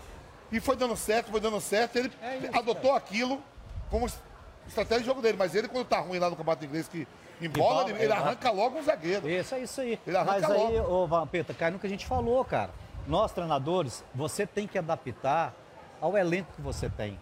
e 0.51 0.59
foi 0.61 0.77
dando 0.77 0.97
certo, 0.97 1.31
foi 1.31 1.41
dando 1.41 1.61
certo. 1.61 1.97
Ele 1.97 2.11
É 2.23 2.39
isso, 2.39 2.59
adotou 2.59 2.95
aquilo 2.95 3.41
como 3.91 4.07
es- 4.07 4.19
estratégia 4.67 5.01
de 5.03 5.07
jogo 5.07 5.21
dele. 5.23 5.37
Mas 5.39 5.55
ele, 5.55 5.69
quando 5.69 5.87
tá 5.87 6.01
ruim 6.01 6.19
lá 6.19 6.29
no 6.31 6.37
campeonato 6.37 6.65
inglês, 6.65 6.89
que 6.89 7.07
em 7.41 7.49
bola, 7.49 7.85
bola, 7.85 7.91
ele, 7.91 8.03
ele 8.05 8.13
é. 8.13 8.17
arranca 8.17 8.51
logo 8.51 8.79
um 8.79 8.83
zagueiro. 8.83 9.29
Isso, 9.29 9.55
é 9.55 9.61
isso 9.61 9.81
aí. 9.81 9.99
Ele 10.07 10.17
arranca 10.17 10.33
Mas 10.41 10.51
aí, 10.51 10.79
logo. 10.81 10.93
ô 10.93 11.07
Vampeta, 11.07 11.53
cai 11.55 11.71
no 11.71 11.79
que 11.79 11.87
a 11.87 11.91
gente 11.91 12.07
falou, 12.07 12.45
cara. 12.45 12.71
Nós, 13.07 13.33
treinadores, 13.33 14.05
você 14.15 14.47
tem 14.47 14.67
que 14.67 14.79
adaptar 14.79 15.55
ao 16.01 16.17
elenco 16.17 16.53
que 16.55 16.61
você 16.63 16.89
tem. 16.89 17.19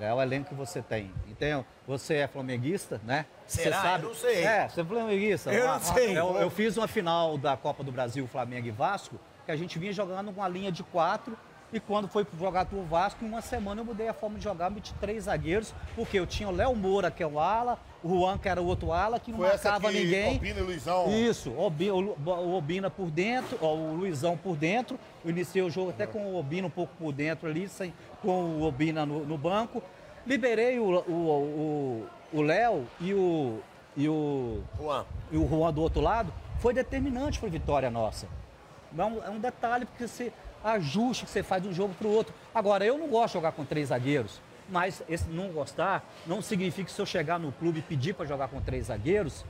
É 0.00 0.12
o 0.12 0.20
elenco 0.20 0.48
que 0.48 0.54
você 0.54 0.82
tem. 0.82 1.12
Então, 1.28 1.64
você 1.86 2.14
é 2.16 2.26
flamenguista, 2.26 3.00
né? 3.04 3.26
Será? 3.46 3.76
Você 3.76 3.82
sabe. 3.82 4.04
Eu 4.04 4.08
não 4.08 4.16
sei. 4.16 4.44
É, 4.44 4.68
você 4.68 4.80
é 4.80 4.84
flamenguista. 4.84 5.52
Eu 5.52 5.66
não 5.66 5.74
Ah, 5.74 5.80
sei. 5.80 6.18
Eu, 6.18 6.36
eu 6.36 6.50
fiz 6.50 6.76
uma 6.76 6.88
final 6.88 7.38
da 7.38 7.56
Copa 7.56 7.84
do 7.84 7.92
Brasil, 7.92 8.26
Flamengo 8.26 8.66
e 8.66 8.70
Vasco, 8.72 9.20
que 9.46 9.52
a 9.52 9.56
gente 9.56 9.78
vinha 9.78 9.92
jogando 9.92 10.32
com 10.32 10.40
uma 10.40 10.48
linha 10.48 10.72
de 10.72 10.82
quatro. 10.82 11.36
E 11.74 11.80
quando 11.80 12.06
foi 12.06 12.24
jogar 12.38 12.66
pro 12.66 12.82
Vasco, 12.84 13.24
em 13.24 13.28
uma 13.28 13.40
semana 13.42 13.80
eu 13.80 13.84
mudei 13.84 14.06
a 14.06 14.14
forma 14.14 14.38
de 14.38 14.44
jogar, 14.44 14.70
meti 14.70 14.94
três 15.00 15.24
zagueiros, 15.24 15.74
porque 15.96 16.16
eu 16.16 16.24
tinha 16.24 16.48
o 16.48 16.52
Léo 16.52 16.72
Moura, 16.76 17.10
que 17.10 17.20
é 17.20 17.26
o 17.26 17.40
ala, 17.40 17.80
o 18.00 18.08
Juan, 18.20 18.38
que 18.38 18.48
era 18.48 18.62
o 18.62 18.64
outro 18.66 18.92
ala, 18.92 19.18
que 19.18 19.32
não 19.32 19.38
Foi 19.38 19.48
essa 19.48 19.72
marcava 19.72 19.92
que 19.92 19.98
ninguém. 20.04 20.34
Albino 20.34 20.60
e 20.60 20.62
Luizão. 20.62 21.10
Isso, 21.10 21.50
o, 21.50 22.56
Obina 22.56 22.88
por 22.88 23.10
dentro, 23.10 23.58
o 23.60 23.92
Luizão 23.92 24.36
por 24.36 24.54
dentro. 24.54 24.96
Eu 25.24 25.30
iniciei 25.32 25.64
o 25.64 25.68
jogo 25.70 25.90
até 25.90 26.06
com 26.06 26.20
o 26.20 26.36
Obina 26.38 26.68
um 26.68 26.70
pouco 26.70 26.94
por 26.96 27.12
dentro 27.12 27.48
ali, 27.48 27.68
sem, 27.68 27.92
com 28.22 28.44
o 28.44 28.62
Obina 28.62 29.04
no, 29.04 29.24
no 29.26 29.36
banco. 29.36 29.82
Liberei 30.24 30.78
o 30.78 30.84
o- 30.84 31.10
o- 31.10 32.06
o 32.38 32.40
Léo 32.42 32.86
e 33.00 33.12
o, 33.12 33.58
e, 33.96 34.08
o, 34.08 34.62
Juan. 34.80 35.04
e 35.32 35.36
o 35.36 35.48
Juan 35.48 35.72
do 35.72 35.82
outro 35.82 36.00
lado. 36.00 36.32
Foi 36.60 36.72
determinante 36.72 37.40
para 37.40 37.48
a 37.48 37.52
vitória 37.52 37.90
nossa. 37.90 38.28
É 38.96 39.04
um, 39.04 39.24
é 39.24 39.28
um 39.28 39.40
detalhe, 39.40 39.84
porque 39.86 40.06
você 40.06 40.32
ajuste 40.64 41.26
que 41.26 41.30
você 41.30 41.42
faz 41.42 41.62
de 41.62 41.68
um 41.68 41.72
jogo 41.74 41.94
para 41.94 42.08
o 42.08 42.10
outro. 42.10 42.34
Agora, 42.54 42.84
eu 42.84 42.96
não 42.96 43.06
gosto 43.06 43.28
de 43.28 43.32
jogar 43.34 43.52
com 43.52 43.64
três 43.64 43.88
zagueiros, 43.88 44.40
mas 44.68 45.02
esse 45.08 45.28
não 45.28 45.48
gostar 45.48 46.02
não 46.26 46.40
significa 46.40 46.86
que 46.86 46.92
se 46.92 47.00
eu 47.00 47.06
chegar 47.06 47.38
no 47.38 47.52
clube 47.52 47.80
e 47.80 47.82
pedir 47.82 48.14
para 48.14 48.24
jogar 48.24 48.48
com 48.48 48.60
três 48.60 48.86
zagueiros, 48.86 49.44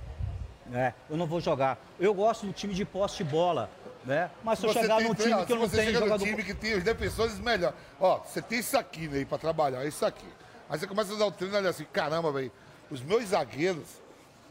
né, 0.67 0.93
eu 1.09 1.17
não 1.17 1.27
vou 1.27 1.41
jogar. 1.41 1.79
Eu 2.01 2.13
gosto 2.13 2.47
do 2.47 2.53
time 2.53 2.75
de 2.75 2.85
posse 2.85 3.19
de 3.19 3.25
bola, 3.25 3.71
né? 4.05 4.31
Mas 4.43 4.59
se 4.59 4.67
eu 4.67 4.73
Você 4.73 4.81
chegar 4.81 5.01
num 5.01 5.15
time 5.15 5.35
que 5.47 5.53
eu 5.53 5.57
se 5.57 5.63
não 5.63 5.69
você 5.69 5.77
tenho 5.77 5.93
jogador... 5.93 6.25
time 6.25 6.43
que 6.43 6.55
tem 6.55 6.75
os 6.75 6.83
defensores 6.83 7.39
melhor. 7.39 7.73
Ó, 8.01 8.19
você 8.19 8.43
tem 8.43 8.59
isso 8.59 8.77
aqui, 8.77 9.07
né, 9.07 9.25
pra 9.25 9.39
trabalhar, 9.39 9.85
isso 9.87 10.05
aqui. 10.05 10.27
Aí 10.69 10.79
você 10.79 10.87
começa 10.87 11.15
a 11.15 11.17
dar 11.17 11.27
o 11.27 11.31
treino 11.31 11.57
ali 11.57 11.69
assim, 11.69 11.87
caramba, 11.93 12.33
velho, 12.33 12.51
os 12.91 13.01
meus 13.03 13.27
zagueiros, 13.27 14.03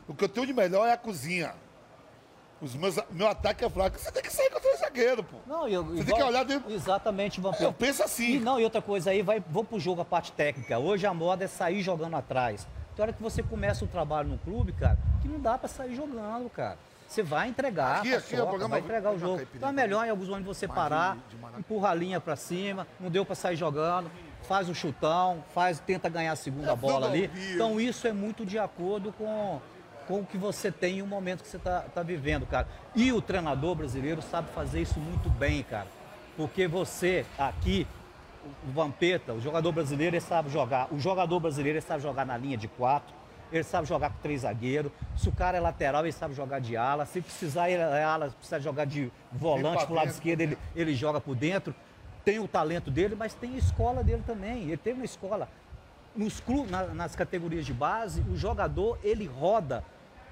o 0.07 0.13
que 0.13 0.23
eu 0.23 0.29
tenho 0.29 0.47
de 0.47 0.53
melhor 0.53 0.87
é 0.87 0.93
a 0.93 0.97
cozinha. 0.97 1.53
Os 2.63 2.73
meus, 2.75 2.97
meu 3.11 3.27
ataque 3.27 3.65
é 3.65 3.69
fraco. 3.69 3.99
Você 3.99 4.09
tem 4.09 4.23
que 4.23 4.31
sair 4.31 4.49
contra 4.49 4.73
o 4.73 4.77
zagueiro, 4.77 5.21
pô. 5.23 5.35
Não, 5.45 5.67
eu, 5.67 5.83
Você 5.83 6.05
tem 6.05 6.15
que 6.15 6.23
olhar 6.23 6.45
dentro- 6.45 6.71
Exatamente, 6.71 7.41
Vampiro. 7.41 7.65
Eu 7.65 7.73
penso 7.73 8.01
assim. 8.03 8.35
E 8.35 8.39
não, 8.39 8.57
e 8.59 8.63
outra 8.63 8.81
coisa 8.81 9.11
aí, 9.11 9.21
vai, 9.21 9.43
vou 9.49 9.65
pro 9.65 9.77
jogo 9.79 9.99
a 10.01 10.05
parte 10.05 10.31
técnica. 10.31 10.79
Hoje 10.79 11.05
a 11.05 11.13
moda 11.13 11.43
é 11.43 11.47
sair 11.47 11.81
jogando 11.81 12.15
atrás. 12.15 12.65
Tem 12.95 13.03
hora 13.03 13.11
que 13.11 13.21
você 13.21 13.43
começa 13.43 13.83
o 13.83 13.87
trabalho 13.87 14.29
no 14.29 14.37
clube, 14.37 14.71
cara, 14.71 14.97
que 15.21 15.27
não 15.27 15.39
dá 15.39 15.57
pra 15.57 15.67
sair 15.67 15.93
jogando, 15.93 16.49
cara. 16.49 16.77
Você 17.07 17.21
vai 17.21 17.49
entregar, 17.49 17.97
Aqui, 17.99 18.15
aqui, 18.15 18.33
o 18.35 18.47
programa- 18.47 18.69
vai 18.69 18.79
entregar 18.79 19.11
o 19.11 19.19
jogo. 19.19 19.41
Então 19.53 19.69
é 19.69 19.71
melhor 19.73 20.05
em 20.05 20.09
alguns 20.09 20.29
momentos 20.29 20.57
você 20.57 20.67
parar, 20.67 21.17
empurra 21.59 21.89
a 21.89 21.93
linha 21.93 22.19
pra 22.21 22.35
cima, 22.35 22.87
não 22.99 23.09
deu 23.11 23.25
pra 23.25 23.35
sair 23.35 23.55
jogando, 23.55 24.09
faz 24.43 24.69
o 24.69 24.73
chutão, 24.73 25.43
faz, 25.53 25.79
tenta 25.79 26.07
ganhar 26.09 26.31
a 26.31 26.35
segunda 26.35 26.75
bola 26.75 27.07
ali. 27.07 27.29
Então 27.53 27.79
isso 27.79 28.07
é 28.07 28.13
muito 28.13 28.45
de 28.45 28.57
acordo 28.57 29.11
com, 29.11 29.59
com 30.07 30.19
o 30.19 30.25
que 30.25 30.37
você 30.37 30.71
tem 30.71 30.97
e 30.97 31.01
o 31.01 31.07
momento 31.07 31.43
que 31.43 31.47
você 31.47 31.57
está 31.57 31.81
tá 31.81 32.03
vivendo, 32.03 32.45
cara. 32.45 32.67
E 32.95 33.11
o 33.11 33.21
treinador 33.21 33.75
brasileiro 33.75 34.21
sabe 34.21 34.49
fazer 34.51 34.81
isso 34.81 34.99
muito 34.99 35.29
bem, 35.29 35.63
cara. 35.63 35.87
Porque 36.35 36.67
você, 36.67 37.25
aqui, 37.37 37.87
o 38.67 38.71
Vampeta, 38.71 39.33
o 39.33 39.41
jogador 39.41 39.71
brasileiro, 39.71 40.15
ele 40.15 40.21
sabe 40.21 40.49
jogar. 40.49 40.93
O 40.93 40.99
jogador 40.99 41.39
brasileiro, 41.39 41.77
ele 41.77 41.85
sabe 41.85 42.01
jogar 42.01 42.25
na 42.25 42.37
linha 42.37 42.57
de 42.57 42.67
quatro. 42.67 43.13
Ele 43.51 43.63
sabe 43.63 43.87
jogar 43.87 44.09
com 44.09 44.17
três 44.19 44.41
zagueiros. 44.41 44.91
Se 45.15 45.29
o 45.29 45.31
cara 45.31 45.57
é 45.57 45.59
lateral, 45.59 46.03
ele 46.03 46.11
sabe 46.11 46.33
jogar 46.33 46.59
de 46.59 46.75
ala. 46.75 47.05
Se 47.05 47.21
precisar, 47.21 47.69
ele 47.69 47.81
é 47.81 48.03
ala, 48.03 48.29
se 48.29 48.35
precisar 48.35 48.59
jogar 48.59 48.85
de 48.85 49.11
volante 49.31 49.85
pro 49.85 49.93
lado 49.93 50.09
esquerdo, 50.09 50.41
ele, 50.41 50.57
ele 50.75 50.95
joga 50.95 51.21
por 51.21 51.35
dentro. 51.35 51.73
Tem 52.25 52.39
o 52.39 52.47
talento 52.47 52.89
dele, 52.89 53.15
mas 53.15 53.35
tem 53.35 53.53
a 53.53 53.57
escola 53.57 54.03
dele 54.03 54.23
também. 54.25 54.63
Ele 54.63 54.77
tem 54.77 54.93
uma 54.93 55.05
escola 55.05 55.47
nos 56.15 56.39
clubes, 56.39 56.69
na- 56.71 56.87
nas 56.87 57.15
categorias 57.15 57.65
de 57.65 57.73
base, 57.73 58.21
o 58.31 58.35
jogador 58.35 58.97
ele 59.03 59.25
roda 59.25 59.83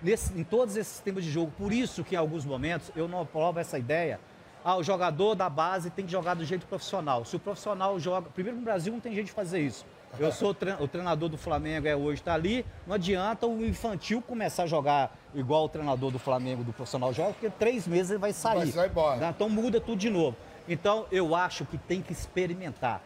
nesse- 0.02 0.38
em 0.38 0.44
todos 0.44 0.76
esses 0.76 0.94
sistemas 0.94 1.24
de 1.24 1.32
jogo. 1.32 1.52
Por 1.58 1.72
isso 1.74 2.04
que 2.04 2.16
em 2.16 2.18
alguns 2.18 2.46
momentos 2.46 2.92
eu 2.96 3.08
não 3.08 3.22
aprovo 3.22 3.60
essa 3.60 3.78
ideia. 3.80 4.20
Ah, 4.64 4.76
o 4.78 4.84
jogador 4.84 5.34
da 5.34 5.50
base 5.50 5.90
tem 5.90 6.06
que 6.06 6.12
jogar 6.12 6.36
do 6.36 6.46
jeito 6.46 6.68
profissional. 6.68 7.26
Se 7.26 7.36
o 7.36 7.40
profissional 7.40 8.00
joga. 8.00 8.30
Primeiro 8.30 8.60
no 8.60 8.64
Brasil 8.64 8.94
não 8.94 9.00
tem 9.00 9.12
jeito 9.14 9.26
de 9.28 9.32
fazer 9.34 9.60
isso. 9.60 9.84
Eu 10.20 10.32
sou 10.32 10.50
o 10.50 10.54
tre- 10.54 10.76
o 10.80 10.88
treinador 10.88 11.30
do 11.30 11.38
Flamengo, 11.38 11.88
é 11.88 11.96
hoje, 11.96 12.22
está 12.22 12.34
ali. 12.34 12.66
Não 12.86 12.94
adianta 12.96 13.48
o 13.48 13.66
infantil 13.66 14.22
começar 14.22 14.64
a 14.64 14.68
jogar 14.68 15.16
igual 15.34 15.66
o 15.66 15.70
treinador 15.70 16.12
do 16.12 16.20
Flamengo, 16.20 16.64
do 16.66 16.74
profissional 16.74 17.14
joga, 17.14 17.32
porque 17.32 17.50
três 17.50 17.88
meses 17.88 18.12
ele 18.12 18.20
vai 18.20 18.34
sair. 18.34 18.58
Vai 18.58 18.68
sair 18.68 18.90
embora. 18.90 19.26
Então 19.30 19.50
muda 19.50 19.80
tudo 19.82 19.98
de 19.98 20.10
novo. 20.10 20.36
Então 20.68 21.06
eu 21.12 21.34
acho 21.34 21.66
que 21.66 21.78
tem 21.78 22.02
que 22.02 22.12
experimentar. 22.12 23.02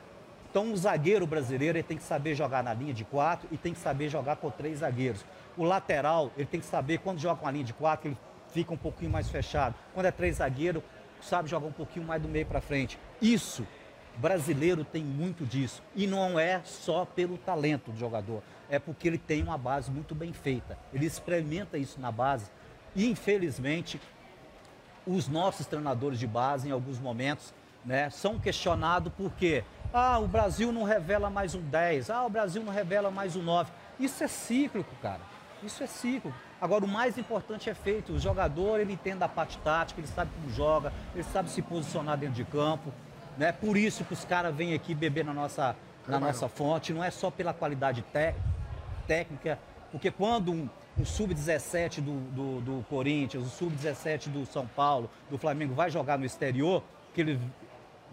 Então 0.55 0.71
o 0.71 0.77
zagueiro 0.77 1.27
brasileiro 1.27 1.77
ele 1.77 1.83
tem 1.83 1.97
que 1.97 2.03
saber 2.03 2.33
jogar 2.33 2.63
na 2.63 2.73
linha 2.73 2.93
de 2.93 3.03
quatro 3.03 3.45
e 3.51 3.57
tem 3.57 3.73
que 3.73 3.79
saber 3.79 4.07
jogar 4.07 4.37
com 4.37 4.49
três 4.49 4.79
zagueiros. 4.79 5.25
O 5.57 5.65
lateral, 5.65 6.31
ele 6.37 6.45
tem 6.45 6.61
que 6.61 6.65
saber 6.65 6.99
quando 6.99 7.19
joga 7.19 7.41
com 7.41 7.45
a 7.45 7.51
linha 7.51 7.65
de 7.65 7.73
quatro, 7.73 8.07
ele 8.07 8.17
fica 8.53 8.73
um 8.73 8.77
pouquinho 8.77 9.11
mais 9.11 9.29
fechado. 9.29 9.75
Quando 9.93 10.05
é 10.05 10.11
três 10.11 10.37
zagueiros, 10.37 10.81
sabe 11.19 11.49
jogar 11.49 11.67
um 11.67 11.73
pouquinho 11.73 12.05
mais 12.05 12.21
do 12.21 12.29
meio 12.29 12.45
para 12.45 12.61
frente. 12.61 12.97
Isso, 13.21 13.67
brasileiro 14.15 14.85
tem 14.85 15.03
muito 15.03 15.45
disso. 15.45 15.83
E 15.93 16.07
não 16.07 16.39
é 16.39 16.61
só 16.63 17.03
pelo 17.03 17.37
talento 17.37 17.91
do 17.91 17.99
jogador, 17.99 18.41
é 18.69 18.79
porque 18.79 19.09
ele 19.09 19.17
tem 19.17 19.43
uma 19.43 19.57
base 19.57 19.91
muito 19.91 20.15
bem 20.15 20.31
feita. 20.31 20.79
Ele 20.93 21.05
experimenta 21.05 21.77
isso 21.77 21.99
na 21.99 22.13
base. 22.13 22.49
E 22.95 23.05
infelizmente, 23.11 23.99
os 25.05 25.27
nossos 25.27 25.65
treinadores 25.65 26.17
de 26.17 26.25
base, 26.27 26.69
em 26.69 26.71
alguns 26.71 26.97
momentos, 26.97 27.53
né, 27.83 28.09
são 28.09 28.39
questionados 28.39 29.11
porque 29.17 29.65
ah, 29.95 30.19
o 30.19 30.27
Brasil 30.27 30.73
não 30.73 30.83
revela 30.83 31.29
mais 31.29 31.55
um 31.55 31.61
10, 31.61 32.09
ah, 32.09 32.25
o 32.25 32.29
Brasil 32.29 32.61
não 32.61 32.73
revela 32.73 33.09
mais 33.09 33.35
um 33.37 33.41
9. 33.41 33.71
Isso 33.97 34.21
é 34.23 34.27
cíclico, 34.27 34.93
cara. 35.01 35.21
Isso 35.63 35.81
é 35.81 35.87
cíclico. 35.87 36.35
Agora, 36.59 36.83
o 36.83 36.87
mais 36.87 37.17
importante 37.17 37.69
é 37.69 37.73
feito. 37.73 38.11
O 38.11 38.19
jogador, 38.19 38.79
ele 38.79 38.91
entende 38.91 39.23
a 39.23 39.29
parte 39.29 39.57
tática, 39.59 40.01
ele 40.01 40.07
sabe 40.07 40.31
como 40.35 40.53
joga, 40.53 40.91
ele 41.13 41.23
sabe 41.23 41.49
se 41.49 41.61
posicionar 41.61 42.17
dentro 42.17 42.35
de 42.35 42.43
campo. 42.43 42.91
Né? 43.37 43.53
Por 43.53 43.77
isso 43.77 44.03
que 44.03 44.13
os 44.13 44.25
caras 44.25 44.53
vêm 44.53 44.73
aqui 44.73 44.93
beber 44.93 45.23
na 45.23 45.33
nossa, 45.33 45.75
na 46.05 46.19
nossa 46.19 46.49
fonte. 46.49 46.91
Não 46.93 47.01
é 47.03 47.09
só 47.09 47.31
pela 47.31 47.53
qualidade 47.53 48.01
té- 48.01 48.35
técnica, 49.07 49.57
porque 49.91 50.11
quando 50.11 50.51
um, 50.51 50.69
um 50.97 51.05
sub-17 51.05 52.01
do, 52.01 52.19
do, 52.31 52.61
do 52.61 52.85
Corinthians, 52.89 53.45
o 53.45 53.49
sub-17 53.49 54.27
do 54.29 54.45
São 54.45 54.67
Paulo, 54.67 55.09
do 55.29 55.37
Flamengo 55.37 55.73
vai 55.73 55.89
jogar 55.89 56.17
no 56.17 56.25
exterior, 56.25 56.83
que 57.13 57.21
ele, 57.21 57.39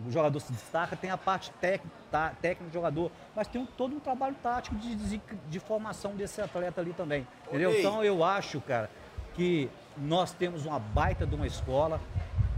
o 0.07 0.11
jogador 0.11 0.40
se 0.40 0.53
destaca, 0.53 0.96
tem 0.96 1.11
a 1.11 1.16
parte 1.18 1.50
técnica, 1.61 1.94
tá, 2.11 2.32
técnica 2.40 2.70
do 2.70 2.72
jogador, 2.72 3.11
mas 3.34 3.46
tem 3.46 3.61
um- 3.61 3.66
todo 3.66 3.94
um 3.96 4.00
trabalho 4.00 4.34
tático 4.42 4.74
de, 4.76 4.94
de, 4.94 5.20
de 5.48 5.61
formação 5.61 6.14
desse 6.14 6.40
atleta 6.40 6.80
ali 6.80 6.92
também. 6.92 7.26
Entendeu? 7.48 7.78
Então 7.78 8.03
eu 8.05 8.22
acho, 8.24 8.61
cara, 8.61 8.90
que 9.34 9.70
nós 9.96 10.32
temos 10.32 10.64
uma 10.66 10.78
baita 10.78 11.26
de 11.26 11.34
uma 11.34 11.46
escola, 11.46 12.00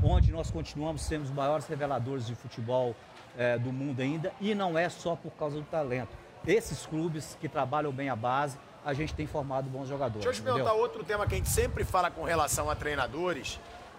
onde 0.02 0.30
nós 0.32 0.50
continuamos 0.50 1.02
sendo 1.02 1.22
os 1.24 1.30
maiores 1.30 1.66
reveladores 1.66 2.26
de 2.26 2.34
futebol 2.34 2.94
eh, 3.38 3.58
do 3.58 3.72
mundo 3.72 4.00
ainda, 4.00 4.32
e 4.40 4.54
não 4.54 4.76
é 4.78 4.88
só 4.88 5.16
por 5.16 5.32
causa 5.32 5.56
do 5.56 5.62
talento. 5.64 6.10
Esses 6.46 6.84
clubes 6.86 7.36
que 7.40 7.48
trabalham 7.48 7.90
bem 7.90 8.08
a 8.08 8.16
base, 8.16 8.58
a 8.84 8.92
gente 8.92 9.14
tem 9.14 9.26
formado 9.26 9.68
bons 9.70 9.88
jogadores. 9.88 10.22
Deixa 10.24 10.28
eu 10.28 10.32
te 10.34 10.40
entendeu? 10.40 10.56
perguntar 10.64 10.74
outro 10.74 11.02
tema 11.02 11.26
que 11.26 11.34
a 11.34 11.38
gente 11.38 11.48
sempre 11.48 11.84
fala 11.84 12.10
com 12.10 12.22
relação 12.22 12.68
a 12.68 12.74
treinadores, 12.74 13.58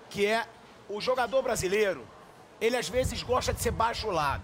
que 0.10 0.26
é 0.28 0.46
o 0.88 1.02
jogador 1.02 1.42
brasileiro, 1.42 2.06
ele 2.62 2.76
às 2.78 2.88
vezes 2.90 3.22
gosta 3.24 3.54
de 3.54 3.62
ser 3.62 3.72
bajulado. 3.72 4.44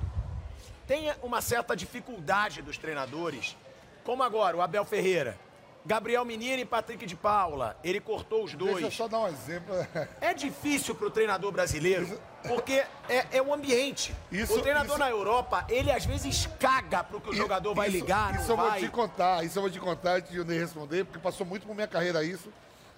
Tem 0.88 1.12
uma 1.24 1.41
certa 1.41 1.76
dificuldade 1.76 2.62
dos 2.62 2.78
treinadores, 2.78 3.55
como 4.03 4.24
agora 4.24 4.57
o 4.57 4.62
Abel 4.62 4.84
Ferreira, 4.84 5.38
Gabriel 5.86 6.24
Menino 6.24 6.62
e 6.62 6.66
Patrick 6.66 7.05
de 7.07 7.16
Paula, 7.16 7.76
ele 7.84 7.99
cortou 7.99 8.43
os 8.43 8.53
Deixa 8.53 8.72
eu 8.76 8.82
dois. 8.82 8.93
só 8.93 9.07
dar 9.07 9.20
um 9.20 9.28
exemplo. 9.28 9.74
É 10.20 10.32
difícil 10.34 10.93
pro 10.93 11.09
treinador 11.09 11.51
brasileiro, 11.51 12.20
porque 12.47 12.84
é, 13.09 13.26
é 13.38 13.41
o 13.41 13.51
ambiente. 13.51 14.14
Isso- 14.32 14.53
o 14.57 14.62
treinador 14.62 14.91
isso- 14.91 14.99
na 14.99 15.09
Europa, 15.09 15.66
ele 15.70 15.89
às 15.91 16.05
vezes 16.05 16.47
caga 16.59 17.03
pro 17.03 17.20
que 17.20 17.30
o 17.32 17.34
jogador 17.34 17.74
vai 17.74 17.88
Isso- 17.88 17.97
ligar, 17.97 18.36
Isso 18.39 18.51
eu 18.51 18.57
vou 18.57 18.70
vai. 18.70 18.80
te 18.80 18.89
contar, 18.89 19.43
isso 19.43 19.57
eu 19.57 19.62
vou 19.64 19.72
te 19.72 19.80
contar 19.80 20.18
antes 20.18 20.30
de 20.30 20.38
eu 20.38 20.45
nem 20.45 20.59
responder, 20.59 21.03
porque 21.05 21.18
passou 21.20 21.47
muito 21.47 21.66
por 21.66 21.74
minha 21.74 21.88
carreira 21.88 22.24
isso. 22.24 22.51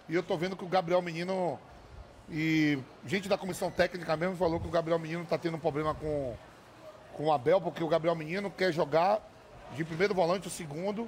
E 0.09 0.15
eu 0.15 0.23
tô 0.23 0.35
vendo 0.37 0.57
que 0.57 0.65
o 0.65 0.67
Gabriel 0.67 1.01
Menino 1.01 1.57
e 2.35 2.79
gente 3.05 3.29
da 3.29 3.37
comissão 3.37 3.69
técnica 3.69 4.17
mesmo 4.17 4.35
falou 4.35 4.59
que 4.59 4.67
o 4.67 4.71
Gabriel 4.71 4.97
Menino 4.97 5.23
tá 5.23 5.37
tendo 5.37 5.55
um 5.55 5.59
problema 5.59 5.93
com, 5.93 6.35
com 7.13 7.25
o 7.25 7.31
Abel, 7.31 7.61
porque 7.61 7.83
o 7.83 7.87
Gabriel 7.87 8.15
Menino 8.15 8.49
quer 8.49 8.73
jogar 8.73 9.21
de 9.75 9.83
primeiro 9.83 10.15
volante 10.15 10.47
o 10.47 10.51
segundo 10.51 11.07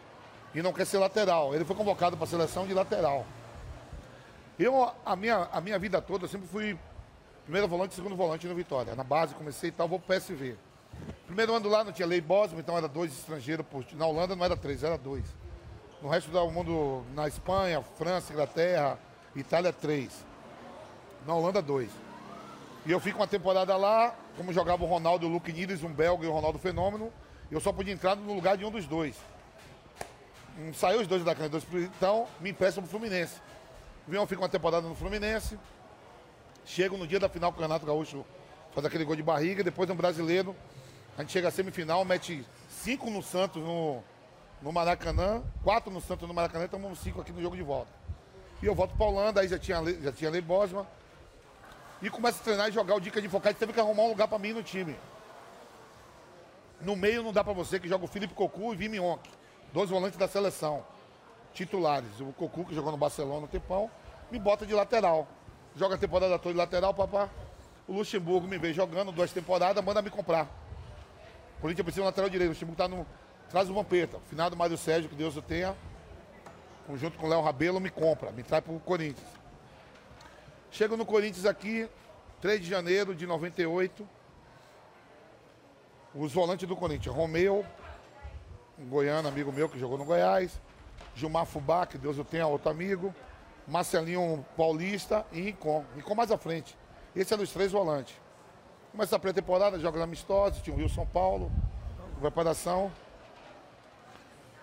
e 0.54 0.62
não 0.62 0.72
quer 0.72 0.86
ser 0.86 1.00
lateral. 1.00 1.56
Ele 1.56 1.66
foi 1.66 1.76
convocado 1.76 2.16
para 2.16 2.26
a 2.26 2.30
seleção 2.30 2.68
de 2.68 2.76
lateral. 2.76 3.26
Eu, 4.60 4.92
a 5.04 5.16
minha, 5.16 5.50
a 5.52 5.60
minha 5.60 5.80
vida 5.80 6.00
toda, 6.00 6.26
eu 6.26 6.30
sempre 6.30 6.48
fui 6.48 6.78
primeiro 7.44 7.68
volante 7.68 7.96
segundo 7.96 8.16
volante 8.16 8.46
no 8.48 8.54
Vitória. 8.54 8.96
Na 8.96 9.04
base 9.04 9.34
comecei 9.34 9.70
e 9.70 9.72
tal, 9.72 9.88
vou 9.88 10.00
pro 10.00 10.16
PSV. 10.16 10.56
Primeiro 11.26 11.56
ano 11.56 11.68
lá 11.68 11.84
não 11.84 11.92
tinha 11.92 12.08
lei 12.08 12.22
Bosman, 12.22 12.60
então 12.60 12.78
era 12.78 12.88
dois 12.88 13.12
estrangeiros 13.12 13.66
por 13.66 13.84
Na 13.94 14.06
Holanda 14.06 14.36
não 14.36 14.46
era 14.46 14.56
três, 14.56 14.84
era 14.84 14.96
dois. 14.96 15.26
No 16.04 16.08
resto 16.08 16.30
do 16.30 16.52
mundo, 16.52 17.04
na 17.16 17.28
Espanha, 17.28 17.82
França, 17.98 18.32
Inglaterra, 18.32 19.00
Itália, 19.36 19.74
três. 19.74 20.24
Na 21.26 21.34
Holanda, 21.34 21.62
dois. 21.62 21.90
E 22.86 22.92
eu 22.92 23.00
fico 23.00 23.20
uma 23.20 23.28
temporada 23.28 23.76
lá, 23.76 24.14
como 24.38 24.54
jogava 24.54 24.84
o 24.84 24.88
Ronaldo, 24.88 25.26
o 25.26 25.30
Luke 25.30 25.52
Niles, 25.52 25.82
um 25.84 25.92
belga 25.92 26.24
e 26.26 26.28
o 26.28 26.32
Ronaldo 26.32 26.60
Fenômeno, 26.60 27.12
eu 27.50 27.60
só 27.60 27.74
podia 27.74 27.94
entrar 27.94 28.16
no 28.16 28.34
lugar 28.34 28.58
de 28.58 28.64
um 28.64 28.70
dos 28.70 28.86
dois. 28.86 29.16
Hum, 30.58 30.72
Saiu 30.74 31.02
os 31.02 31.08
dois 31.08 31.24
da 31.24 31.34
caneta, 31.34 31.60
então 31.74 32.28
me 32.40 32.52
emprestam 32.52 32.84
pro 32.84 32.92
Fluminense. 32.92 33.42
Vim, 34.08 34.18
eu 34.18 34.28
fico 34.28 34.42
uma 34.42 34.50
temporada 34.50 34.88
no 34.88 34.94
Fluminense, 34.94 35.58
chego 36.64 36.96
no 36.96 37.08
dia 37.08 37.20
da 37.20 37.28
final 37.28 37.50
do 37.52 37.56
Campeonato 37.56 37.86
Gaúcho, 37.88 38.24
faz 38.74 38.86
aquele 38.86 39.04
gol 39.04 39.16
de 39.16 39.24
barriga, 39.24 39.64
depois 39.64 39.90
no 39.90 39.96
Brasileiro, 39.96 40.56
a 41.18 41.22
gente 41.22 41.32
chega 41.32 41.48
à 41.48 41.52
semifinal, 41.52 42.06
mete 42.06 42.46
cinco 42.70 43.10
no 43.10 43.24
Santos 43.24 43.64
no, 43.64 44.04
no 44.62 44.72
Maracanã, 44.72 45.42
quatro 45.64 45.92
no 45.92 46.00
Santos 46.00 46.28
no 46.28 46.36
Maracanã, 46.36 46.68
tomamos 46.68 47.00
cinco 47.00 47.20
aqui 47.20 47.32
no 47.32 47.42
jogo 47.42 47.56
de 47.56 47.64
volta. 47.64 47.90
E 48.62 48.68
eu 48.68 48.76
volto 48.76 48.96
pra 48.96 49.08
Holanda, 49.08 49.42
aí 49.42 49.48
já 49.48 49.58
tinha, 49.58 49.82
já 50.02 50.12
tinha 50.12 50.30
Lei 50.30 50.42
Bosman, 50.42 50.86
e 52.02 52.10
começa 52.10 52.40
a 52.40 52.44
treinar 52.44 52.70
e 52.70 52.72
jogar 52.72 52.96
o 52.96 53.00
Dica 53.00 53.22
de 53.22 53.30
Focate, 53.30 53.58
teve 53.58 53.74
que 53.74 53.80
arrumar 53.80 54.04
um 54.04 54.10
lugar 54.10 54.28
pra 54.28 54.38
mim 54.38 54.54
no 54.54 54.62
time. 54.64 54.96
No 56.82 56.96
meio 56.96 57.24
não 57.24 57.32
dá 57.32 57.44
pra 57.44 57.54
você, 57.54 57.80
que 57.80 57.88
joga 57.88 58.06
o 58.06 58.08
Felipe 58.08 58.34
Cocu 58.34 58.74
e 58.74 58.76
Vimi 58.76 59.00
Onk, 59.00 59.30
dois 59.74 59.90
volantes 59.90 60.18
da 60.18 60.28
seleção, 60.28 60.86
titulares. 61.54 62.20
O 62.20 62.34
Cocu, 62.34 62.66
que 62.66 62.76
jogou 62.76 62.92
no 62.92 62.98
Barcelona 62.98 63.46
um 63.46 63.48
tempão, 63.48 63.90
me 64.30 64.38
bota 64.38 64.66
de 64.66 64.74
lateral. 64.74 65.28
Joga 65.76 65.96
a 65.96 65.98
temporada 65.98 66.38
toda 66.38 66.54
de 66.54 66.58
lateral, 66.58 66.94
papá. 66.94 67.30
O 67.88 67.94
Luxemburgo 67.94 68.48
me 68.48 68.58
vê 68.58 68.74
jogando 68.74 69.12
duas 69.12 69.32
temporadas, 69.32 69.84
manda 69.84 70.02
me 70.02 70.10
comprar. 70.10 70.46
O 71.58 71.62
Corinthians 71.62 71.84
precisa 71.84 72.02
de 72.02 72.04
um 72.04 72.06
lateral 72.06 72.30
direito. 72.30 72.50
O 72.50 72.54
Luxemburgo 72.54 72.78
tá 72.78 72.88
no. 72.88 73.06
Traz 73.50 73.70
o 73.70 73.74
Vampeta. 73.74 74.20
Finado 74.30 74.56
Mário 74.56 74.78
Sérgio, 74.78 75.10
que 75.10 75.16
Deus 75.16 75.36
o 75.38 75.42
tenha. 75.42 75.76
Junto 76.96 77.18
com 77.18 77.26
o 77.26 77.30
Léo 77.30 77.42
Rabelo, 77.42 77.80
me 77.80 77.90
compra, 77.90 78.32
me 78.32 78.44
traz 78.44 78.64
pro 78.64 78.80
Corinthians. 78.80 79.28
Chego 80.76 80.98
no 80.98 81.06
Corinthians 81.06 81.46
aqui, 81.46 81.90
3 82.42 82.60
de 82.60 82.70
janeiro 82.70 83.16
de 83.16 83.26
98. 83.26 84.06
Os 86.14 86.34
volantes 86.34 86.68
do 86.68 86.76
Corinthians, 86.76 87.16
Romeu, 87.16 87.66
um 88.78 88.86
goiano, 88.90 89.26
amigo 89.26 89.54
meu 89.54 89.70
que 89.70 89.80
jogou 89.80 89.98
no 89.98 90.04
Goiás. 90.04 90.60
Gilmar 91.16 91.46
Fubá, 91.46 91.86
que 91.86 91.98
Deus 91.98 92.18
o 92.18 92.26
tenha, 92.26 92.46
outro 92.46 92.70
amigo. 92.70 93.16
Marcelinho 93.66 94.46
Paulista 94.58 95.26
e 95.32 95.40
Rincon. 95.44 95.86
Rincon 95.96 96.14
mais 96.14 96.30
à 96.30 96.38
frente. 96.38 96.78
Esse 97.16 97.34
é 97.34 97.38
dos 97.38 97.54
três 97.54 97.72
volantes. 97.72 98.14
Começa 98.92 99.16
a 99.16 99.20
pré-temporada, 99.20 99.80
joga 99.80 100.04
amistosos, 100.04 100.62
tinha 100.62 100.76
o 100.76 100.78
Rio 100.78 100.90
São 100.90 101.08
Paulo, 101.08 101.50
preparação. 102.20 102.92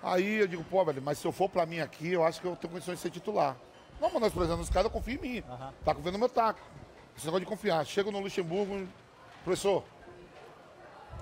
Aí 0.03 0.41
eu 0.41 0.47
digo, 0.47 0.65
pô, 0.65 0.85
velho, 0.85 1.01
mas 1.01 1.17
se 1.17 1.27
eu 1.27 1.33
for 1.33 1.49
pra 1.49 1.65
mim 1.65 1.81
aqui, 1.81 2.13
eu 2.13 2.23
acho 2.23 2.39
que 2.39 2.47
eu 2.47 2.55
tenho 2.55 2.71
condições 2.71 2.97
de 2.97 3.01
ser 3.01 3.11
titular. 3.11 3.57
Não, 4.03 4.11
precisamos 4.11 4.67
dos 4.67 4.71
caras, 4.71 4.87
eu 4.87 4.91
confio 4.91 5.15
em 5.15 5.19
mim. 5.19 5.45
Tá 5.85 5.93
vendo 5.93 6.19
meu 6.19 6.29
taco. 6.29 6.61
Esse 7.17 7.27
negócio 7.27 7.45
de 7.45 7.51
confiar. 7.51 7.85
Chego 7.87 8.11
no 8.11 8.19
Luxemburgo, 8.19 8.89
professor, 9.45 9.85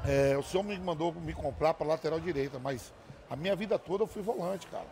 é, 0.07 0.35
o 0.39 0.43
senhor 0.43 0.63
me 0.63 0.79
mandou 0.79 1.13
me 1.13 1.35
comprar 1.35 1.75
para 1.75 1.87
lateral 1.87 2.19
direita, 2.19 2.59
mas 2.59 2.93
a 3.29 3.37
minha 3.37 3.55
vida 3.55 3.79
toda 3.79 4.05
eu 4.05 4.07
fui 4.07 4.23
volante, 4.23 4.67
cara. 4.69 4.87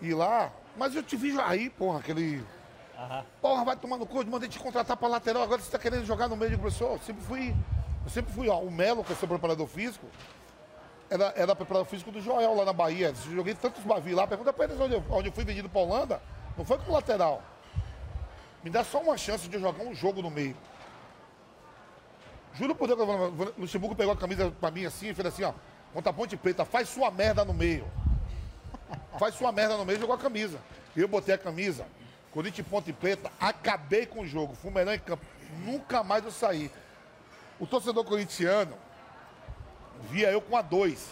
E 0.00 0.12
lá, 0.12 0.50
mas 0.76 0.94
eu 0.94 1.02
te 1.02 1.16
vi 1.16 1.38
aí, 1.40 1.70
porra, 1.70 2.00
aquele. 2.00 2.44
Porra, 3.40 3.64
vai 3.64 3.76
tomar 3.76 3.96
no 3.96 4.06
cu, 4.06 4.20
eu 4.20 4.26
mandei 4.26 4.48
te 4.48 4.58
contratar 4.58 4.96
para 4.96 5.08
lateral, 5.08 5.42
agora 5.42 5.60
você 5.60 5.70
tá 5.70 5.78
querendo 5.78 6.04
jogar 6.04 6.28
no 6.28 6.36
meio 6.36 6.50
de 6.50 6.56
professor. 6.56 6.92
Eu 6.92 6.98
sempre 6.98 7.22
fui. 7.22 7.54
Eu 8.02 8.10
sempre 8.10 8.32
fui, 8.32 8.48
ó, 8.48 8.58
o 8.58 8.70
Melo, 8.70 9.04
que 9.04 9.12
é 9.12 9.16
seu 9.16 9.28
preparador 9.28 9.66
físico, 9.66 10.06
era, 11.08 11.32
era 11.36 11.54
preparador 11.54 11.86
físico 11.86 12.10
do 12.10 12.20
Joel 12.20 12.54
lá 12.54 12.64
na 12.64 12.72
Bahia. 12.72 13.14
Eu 13.26 13.34
joguei 13.36 13.54
tantos 13.54 13.84
bavi 13.84 14.14
lá, 14.14 14.26
pergunta 14.26 14.52
pra 14.52 14.64
eles 14.64 14.80
onde 14.80 14.94
eu, 14.94 15.04
onde 15.10 15.28
eu 15.28 15.32
fui 15.32 15.44
vendido 15.44 15.68
pra 15.68 15.82
Holanda, 15.82 16.20
não 16.60 16.64
foi 16.66 16.76
como 16.76 16.92
lateral. 16.92 17.42
Me 18.62 18.68
dá 18.68 18.84
só 18.84 19.00
uma 19.00 19.16
chance 19.16 19.48
de 19.48 19.56
eu 19.56 19.60
jogar 19.60 19.82
um 19.82 19.94
jogo 19.94 20.20
no 20.20 20.30
meio. 20.30 20.54
Juro 22.52 22.74
por 22.74 22.86
Deus 22.86 23.00
o 23.00 23.60
Luxemburgo 23.62 23.96
pegou 23.96 24.12
a 24.12 24.16
camisa 24.16 24.50
pra 24.60 24.70
mim 24.70 24.84
assim 24.84 25.08
e 25.08 25.14
fez 25.14 25.26
assim, 25.26 25.42
ó. 25.42 25.54
Contra 25.94 26.10
a 26.10 26.12
ponte 26.12 26.36
preta, 26.36 26.66
faz 26.66 26.90
sua 26.90 27.10
merda 27.10 27.46
no 27.46 27.54
meio. 27.54 27.90
Faz 29.18 29.34
sua 29.34 29.50
merda 29.50 29.76
no 29.76 29.84
meio 29.84 29.96
e 29.96 30.00
jogou 30.00 30.14
a 30.14 30.18
camisa. 30.18 30.60
Eu 30.96 31.08
botei 31.08 31.34
a 31.34 31.38
camisa, 31.38 31.86
Corinthians 32.32 32.66
Ponte 32.66 32.92
Preta, 32.92 33.30
acabei 33.40 34.06
com 34.06 34.20
o 34.20 34.26
jogo. 34.26 34.56
O 34.62 34.70
melhor 34.70 34.94
em 34.94 34.98
campo. 34.98 35.24
Nunca 35.64 36.02
mais 36.02 36.24
eu 36.24 36.30
saí. 36.30 36.70
O 37.58 37.66
torcedor 37.66 38.04
corintiano 38.04 38.74
via 40.10 40.30
eu 40.30 40.40
com 40.40 40.56
a 40.56 40.62
dois, 40.62 41.08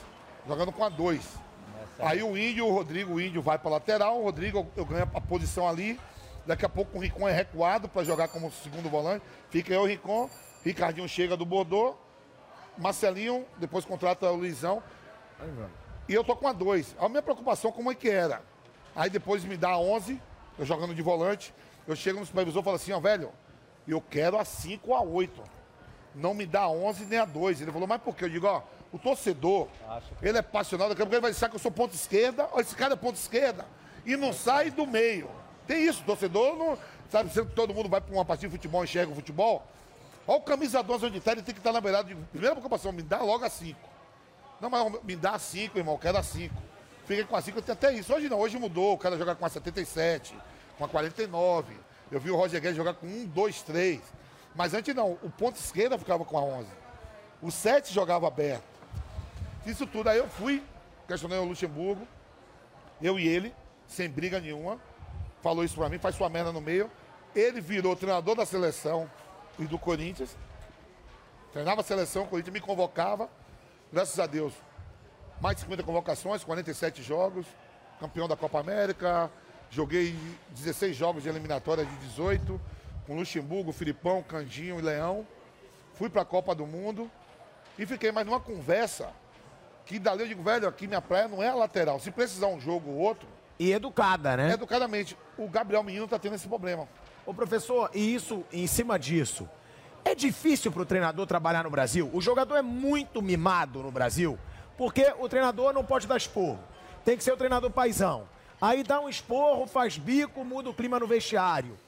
jogando 0.47 0.73
com 0.73 0.85
a 0.85 0.89
dois. 0.89 1.23
Aí 1.99 2.23
o 2.23 2.37
Índio, 2.37 2.67
o 2.67 2.73
Rodrigo, 2.73 3.15
o 3.15 3.21
Índio 3.21 3.43
vai 3.43 3.59
pra 3.59 3.71
lateral, 3.71 4.21
o 4.21 4.25
Rodrigo 4.25 4.67
eu 4.77 4.85
ganho 4.85 5.11
a 5.13 5.21
posição 5.21 5.69
ali. 5.69 5.99
Daqui 6.47 6.65
a 6.65 6.69
pouco 6.69 6.97
o 6.97 7.01
Ricon 7.01 7.29
é 7.29 7.33
recuado 7.33 7.89
para 7.89 8.05
jogar 8.05 8.29
como 8.29 8.51
segundo 8.51 8.89
volante. 8.89 9.25
Fica 9.51 9.75
eu, 9.75 9.83
o 9.83 9.87
Ricon, 9.87 10.31
Ricardinho 10.65 11.09
chega 11.09 11.37
do 11.37 11.45
Bordeaux, 11.45 11.97
Marcelinho, 12.79 13.45
depois 13.59 13.85
contrata 13.85 14.31
o 14.31 14.37
Luizão. 14.37 14.83
E 16.09 16.15
eu 16.15 16.25
tô 16.25 16.37
com 16.37 16.47
a 16.47 16.53
2. 16.53 16.97
A 16.99 17.09
minha 17.09 17.21
preocupação 17.21 17.73
como 17.73 17.91
é 17.91 17.95
que 17.95 18.09
era? 18.09 18.43
Aí 18.95 19.11
depois 19.11 19.45
me 19.45 19.57
dá 19.57 19.71
a 19.71 19.79
11, 19.79 20.21
eu 20.59 20.65
jogando 20.65 20.95
de 20.95 21.03
volante. 21.03 21.53
Eu 21.87 21.97
chego 21.97 22.21
no 22.21 22.27
supervisor 22.27 22.63
e 22.63 22.65
falo 22.65 22.77
assim, 22.77 22.93
ó, 22.93 23.01
velho, 23.01 23.31
eu 23.87 24.01
quero 24.01 24.39
a 24.39 24.45
5 24.45 24.91
ou 24.91 24.97
a 24.97 25.03
8. 25.03 25.43
Não 26.15 26.33
me 26.33 26.47
dá 26.47 26.63
a 26.63 26.69
11 26.69 27.05
nem 27.07 27.19
a 27.19 27.25
2. 27.25 27.61
Ele 27.61 27.73
falou, 27.73 27.89
mas 27.89 28.01
por 28.01 28.15
quê? 28.15 28.25
Eu 28.25 28.31
digo, 28.31 28.47
ó, 28.47 28.63
o 28.93 28.99
torcedor, 28.99 29.69
ele 30.23 30.39
é 30.39 30.43
passionado, 30.43 30.91
daqui 30.91 31.03
a 31.03 31.05
pouco 31.05 31.15
ele 31.15 31.23
vai 31.23 31.31
dizer 31.31 31.49
que 31.49 31.57
eu 31.57 31.61
sou 31.61 31.71
ponta 31.71 31.95
esquerda, 31.95 32.49
ó, 32.53 32.61
esse 32.61 32.75
cara 32.75 32.95
é 32.95 32.97
ponta 32.97 33.19
esquerda. 33.19 33.67
E 34.07 34.17
não 34.17 34.33
sai 34.33 34.71
do 34.71 34.87
meio. 34.87 35.31
Tem 35.67 35.85
isso, 35.85 36.01
o 36.03 36.05
torcedor 36.05 36.57
não. 36.57 36.79
Sabe, 37.11 37.33
sempre 37.33 37.51
que 37.51 37.57
todo 37.57 37.75
mundo 37.75 37.89
vai 37.89 38.01
para 38.01 38.13
uma 38.15 38.25
partida 38.25 38.49
de 38.49 38.57
futebol, 38.57 38.85
enxerga 38.85 39.13
o 39.13 39.15
futebol. 39.15 39.67
Olha 40.27 40.39
o 40.39 40.43
camisa 40.43 40.83
12 40.83 41.07
onde 41.07 41.19
está, 41.19 41.33
ele 41.33 41.43
tem 41.43 41.55
que 41.55 41.61
estar 41.61 41.73
na 41.73 41.81
beirada. 41.81 42.09
De... 42.09 42.15
Primeira 42.15 42.55
preocupação, 42.55 42.93
me 42.93 43.03
dá 43.03 43.19
logo 43.23 43.45
a 43.45 43.51
5. 43.51 43.79
Não, 44.61 44.69
mas 44.69 45.03
me 45.03 45.17
dá 45.17 45.33
a 45.33 45.39
5, 45.39 45.79
irmão, 45.79 45.97
quero 45.97 46.19
a 46.19 46.23
5. 46.23 46.55
Fiquei 47.07 47.25
com 47.25 47.37
a 47.37 47.41
5, 47.41 47.59
eu 47.59 47.63
tenho 47.63 47.73
até 47.79 47.93
isso. 47.95 48.13
Hoje 48.13 48.29
não, 48.29 48.39
hoje 48.39 48.59
mudou, 48.59 48.95
o 48.95 48.99
cara 48.99 49.17
joga 49.17 49.35
com 49.35 49.45
a 49.45 49.49
77, 49.49 50.35
com 50.77 50.85
a 50.85 50.89
49. 50.89 51.75
Eu 52.11 52.21
vi 52.21 52.31
o 52.31 52.37
Roger 52.37 52.61
Guedes 52.61 52.77
jogar 52.77 52.95
com 52.95 53.07
1, 53.07 53.27
2, 53.27 53.63
3. 53.63 54.01
Mas 54.55 54.75
antes 54.75 54.95
não, 54.95 55.13
o 55.23 55.31
ponto 55.31 55.57
esquerda 55.57 55.99
ficava 55.99 56.25
com 56.25 56.37
a 56.37 56.43
11. 56.43 56.69
O 57.41 57.51
7 57.51 57.93
jogava 57.95 58.27
aberto. 58.27 58.78
Isso 59.67 59.87
tudo, 59.87 60.09
aí 60.09 60.19
eu 60.19 60.29
fui, 60.29 60.63
questionei 61.07 61.39
o 61.39 61.45
Luxemburgo, 61.45 62.07
eu 63.01 63.19
e 63.19 63.27
ele, 63.27 63.55
sem 63.87 64.09
briga 64.09 64.41
nenhuma. 64.41 64.81
Falou 65.43 65.65
isso 65.65 65.77
pra 65.77 65.89
mim, 65.89 65.99
faz 65.99 66.15
sua 66.15 66.29
merda 66.29 66.53
no 66.53 66.61
meio. 66.61 66.91
Ele 67.35 67.61
virou 67.61 67.95
treinador 67.95 68.35
da 68.35 68.45
seleção 68.45 69.11
e 69.59 69.65
do 69.65 69.79
Corinthians. 69.79 70.37
Treinava 71.53 71.81
a 71.81 71.85
seleção, 71.85 72.25
o 72.25 72.27
Corinthians 72.27 72.55
me 72.55 72.61
convocava. 72.61 73.29
Graças 73.93 74.19
a 74.19 74.27
Deus, 74.27 74.53
mais 75.41 75.57
de 75.57 75.63
50 75.63 75.83
convocações, 75.83 76.45
47 76.45 77.03
jogos, 77.03 77.47
campeão 78.01 78.29
da 78.29 78.37
Copa 78.37 78.61
América. 78.61 79.31
Joguei 79.71 80.17
16 80.51 80.97
jogos 80.97 81.23
de 81.23 81.29
eliminatória 81.29 81.85
de 81.85 81.97
18, 81.97 82.61
com 83.07 83.17
Luxemburgo, 83.17 83.73
Filipão, 83.73 84.23
Candinho 84.23 84.79
e 84.79 84.83
Leão. 84.83 85.27
Fui 85.95 86.09
para 86.09 86.23
a 86.23 86.25
Copa 86.25 86.55
do 86.55 86.67
Mundo 86.67 87.11
e 87.79 87.87
fiquei 87.87 88.11
mais 88.11 88.27
numa 88.27 88.41
conversa 88.41 89.11
que 89.89 89.99
dali 89.99 90.21
eu 90.21 90.29
digo, 90.29 90.43
velho, 90.43 90.69
aqui 90.69 90.87
minha 90.87 91.01
praia 91.01 91.27
não 91.27 91.43
é 91.43 91.49
a 91.49 91.55
lateral. 91.55 91.99
Se 91.99 92.11
precisar 92.11 92.47
um 92.49 92.61
jogo 92.61 92.91
ou 92.91 92.99
outro, 92.99 93.27
E 93.59 93.73
educada, 93.73 94.37
né? 94.37 94.53
educadamente, 94.53 95.17
o 95.39 95.49
Gabriel 95.49 95.83
Menino 95.83 96.05
está 96.05 96.19
tendo 96.19 96.35
esse 96.35 96.47
problema. 96.47 96.87
Ô 97.25 97.33
professor, 97.33 97.91
e 97.95 98.15
isso, 98.15 98.45
em 98.53 98.67
cima 98.67 98.99
disso, 98.99 99.49
é 100.05 100.15
difícil 100.15 100.71
para 100.71 100.83
o 100.83 100.87
treinador 100.87 101.27
trabalhar 101.27 101.65
no 101.65 101.71
Brasil? 101.71 102.11
O 102.13 102.21
jogador 102.21 102.57
é 102.57 102.63
muito 102.63 103.23
mimado 103.23 103.83
no 103.83 103.91
Brasil, 103.91 104.39
porque 104.77 105.11
o 105.19 105.27
treinador 105.27 105.73
não 105.73 105.83
pode 105.83 106.07
dar 106.07 106.19
esporro. 106.19 106.59
Tem 107.03 107.17
que 107.17 107.25
ser 107.25 107.33
o 107.33 107.37
treinador 107.39 107.71
paisão. 107.71 108.29
Aí 108.61 108.83
dá 108.83 109.01
um 109.01 109.09
esporro, 109.09 109.67
faz 109.67 109.97
bico, 109.97 110.45
muda 110.45 110.69
o 110.69 110.75
clima 110.75 111.01
no 111.01 111.07
vestiário. 111.07 111.79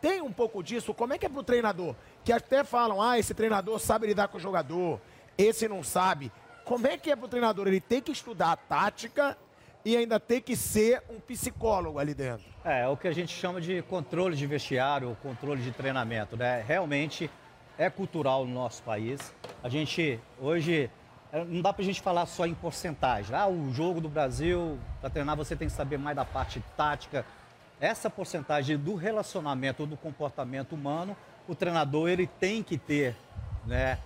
Tem 0.00 0.22
um 0.22 0.32
pouco 0.32 0.62
disso. 0.62 0.94
Como 0.94 1.12
é 1.12 1.18
que 1.18 1.26
é 1.26 1.28
pro 1.28 1.42
treinador? 1.42 1.94
Que 2.24 2.32
até 2.32 2.64
falam, 2.64 3.02
ah, 3.02 3.18
esse 3.18 3.34
treinador 3.34 3.78
sabe 3.78 4.06
lidar 4.06 4.28
com 4.28 4.38
o 4.38 4.40
jogador, 4.40 4.98
esse 5.36 5.68
não 5.68 5.82
sabe. 5.82 6.32
Como 6.64 6.86
é 6.86 6.96
que 6.96 7.10
é 7.10 7.16
pro 7.16 7.28
treinador? 7.28 7.66
Ele 7.66 7.80
tem 7.80 8.00
que 8.00 8.12
estudar 8.12 8.52
a 8.52 8.56
tática 8.56 9.36
e 9.84 9.96
ainda 9.96 10.20
tem 10.20 10.40
que 10.40 10.56
ser 10.56 11.02
um 11.10 11.18
psicólogo 11.20 11.98
ali 11.98 12.14
dentro. 12.14 12.44
É, 12.64 12.82
é 12.82 12.88
o 12.88 12.96
que 12.96 13.08
a 13.08 13.12
gente 13.12 13.34
chama 13.34 13.60
de 13.60 13.82
controle 13.82 14.36
de 14.36 14.46
vestiário, 14.46 15.16
controle 15.22 15.62
de 15.62 15.72
treinamento, 15.72 16.36
né? 16.36 16.62
Realmente 16.66 17.30
é 17.78 17.88
cultural 17.88 18.44
no 18.44 18.52
nosso 18.52 18.82
país. 18.82 19.34
A 19.62 19.68
gente, 19.68 20.20
hoje, 20.38 20.90
é, 21.32 21.44
não 21.44 21.62
dá 21.62 21.72
pra 21.72 21.84
gente 21.84 22.00
falar 22.00 22.26
só 22.26 22.46
em 22.46 22.54
porcentagem. 22.54 23.34
Ah, 23.34 23.48
o 23.48 23.72
jogo 23.72 24.00
do 24.00 24.08
Brasil, 24.08 24.78
para 25.00 25.08
treinar 25.08 25.36
você 25.36 25.56
tem 25.56 25.68
que 25.68 25.74
saber 25.74 25.98
mais 25.98 26.14
da 26.14 26.24
parte 26.24 26.62
tática. 26.76 27.24
Essa 27.80 28.10
porcentagem 28.10 28.76
do 28.76 28.94
relacionamento, 28.94 29.86
do 29.86 29.96
comportamento 29.96 30.74
humano, 30.74 31.16
o 31.48 31.54
treinador 31.54 32.10
ele 32.10 32.26
tem 32.26 32.62
que 32.62 32.76
ter, 32.76 33.16
né? 33.64 33.98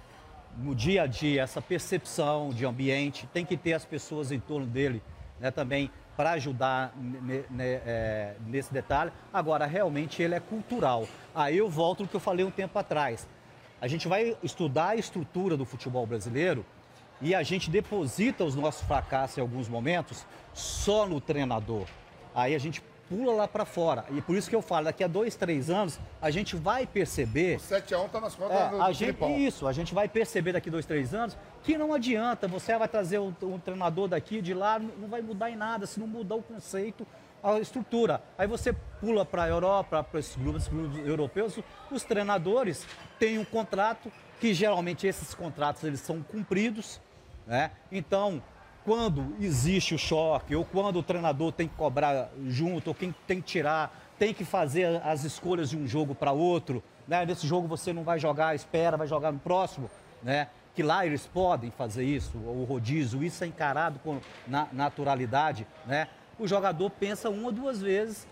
No 0.57 0.75
dia 0.75 1.03
a 1.03 1.07
dia, 1.07 1.43
essa 1.43 1.61
percepção 1.61 2.51
de 2.51 2.65
ambiente, 2.65 3.29
tem 3.33 3.45
que 3.45 3.57
ter 3.57 3.73
as 3.73 3.85
pessoas 3.85 4.31
em 4.31 4.39
torno 4.39 4.67
dele 4.67 5.03
né, 5.41 5.51
também 5.51 5.91
para 6.17 6.31
ajudar 6.33 6.93
ne- 6.97 7.45
é, 7.59 8.37
nesse 8.47 8.73
detalhe. 8.73 9.11
Agora, 9.33 9.67
realmente, 9.67 10.23
ele 10.23 10.35
é 10.35 10.41
cultural. 10.41 11.09
Aí 11.35 11.57
eu 11.59 11.69
volto 11.69 12.05
ao 12.05 12.09
que 12.09 12.15
eu 12.15 12.21
falei 12.21 12.45
um 12.45 12.51
tempo 12.53 12.79
atrás. 12.79 13.27
A 13.81 13.89
gente 13.89 14.07
vai 14.07 14.37
estudar 14.43 14.91
a 14.91 14.97
estrutura 14.97 15.57
do 15.57 15.65
futebol 15.65 16.07
brasileiro 16.07 16.65
e 17.21 17.35
a 17.35 17.43
gente 17.43 17.69
deposita 17.69 18.45
os 18.45 18.55
nossos 18.55 18.83
fracassos 18.87 19.39
em 19.39 19.41
alguns 19.41 19.69
momentos 19.69 20.25
só 20.53 21.05
no 21.05 21.21
treinador. 21.21 21.87
Aí 22.33 22.55
a 22.55 22.59
gente 22.59 22.81
pula 23.09 23.33
lá 23.33 23.49
para 23.49 23.65
fora. 23.65 24.05
E 24.11 24.21
por 24.21 24.37
isso 24.37 24.49
que 24.49 24.57
eu 24.57 24.63
falo, 24.63 24.87
daqui 24.87 25.05
a 25.05 25.07
dois, 25.07 25.35
três 25.35 25.71
anos, 25.71 25.99
a 26.21 26.31
gente 26.31 26.57
vai 26.57 26.87
perceber 26.87 27.59
7x1 27.59 28.11
tá 28.11 28.21
nas 28.21 28.35
contas 28.35 28.57
é, 28.57 28.69
do, 28.71 28.83
a 28.83 28.87
do 28.87 28.93
gente, 28.93 29.17
Filipão. 29.17 29.39
isso, 29.39 29.67
a 29.67 29.73
gente 29.73 29.95
vai 29.95 30.09
perceber 30.09 30.53
daqui 30.53 30.71
dois, 30.71 30.87
três 30.87 31.15
anos 31.15 31.37
que 31.63 31.79
não 31.79 31.95
adianta, 31.95 32.47
você 32.47 32.77
vai 32.77 32.89
trazer 32.89 33.19
um, 33.19 33.35
um 33.43 33.59
treinador 33.59 34.07
daqui, 34.09 34.43
de 34.43 34.53
lá, 34.53 34.79
não 34.79 35.09
vai 35.09 35.23
mudar 35.23 35.51
em 35.51 35.57
nada, 35.57 35.87
se 35.87 35.99
não 35.99 36.07
mudar 36.07 36.35
o 36.35 36.43
conceito, 36.43 37.07
a 37.43 37.59
estrutura. 37.59 38.23
Aí 38.39 38.47
você 38.47 38.75
pula 39.01 39.25
para 39.25 39.45
a 39.45 39.49
Europa, 39.49 40.03
para 40.03 40.21
esses 40.21 40.37
grupos, 40.37 40.69
grupos 40.69 40.99
europeus, 41.07 41.59
os 41.91 42.05
treinadores 42.05 42.87
têm 43.19 43.39
um 43.39 43.45
contrato, 43.45 44.11
que 44.41 44.53
geralmente 44.53 45.07
esses 45.07 45.33
contratos 45.35 45.85
eles 45.85 46.01
são 46.01 46.23
cumpridos, 46.23 47.01
né? 47.47 47.71
Então, 47.91 48.43
quando 48.85 49.35
existe 49.41 49.95
o 49.95 49.99
choque, 49.99 50.55
ou 50.55 50.65
quando 50.65 50.99
o 50.99 51.03
treinador 51.03 51.53
tem 51.53 51.67
que 51.67 51.75
cobrar 51.75 52.29
junto, 52.47 52.89
ou 52.89 52.95
quem 52.95 53.15
tem 53.27 53.41
que 53.41 53.47
tirar, 53.47 53.99
tem 54.19 54.35
que 54.35 54.45
fazer 54.45 55.01
as 55.05 55.25
escolhas 55.25 55.71
de 55.71 55.77
um 55.77 55.87
jogo 55.87 56.15
para 56.15 56.33
outro, 56.33 56.83
né? 57.09 57.25
Nesse 57.25 57.47
jogo 57.47 57.67
você 57.67 57.93
não 57.93 58.05
vai 58.05 58.19
jogar, 58.19 58.55
espera, 58.55 58.97
vai 58.97 59.07
jogar 59.07 59.33
no 59.33 59.39
próximo, 59.39 59.91
né? 60.23 60.49
Que 60.75 60.83
lá 60.83 61.07
eles 61.07 61.27
podem 61.27 61.71
fazer 61.71 62.05
isso, 62.05 62.37
o 62.37 62.65
rodízio, 62.69 63.23
isso 63.25 63.43
é 63.43 63.47
encarado 63.47 63.99
com 64.01 64.21
na- 64.47 64.69
naturalidade, 64.73 65.67
né? 65.87 66.09
O 66.39 66.47
jogador 66.47 66.91
pensa 66.91 67.31
uma 67.31 67.47
ou 67.47 67.53
duas 67.53 67.81
vezes, 67.81 68.27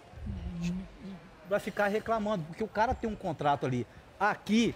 vai 1.49 1.61
ficar 1.61 1.89
reclamando, 1.89 2.45
porque 2.45 2.63
o 2.65 2.69
cara 2.69 2.95
tem 2.95 3.09
um 3.09 3.17
contrato 3.17 3.65
ali. 3.67 3.87
Aqui, 4.19 4.75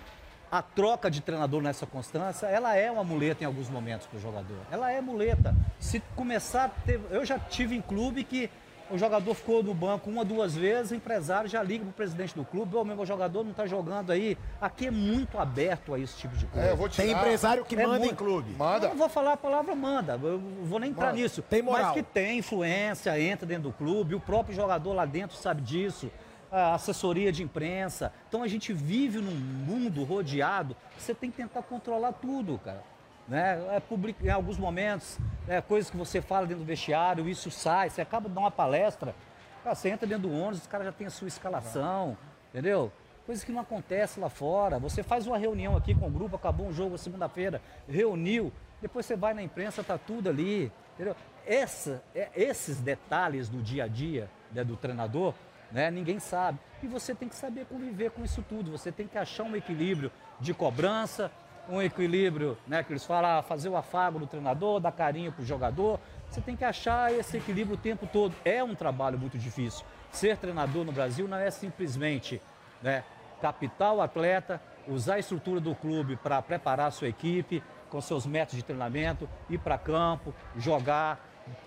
a 0.51 0.63
troca 0.63 1.11
de 1.11 1.21
treinador 1.21 1.61
nessa 1.61 1.87
constância, 1.87 2.47
ela 2.47 2.75
é 2.77 2.91
uma 2.91 3.03
muleta 3.05 3.43
em 3.43 3.47
alguns 3.47 3.69
momentos 3.69 4.07
para 4.07 4.17
o 4.17 4.21
jogador. 4.21 4.59
Ela 4.71 4.93
é 4.93 5.01
muleta. 5.01 5.55
Se 5.81 6.01
começar 6.15 6.65
a 6.65 6.69
ter. 6.69 7.01
Eu 7.11 7.25
já 7.25 7.39
tive 7.39 7.75
em 7.77 7.81
clube 7.83 8.23
que 8.25 8.49
O 8.89 8.97
jogador 8.97 9.35
ficou 9.35 9.65
no 9.65 9.75
banco 9.75 10.09
uma, 10.09 10.25
duas 10.25 10.55
vezes, 10.55 10.93
o 10.93 10.95
empresário 10.95 11.51
já 11.51 11.61
liga 11.61 11.83
pro 11.83 11.93
presidente 11.93 12.33
do 12.37 12.45
clube, 12.45 12.77
ô, 12.77 12.85
meu 12.85 13.05
jogador 13.05 13.43
não 13.43 13.53
tá 13.53 13.67
jogando 13.67 14.13
aí. 14.13 14.39
Aqui 14.61 14.87
é 14.87 14.93
muito 14.93 15.37
aberto 15.41 15.93
a 15.93 15.99
esse 15.99 16.17
tipo 16.17 16.37
de 16.37 16.47
coisa. 16.47 16.69
É, 16.69 16.71
eu 16.71 16.77
vou 16.77 16.89
Tem 16.89 17.11
empresário 17.11 17.65
que 17.65 17.75
É 17.75 17.85
manda 17.85 17.97
em 17.97 18.01
muito. 18.11 18.15
clube. 18.15 18.53
Manda. 18.57 18.87
Eu 18.87 18.91
não 18.91 18.97
vou 18.97 19.09
falar 19.09 19.33
a 19.33 19.37
palavra 19.37 19.75
manda, 19.75 20.13
eu 20.23 20.41
vou 20.63 20.79
nem 20.79 20.91
entrar 20.91 21.07
Manda. 21.07 21.19
nisso. 21.19 21.43
Tem 21.43 21.63
moral. 21.63 21.87
Mas 21.87 21.95
que 21.95 22.03
tem 22.05 22.39
influência, 22.39 23.21
entra 23.21 23.45
dentro 23.45 23.65
do 23.65 23.73
clube, 23.73 24.15
o 24.15 24.21
próprio 24.21 24.55
jogador 24.55 24.93
lá 24.93 25.05
dentro 25.05 25.37
sabe 25.37 25.63
disso, 25.63 26.09
assessoria 26.51 27.33
de 27.33 27.43
imprensa. 27.43 28.13
Então 28.29 28.43
a 28.43 28.49
gente 28.49 28.73
vive 28.73 29.19
num 29.19 29.35
mundo 29.35 30.05
rodeado, 30.05 30.77
você 30.99 31.15
tem 31.15 31.31
que 31.31 31.37
tentar 31.37 31.63
controlar 31.63 32.13
tudo, 32.13 32.59
cara. 32.59 32.83
Né? 33.29 33.61
É 33.75 33.81
public... 33.81 34.25
Em 34.25 34.31
alguns 34.31 34.57
momentos, 34.59 35.19
é, 35.49 35.61
coisas 35.61 35.91
que 35.91 35.97
você 35.97 36.21
fala 36.23 36.47
dentro 36.47 36.63
do 36.63 36.67
vestiário, 36.67 37.29
isso 37.29 37.51
sai, 37.51 37.91
você 37.91 38.01
acaba 38.01 38.29
de 38.29 38.35
dar 38.35 38.41
uma 38.43 38.51
palestra, 38.51 39.15
cara, 39.65 39.75
você 39.75 39.89
entra 39.89 40.07
dentro 40.07 40.29
do 40.29 40.35
ônibus, 40.35 40.61
os 40.61 40.67
caras 40.67 40.87
já 40.87 40.93
têm 40.93 41.07
a 41.07 41.11
sua 41.11 41.29
escalação, 41.29 42.17
entendeu? 42.51 42.93
Coisas 43.25 43.43
que 43.43 43.51
não 43.51 43.61
acontecem 43.61 44.23
lá 44.23 44.29
fora. 44.29 44.79
Você 44.79 45.03
faz 45.03 45.27
uma 45.27 45.37
reunião 45.37 45.77
aqui 45.77 45.93
com 45.95 46.07
o 46.07 46.11
grupo, 46.11 46.37
acabou 46.37 46.69
um 46.69 46.73
jogo 46.73 46.97
segunda-feira, 46.97 47.61
reuniu, 47.89 48.53
depois 48.81 49.05
você 49.05 49.17
vai 49.17 49.35
na 49.35 49.43
imprensa, 49.43 49.83
tá 49.83 49.99
tudo 49.99 50.29
ali, 50.29 50.71
entendeu? 50.95 51.17
Essa, 51.45 52.03
é- 52.15 52.31
esses 52.37 52.79
detalhes 52.79 53.49
do 53.49 53.61
dia 53.61 53.85
a 53.85 53.89
dia 53.89 54.31
né, 54.53 54.63
do 54.63 54.77
treinador, 54.77 55.35
né, 55.71 55.91
ninguém 55.91 56.19
sabe. 56.19 56.59
E 56.83 56.87
você 56.87 57.15
tem 57.15 57.29
que 57.29 57.35
saber 57.35 57.67
conviver 57.67 58.11
com 58.11 58.25
isso 58.25 58.45
tudo. 58.49 58.71
Você 58.71 58.93
tem 58.93 59.07
que 59.07 59.19
achar 59.19 59.45
um 59.45 59.57
equilíbrio 59.57 60.11
de 60.41 60.55
cobrança, 60.55 61.31
um 61.69 61.83
equilíbrio, 61.83 62.57
né, 62.67 62.83
que 62.83 62.93
eles 62.93 63.05
falam, 63.05 63.39
ah, 63.39 63.43
fazer 63.43 63.69
o 63.69 63.77
afago 63.77 64.19
do 64.19 64.27
treinador, 64.27 64.81
dar 64.81 64.93
carinho 64.93 65.33
pro 65.33 65.45
jogador. 65.45 65.99
Você 66.31 66.41
tem 66.41 66.57
que 66.57 66.65
achar 66.65 67.13
esse 67.13 67.37
equilíbrio 67.37 67.77
o 67.77 67.81
tempo 67.81 68.07
todo. 68.07 68.35
É 68.45 68.63
um 68.63 68.75
trabalho 68.75 69.19
muito 69.19 69.39
difícil. 69.39 69.85
Ser 70.13 70.37
treinador 70.37 70.85
no 70.85 70.93
Brasil 70.93 71.27
não 71.27 71.37
é 71.37 71.51
simplesmente 71.51 72.41
né, 72.83 73.05
captar 73.41 73.95
o 73.95 74.01
atleta, 74.01 74.61
usar 74.87 75.15
a 75.15 75.19
estrutura 75.19 75.61
do 75.61 75.75
clube 75.75 76.17
para 76.17 76.41
preparar 76.41 76.89
a 76.89 76.91
sua 76.91 77.09
equipe 77.09 77.63
com 77.91 78.01
seus 78.01 78.27
métodos 78.27 78.57
de 78.57 78.63
treinamento, 78.63 79.29
ir 79.49 79.59
para 79.59 79.79
campo, 79.79 80.35
jogar, 80.57 81.21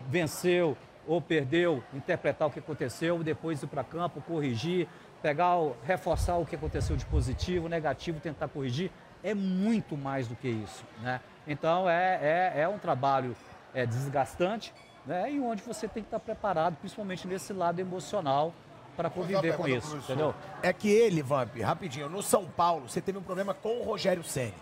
venceu 0.08 0.78
ou 1.10 1.20
perdeu, 1.20 1.84
interpretar 1.92 2.48
o 2.48 2.52
que 2.52 2.60
aconteceu, 2.60 3.24
depois 3.24 3.64
ir 3.64 3.68
para 3.68 3.84
campo, 3.84 4.22
corrigir, 4.22 4.88
pegar, 5.24 5.56
reforçar 5.84 6.38
o 6.38 6.46
que 6.46 6.56
aconteceu 6.56 6.96
de 6.96 7.04
positivo, 7.04 7.68
negativo, 7.68 8.20
tentar 8.20 8.48
corrigir. 8.48 8.92
É 9.24 9.34
muito 9.34 9.98
mais 9.98 10.28
do 10.28 10.36
que 10.36 10.48
isso, 10.48 10.86
né? 11.02 11.20
Então 11.48 11.90
é, 11.90 12.54
é, 12.54 12.62
é 12.62 12.68
um 12.68 12.78
trabalho 12.78 13.36
é, 13.74 13.88
desgastante, 13.88 14.72
né? 15.04 15.32
E 15.32 15.40
onde 15.40 15.64
você 15.64 15.88
tem 15.88 16.04
que 16.04 16.08
estar 16.08 16.20
preparado, 16.20 16.76
principalmente 16.76 17.28
nesse 17.28 17.54
lado 17.54 17.80
emocional, 17.80 18.54
para 18.96 19.10
conviver 19.10 19.58
com 19.58 19.68
isso, 19.68 19.98
entendeu? 19.98 20.36
É 20.62 20.72
que 20.72 20.90
ele, 20.90 21.24
Vamp, 21.24 21.58
rapidinho, 21.60 22.08
no 22.08 22.22
São 22.22 22.46
Paulo, 22.46 22.88
você 22.88 23.02
teve 23.02 23.18
um 23.18 23.24
problema 23.24 23.56
com 23.56 23.80
o 23.80 23.84
Rogério 23.84 24.24
Ceni. 24.24 24.54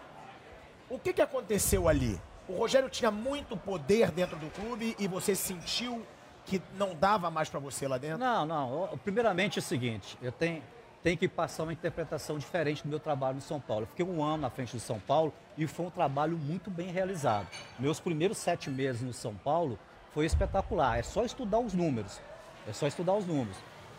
O 0.90 0.98
que, 0.98 1.12
que 1.12 1.22
aconteceu 1.22 1.90
ali? 1.90 2.18
O 2.48 2.56
Rogério 2.56 2.90
tinha 2.90 3.12
muito 3.12 3.58
poder 3.58 4.12
dentro 4.12 4.38
do 4.38 4.50
clube 4.50 4.96
e 4.98 5.10
você 5.10 5.36
sentiu 5.36 6.06
que 6.48 6.62
não 6.78 6.96
dava 6.96 7.30
mais 7.30 7.50
pra 7.50 7.60
você 7.60 7.88
lá 7.88 7.98
dentro? 7.98 8.18
Não, 8.18 8.46
não. 8.46 8.90
Eu- 8.92 8.98
Primeiramente 8.98 9.60
é 9.60 9.62
o 9.62 9.64
seguinte, 9.64 10.18
eu 10.22 10.32
tenho, 10.32 10.64
tenho 11.04 11.18
que 11.18 11.28
passar 11.28 11.64
uma 11.64 11.74
interpretação 11.74 12.38
diferente 12.40 12.82
do 12.84 12.90
meu 12.90 13.00
trabalho 13.00 13.36
no 13.36 13.42
São 13.42 13.60
Paulo. 13.60 13.84
Eu 13.84 13.88
fiquei 13.88 14.06
um 14.06 14.24
ano 14.24 14.38
na 14.42 14.50
frente 14.50 14.74
do 14.76 14.80
São 14.80 15.00
Paulo 15.00 15.34
e 15.58 15.68
foi 15.68 15.86
um 15.86 15.90
trabalho 15.92 16.38
muito 16.38 16.72
bem 16.72 16.88
realizado. 16.92 17.48
Meus 17.78 18.00
primeiros 18.00 18.38
sete 18.38 18.70
meses 18.70 19.02
no 19.02 19.14
São 19.14 19.36
Paulo 19.36 19.78
foi 20.14 20.26
espetacular. 20.26 20.98
É 20.98 21.04
só 21.04 21.24
estudar 21.24 21.60
os 21.60 21.74
números. 21.74 22.20
É 22.68 22.74
só 22.74 22.88
estudar 22.88 23.14
os 23.14 23.26
números. 23.28 23.58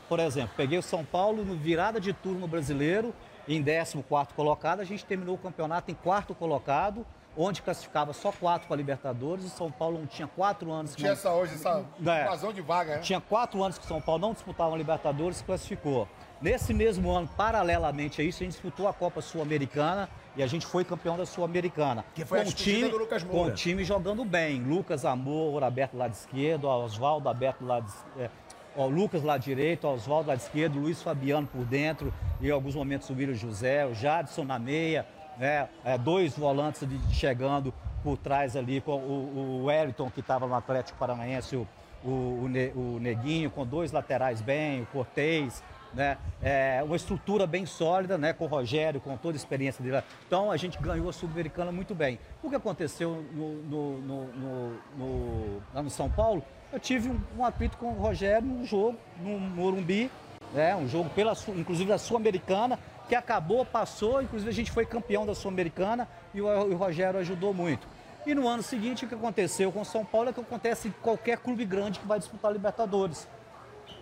Por 0.08 0.18
exemplo, 0.18 0.50
peguei 0.56 0.78
o 0.78 0.82
São 0.82 1.04
Paulo 1.04 1.44
no 1.44 1.54
virada 1.54 2.00
de 2.00 2.12
turno 2.14 2.48
brasileiro, 2.48 3.14
em 3.46 3.62
14 3.62 4.02
colocado, 4.34 4.80
a 4.80 4.84
gente 4.84 5.04
terminou 5.04 5.34
o 5.34 5.38
campeonato 5.38 5.90
em 5.90 5.94
quarto 5.94 6.34
colocado, 6.34 7.06
onde 7.40 7.62
classificava 7.62 8.12
só 8.12 8.32
quatro 8.32 8.66
para 8.66 8.74
a 8.74 8.76
Libertadores. 8.76 9.44
O 9.44 9.48
São 9.48 9.70
Paulo 9.70 9.98
não 10.00 10.06
tinha 10.06 10.26
quatro 10.26 10.72
anos 10.72 10.90
que 10.90 10.98
Tinha 10.98 11.12
não- 11.12 11.16
essa 11.16 11.32
hoje, 11.32 11.54
essa 11.54 11.84
É. 12.04 12.22
invasão 12.24 12.52
de 12.52 12.60
vaga, 12.60 12.96
né? 12.96 13.00
tinha 13.00 13.20
quatro 13.20 13.62
anos 13.62 13.78
que 13.78 13.84
o 13.84 13.88
São 13.88 14.00
Paulo 14.00 14.20
não 14.20 14.32
disputava 14.32 14.74
a 14.74 14.76
Libertadores 14.76 15.36
e 15.36 15.38
se 15.38 15.44
classificou. 15.44 16.08
Nesse 16.42 16.74
mesmo 16.74 17.10
ano, 17.10 17.28
paralelamente 17.36 18.20
a 18.20 18.24
isso, 18.24 18.42
a 18.42 18.44
gente 18.44 18.52
disputou 18.52 18.86
a 18.88 18.92
Copa 18.92 19.20
Sul-Americana 19.20 20.08
e 20.36 20.42
a 20.42 20.46
gente 20.46 20.66
foi 20.66 20.84
campeão 20.84 21.16
da 21.16 21.26
Sul-Americana. 21.26 22.04
Que 22.14 22.24
foi 22.24 22.40
a 22.40 22.42
com 22.44 22.50
o 22.50 22.52
despedida 22.52 22.78
time, 22.86 22.90
do 22.90 22.98
Lucas 22.98 23.22
Com 23.24 23.36
Moura. 23.36 23.52
o 23.52 23.54
time 23.54 23.84
jogando 23.84 24.24
bem. 24.24 24.60
Lucas 24.62 25.04
Amor, 25.04 25.62
aberto 25.64 25.92
do 25.92 25.98
lado 25.98 26.12
esquerdo, 26.12 26.66
Oswaldo 26.68 27.28
aberto 27.28 27.58
do 27.60 27.66
lado 27.66 27.92
é, 28.18 28.30
ó, 28.76 28.86
Lucas 28.86 29.24
lá 29.24 29.36
direito, 29.36 29.88
Oswaldo 29.88 30.28
lado 30.28 30.38
esquerdo, 30.38 30.78
Luiz 30.78 31.02
Fabiano 31.02 31.46
por 31.46 31.64
dentro 31.64 32.14
e 32.40 32.46
em 32.46 32.50
alguns 32.52 32.76
momentos 32.76 33.10
o 33.10 33.14
William 33.14 33.34
José, 33.34 33.84
o 33.84 33.92
Jadson 33.94 34.44
na 34.44 34.60
meia, 34.60 35.06
né? 35.38 35.68
É, 35.84 35.96
dois 35.98 36.36
volantes 36.36 36.86
chegando 37.12 37.72
por 38.02 38.16
trás 38.16 38.56
ali 38.56 38.80
com 38.80 38.92
o, 38.96 39.60
o 39.62 39.64
Wellington 39.66 40.10
que 40.10 40.20
estava 40.20 40.46
no 40.46 40.54
Atlético 40.54 40.98
Paranaense, 40.98 41.56
o, 41.56 41.66
o, 42.04 42.42
o 42.44 42.48
Ne- 42.48 42.72
o 42.74 42.98
Neguinho 43.00 43.50
com 43.50 43.66
dois 43.66 43.92
laterais 43.92 44.40
bem, 44.40 44.82
o 44.82 44.86
Cortez, 44.86 45.62
né? 45.94 46.18
É, 46.42 46.80
uma 46.84 46.96
estrutura 46.96 47.46
bem 47.46 47.64
sólida, 47.66 48.18
né? 48.18 48.32
Com 48.32 48.44
o 48.44 48.48
Rogério, 48.48 49.00
com 49.00 49.16
toda 49.16 49.34
a 49.36 49.38
experiência 49.40 49.82
dele. 49.82 50.02
Então 50.26 50.50
a 50.50 50.56
gente 50.56 50.78
ganhou 50.78 51.08
a 51.08 51.12
Sul-Americana 51.12 51.72
muito 51.72 51.94
bem. 51.94 52.18
O 52.42 52.48
que 52.50 52.56
aconteceu 52.56 53.24
no, 53.32 53.54
no- 53.62 53.98
no- 53.98 54.74
no- 54.96 55.62
lá 55.74 55.82
no 55.82 55.90
São 55.90 56.10
Paulo, 56.10 56.42
eu 56.72 56.78
tive 56.78 57.08
um, 57.08 57.18
um 57.38 57.44
atrito 57.44 57.76
com 57.78 57.86
o 57.86 57.94
Rogério 57.94 58.46
num 58.46 58.64
jogo, 58.66 58.98
no 59.20 59.38
Morumbi, 59.40 60.10
né? 60.52 60.76
Um 60.76 60.86
jogo 60.88 61.08
pela, 61.10 61.32
inclusive 61.56 61.88
da 61.88 61.98
Sul-Americana, 61.98 62.78
que 63.08 63.14
acabou, 63.14 63.64
passou, 63.64 64.20
inclusive 64.20 64.50
a 64.50 64.54
gente 64.54 64.70
foi 64.70 64.84
campeão 64.84 65.24
da 65.24 65.34
Sul-Americana 65.34 66.06
e 66.34 66.40
o, 66.40 66.76
Rogério 66.76 67.18
ajudou 67.18 67.54
muito. 67.54 67.88
E 68.26 68.34
no 68.34 68.46
ano 68.46 68.62
seguinte, 68.62 69.06
o 69.06 69.08
que 69.08 69.14
aconteceu 69.14 69.72
com 69.72 69.80
o 69.80 69.84
São 69.84 70.04
Paulo 70.04 70.28
é 70.28 70.32
que 70.32 70.40
acontece 70.40 70.88
em 70.88 70.94
qualquer 71.02 71.38
clube 71.38 71.64
grande 71.64 71.98
que 71.98 72.06
vai 72.06 72.18
disputar 72.18 72.50
a 72.50 72.54
Libertadores. 72.54 73.26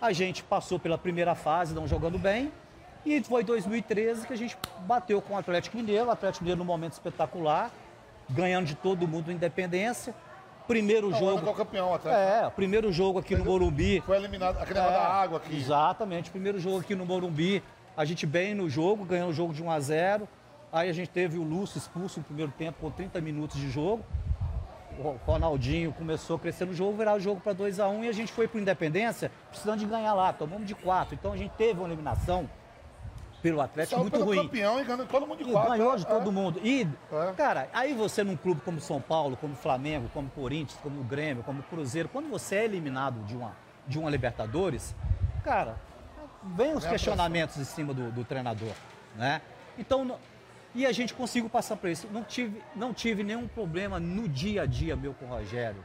A 0.01 0.13
gente 0.13 0.43
passou 0.43 0.79
pela 0.79 0.99
primeira 0.99 1.35
fase, 1.35 1.73
não 1.73 1.87
jogando 1.87 2.19
bem, 2.19 2.53
e 3.05 3.23
foi 3.23 3.45
2013 3.45 4.27
que 4.27 4.33
a 4.33 4.37
gente 4.37 4.59
bateu 4.81 5.23
com 5.23 5.35
o 5.35 5.39
Atlético 5.39 5.77
Mineiro, 5.77 6.07
o 6.07 6.11
Atlético 6.11 6.43
Mineiro 6.43 6.59
num 6.59 6.65
momento 6.65 6.95
espetacular, 6.95 7.71
ganhando 8.29 8.67
de 8.67 8.75
todo 8.75 9.07
mundo 9.07 9.31
Independência. 9.31 10.13
Primeiro 10.67 11.11
Não, 11.11 11.19
jogo. 11.19 11.55
Campeão, 11.55 11.95
Atlético. 11.95 12.21
É, 12.21 12.51
primeiro 12.51 12.93
jogo 12.93 13.21
aqui 13.21 13.37
no 13.37 13.45
Morumbi. 13.45 14.01
Foi 14.01 14.17
eliminado, 14.17 14.59
aquele 14.59 14.81
É, 14.81 14.83
da 14.83 15.07
água 15.07 15.39
aqui. 15.39 15.57
Exatamente. 15.57 16.31
Primeiro 16.31 16.59
jogo 16.59 16.81
aqui 16.81 16.97
no 16.97 17.07
Morumbi, 17.07 17.63
a 17.97 18.05
gente 18.05 18.27
bem 18.27 18.55
no 18.55 18.69
jogo, 18.69 19.05
ganhou 19.05 19.31
o 19.31 19.33
jogo 19.33 19.55
de 19.55 19.63
1 19.63 19.71
a 19.71 19.81
0 19.81 20.29
Aí 20.73 20.91
a 20.91 20.93
gente 20.93 21.09
teve 21.09 21.39
o 21.39 21.43
Lúcio 21.43 21.79
expulso 21.79 22.19
no 22.21 22.25
primeiro 22.25 22.53
tempo 22.59 22.79
com 22.81 22.91
30 22.91 23.21
minutos 23.21 23.59
de 23.59 23.71
jogo. 23.71 24.05
O 24.99 25.17
Ronaldinho 25.25 25.93
começou 25.93 26.37
a 26.37 26.39
crescer 26.39 26.65
no 26.67 26.75
jogo, 26.75 26.99
virar 26.99 27.15
o 27.15 27.21
jogo 27.21 27.41
para 27.41 27.53
2 27.53 27.81
a 27.81 27.89
1 27.89 28.05
e 28.05 28.09
a 28.09 28.13
gente 28.13 28.33
foi 28.33 28.49
para 28.49 28.61
Independência 28.61 29.31
precisando 29.49 29.79
de 29.79 29.87
ganhar 29.87 30.13
lá. 30.15 30.33
Tomamos 30.33 30.67
de 30.67 30.75
4. 30.75 31.15
Então 31.15 31.33
a 31.33 31.37
gente 31.37 31.53
teve 31.53 31.79
uma 31.81 31.89
eliminação 31.89 32.49
pelo 33.43 33.61
Atlético 33.61 33.95
Saiu 33.95 34.05
muito 34.05 34.13
pelo 34.15 34.25
ruim. 34.27 34.37
campeão 34.39 34.81
e 34.81 34.85
ganhou 34.85 35.07
todo 35.07 35.27
mundo 35.27 35.45
de 35.45 35.49
E 35.49 35.53
quatro. 35.53 35.71
ganhou 35.73 35.93
né? 35.93 35.99
de 35.99 36.07
todo 36.07 36.29
É. 36.29 36.33
mundo. 36.33 36.61
E, 36.65 36.89
É. 37.13 37.33
cara, 37.37 37.69
aí 37.73 37.95
você 37.95 38.25
num 38.25 38.37
clube 38.37 38.61
como 38.63 38.81
São 38.81 39.01
Paulo, 39.01 39.37
como 39.37 39.55
Flamengo, 39.55 40.11
como 40.13 40.29
Corinthians, 40.31 40.79
como 40.83 41.03
Grêmio, 41.05 41.43
como 41.45 41.63
Cruzeiro, 41.63 42.09
quando 42.09 42.29
você 42.29 42.57
é 42.57 42.65
eliminado 42.65 43.21
de 43.25 43.37
uma, 43.37 43.53
de 43.87 43.99
uma 43.99 44.11
Libertadores, 44.11 44.95
cara, 45.45 45.77
vem 46.55 46.75
os 46.75 46.85
a 46.87 46.91
questionamentos 46.91 47.57
em 47.59 47.65
cima 47.65 47.93
do, 47.95 48.11
do 48.13 48.25
treinador, 48.25 48.73
né? 49.17 49.41
Então, 49.79 50.19
e 50.75 50.87
a 50.87 50.93
gente 50.93 51.15
conseguiu 51.15 51.49
passar 51.49 51.77
por 51.77 51.89
isso. 51.89 52.07
Não 52.13 52.23
tive, 52.23 52.63
não 52.75 52.93
tive 52.93 53.23
nenhum 53.23 53.47
problema 53.49 53.99
no 53.99 54.29
dia 54.29 54.63
a 54.63 54.67
dia 54.67 54.95
meu 54.95 55.15
com 55.15 55.25
o 55.25 55.29
Rogério 55.29 55.83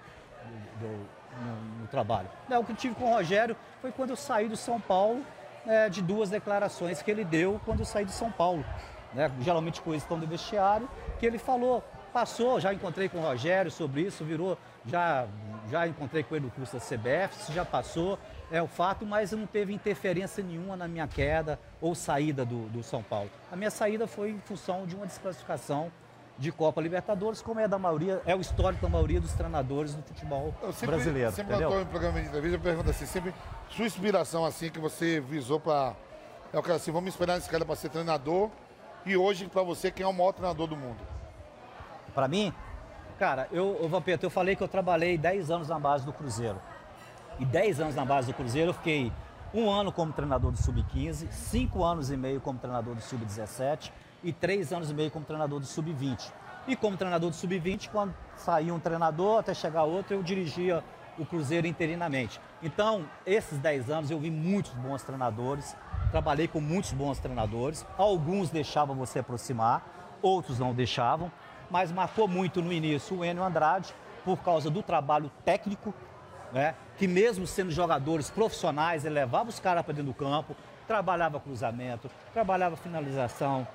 do- 0.80 0.88
do- 0.88 1.22
no, 1.46 1.80
no 1.82 1.88
trabalho. 1.88 2.28
Não, 2.50 2.60
o 2.60 2.66
que 2.66 2.74
eu 2.74 2.76
tive 2.76 2.96
com 2.96 3.06
o 3.06 3.14
Rogério 3.14 3.56
foi 3.82 3.92
quando 3.92 4.10
eu 4.12 4.16
saí 4.18 4.48
do 4.50 4.58
São 4.58 4.80
Paulo, 4.82 5.26
né, 5.66 5.88
de 5.90 6.02
duas 6.02 6.30
declarações 6.30 7.02
que 7.02 7.10
ele 7.10 7.24
deu 7.24 7.60
quando 7.66 7.80
eu 7.80 7.86
saí 7.86 8.04
do 8.06 8.12
São 8.12 8.30
Paulo. 8.32 8.66
Né, 9.14 9.30
geralmente 9.42 9.82
com 9.82 9.92
questão 9.92 10.18
do 10.20 10.26
vestiário, 10.28 10.90
que 11.20 11.26
ele 11.26 11.38
falou, 11.38 11.84
passou, 12.14 12.60
já 12.62 12.74
encontrei 12.74 13.08
com 13.10 13.18
o 13.18 13.22
Rogério 13.22 13.70
sobre 13.72 14.02
isso, 14.02 14.24
virou, 14.24 14.58
já, 14.86 15.26
já 15.70 15.86
encontrei 15.88 16.24
com 16.24 16.36
ele 16.36 16.46
no 16.46 16.52
curso 16.52 16.74
da 16.78 16.80
CBF, 16.82 17.36
isso 17.42 17.52
já 17.54 17.66
passou, 17.66 18.18
é 18.52 18.62
o 18.62 18.68
fato, 18.68 19.06
mas 19.06 19.32
não 19.32 19.48
teve 19.48 19.74
interferência 19.74 20.44
nenhuma 20.44 20.76
na 20.76 20.88
minha 20.88 21.08
queda 21.08 21.60
ou 21.80 21.96
saída 21.96 22.46
do, 22.46 22.68
do 22.70 22.84
São 22.84 23.02
Paulo. 23.02 23.30
A 23.52 23.56
minha 23.56 23.72
saída 23.72 24.06
foi 24.06 24.32
em 24.32 24.40
função 24.40 24.86
de 24.86 24.96
uma 24.96 25.06
desclassificação 25.08 25.92
de 26.38 26.52
Copa 26.52 26.82
Libertadores, 26.82 27.42
como 27.42 27.60
é 27.60 27.68
da 27.68 27.78
maioria, 27.78 28.22
é 28.26 28.36
o 28.36 28.42
histórico 28.42 28.82
da 28.82 28.90
maioria 28.90 29.22
dos 29.22 29.32
treinadores 29.34 29.94
do 29.94 30.02
futebol 30.02 30.54
Eu 30.62 30.74
sempre, 30.74 30.96
brasileiro. 30.96 31.32
sempre 31.32 31.54
entendeu? 31.54 31.70
estou 31.70 31.82
em 31.82 31.86
programa 31.86 32.20
de 32.20 32.28
entrevista, 32.28 32.58
eu 32.58 32.62
pergunto 32.62 32.90
assim, 32.90 33.06
sempre 33.06 33.34
sua 33.70 33.86
inspiração 33.86 34.44
assim 34.44 34.70
que 34.70 34.80
você 34.80 35.20
visou 35.20 35.60
para 35.60 35.94
é 36.52 36.58
o 36.58 36.62
cara 36.62 36.76
assim, 36.76 36.92
vamos 36.92 37.10
esperar 37.10 37.38
esse 37.38 37.50
cara 37.50 37.64
para 37.64 37.76
ser 37.76 37.90
treinador 37.90 38.50
e 39.06 39.16
hoje 39.16 39.48
para 39.48 39.62
você 39.62 39.92
quem 39.92 40.04
é 40.04 40.08
o 40.08 40.14
maior 40.14 40.32
treinador 40.34 40.68
do 40.68 40.76
mundo? 40.76 41.00
Para 42.14 42.28
mim, 42.28 42.52
cara, 43.20 43.48
eu, 43.52 43.78
ô, 43.82 43.88
Vampeta, 43.88 44.26
eu 44.26 44.30
falei 44.30 44.56
que 44.56 44.64
eu 44.64 44.68
trabalhei 44.68 45.18
10 45.18 45.52
anos 45.52 45.70
na 45.70 45.80
base 45.80 46.06
do 46.06 46.12
Cruzeiro. 46.12 46.60
E 47.40 47.46
10 47.46 47.80
anos 47.80 47.96
na 47.96 48.06
base 48.06 48.28
do 48.28 48.34
Cruzeiro, 48.34 48.70
eu 48.70 48.74
fiquei 48.74 49.12
um 49.54 49.70
ano 49.70 49.92
como 49.92 50.14
treinador 50.14 50.52
do 50.52 50.58
Sub-15, 50.58 51.32
cinco 51.32 51.84
anos 51.84 52.10
e 52.10 52.18
meio 52.18 52.40
como 52.40 52.58
treinador 52.58 52.96
do 52.96 53.02
Sub-17 53.02 53.92
e 54.24 54.32
três 54.32 54.72
anos 54.72 54.90
e 54.90 54.94
meio 54.94 55.12
como 55.12 55.26
treinador 55.26 55.60
do 55.60 55.66
Sub-20. 55.66 56.32
E 56.68 56.76
como 56.76 56.96
treinador 56.96 57.30
do 57.30 57.36
Sub-20, 57.36 57.90
quando 57.90 58.14
saía 58.36 58.74
um 58.74 58.80
treinador 58.80 59.40
até 59.40 59.54
chegar 59.54 59.84
outro, 59.84 60.14
eu 60.14 60.24
dirigia 60.24 60.84
o 61.18 61.26
Cruzeiro 61.26 61.68
interinamente. 61.68 62.40
Então, 62.64 63.06
esses 63.26 63.58
10 63.58 63.90
anos 63.90 64.12
eu 64.12 64.20
vi 64.20 64.32
muitos 64.32 64.72
bons 64.74 65.04
treinadores, 65.04 65.76
trabalhei 66.12 66.48
com 66.48 66.62
muitos 66.62 66.94
bons 66.94 67.20
treinadores, 67.20 67.86
alguns 67.98 68.50
deixavam 68.50 68.96
você 68.96 69.20
aproximar, 69.20 69.84
outros 70.22 70.60
não 70.60 70.74
deixavam, 70.74 71.32
mas 71.70 71.92
marcou 71.92 72.28
muito 72.28 72.62
no 72.62 72.72
início 72.72 73.18
o 73.18 73.26
Enio 73.26 73.44
Andrade, 73.44 73.94
por 74.24 74.38
causa 74.44 74.70
do 74.70 74.84
trabalho 74.84 75.32
técnico, 75.44 75.94
né? 76.52 76.76
que 76.98 77.08
mesmo 77.08 77.48
sendo 77.48 77.72
jogadores 77.72 78.30
profissionais, 78.30 79.06
ele 79.06 79.16
levava 79.16 79.50
os 79.50 79.60
caras 79.60 79.84
para 79.84 79.94
dentro 79.94 80.12
do 80.12 80.14
campo, 80.18 80.56
trabalhava 80.88 81.40
cruzamento, 81.40 82.10
trabalhava 82.34 82.76
finalização, 82.76 83.68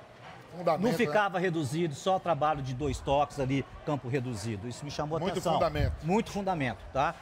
não 0.65 0.77
né? 0.77 0.93
ficava 0.93 1.39
reduzido, 1.39 1.93
só 1.93 2.17
trabalho 2.19 2.61
de 2.61 2.73
dois 2.73 2.99
toques 2.99 3.39
ali, 3.39 3.65
campo 3.85 4.07
reduzido. 4.07 4.67
Isso 4.67 4.83
me 4.85 4.91
chamou 4.91 5.19
Muito 5.19 5.31
atenção. 5.33 5.53
fundamento. 5.53 5.93
Muito 6.03 6.31
fundamento, 6.31 6.79
tá? 6.93 7.13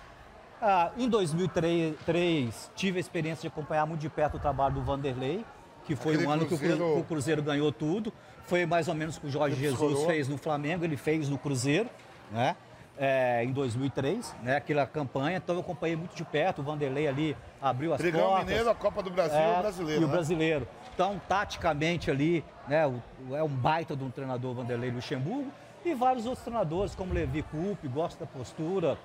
Ah, 0.62 0.92
em 0.98 1.10
2003, 1.10 2.72
tive 2.76 2.98
a 2.98 3.02
experiência 3.02 3.42
de 3.42 3.48
acompanhar 3.48 3.86
muito 3.86 4.02
de 4.02 4.10
perto 4.10 4.36
o 4.38 4.40
trabalho 4.40 4.76
do 4.76 4.82
Vanderlei, 4.82 5.46
que 5.86 5.96
foi 5.96 6.14
Aquele 6.14 6.28
um 6.28 6.32
ano 6.32 6.46
que 6.46 6.54
o 6.54 6.58
Cru- 6.58 6.68
Cruzeiro- 6.68 6.94
que 6.94 7.00
o 7.00 7.04
Cruzeiro 7.04 7.44
ganhou 7.44 7.72
tudo. 7.72 8.12
Foi 8.46 8.66
mais 8.66 8.88
ou 8.88 8.94
menos 8.96 9.18
o 9.18 9.22
que 9.22 9.28
o 9.28 9.30
Jorge 9.30 9.56
Ele 9.56 9.62
Jesus 9.64 9.80
descolou. 9.90 10.08
fez 10.08 10.28
no 10.28 10.38
Flamengo, 10.38 10.84
ele 10.84 10.98
fez 10.98 11.28
no 11.30 11.38
Cruzeiro, 11.38 11.90
né? 12.32 12.56
É, 12.98 13.44
em 13.44 13.52
2003, 13.52 14.34
né? 14.42 14.56
Aquela 14.56 14.86
campanha. 14.88 15.38
Então 15.38 15.54
eu 15.56 15.62
acompanhei 15.62 15.96
muito 15.98 16.16
de 16.16 16.24
perto. 16.24 16.60
O 16.60 16.64
Vanderlei 16.64 17.08
ali 17.08 17.36
abriu 17.62 17.94
as 17.94 18.00
Brigão 18.00 18.28
portas. 18.30 18.46
Mineiro, 18.46 18.70
a 18.70 18.76
Copa 18.76 19.04
do 19.04 19.10
Brasil 19.10 19.38
e 19.38 19.42
É, 19.44 19.58
o 19.58 19.62
brasileiro. 19.62 20.02
E 20.02 20.06
o 20.06 20.08
né? 20.08 20.14
brasileiro. 20.14 20.68
Então, 20.94 21.22
taticamente 21.28 22.10
ali, 22.10 22.44
né, 22.70 22.88
o- 22.88 23.36
é 23.36 23.44
um 23.44 23.50
baita 23.50 23.96
de 23.98 24.04
um 24.04 24.10
treinador 24.10 24.54
Vanderlei 24.54 24.92
Luxemburgo 24.92 25.52
e 25.84 25.94
vários 25.94 26.26
outros 26.26 26.44
treinadores, 26.46 26.96
como 26.96 27.14
Levi 27.14 27.42
Coupe, 27.44 27.88
gosta 27.90 28.24
da 28.24 28.32
postura, 28.32 28.98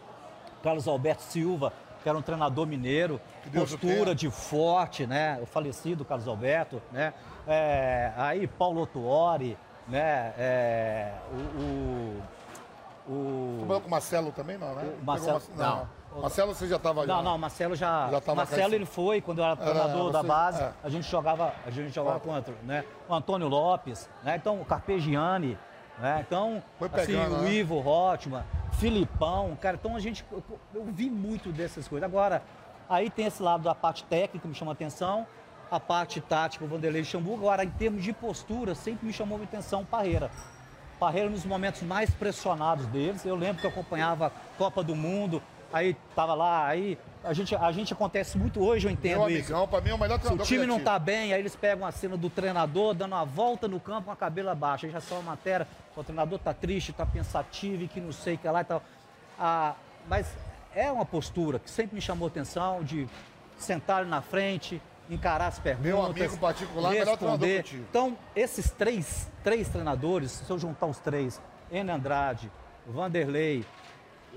Carlos 0.63 0.87
Alberto 0.87 1.23
Silva, 1.23 1.73
que 2.03 2.09
era 2.09 2.17
um 2.17 2.23
treinador 2.23 2.67
mineiro, 2.67 3.21
o 3.47 3.51
postura 3.51 4.15
de 4.15 4.31
forte, 4.31 5.05
né? 5.07 5.39
O 5.43 5.47
falecido 5.47 6.05
Carlos 6.05 6.29
Alberto, 6.29 6.81
né? 6.93 7.13
É, 7.47 8.13
aí 8.17 8.47
Paulo 8.47 8.87
Tuori, 8.87 9.59
né? 9.89 10.33
É, 10.39 11.13
o, 11.33 11.37
o, 11.61 12.23
o- 13.11 13.57
Trabalhou 13.59 13.81
com 13.81 13.89
o 13.89 13.91
Marcelo 13.91 14.33
também, 14.33 14.57
não, 14.59 14.75
né? 14.75 14.95
O 15.01 15.05
Marcelo- 15.05 15.41
Pegou 15.41 15.55
o 15.57 15.59
Marce- 15.59 15.87
não. 16.15 16.21
Marcelo 16.23 16.55
você 16.55 16.67
já 16.67 16.77
estava 16.77 17.07
Não, 17.07 17.23
não, 17.23 17.39
Marcelo 17.39 17.77
já. 17.77 18.09
Já 18.11 18.35
Marcelo 18.35 18.75
ele 18.75 18.85
foi 18.87 19.21
quando 19.21 19.39
eu 19.39 19.45
era 19.45 19.53
Era, 19.55 19.63
treinador 19.71 20.11
da 20.11 20.21
você- 20.23 20.27
base, 20.29 20.63
é. 20.63 20.73
a 20.83 20.89
gente 20.89 21.09
jogava, 21.09 21.53
a 21.65 21.71
gente 21.71 21.91
jogava 21.95 22.19
contra, 22.21 22.55
né? 22.65 22.85
O 23.09 23.15
Antônio 23.15 23.47
Lopes, 23.49 24.09
né? 24.25 24.35
Então 24.37 24.61
o 24.61 24.65
Carpegiani, 24.65 25.57
né? 25.99 26.25
Então, 26.27 26.63
assim, 26.81 27.07
pegando, 27.07 27.37
o 27.37 27.43
né? 27.43 27.53
Ivo 27.53 27.79
Rotman, 27.81 28.45
Filipão, 28.73 29.57
cara, 29.61 29.77
então 29.81 29.95
a 29.95 30.01
gente 30.01 30.25
eu, 30.33 30.43
eu 30.75 30.85
vi 30.87 31.09
muito 31.11 31.53
dessas 31.53 31.87
coisas. 31.87 32.09
Agora, 32.09 32.43
aí 32.89 33.09
tem 33.11 33.27
esse 33.27 33.41
lado 33.43 33.63
da 33.63 33.75
parte 33.75 34.03
técnica 34.05 34.41
que 34.41 34.49
me 34.49 34.55
chama 34.55 34.73
a 34.73 34.75
atenção, 34.75 35.27
a 35.71 35.79
parte 35.79 36.21
tática, 36.21 36.65
o 36.65 36.69
Vanderlei 36.69 37.03
Luxemburgo, 37.03 37.45
agora 37.47 37.63
em 37.65 37.71
termos 37.71 38.03
de 38.03 38.13
postura, 38.13 38.75
sempre 38.75 39.07
me 39.07 39.13
chamou 39.13 39.39
a 39.39 39.45
atenção 39.45 39.83
o 39.83 39.87
Parreira. 39.87 40.29
Parreira 41.01 41.31
nos 41.31 41.47
momentos 41.47 41.81
mais 41.83 42.11
pressionados 42.11 42.85
deles. 42.87 43.25
Eu 43.25 43.35
lembro 43.35 43.63
que 43.63 43.67
eu 43.67 43.71
acompanhava 43.71 44.27
a 44.27 44.31
Copa 44.59 44.85
do 44.85 44.95
Mundo, 44.95 45.43
aí 45.73 45.97
tava 46.15 46.35
lá, 46.35 46.67
aí 46.67 46.99
a 47.25 47.33
gente, 47.33 47.57
a 47.57 47.73
gente 47.73 47.93
acontece 47.93 48.37
muito 48.37 48.63
hoje, 48.63 48.87
eu 48.87 48.91
entendo 48.91 49.21
Meu 49.21 49.31
isso. 49.31 49.53
amigão, 49.53 49.67
pra 49.67 49.81
mim 49.81 49.91
é 49.91 49.95
o 49.95 49.99
melhor 49.99 50.21
Se 50.21 50.33
o 50.33 50.39
time 50.39 50.67
não 50.67 50.79
tá 50.79 50.99
bem, 50.99 51.33
aí 51.33 51.41
eles 51.41 51.57
pegam 51.57 51.87
a 51.87 51.91
cena 51.91 52.19
do 52.19 52.29
treinador 52.29 52.93
dando 52.93 53.13
uma 53.13 53.25
volta 53.25 53.67
no 53.67 53.81
campo 53.81 54.05
com 54.05 54.11
a 54.11 54.17
cabelo 54.17 54.51
abaixo. 54.51 54.85
Aí 54.85 54.93
já 54.93 55.01
só 55.01 55.15
uma 55.15 55.31
matéria, 55.31 55.67
o 55.97 56.05
treinador 56.05 56.39
tá 56.39 56.53
triste, 56.53 56.93
tá 56.93 57.07
pensativo 57.07 57.83
e 57.83 57.89
que 57.89 58.01
não 58.01 58.13
sei 58.13 58.35
o 58.35 58.39
que 58.39 58.49
lá 58.49 58.61
e 58.61 58.65
tal. 58.65 58.83
Ah, 59.39 59.75
mas 60.07 60.27
é 60.75 60.93
uma 60.93 61.07
postura 61.07 61.59
que 61.59 61.71
sempre 61.71 61.95
me 61.95 62.03
chamou 62.03 62.29
atenção 62.29 62.85
de 62.85 63.09
sentar 63.59 64.05
na 64.05 64.21
frente, 64.21 64.81
encarar 65.11 65.49
as 65.49 65.59
perguntas. 65.59 65.87
Meu 65.91 66.03
amigo 66.03 66.37
particular, 66.39 66.93
responder. 66.93 67.65
Então, 67.75 68.17
esses 68.35 68.71
três, 68.71 69.29
três 69.43 69.69
treinadores, 69.69 70.31
se 70.31 70.51
eu 70.51 70.59
juntar 70.59 70.87
os 70.87 70.99
três, 70.99 71.41
Enem 71.71 71.95
Andrade, 71.95 72.51
Vanderlei, 72.87 73.65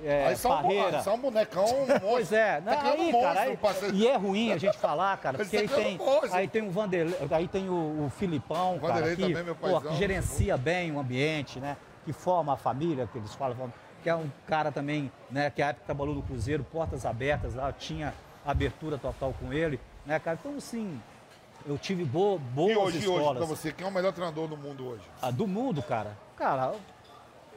é, 0.03 0.27
Aí 0.27 0.35
um, 0.35 0.39
Parreira, 0.39 1.03
um 1.13 1.17
bonecão, 1.19 1.65
um 1.65 1.77
monstro. 1.85 1.99
Pois 2.01 2.31
é, 2.31 2.59
Tá 2.61 2.71
né? 2.71 2.77
criando 2.77 3.01
aí, 3.01 3.13
um 3.13 3.21
cara, 3.21 3.41
aí- 3.41 3.57
e 3.93 4.07
é 4.07 4.15
ruim 4.17 4.51
a 4.51 4.57
gente 4.57 4.77
falar, 4.77 5.15
cara, 5.17 5.37
porque 5.39 5.55
aí 5.55 5.67
tá 5.67 5.75
criando 5.75 5.97
tem, 6.21 6.29
aí 6.33 6.47
tem 6.47 6.61
o 6.67 6.71
Vanderlei, 6.71 7.15
aí 7.29 7.47
tem 7.47 7.69
o, 7.69 8.05
o 8.05 8.09
Filipão, 8.17 8.79
cara, 8.79 8.93
Vanderlei 8.93 9.15
que, 9.15 9.21
também, 9.21 9.43
meu 9.43 9.55
pô, 9.55 9.69
paizão. 9.69 9.91
que 9.91 9.97
gerencia 9.97 10.57
bem 10.57 10.91
o 10.91 10.99
ambiente, 10.99 11.59
né? 11.59 11.77
Que 12.05 12.11
forma 12.11 12.53
a 12.53 12.57
família, 12.57 13.07
que 13.11 13.17
eles 13.19 13.35
falam, 13.35 13.71
que 14.01 14.09
é 14.09 14.15
um 14.15 14.29
cara 14.47 14.71
também, 14.71 15.11
né, 15.29 15.49
que 15.51 15.61
a 15.61 15.67
época 15.67 15.85
trabalhou 15.85 16.15
no 16.15 16.23
Cruzeiro, 16.23 16.63
portas 16.63 17.05
abertas 17.05 17.53
lá, 17.55 17.71
tinha 17.71 18.13
abertura 18.45 18.97
total 18.97 19.33
com 19.39 19.53
ele, 19.53 19.79
né, 20.05 20.19
cara? 20.19 20.37
Então, 20.39 20.57
assim, 20.57 21.01
eu 21.65 21.77
tive 21.77 22.03
bo 22.03 22.37
boas 22.39 22.71
E 22.71 22.75
hoje, 22.77 22.97
e 22.97 23.07
hoje, 23.07 23.09
escolas 23.17 23.37
pra 23.37 23.45
você, 23.45 23.71
quem 23.71 23.85
é 23.85 23.89
o 23.89 23.93
melhor 23.93 24.11
treinador 24.13 24.47
do 24.47 24.57
mundo 24.57 24.87
hoje? 24.87 25.03
Ah, 25.21 25.31
do 25.31 25.47
mundo, 25.47 25.81
cara. 25.81 26.17
Cara, 26.35 26.73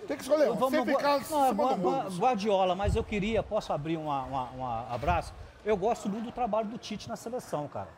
Tem 0.06 0.16
que 0.16 0.22
escolher 0.22 0.50
um. 0.50 0.54
Você 0.56 0.76
Vamos, 0.76 0.94
ficar 0.94 1.20
não, 1.30 1.78
Gua-. 1.78 2.06
Guardiola, 2.18 2.74
mas 2.74 2.94
eu 2.94 3.02
queria, 3.02 3.42
posso 3.42 3.72
abrir 3.72 3.96
uma 3.96 4.86
abraço? 4.90 5.32
Eu 5.64 5.76
gosto 5.76 6.08
muito 6.08 6.26
do 6.26 6.32
trabalho 6.32 6.68
do 6.68 6.78
Tite 6.78 7.08
na 7.08 7.16
seleção, 7.16 7.66
cara. 7.66 7.88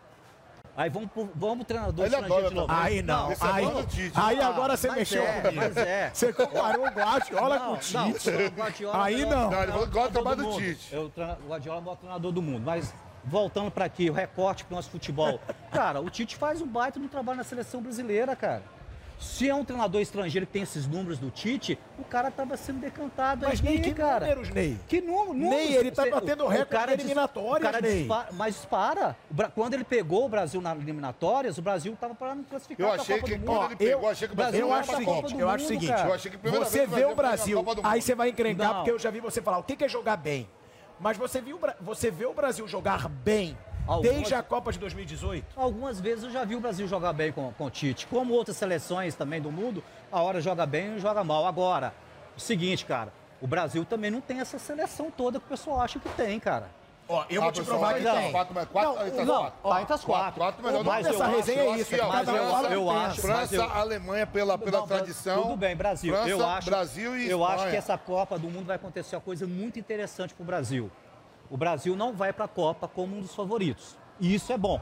Aí 0.75 0.89
vamos 0.89 1.11
pro, 1.11 1.29
vamos 1.35 1.57
pro 1.57 1.65
treinador 1.67 2.07
Ele 2.07 2.15
estrangeiro 2.15 2.47
adora 2.47 2.49
de 2.51 2.55
novo. 2.55 2.73
Aí 2.73 3.03
não, 3.03 3.33
é 3.33 3.37
aí, 3.41 3.65
bom 3.67 3.75
do 3.75 3.87
Tite. 3.89 4.13
aí 4.15 4.41
Ah, 4.41 4.47
agora 4.49 4.77
você 4.77 4.87
mas 4.87 4.97
mexeu 4.99 5.23
é, 5.25 5.41
comigo. 5.41 5.57
mas 5.57 5.77
é. 5.77 6.11
Você 6.15 6.33
comparou 6.33 6.87
o 6.87 6.91
Guardiola 6.91 7.59
com 7.61 7.73
o 7.73 7.77
Tite. 7.79 8.31
Não, 8.31 8.49
Guardiola 8.51 9.05
Aí 9.05 9.23
é 9.23 9.27
não. 9.27 9.51
Não, 9.51 9.61
que 9.67 9.87
gosta 9.91 10.09
do 10.09 10.13
trabalho 10.13 10.37
do 10.37 10.43
mundo. 10.45 10.59
Tite. 10.61 10.95
Eu, 10.95 11.09
treina- 11.11 11.39
o 11.45 11.49
Guardiola 11.49 11.79
é 11.79 11.81
o 11.81 11.85
maior 11.85 11.97
treinador 11.97 12.33
do 12.33 12.41
mundo. 12.41 12.63
Mas 12.65 12.95
voltando 13.29 13.71
para 13.71 13.85
aqui, 13.85 14.11
o 14.11 14.13
recorte 14.13 14.65
pro 14.65 14.75
nosso 14.77 14.91
futebol. 14.91 15.41
Cara, 15.73 16.01
o 16.01 16.11
Tite 16.11 16.37
faz 16.37 16.61
um 16.61 16.67
baita 16.67 16.99
no 16.99 17.09
trabalho 17.09 17.39
na 17.39 17.45
seleção 17.45 17.81
brasileira, 17.83 18.35
cara. 18.35 18.63
Se 19.21 19.51
é 19.51 19.55
um 19.55 19.65
treinador 19.65 20.01
estrangeiro 20.01 20.47
que 20.47 20.53
tem 20.53 20.63
esses 20.63 20.87
números 20.87 21.19
do 21.19 21.29
Tite, 21.29 21.77
o 21.99 22.05
cara 22.05 22.31
tava 22.31 22.57
sendo 22.57 22.79
decantado 22.79 23.47
Mas 23.49 23.59
aí, 23.61 23.65
nem 23.75 23.83
que 23.83 23.93
cara. 23.93 24.21
números, 24.29 24.51
Ney? 24.51 24.79
Que 24.87 25.01
número? 25.01 25.35
Ney, 25.51 25.75
ele 25.75 25.91
tá 25.91 26.07
batendo 26.09 26.47
recorde 26.47 26.95
dis- 26.99 27.05
eliminatórias, 27.07 27.69
o 27.69 27.73
cara 27.73 27.81
Ney. 27.83 27.99
dispa- 27.99 28.29
mas 28.35 28.55
dispara. 28.55 29.17
O 29.29 29.35
Bra- 29.35 29.51
Quando 29.53 29.75
ele 29.75 29.83
pegou 29.83 30.25
o 30.25 30.29
Brasil 30.29 30.61
nas 30.61 30.79
eliminatórias, 30.79 31.59
o 31.59 31.63
Brasil 31.63 31.97
tava 32.01 32.15
para 32.15 32.33
não 32.37 32.45
classificar 32.45 32.87
Eu 32.87 32.93
achei 32.93 33.17
Copa 33.17 33.29
que 33.33 33.39
do 33.39 33.45
quando 33.45 33.65
ele 33.67 33.77
pegou, 33.77 34.03
eu- 34.05 34.09
achei 34.09 34.29
que 34.29 34.35
o 34.35 34.37
Brasil 34.37 34.61
Eu 34.61 34.73
acho 34.73 34.93
o 34.93 34.97
seguinte, 34.97 35.15
Copa. 35.17 35.29
do 35.35 35.41
eu 35.41 35.49
acho 35.51 35.65
o 35.65 35.69
seguinte. 35.69 35.89
cara. 35.93 36.09
Eu 36.09 36.15
achei 36.15 36.31
que 36.31 36.37
a 36.37 36.41
primeira 36.41 36.65
Você 36.65 36.87
vê 36.87 37.05
o 37.05 37.15
Brasil 37.17 37.65
aí 37.83 38.01
você 38.01 38.15
vai 38.15 38.29
encrencar, 38.29 38.69
Não. 38.69 38.75
porque 38.77 38.91
eu 38.93 38.99
já 39.01 39.11
vi 39.11 39.19
você 39.19 39.43
falar, 39.43 39.59
o 39.59 39.65
que 39.65 39.75
que 39.75 39.83
é 39.85 39.89
jogar 39.89 40.17
bem? 40.17 40.49
Mas 41.01 41.17
você 41.17 41.41
viu, 41.41 41.59
você 41.81 42.11
vê 42.11 42.27
o 42.27 42.35
Brasil 42.35 42.67
jogar 42.67 43.09
bem 43.09 43.57
Algumas- 43.87 44.13
desde 44.17 44.35
a 44.35 44.43
Copa 44.43 44.73
de 44.73 44.79
2018? 44.79 45.47
Algumas 45.57 46.01
vezes 46.01 46.25
eu 46.25 46.31
já 46.31 46.45
vi 46.45 46.57
o 46.57 46.61
Brasil 46.61 46.87
jogar 46.89 47.13
bem 47.13 47.33
com, 47.33 47.53
com 47.53 47.67
o 47.67 47.71
Tite. 47.71 48.07
Como 48.07 48.35
outras 48.35 48.57
seleções 48.57 49.15
também 49.15 49.41
do 49.41 49.51
mundo, 49.51 49.83
a 50.11 50.21
hora 50.21 50.41
joga 50.41 50.67
bem 50.67 50.97
e 50.97 50.99
joga 51.01 51.23
mal. 51.23 51.47
Agora, 51.47 51.95
o 52.37 52.41
seguinte, 52.41 52.85
cara, 52.85 53.13
o 53.41 53.47
Brasil 53.47 53.85
também 53.85 54.11
não 54.11 54.21
tem 54.21 54.41
essa 54.41 54.59
seleção 54.59 55.11
toda 55.11 55.39
que 55.39 55.47
o 55.47 55.49
pessoal 55.49 55.81
acha 55.81 55.99
que 55.99 56.09
tem, 56.11 56.39
cara. 56.41 56.69
Ó, 57.11 57.25
eu 57.31 57.41
Ah, 57.41 57.45
vou 57.45 57.53
te 57.53 57.63
provar 57.63 57.95
que 57.95 58.01
não, 58.01 58.15
tem. 58.17 58.33
Quatro, 58.33 58.55
mas 58.55 58.69
quatro, 58.69 58.91
Não, 58.93 59.11
tá 59.11 59.25
não, 59.25 59.41
quatro. 59.41 59.71
tá 59.71 59.81
entre 59.83 59.95
as 59.95 60.05
quatro. 60.05 60.41
Quatro 60.41 60.63
melhor 60.63 60.85
do 60.85 60.91
Mas 60.91 61.07
Essa 61.07 61.25
acho- 61.25 61.37
resenha 61.37 61.63
é 61.63 61.79
isso, 61.79 61.95
é 61.95 62.03
mas 62.07 62.29
um 62.29 62.37
eu- 62.37 62.91
acho- 62.91 63.21
França, 63.23 63.65
Alemanha 63.65 64.27
pela, 64.27 64.59
pela 64.59 64.81
Não, 64.81 64.87
Bra- 64.87 64.97
tradição. 64.99 65.43
Tudo 65.43 65.57
bem, 65.57 65.75
Brasil. 65.75 66.13
França, 66.13 66.29
eu 66.29 66.47
acho, 66.47 66.69
Brasil 66.71 67.17
e 67.17 67.31
Eu 67.31 67.43
acho 67.45 67.71
que 67.71 67.77
essa 67.77 67.97
Copa 67.97 68.39
do 68.39 68.51
Mundo 68.51 68.67
vai 68.67 68.77
acontecer 68.77 69.17
uma 69.17 69.23
coisa 69.23 69.47
muito 69.47 69.79
interessante 69.79 70.35
para 70.35 70.43
o 70.43 70.47
Brasil. 70.47 70.91
O 71.51 71.57
Brasil 71.57 71.97
não 71.97 72.13
vai 72.13 72.31
para 72.31 72.45
a 72.45 72.49
Copa 72.49 72.87
como 72.87 73.17
um 73.17 73.21
dos 73.23 73.35
favoritos. 73.35 73.97
E 74.21 74.35
isso 74.35 74.53
é 74.53 74.59
bom. 74.59 74.79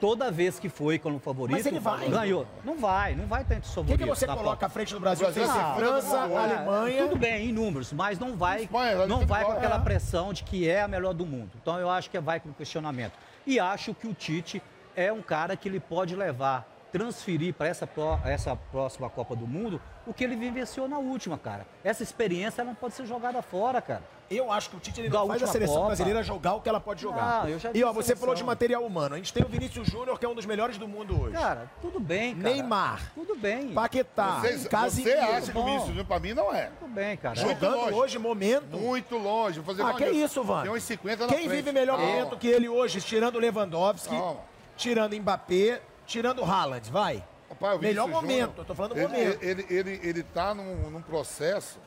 Toda 0.00 0.30
vez 0.30 0.58
que 0.58 0.70
foi 0.70 0.98
como 0.98 1.18
favorito, 1.18 1.56
Mas 1.56 1.66
ele 1.66 1.78
vai. 1.78 2.08
ganhou. 2.08 2.46
Não 2.64 2.78
vai, 2.78 3.14
não 3.14 3.26
vai 3.26 3.42
entre 3.42 3.58
os 3.58 3.76
O 3.76 3.84
que, 3.84 4.04
você 4.06 4.26
na 4.26 4.34
coloca 4.34 4.56
Copa. 4.56 4.66
à 4.66 4.68
frente 4.70 4.94
do 4.94 5.00
Brasil? 5.00 5.26
Que 5.26 5.34
ser 5.34 5.46
segunda 5.46 5.74
França, 5.74 6.16
é. 6.16 6.36
Alemanha. 6.36 7.02
Tudo 7.02 7.16
bem, 7.16 7.50
em 7.50 7.52
números, 7.52 7.92
mas 7.92 8.18
não 8.18 8.34
vai, 8.34 8.62
Espanha, 8.62 9.06
não 9.06 9.26
vai 9.26 9.44
com 9.44 9.52
aquela 9.52 9.76
é. 9.76 9.80
pressão 9.80 10.32
de 10.32 10.42
que 10.42 10.66
é 10.68 10.82
a 10.82 10.88
melhor 10.88 11.12
do 11.12 11.26
mundo. 11.26 11.50
Então 11.60 11.78
eu 11.78 11.90
acho 11.90 12.08
que 12.08 12.18
vai 12.18 12.40
com 12.40 12.50
questionamento. 12.52 13.12
E 13.46 13.60
acho 13.60 13.92
que 13.94 14.06
o 14.06 14.14
Tite 14.14 14.62
é 14.96 15.12
um 15.12 15.20
cara 15.20 15.54
que 15.54 15.68
ele 15.68 15.80
pode 15.80 16.16
levar 16.16 16.66
transferir 16.92 17.54
para 17.54 17.68
essa, 17.68 17.86
pró- 17.86 18.18
essa 18.24 18.54
próxima 18.56 19.08
Copa 19.08 19.34
do 19.36 19.46
Mundo 19.46 19.80
o 20.06 20.12
que 20.14 20.24
ele 20.24 20.34
vivenciou 20.36 20.88
na 20.88 20.98
última, 20.98 21.38
cara. 21.38 21.66
Essa 21.84 22.02
experiência 22.02 22.62
ela 22.62 22.70
não 22.70 22.74
pode 22.74 22.94
ser 22.94 23.06
jogada 23.06 23.40
fora, 23.42 23.80
cara. 23.80 24.02
Eu 24.30 24.50
acho 24.52 24.70
que 24.70 24.76
o 24.76 24.80
Tite 24.80 25.00
ele 25.00 25.08
Da 25.08 25.18
não 25.18 25.26
faz 25.26 25.42
a 25.42 25.46
seleção 25.48 25.74
Copa. 25.74 25.86
brasileira 25.88 26.22
jogar 26.22 26.54
o 26.54 26.60
que 26.60 26.68
ela 26.68 26.78
pode 26.80 27.02
jogar. 27.02 27.42
Não, 27.42 27.48
eu 27.48 27.58
já 27.58 27.70
e 27.74 27.82
ó, 27.82 27.92
você 27.92 28.14
falou 28.14 28.34
de 28.34 28.44
material 28.44 28.84
humano. 28.84 29.14
A 29.16 29.18
gente 29.18 29.32
tem 29.32 29.42
o 29.44 29.48
Vinícius 29.48 29.88
Júnior, 29.88 30.18
que 30.20 30.24
é 30.24 30.28
um 30.28 30.34
dos 30.36 30.46
melhores 30.46 30.78
do 30.78 30.86
mundo 30.86 31.20
hoje. 31.20 31.34
Cara, 31.34 31.68
tudo 31.82 31.98
bem, 31.98 32.36
cara. 32.36 32.54
Neymar. 32.54 33.12
Tudo 33.12 33.34
bem. 33.36 33.72
Paquetá, 33.72 34.38
Vocês- 34.40 34.68
Casimiro. 34.68 35.10
você 35.18 35.24
acha 35.24 35.52
que 35.52 35.58
o. 35.58 35.64
Vinícius 35.64 35.88
Júnior, 35.88 36.06
pra 36.06 36.20
mim, 36.20 36.32
não 36.32 36.54
é. 36.54 36.70
Tudo 36.78 36.92
bem, 36.92 37.16
cara. 37.16 37.40
Muito 37.40 37.54
Jogando 37.60 37.76
longe. 37.76 37.94
hoje, 37.94 38.18
momento. 38.20 38.76
Muito 38.78 39.18
longe. 39.18 39.58
Vou 39.58 39.74
fazer 39.74 39.88
Ah, 39.88 39.94
que 39.94 40.04
aliança. 40.04 40.24
isso, 40.26 40.44
Vando? 40.44 40.62
Tem 40.62 40.72
uns 40.72 40.82
50 40.84 41.26
na 41.26 41.32
Quem 41.32 41.48
frente. 41.48 41.56
vive 41.56 41.72
melhor 41.72 41.96
Calma. 41.98 42.12
momento 42.12 42.36
que 42.36 42.46
ele 42.46 42.68
hoje, 42.68 43.00
tirando 43.00 43.34
o 43.34 43.38
Lewandowski, 43.40 44.14
Calma. 44.16 44.40
tirando 44.76 45.16
Mbappé, 45.16 45.80
tirando 46.10 46.40
o 46.40 46.44
Haaland, 46.44 46.90
vai. 46.90 47.24
Rapaz, 47.48 47.78
o 47.78 47.80
Melhor 47.80 48.06
Vinícius 48.06 48.22
momento, 48.22 48.40
Júnior, 48.48 48.58
eu 48.58 48.64
tô 48.64 48.74
falando 48.74 48.96
ele, 48.96 49.08
momento. 49.08 49.42
Ele, 49.42 49.66
ele, 49.70 50.00
ele 50.02 50.22
tá 50.22 50.54
num, 50.54 50.90
num 50.90 51.02
processo, 51.02 51.78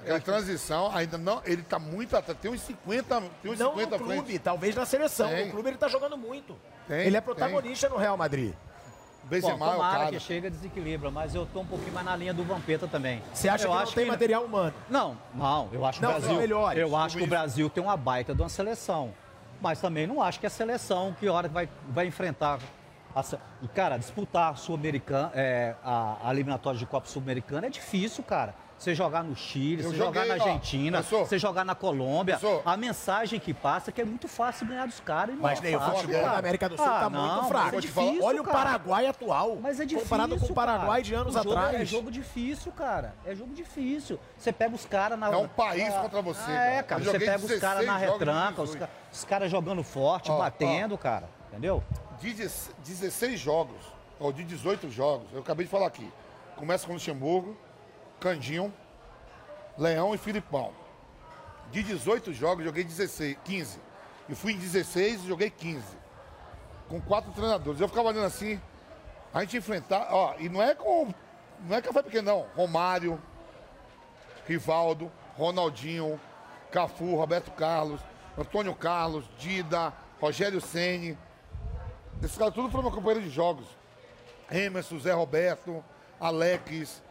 aquela 0.00 0.20
transição, 0.20 0.90
ainda 0.94 1.16
não, 1.18 1.40
ele 1.44 1.62
tá 1.62 1.78
muito 1.78 2.16
atrás, 2.16 2.38
tem 2.40 2.50
uns 2.50 2.60
50, 2.62 3.20
tem 3.42 3.52
uns 3.52 3.58
Não 3.58 3.70
50 3.72 3.98
no 3.98 4.04
clube, 4.04 4.22
frente. 4.24 4.38
talvez 4.38 4.74
na 4.74 4.84
seleção. 4.86 5.28
Tem. 5.28 5.46
No 5.46 5.52
clube 5.52 5.68
ele 5.70 5.78
tá 5.78 5.88
jogando 5.88 6.16
muito. 6.16 6.56
Tem, 6.88 7.06
ele 7.06 7.16
é 7.16 7.20
tem. 7.20 7.22
protagonista 7.22 7.88
no 7.88 7.96
Real 7.96 8.16
Madrid. 8.16 8.54
Benzema 9.24 9.56
Bom, 9.58 9.64
é 9.64 9.68
o 9.68 9.72
tomara 9.72 9.98
cara. 9.98 10.10
que 10.12 10.20
chega 10.20 10.46
e 10.48 10.50
desequilibra, 10.50 11.10
mas 11.10 11.34
eu 11.34 11.46
tô 11.46 11.60
um 11.60 11.66
pouquinho 11.66 11.92
mais 11.92 12.06
na 12.06 12.16
linha 12.16 12.32
do 12.32 12.42
Vampeta 12.42 12.88
também. 12.88 13.22
Você 13.32 13.48
acha 13.48 13.64
eu 13.64 13.68
que 13.68 13.74
não 13.76 13.82
acho 13.82 13.94
tem 13.94 14.06
material 14.06 14.44
humano? 14.44 14.74
Não, 14.88 15.16
não, 15.34 15.68
eu 15.72 15.84
acho 15.84 15.98
que 16.00 16.04
Não, 16.04 16.12
o 16.12 16.14
são 16.14 16.20
Brasil. 16.22 16.38
melhores. 16.40 16.80
Eu 16.80 16.96
acho 16.96 17.16
que 17.16 17.22
o 17.22 17.24
Isso. 17.24 17.30
Brasil 17.30 17.70
tem 17.70 17.82
uma 17.82 17.96
baita 17.96 18.34
de 18.34 18.40
uma 18.40 18.48
seleção. 18.48 19.12
Mas 19.60 19.78
também 19.78 20.06
não 20.06 20.22
acho 20.22 20.40
que 20.40 20.46
a 20.46 20.50
seleção, 20.50 21.14
que 21.20 21.28
hora 21.28 21.48
que 21.48 21.54
vai, 21.54 21.68
vai 21.90 22.06
enfrentar. 22.06 22.58
E, 23.62 23.68
cara, 23.68 23.96
disputar 23.98 24.52
a 24.52 24.54
Sul-Americana, 24.54 25.30
é, 25.34 25.74
a, 25.84 26.16
a 26.24 26.30
eliminatória 26.32 26.78
de 26.78 26.86
Copa 26.86 27.06
Sul-Americana 27.08 27.66
é 27.66 27.70
difícil, 27.70 28.22
cara. 28.24 28.54
Você 28.78 28.94
jogar 28.94 29.22
no 29.22 29.36
Chile, 29.36 29.82
Eu 29.82 29.90
você 29.90 29.96
jogar 29.98 30.24
na 30.24 30.32
Argentina, 30.34 31.02
você 31.02 31.38
jogar 31.38 31.66
na 31.66 31.74
Colômbia. 31.74 32.40
A 32.64 32.78
mensagem 32.78 33.38
que 33.38 33.52
passa 33.52 33.90
é 33.90 33.92
que 33.92 34.00
é 34.00 34.06
muito 34.06 34.26
fácil 34.26 34.66
ganhar 34.66 34.86
dos 34.86 35.00
caras. 35.00 35.36
Mas 35.38 35.60
nem 35.60 35.76
o 35.76 35.78
Fácil, 35.78 35.96
futebol 35.96 36.22
da 36.22 36.38
América 36.38 36.66
do 36.66 36.76
Sul 36.78 36.86
Ah, 36.86 37.00
tá 37.00 37.10
não, 37.10 37.34
muito 37.34 37.48
fraco. 37.48 37.76
É 37.76 37.80
difícil, 37.80 38.24
Olha 38.24 38.40
o 38.40 38.44
cara. 38.44 38.56
Paraguai 38.58 39.06
atual. 39.06 39.58
Mas 39.60 39.80
é 39.80 39.84
difícil. 39.84 40.08
Comparado 40.08 40.38
com 40.40 40.46
o 40.46 40.54
Paraguai 40.54 40.86
cara. 40.88 41.02
de 41.02 41.14
anos 41.14 41.34
O 41.36 41.38
jogo 41.42 41.52
atrás. 41.52 41.80
É 41.82 41.84
jogo 41.84 42.10
difícil, 42.10 42.72
cara. 42.72 43.14
É 43.26 43.34
jogo 43.34 43.52
difícil. 43.52 44.18
Você 44.38 44.50
pega 44.50 44.74
os 44.74 44.86
caras 44.86 45.18
na. 45.18 45.30
É 45.30 45.36
um 45.36 45.46
país 45.48 45.92
Ah, 45.94 46.00
contra 46.00 46.22
você, 46.22 46.50
É, 46.50 46.82
cara. 46.82 47.04
Você 47.04 47.18
pega 47.18 47.44
os 47.44 47.60
caras 47.60 47.84
na 47.84 47.98
16 47.98 48.00
jogos 48.00 48.18
de 48.18 48.24
retranca, 48.24 48.62
os, 48.62 48.70
18. 48.70 48.78
ca- 48.78 48.88
os 49.12 49.24
caras 49.26 49.50
jogando 49.50 49.82
forte, 49.82 50.30
batendo, 50.30 50.96
cara. 50.96 51.28
Entendeu? 51.50 51.84
De 52.20 52.34
16 52.34 53.40
jogos, 53.40 53.80
ou 54.18 54.30
de 54.30 54.44
18 54.44 54.90
jogos, 54.90 55.26
eu 55.32 55.40
acabei 55.40 55.64
de 55.64 55.70
falar 55.70 55.86
aqui. 55.86 56.12
Começa 56.54 56.86
com 56.86 56.92
Luxemburgo, 56.92 57.56
Candinho, 58.20 58.72
Leão 59.78 60.14
e 60.14 60.18
Filipão. 60.18 60.72
De 61.72 61.82
18 61.82 62.34
jogos, 62.34 62.62
joguei 62.62 62.84
16, 62.84 63.38
15. 63.42 63.80
E 64.28 64.34
fui 64.34 64.52
em 64.52 64.58
16 64.58 65.24
e 65.24 65.28
joguei 65.28 65.48
15. 65.48 65.82
Com 66.90 67.00
quatro 67.00 67.32
treinadores. 67.32 67.80
Eu 67.80 67.88
ficava 67.88 68.08
olhando 68.08 68.26
assim, 68.26 68.60
a 69.32 69.40
gente 69.40 69.56
enfrentar, 69.56 70.08
ó, 70.10 70.34
e 70.38 70.48
não 70.50 70.62
é 70.62 70.74
com. 70.74 71.14
Não 71.60 71.76
é 71.76 71.80
café 71.80 72.02
pequeno, 72.02 72.30
não. 72.30 72.46
Romário, 72.54 73.20
Rivaldo, 74.46 75.10
Ronaldinho, 75.36 76.20
Cafu, 76.70 77.14
Roberto 77.16 77.50
Carlos, 77.52 78.00
Antônio 78.36 78.74
Carlos, 78.74 79.24
Dida, 79.38 79.92
Rogério 80.20 80.60
Ceni. 80.60 81.16
Esses 82.22 82.36
caras 82.36 82.54
tudo 82.54 82.70
foram 82.70 82.84
meu 82.84 82.92
companheiro 82.92 83.22
de 83.22 83.30
jogos. 83.30 83.66
Emerson, 84.50 84.98
Zé 84.98 85.12
Roberto, 85.12 85.82
Alex, 86.18 87.02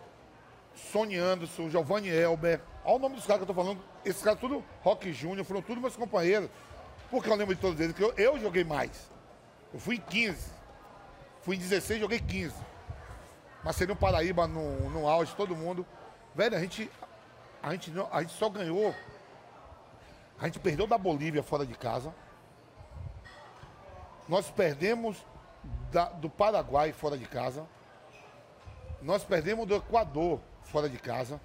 Sony 0.91 1.17
Anderson, 1.17 1.69
Giovanni 1.69 2.09
Elber. 2.09 2.61
Olha 2.85 2.95
o 2.95 2.99
nome 2.99 3.15
dos 3.15 3.25
caras 3.25 3.43
que 3.43 3.49
eu 3.49 3.55
tô 3.55 3.61
falando. 3.61 3.81
Esses 4.05 4.21
caras 4.21 4.39
tudo, 4.39 4.63
Rock 4.81 5.11
Júnior, 5.11 5.45
foram 5.45 5.61
tudo 5.61 5.81
meus 5.81 5.95
companheiros. 5.95 6.49
Porque 7.09 7.29
eu 7.29 7.35
lembro 7.35 7.55
de 7.55 7.61
todos 7.61 7.79
eles, 7.79 7.95
que 7.95 8.03
eu, 8.03 8.13
eu 8.17 8.39
joguei 8.39 8.63
mais. 8.63 9.09
Eu 9.73 9.79
fui 9.79 9.95
em 9.95 10.01
15. 10.01 10.51
Fui 11.41 11.55
em 11.55 11.59
16, 11.59 11.99
joguei 11.99 12.19
15. 12.19 12.53
Marcelinho 13.63 13.95
Paraíba 13.95 14.47
no, 14.47 14.89
no 14.91 15.07
auge, 15.07 15.35
todo 15.35 15.55
mundo. 15.55 15.85
Velho, 16.35 16.55
a 16.55 16.59
gente, 16.59 16.89
a, 17.63 17.71
gente 17.71 17.91
a 18.11 18.21
gente 18.21 18.33
só 18.33 18.49
ganhou. 18.49 18.93
A 20.39 20.45
gente 20.45 20.59
perdeu 20.59 20.85
da 20.85 20.97
Bolívia 20.97 21.41
fora 21.41 21.65
de 21.65 21.73
casa. 21.73 22.13
Nós 24.29 24.49
perdemos 24.49 25.17
da- 25.91 26.05
do 26.09 26.29
Paraguai 26.29 26.93
fora 26.93 27.17
de 27.17 27.25
casa. 27.25 27.65
Nós 29.01 29.23
perdemos 29.23 29.65
do 29.67 29.75
Equador 29.75 30.39
fora 30.63 30.87
de 30.87 30.97
casa. 30.99 31.41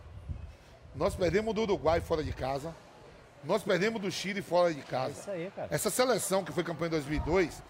Nós 0.94 1.16
perdemos 1.16 1.54
do 1.54 1.62
Uruguai 1.62 2.00
fora 2.00 2.22
de 2.22 2.32
casa. 2.32 2.74
Nós 3.42 3.62
perdemos 3.62 4.00
do 4.02 4.10
Chile 4.10 4.42
fora 4.42 4.72
de 4.72 4.80
É 4.80 4.84
casa. 4.84 5.12
isso 5.20 5.30
aí, 5.30 5.50
cara. 5.56 5.68
Essa 5.70 5.88
seleção 5.90 6.44
que 6.44 6.52
foi 6.52 6.62
campeã 6.62 6.86
em 6.86 6.90
2002, 6.90 7.62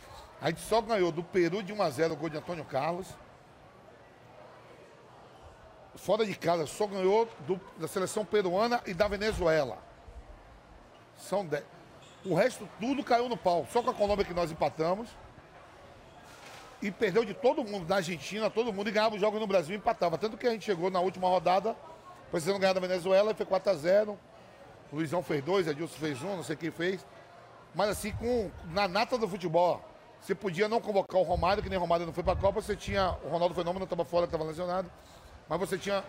a 0.43 0.49
gente 0.51 0.61
só 0.63 0.81
ganhou 0.83 1.13
do 1.13 1.23
Peru 1.23 1.63
de 1.63 1.73
1 1.73 1.81
a 1.81 1.91
0 1.91 2.15
o 2.15 2.17
gol 2.17 2.29
de 2.29 2.37
Antônio 2.37 2.65
Carlos. 2.65 3.07
Fora 5.97 6.27
de 6.27 6.35
casa, 6.35 6.67
só 6.67 6.87
ganhou 6.89 7.29
do- 7.47 7.61
da 7.79 7.87
seleção 7.87 8.25
peruana 8.25 8.83
e 8.85 8.93
da 8.93 9.07
Venezuela. 9.07 9.79
São 11.17 11.47
10. 11.47 11.63
O 12.25 12.35
resto 12.35 12.69
tudo 12.81 13.05
caiu 13.05 13.29
no 13.29 13.37
pau. 13.37 13.67
Só 13.71 13.83
com 13.83 13.91
a 13.91 13.95
Colômbia 13.95 14.25
que 14.25 14.33
nós 14.33 14.51
empatamos. 14.51 15.09
E 16.81 16.91
perdeu 16.91 17.25
de 17.25 17.35
todo 17.35 17.65
mundo, 17.65 17.87
da 17.87 17.97
Argentina, 17.97 18.51
todo 18.51 18.73
mundo, 18.73 18.89
e 18.89 18.93
ganhava 18.93 19.15
os 19.15 19.21
jogos 19.21 19.41
no 19.41 19.47
Brasil 19.47 19.75
e 19.75 19.79
empatava. 19.79 20.19
Tanto 20.19 20.37
que 20.37 20.47
a 20.47 20.51
gente 20.51 20.65
chegou 20.65 20.91
na 20.91 21.01
última 21.01 21.29
rodada, 21.29 21.75
precisando 22.31 22.59
ganhar 22.59 22.75
da 22.75 22.81
Venezuela, 22.81 23.31
e 23.31 23.35
foi 23.35 23.47
4 23.47 23.71
a 23.71 23.75
0 23.75 24.19
O 24.93 24.97
Luizão 24.97 25.23
fez 25.23 25.43
dois, 25.43 25.67
Edilson 25.67 25.97
fez 25.99 26.23
um, 26.23 26.37
não 26.37 26.43
sei 26.43 26.57
quem 26.57 26.71
fez. 26.71 27.07
Mas 27.75 27.89
assim, 27.89 28.13
com, 28.13 28.51
na 28.71 28.87
nata 28.87 29.17
do 29.17 29.27
futebol, 29.27 29.83
você 30.21 30.35
podia 30.35 30.69
não 30.69 30.81
convocar 30.81 31.21
o 31.21 31.25
Romário, 31.25 31.63
que 31.63 31.69
nem 31.69 31.79
o 31.79 31.81
Romário 31.81 32.07
não 32.07 32.13
foi 32.13 32.23
pra 32.23 32.37
Copa, 32.37 32.61
você 32.61 32.77
tinha. 32.77 33.17
O 33.25 33.29
Ronaldo 33.29 33.55
Fenômeno 33.55 33.85
estava 33.85 34.05
fora, 34.05 34.27
estava 34.27 34.45
lesionado. 34.45 34.91
Mas 35.49 35.59
você 35.59 35.79
tinha 35.79 36.05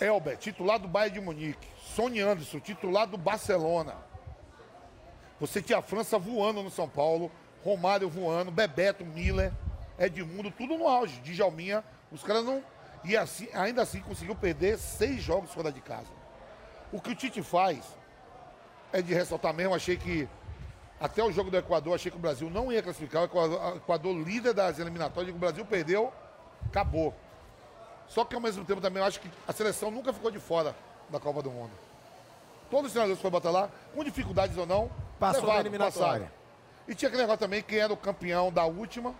Elber, 0.00 0.36
titular 0.36 0.78
do 0.78 0.88
Bayern 0.88 1.18
de 1.18 1.24
Munique. 1.24 1.68
Sony 1.94 2.20
Anderson, 2.20 2.60
titular 2.60 3.06
do 3.06 3.16
Barcelona. 3.16 4.05
Você 5.38 5.60
tinha 5.60 5.78
a 5.78 5.82
França 5.82 6.18
voando 6.18 6.62
no 6.62 6.70
São 6.70 6.88
Paulo, 6.88 7.30
Romário 7.64 8.08
voando, 8.08 8.50
Bebeto, 8.50 9.04
Miller, 9.04 9.52
Edmundo, 9.98 10.50
tudo 10.50 10.78
no 10.78 10.88
auge. 10.88 11.20
Djalminha, 11.20 11.84
os 12.10 12.22
caras 12.22 12.44
não. 12.44 12.62
E 13.04 13.16
assim, 13.16 13.48
ainda 13.52 13.82
assim 13.82 14.00
conseguiu 14.00 14.34
perder 14.34 14.78
seis 14.78 15.22
jogos 15.22 15.52
fora 15.52 15.70
de 15.70 15.80
casa. 15.80 16.08
O 16.92 17.00
que 17.00 17.10
o 17.10 17.14
Tite 17.14 17.42
faz 17.42 17.84
é 18.92 19.02
de 19.02 19.12
ressaltar 19.12 19.52
mesmo. 19.52 19.74
Achei 19.74 19.96
que 19.96 20.28
até 20.98 21.22
o 21.22 21.30
jogo 21.30 21.50
do 21.50 21.56
Equador, 21.56 21.94
achei 21.94 22.10
que 22.10 22.16
o 22.16 22.20
Brasil 22.20 22.48
não 22.48 22.72
ia 22.72 22.82
classificar. 22.82 23.22
O 23.22 23.76
Equador, 23.76 24.16
líder 24.16 24.54
das 24.54 24.78
eliminatórias, 24.78 25.34
o 25.34 25.38
Brasil 25.38 25.64
perdeu, 25.64 26.12
acabou. 26.66 27.14
Só 28.08 28.24
que 28.24 28.34
ao 28.34 28.40
mesmo 28.40 28.64
tempo 28.64 28.80
também 28.80 29.02
eu 29.02 29.06
acho 29.06 29.20
que 29.20 29.30
a 29.46 29.52
seleção 29.52 29.90
nunca 29.90 30.12
ficou 30.12 30.30
de 30.30 30.38
fora 30.38 30.74
da 31.10 31.20
Copa 31.20 31.42
do 31.42 31.50
Mundo. 31.50 31.72
Todos 32.70 32.86
os 32.86 32.92
treinadores 32.92 33.20
foram 33.20 33.32
botar 33.32 33.50
lá, 33.50 33.70
com 33.94 34.02
dificuldades 34.02 34.56
ou 34.56 34.66
não, 34.66 34.90
Passou 35.18 35.40
levaram, 35.42 35.54
na 35.56 35.60
eliminatória. 35.68 36.08
passaram. 36.26 36.30
E 36.88 36.94
tinha 36.94 37.08
aquele 37.08 37.22
negócio 37.22 37.40
também, 37.40 37.62
quem 37.62 37.78
era 37.78 37.92
o 37.92 37.96
campeão 37.96 38.52
da 38.52 38.64
última, 38.64 39.14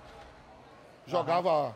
jogava. 1.07 1.75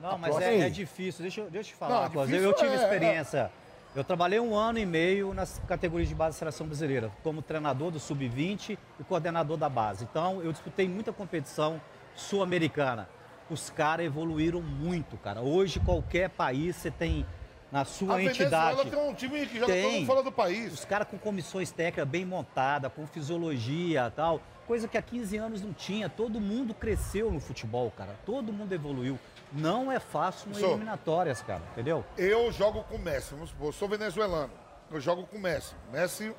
Não, 0.00 0.12
A 0.12 0.18
mas 0.18 0.36
é, 0.38 0.60
é 0.60 0.70
difícil. 0.70 1.22
Deixa, 1.22 1.40
eu- 1.40 1.50
deixa 1.50 1.70
eu 1.70 1.74
te 1.74 1.78
falar 1.78 2.02
Não, 2.04 2.10
coisa. 2.10 2.26
difícil 2.32 2.44
Eu, 2.44 2.50
eu 2.52 2.56
tive 2.56 2.72
é- 2.72 2.76
experiência. 2.84 3.50
Eu 3.96 4.04
trabalhei 4.04 4.38
um 4.38 4.54
ano 4.54 4.78
e 4.78 4.86
meio 4.86 5.34
nas 5.34 5.60
categorias 5.66 6.08
de 6.08 6.14
base 6.14 6.36
da 6.36 6.38
seleção 6.38 6.66
brasileira, 6.66 7.10
como 7.22 7.42
treinador 7.42 7.90
do 7.90 7.98
sub-20 7.98 8.78
e 9.00 9.04
coordenador 9.04 9.56
da 9.56 9.68
base. 9.68 10.04
Então, 10.04 10.40
eu 10.42 10.52
disputei 10.52 10.86
muita 10.88 11.12
competição 11.12 11.80
sul-americana. 12.14 13.08
Os 13.50 13.70
caras 13.70 14.06
evoluíram 14.06 14.60
muito, 14.60 15.16
cara. 15.16 15.40
Hoje, 15.40 15.80
qualquer 15.80 16.28
país, 16.28 16.76
você 16.76 16.90
tem 16.90 17.26
na 17.70 17.84
sua 17.84 18.14
a 18.14 18.16
Venezuela 18.16 18.72
entidade. 18.72 18.90
tem 18.90 18.98
um 19.10 19.14
time 19.14 19.46
que 19.46 19.58
joga 19.58 19.72
todo 19.72 19.82
Tem. 19.90 20.06
fora 20.06 20.22
do 20.22 20.32
país. 20.32 20.72
Os 20.72 20.84
caras 20.84 21.06
com 21.08 21.18
comissões 21.18 21.70
técnicas 21.70 22.08
bem 22.08 22.24
montadas, 22.24 22.90
com 22.92 23.06
fisiologia 23.06 24.12
tal. 24.14 24.40
Coisa 24.66 24.86
que 24.88 24.98
há 24.98 25.02
15 25.02 25.36
anos 25.36 25.62
não 25.62 25.72
tinha. 25.72 26.08
Todo 26.08 26.40
mundo 26.40 26.74
cresceu 26.74 27.30
no 27.30 27.40
futebol, 27.40 27.90
cara. 27.90 28.14
Todo 28.26 28.52
mundo 28.52 28.72
evoluiu. 28.74 29.18
Não 29.52 29.90
é 29.90 29.98
fácil 29.98 30.48
nas 30.50 30.58
eliminatórias, 30.58 31.40
cara. 31.42 31.62
Entendeu? 31.72 32.04
Eu 32.18 32.52
jogo 32.52 32.84
com 32.84 32.96
o 32.96 32.98
Messi, 32.98 33.32
vamos 33.32 33.50
supor, 33.50 33.68
eu 33.68 33.72
sou 33.72 33.88
venezuelano. 33.88 34.52
Eu 34.90 35.00
jogo 35.00 35.24
com 35.26 35.36
o 35.36 35.40
Messi. 35.40 35.74
Messi, 35.92 36.34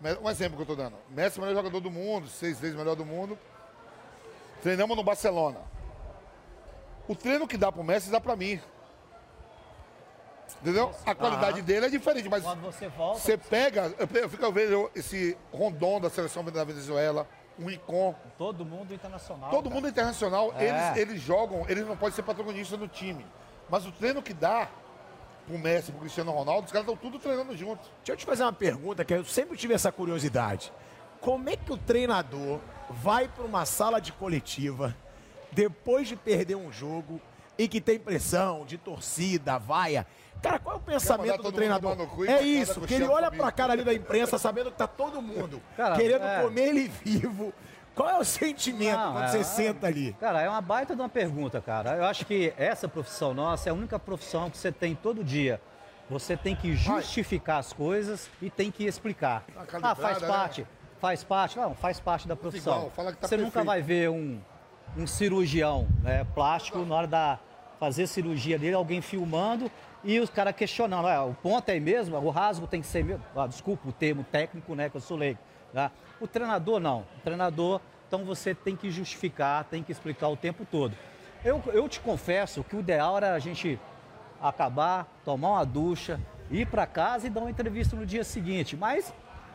Me- 0.00 0.14
um 0.22 0.28
exemplo 0.28 0.56
que 0.56 0.62
eu 0.62 0.66
tô 0.66 0.74
dando. 0.76 0.96
Messi, 1.10 1.38
é 1.38 1.42
o 1.42 1.46
melhor 1.46 1.56
jogador 1.58 1.80
do 1.80 1.90
mundo, 1.90 2.26
seis 2.28 2.58
vezes 2.60 2.76
melhor 2.76 2.94
do 2.96 3.04
mundo. 3.06 3.38
Treinamos 4.62 4.96
no 4.96 5.02
Barcelona. 5.02 5.58
O 7.08 7.14
treino 7.16 7.46
que 7.48 7.56
dá 7.56 7.70
pro 7.72 7.82
Messi 7.82 8.10
dá 8.10 8.20
pra 8.20 8.36
mim. 8.36 8.60
Entendeu? 10.60 10.92
A 11.06 11.14
qualidade 11.14 11.62
dele 11.62 11.86
é 11.86 11.88
diferente, 11.88 12.28
mas 12.28 12.42
Quando 12.42 12.60
você 12.60 12.88
volta, 12.88 13.18
você 13.20 13.36
pega, 13.38 13.92
eu 13.98 14.08
eu 14.20 14.28
fico 14.28 14.52
vendo 14.52 14.90
esse 14.94 15.36
Rondon 15.52 16.00
da 16.00 16.10
seleção 16.10 16.44
da 16.44 16.64
Venezuela, 16.64 17.26
um 17.58 17.70
Icon, 17.70 18.14
todo 18.38 18.64
mundo 18.64 18.94
internacional. 18.94 19.50
todo 19.50 19.64
cara. 19.64 19.74
mundo 19.74 19.88
internacional, 19.88 20.54
É. 20.56 20.64
eles, 20.68 20.96
eles 21.08 21.22
jogam, 21.22 21.64
eles 21.68 21.86
não 21.86 21.96
podem 21.96 22.14
ser 22.14 22.22
protagonistas 22.22 22.78
no 22.78 22.88
time. 22.88 23.24
Mas 23.68 23.86
o 23.86 23.92
treino 23.92 24.22
que 24.22 24.32
dá 24.34 24.68
pro 25.46 25.58
Messi, 25.58 25.90
pro 25.90 26.00
Cristiano 26.00 26.30
Ronaldo, 26.32 26.66
os 26.66 26.72
caras 26.72 26.86
estão 26.88 26.96
tudo 26.96 27.18
treinando 27.18 27.56
juntos. 27.56 27.90
Deixa 27.98 28.12
eu 28.12 28.16
te 28.16 28.24
fazer 28.24 28.42
uma 28.44 28.52
pergunta 28.52 29.04
que 29.04 29.12
eu 29.14 29.24
sempre 29.24 29.56
tive 29.56 29.74
essa 29.74 29.90
curiosidade. 29.90 30.72
Como 31.20 31.48
é 31.48 31.56
que 31.56 31.72
o 31.72 31.76
treinador 31.76 32.58
vai 32.90 33.28
para 33.28 33.44
uma 33.44 33.64
sala 33.64 34.00
de 34.00 34.12
coletiva 34.12 34.94
depois 35.50 36.08
de 36.08 36.16
perder 36.16 36.56
um 36.56 36.72
jogo 36.72 37.20
e 37.58 37.68
que 37.68 37.80
tem 37.80 37.98
pressão 37.98 38.64
de 38.64 38.78
torcida, 38.78 39.58
vaia? 39.58 40.06
Cara, 40.42 40.58
qual 40.58 40.76
é 40.76 40.78
o 40.78 40.82
pensamento 40.82 41.42
do 41.42 41.52
treinador? 41.52 41.96
cu 42.08 42.24
É 42.24 42.42
isso, 42.42 42.80
que 42.80 42.94
ele 42.94 43.04
olha 43.04 43.26
comigo. 43.26 43.42
pra 43.42 43.52
cara 43.52 43.72
ali 43.72 43.84
da 43.84 43.94
imprensa 43.94 44.38
sabendo 44.38 44.70
que 44.70 44.76
tá 44.76 44.86
todo 44.86 45.22
mundo 45.22 45.62
Cara, 45.76 45.96
querendo 45.96 46.24
é. 46.24 46.42
comer 46.42 46.68
ele 46.68 46.88
vivo. 47.04 47.52
Qual 47.94 48.08
é 48.08 48.18
o 48.18 48.24
sentimento 48.24 48.96
Não, 48.98 49.12
quando 49.12 49.24
é- 49.24 49.28
você 49.28 49.44
senta 49.44 49.86
ali? 49.86 50.14
Cara, 50.18 50.40
é 50.42 50.48
uma 50.48 50.60
baita 50.62 50.96
de 50.96 51.00
uma 51.02 51.08
pergunta, 51.08 51.60
cara. 51.60 51.96
Eu 51.96 52.04
acho 52.06 52.24
que 52.26 52.52
essa 52.56 52.88
profissão 52.88 53.32
nossa 53.34 53.68
é 53.68 53.70
a 53.70 53.74
única 53.74 53.98
profissão 53.98 54.48
que 54.50 54.56
você 54.58 54.72
tem 54.72 54.94
todo 54.94 55.22
dia. 55.22 55.60
Você 56.10 56.36
tem 56.36 56.56
que 56.56 56.74
justificar 56.74 57.58
as 57.58 57.72
coisas 57.72 58.28
e 58.40 58.50
tem 58.50 58.70
que 58.70 58.84
explicar. 58.84 59.44
Uma 59.78 59.90
Ah, 59.90 59.94
faz 59.94 60.20
né? 60.20 60.26
parte. 60.28 60.66
Faz 61.00 61.22
parte. 61.22 61.58
Não, 61.58 61.74
faz 61.74 62.00
parte 62.00 62.26
da 62.26 62.34
profissão. 62.34 62.74
igual, 62.76 62.90
fala 62.90 63.12
que 63.12 63.18
tá 63.18 63.28
você 63.28 63.36
nunca 63.36 63.50
perfeito. 63.62 63.66
vai 63.66 63.82
ver 63.82 64.08
um, 64.10 64.40
um 64.96 65.06
cirurgião 65.06 65.86
né, 66.02 66.24
plástico 66.34 66.78
na 66.84 66.94
hora 66.94 67.06
da 67.06 67.38
fazer 67.78 68.06
cirurgia 68.06 68.58
dele, 68.58 68.74
alguém 68.74 69.00
filmando 69.00 69.70
e 70.04 70.18
os 70.20 70.28
caras 70.30 70.54
questionando. 70.54 71.06
"Ah, 71.06 71.24
o 71.24 71.34
ponto 71.34 71.68
é 71.68 71.78
mesmo? 71.80 72.16
O 72.16 72.30
rasgo 72.30 72.66
tem 72.66 72.80
que 72.80 72.86
ser 72.86 73.04
mesmo? 73.04 73.22
Ah, 73.36 73.46
desculpa 73.46 73.88
o 73.88 73.92
termo 73.92 74.24
técnico, 74.24 74.74
né? 74.74 74.88
Que 74.88 74.96
eu 74.96 75.00
sou 75.00 75.16
leigo. 75.16 75.38
tá? 75.72 75.90
O 76.20 76.26
treinador 76.26 76.78
não. 76.80 77.00
O 77.16 77.20
treinador, 77.24 77.80
então 78.06 78.24
você 78.24 78.54
tem 78.54 78.76
que 78.76 78.90
justificar, 78.90 79.64
tem 79.64 79.82
que 79.82 79.90
explicar 79.90 80.28
o 80.28 80.36
tempo 80.36 80.66
todo. 80.70 80.94
Eu, 81.44 81.62
eu 81.72 81.88
te 81.88 81.98
confesso 82.00 82.62
que 82.62 82.76
o 82.76 82.80
ideal 82.80 83.16
era 83.16 83.32
a 83.34 83.38
gente 83.38 83.80
acabar, 84.40 85.06
tomar 85.24 85.48
uma 85.50 85.64
ducha, 85.64 86.20
ir 86.50 86.66
para 86.66 86.86
casa 86.86 87.26
e 87.26 87.30
dar 87.30 87.40
uma 87.40 87.50
entrevista 87.50 87.96
no 87.96 88.04
dia 88.04 88.24
seguinte. 88.24 88.76
Mas 88.76 89.12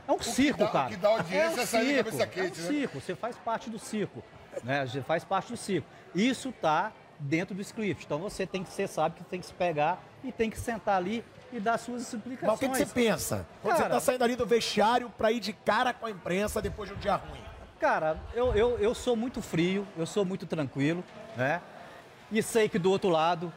é 0.07 0.11
um 0.11 0.19
circo, 0.21 0.59
dá- 0.59 0.65
o 0.65 0.71
cara. 0.71 0.89
que 0.89 0.95
dá 0.97 1.09
audiência 1.09 1.59
um 1.59 1.63
é 1.63 1.65
sair 1.65 2.03
de 2.03 2.11
circo, 2.11 2.27
quente, 2.33 2.39
é 2.39 2.43
um 2.43 2.45
né? 2.65 2.69
circo, 2.79 2.99
você 3.01 3.15
faz 3.15 3.37
parte 3.37 3.69
do 3.69 3.77
circo. 3.79 4.23
Né? 4.63 4.85
Você 4.85 5.01
faz 5.01 5.23
parte 5.23 5.51
do 5.51 5.57
circo. 5.57 5.87
Isso 6.15 6.51
tá 6.51 6.91
dentro 7.19 7.55
do 7.55 7.61
script. 7.61 8.05
Então 8.05 8.19
você 8.19 8.45
tem 8.45 8.63
que 8.63 8.69
ser, 8.71 8.87
sabe 8.87 9.15
que 9.15 9.23
tem 9.23 9.39
que 9.39 9.45
se 9.45 9.53
pegar 9.53 10.03
e 10.23 10.31
tem 10.31 10.49
que 10.49 10.59
sentar 10.59 10.97
ali 10.97 11.23
e 11.51 11.59
dar 11.59 11.77
suas 11.77 12.01
Mas 12.03 12.13
explicações. 12.13 12.57
o 12.57 12.59
que, 12.59 12.69
que 12.69 12.75
você 12.77 12.85
pensa? 12.85 13.45
Quando 13.61 13.75
você 13.75 13.81
Cara- 13.83 13.93
tá 13.95 13.99
saindo 14.01 14.23
ali 14.23 14.35
do 14.35 14.45
vestiário 14.45 15.09
pra 15.17 15.31
ir 15.31 15.39
de 15.39 15.53
cara 15.53 15.93
com 15.93 16.05
a 16.05 16.11
imprensa 16.11 16.61
depois 16.61 16.89
de 16.89 16.95
um 16.95 16.99
dia 16.99 17.15
ruim? 17.15 17.41
Cara, 17.79 18.19
eu, 18.33 18.53
eu, 18.55 18.77
eu 18.79 18.93
sou 18.95 19.15
muito 19.15 19.41
frio, 19.41 19.87
eu 19.97 20.05
sou 20.05 20.25
muito 20.25 20.45
tranquilo, 20.45 21.03
né? 21.35 21.61
E 22.31 22.41
sei 22.41 22.67
que 22.67 22.77
do 22.79 22.89
outro 22.91 23.09
lado 23.09 23.53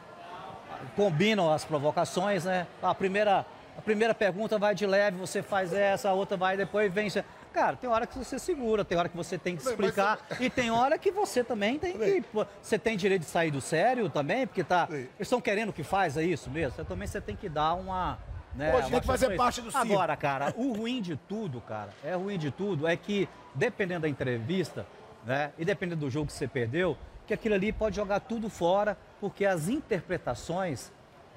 combinam 0.97 1.53
as 1.53 1.65
provocações, 1.65 2.45
né? 2.45 2.67
A 2.83 2.95
primeira, 2.95 3.45
a 3.77 3.81
primeira 3.83 4.15
pergunta 4.15 4.59
vai 4.59 4.75
de 4.75 4.87
leve, 4.87 5.17
você 5.17 5.43
faz 5.43 5.73
essa, 5.73 6.11
a 6.11 6.13
outra 6.13 6.37
vai 6.37 6.57
depois 6.57 6.93
vem. 6.93 7.09
Cara, 7.53 7.77
tem 7.77 7.91
hora 7.91 8.07
que 8.07 8.17
você 8.17 8.39
segura, 8.39 8.85
tem 8.85 8.97
hora 8.97 9.09
que 9.09 9.17
você 9.17 9.37
tem 9.37 9.57
que 9.57 9.65
Bem, 9.65 9.75
mas 9.77 9.89
explicar 9.89 10.19
e 10.39 10.49
tem 10.49 10.71
hora 10.71 10.97
que 10.99 11.11
você 11.11 11.43
também 11.43 11.79
tem 11.79 11.99
que. 11.99 12.25
Você 12.63 12.79
tem 12.79 12.97
direito 12.97 13.23
de 13.23 13.29
sair 13.29 13.51
do 13.51 13.61
sério 13.61 14.09
também, 14.09 14.47
porque 14.47 14.63
tá. 14.63 14.87
Bem. 14.87 15.01
Eles 15.01 15.11
estão 15.21 15.41
querendo 15.41 15.73
que 15.73 15.83
faz, 15.83 16.17
é 16.17 16.23
isso 16.23 16.49
mesmo? 16.51 16.77
Você 16.77 16.85
também 16.85 17.09
você 17.09 17.21
tem 17.21 17.35
que 17.35 17.49
dar 17.49 17.75
uma. 17.75 18.19
Né, 18.55 18.73
Pô, 18.73 18.79
tem 18.79 18.89
uma 18.89 19.01
que 19.01 19.07
fazer 19.07 19.37
parte 19.37 19.61
do 19.61 19.71
circo. 19.71 19.87
Agora, 19.87 20.17
cara, 20.17 20.55
o 20.57 20.73
ruim 20.73 21.01
de 21.01 21.17
tudo, 21.17 21.61
cara, 21.61 21.91
é 22.03 22.15
ruim 22.15 22.37
de 22.37 22.51
tudo, 22.51 22.87
é 22.87 22.97
que, 22.97 23.29
dependendo 23.55 24.03
da 24.03 24.09
entrevista, 24.09 24.87
né, 25.25 25.53
e 25.57 25.65
dependendo 25.65 26.01
do 26.01 26.11
jogo 26.11 26.27
que 26.27 26.33
você 26.33 26.49
perdeu, 26.49 26.97
que 27.29 27.35
aquilo 27.35 27.55
ali 27.55 27.73
pode 27.73 27.95
jogar 27.95 28.19
tudo 28.19 28.51
fora, 28.51 28.99
porque 29.21 29.45
as 29.45 29.69
interpretações, 29.69 30.91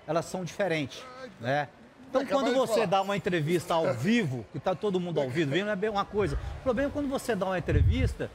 elas 0.07 0.25
são 0.25 0.43
diferentes, 0.43 1.05
né? 1.39 1.67
Então, 2.21 2.25
quando 2.27 2.53
você 2.53 2.85
dá 2.85 3.01
uma 3.01 3.17
entrevista 3.17 3.73
ao 3.73 3.91
vivo, 3.93 4.45
que 4.51 4.59
tá 4.59 4.75
todo 4.75 4.99
mundo 4.99 5.19
ao 5.19 5.29
vivo, 5.29 5.55
não 5.55 5.71
é 5.71 5.75
bem 5.75 5.89
uma 5.89 6.05
coisa. 6.05 6.37
O 6.59 6.63
problema 6.63 6.89
é 6.89 6.93
quando 6.93 7.09
você 7.09 7.35
dá 7.35 7.47
uma 7.47 7.57
entrevista 7.57 8.29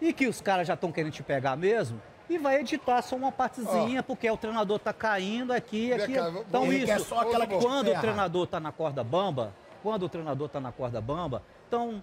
e 0.00 0.12
que 0.12 0.26
os 0.26 0.40
caras 0.40 0.66
já 0.66 0.74
estão 0.74 0.90
querendo 0.90 1.12
te 1.12 1.22
pegar 1.22 1.54
mesmo, 1.56 2.00
e 2.28 2.38
vai 2.38 2.60
editar 2.60 3.00
só 3.02 3.14
uma 3.16 3.30
partezinha, 3.30 4.02
porque 4.02 4.28
o 4.30 4.36
treinador 4.36 4.78
tá 4.78 4.92
caindo 4.92 5.52
aqui, 5.52 5.92
aqui. 5.92 6.14
cá, 6.14 6.30
Então, 6.48 6.72
isso. 6.72 6.86
quer 6.86 7.00
só 7.00 7.20
aquela 7.20 7.46
que 7.46 7.56
quando 7.58 7.90
o 7.92 8.00
treinador 8.00 8.46
tá 8.46 8.58
na 8.58 8.72
corda 8.72 9.04
bamba, 9.04 9.52
quando 9.82 10.04
o 10.04 10.08
treinador 10.08 10.48
tá 10.48 10.58
na 10.58 10.72
corda 10.72 11.00
bamba, 11.00 11.42
então 11.68 12.02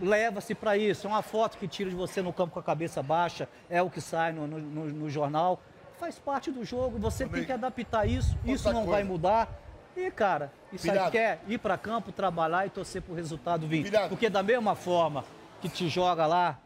leva-se 0.00 0.54
para 0.54 0.76
isso. 0.76 1.06
É 1.06 1.10
uma 1.10 1.22
foto 1.22 1.58
que 1.58 1.66
tira 1.66 1.90
de 1.90 1.96
você 1.96 2.22
no 2.22 2.32
campo 2.32 2.52
com 2.52 2.60
a 2.60 2.62
cabeça 2.62 3.02
baixa, 3.02 3.48
é 3.68 3.82
o 3.82 3.90
que 3.90 4.00
sai 4.00 4.32
no, 4.32 4.46
no- 4.46 4.58
no- 4.58 4.84
no 4.86 5.10
jornal. 5.10 5.60
Faz 5.98 6.18
parte 6.18 6.50
do 6.50 6.64
jogo, 6.64 6.98
você 6.98 7.26
tem 7.26 7.44
que 7.44 7.52
adaptar 7.52 8.06
isso, 8.06 8.36
isso 8.44 8.68
Outra 8.68 8.72
não 8.72 8.80
coisa. 8.86 8.90
vai 8.92 9.04
mudar. 9.04 9.48
E, 9.96 10.10
cara, 10.10 10.52
isso 10.72 10.90
aí 10.90 11.10
quer 11.10 11.40
ir 11.48 11.58
para 11.58 11.76
campo, 11.76 12.12
trabalhar 12.12 12.66
e 12.66 12.70
torcer 12.70 13.02
pro 13.02 13.14
resultado 13.14 13.66
vir. 13.66 13.90
Porque 14.08 14.28
da 14.30 14.42
mesma 14.42 14.74
forma 14.74 15.24
que 15.60 15.68
te 15.68 15.88
joga 15.88 16.26
lá, 16.26 16.58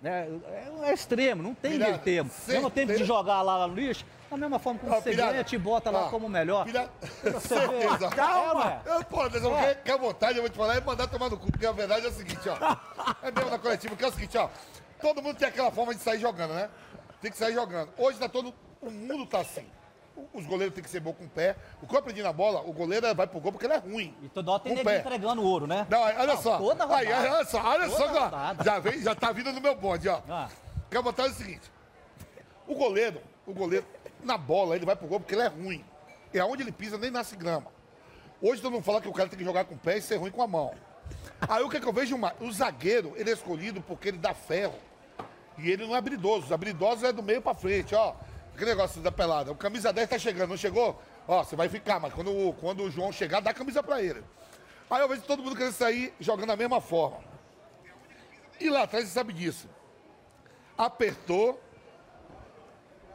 né, 0.00 0.28
é, 0.48 0.90
é 0.90 0.92
extremo, 0.92 1.42
não 1.42 1.54
tem 1.54 1.78
meio 1.78 1.98
termo. 1.98 2.30
Mesmo 2.46 2.70
tempo 2.70 2.92
de 2.94 3.04
jogar 3.04 3.40
lá 3.42 3.66
no 3.66 3.74
lixo, 3.74 4.04
da 4.30 4.36
mesma 4.36 4.58
forma 4.58 4.80
como 4.80 4.94
você 4.94 5.10
pirata, 5.10 5.32
ganha, 5.32 5.44
te 5.44 5.56
bota 5.56 5.90
lá 5.90 6.06
ó, 6.06 6.08
como 6.10 6.28
melhor. 6.28 6.64
pirata, 6.64 6.90
certeza. 7.40 8.08
Calma! 8.10 8.82
É. 8.84 8.96
Eu, 8.96 9.04
pô, 9.04 9.22
Anderson, 9.22 9.56
É. 9.58 9.74
quer, 9.74 9.82
quer 9.82 9.98
vontade, 9.98 10.36
eu 10.38 10.42
vou 10.42 10.50
te 10.50 10.56
falar, 10.56 10.76
é 10.76 10.80
mandar 10.80 11.06
tomar 11.06 11.30
no 11.30 11.38
cu, 11.38 11.50
porque 11.52 11.66
a 11.66 11.72
verdade 11.72 12.06
é 12.06 12.08
o 12.08 12.12
seguinte, 12.12 12.48
ó. 12.48 12.56
É 13.22 13.30
mesmo 13.30 13.50
na 13.50 13.58
coletiva, 13.58 13.94
que 13.94 14.04
é 14.04 14.08
o 14.08 14.12
seguinte, 14.12 14.36
ó. 14.36 14.48
Todo 15.00 15.22
mundo 15.22 15.36
tem 15.36 15.48
aquela 15.48 15.70
forma 15.70 15.94
de 15.94 16.00
sair 16.00 16.18
jogando, 16.20 16.54
né? 16.54 16.68
Tem 17.20 17.30
que 17.30 17.36
sair 17.38 17.54
jogando. 17.54 17.90
Hoje 17.96 18.18
tá 18.18 18.28
todo. 18.28 18.52
O 18.80 18.90
mundo 18.90 19.26
tá 19.26 19.40
assim. 19.40 19.66
Os 20.34 20.46
goleiros 20.46 20.74
têm 20.74 20.82
que 20.84 20.90
ser 20.90 21.00
bom 21.00 21.12
com 21.12 21.24
o 21.24 21.28
pé. 21.28 21.56
O 21.82 21.86
que 21.86 21.94
eu 21.94 21.98
aprendi 21.98 22.22
na 22.22 22.32
bola, 22.32 22.60
o 22.60 22.72
goleiro 22.72 23.14
vai 23.14 23.26
pro 23.26 23.40
gol 23.40 23.52
porque 23.52 23.66
ele 23.66 23.74
é 23.74 23.78
ruim. 23.78 24.14
E 24.22 24.28
toda 24.28 24.50
hora 24.52 24.60
tem 24.62 24.72
Com 24.74 24.80
o 24.80 24.84
neguinho 24.84 25.02
pé. 25.02 25.08
entregando 25.08 25.42
ouro, 25.42 25.66
né? 25.66 25.86
Não, 25.90 26.00
olha 26.00 26.26
Não, 26.26 26.42
só. 26.42 26.58
Toda 26.58 26.84
rodada. 26.84 26.96
Aí, 27.00 27.30
olha 27.30 27.44
só, 27.44 27.62
olha 27.62 27.88
Toda 27.90 27.96
só. 28.12 28.20
rodada. 28.24 28.64
Já, 28.64 28.78
vem, 28.78 29.02
já 29.02 29.14
tá 29.14 29.32
vindo 29.32 29.52
no 29.52 29.60
meu 29.60 29.74
bonde, 29.74 30.08
ó. 30.08 30.20
Ah. 30.28 30.48
Quer 30.90 31.02
botar 31.02 31.24
o 31.24 31.30
seguinte. 31.30 31.70
O 32.66 32.74
goleiro, 32.74 33.20
o 33.46 33.52
goleiro, 33.52 33.84
na 34.22 34.36
bola, 34.38 34.76
ele 34.76 34.86
vai 34.86 34.96
pro 34.96 35.06
gol 35.06 35.20
porque 35.20 35.34
ele 35.34 35.42
é 35.42 35.48
ruim. 35.48 35.84
E 36.32 36.38
aonde 36.38 36.62
ele 36.62 36.72
pisa 36.72 36.96
nem 36.96 37.10
nasce 37.10 37.36
grama. 37.36 37.66
Hoje 38.40 38.60
todo 38.62 38.72
mundo 38.72 38.84
fala 38.84 39.00
que 39.00 39.08
o 39.08 39.12
cara 39.12 39.28
tem 39.28 39.38
que 39.38 39.44
jogar 39.44 39.64
com 39.64 39.74
o 39.74 39.78
pé 39.78 39.98
e 39.98 40.02
ser 40.02 40.16
ruim 40.16 40.30
com 40.30 40.42
a 40.42 40.46
mão. 40.46 40.72
Aí 41.48 41.62
o 41.62 41.68
que, 41.68 41.76
é 41.76 41.80
que 41.80 41.86
eu 41.86 41.92
vejo 41.92 42.16
mais? 42.16 42.34
O 42.40 42.50
zagueiro, 42.52 43.12
ele 43.16 43.30
é 43.30 43.32
escolhido 43.32 43.80
porque 43.82 44.08
ele 44.08 44.18
dá 44.18 44.32
ferro. 44.32 44.74
E 45.58 45.70
ele 45.70 45.86
não 45.86 45.94
é 45.94 45.98
habilidoso. 45.98 46.46
Os 46.46 46.52
habilidosos 46.52 47.04
é 47.04 47.12
do 47.12 47.22
meio 47.22 47.42
pra 47.42 47.54
frente, 47.54 47.94
ó. 47.94 48.14
Que 48.56 48.64
negócio 48.64 49.00
da 49.00 49.10
pelada. 49.10 49.50
O 49.50 49.56
camisa 49.56 49.92
10 49.92 50.08
tá 50.10 50.18
chegando, 50.18 50.50
não 50.50 50.56
chegou? 50.56 51.00
Ó, 51.26 51.42
você 51.42 51.56
vai 51.56 51.68
ficar, 51.68 51.98
mas 51.98 52.12
quando, 52.12 52.30
o- 52.30 52.52
quando 52.54 52.82
o 52.84 52.90
João 52.90 53.10
chegar, 53.12 53.40
dá 53.40 53.50
a 53.50 53.54
camisa 53.54 53.82
pra 53.82 54.02
ele. 54.02 54.22
Aí 54.90 55.00
eu 55.00 55.08
vejo 55.08 55.22
todo 55.22 55.42
mundo 55.42 55.56
querendo 55.56 55.72
sair 55.72 56.12
jogando 56.20 56.48
da 56.48 56.56
mesma 56.56 56.80
forma. 56.80 57.18
E 58.60 58.68
lá 58.68 58.82
atrás 58.82 59.06
você 59.06 59.12
sabe 59.12 59.32
disso. 59.32 59.68
Apertou, 60.76 61.60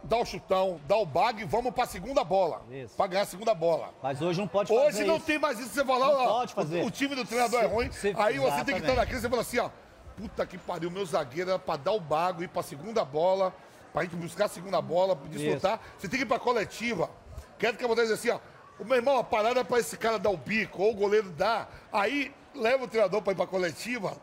dá 0.04 0.18
o 0.18 0.26
chutão, 0.26 0.80
dá 0.88 0.96
o 0.98 1.06
bag 1.06 1.42
e 1.42 1.46
vamos 1.46 1.74
pra 1.74 1.86
segunda 1.86 2.24
bola. 2.24 2.64
Isso. 2.72 2.96
Pra 2.96 3.08
ganhar 3.08 3.24
a 3.24 3.26
segunda 3.26 3.54
bola. 3.54 3.94
Mas 4.02 4.22
hoje 4.22 4.40
não 4.40 4.48
pode 4.48 4.70
fazer 4.70 4.88
Hoje 4.88 5.04
não 5.06 5.18
isso. 5.18 5.26
tem 5.26 5.38
mais 5.38 5.60
isso, 5.60 5.70
você 5.70 5.86
fala, 5.86 6.06
Não 6.08 6.14
ó, 6.16 6.28
pode 6.40 6.54
fazer. 6.54 6.84
O, 6.84 6.88
o 6.88 6.92
time 6.92 7.16
do 7.16 7.26
treinador 7.26 7.60
é 7.62 7.68
Se- 7.68 7.74
ruim, 7.74 7.92
se- 7.92 8.14
aí 8.18 8.40
você 8.40 8.64
tem 8.64 8.76
que 8.76 8.82
estar 8.82 8.96
naquele, 8.96 9.20
você 9.20 9.30
fala 9.30 9.42
assim, 9.42 9.60
ó, 9.60 9.70
puta 10.16 10.46
que 10.46 10.58
pariu, 10.58 10.90
meu 10.90 11.06
zagueiro 11.06 11.50
era 11.52 11.60
pra 11.60 11.76
dar 11.78 11.92
o 11.92 12.00
bago, 12.00 12.42
ir 12.44 12.48
pra 12.48 12.64
segunda 12.64 13.04
bola, 13.06 13.54
pra 13.98 14.04
gente 14.04 14.16
buscar 14.16 14.46
a 14.46 14.48
segunda 14.48 14.80
bola, 14.80 15.16
desfrutar. 15.28 15.80
Você 15.98 16.08
tem 16.08 16.20
que 16.20 16.24
ir 16.26 16.28
pra 16.28 16.38
coletiva. 16.38 17.10
Quero 17.58 17.76
que 17.76 17.84
a 17.84 17.88
vontade 17.88 18.08
dizer 18.08 18.20
assim, 18.30 18.30
ó, 18.30 18.40
o 18.80 18.86
meu 18.86 18.96
irmão, 18.98 19.18
a 19.18 19.24
parada 19.24 19.60
é 19.62 19.64
pra 19.64 19.80
esse 19.80 19.98
cara 19.98 20.20
dar 20.20 20.30
o 20.30 20.38
bico, 20.38 20.84
ou 20.84 20.92
o 20.92 20.96
goleiro 20.96 21.30
dar, 21.32 21.68
aí 21.92 22.32
leva 22.54 22.84
o 22.84 22.88
treinador 22.88 23.24
pra 23.24 23.34
ir 23.34 23.36
pra 23.36 23.48
coletiva, 23.48 24.16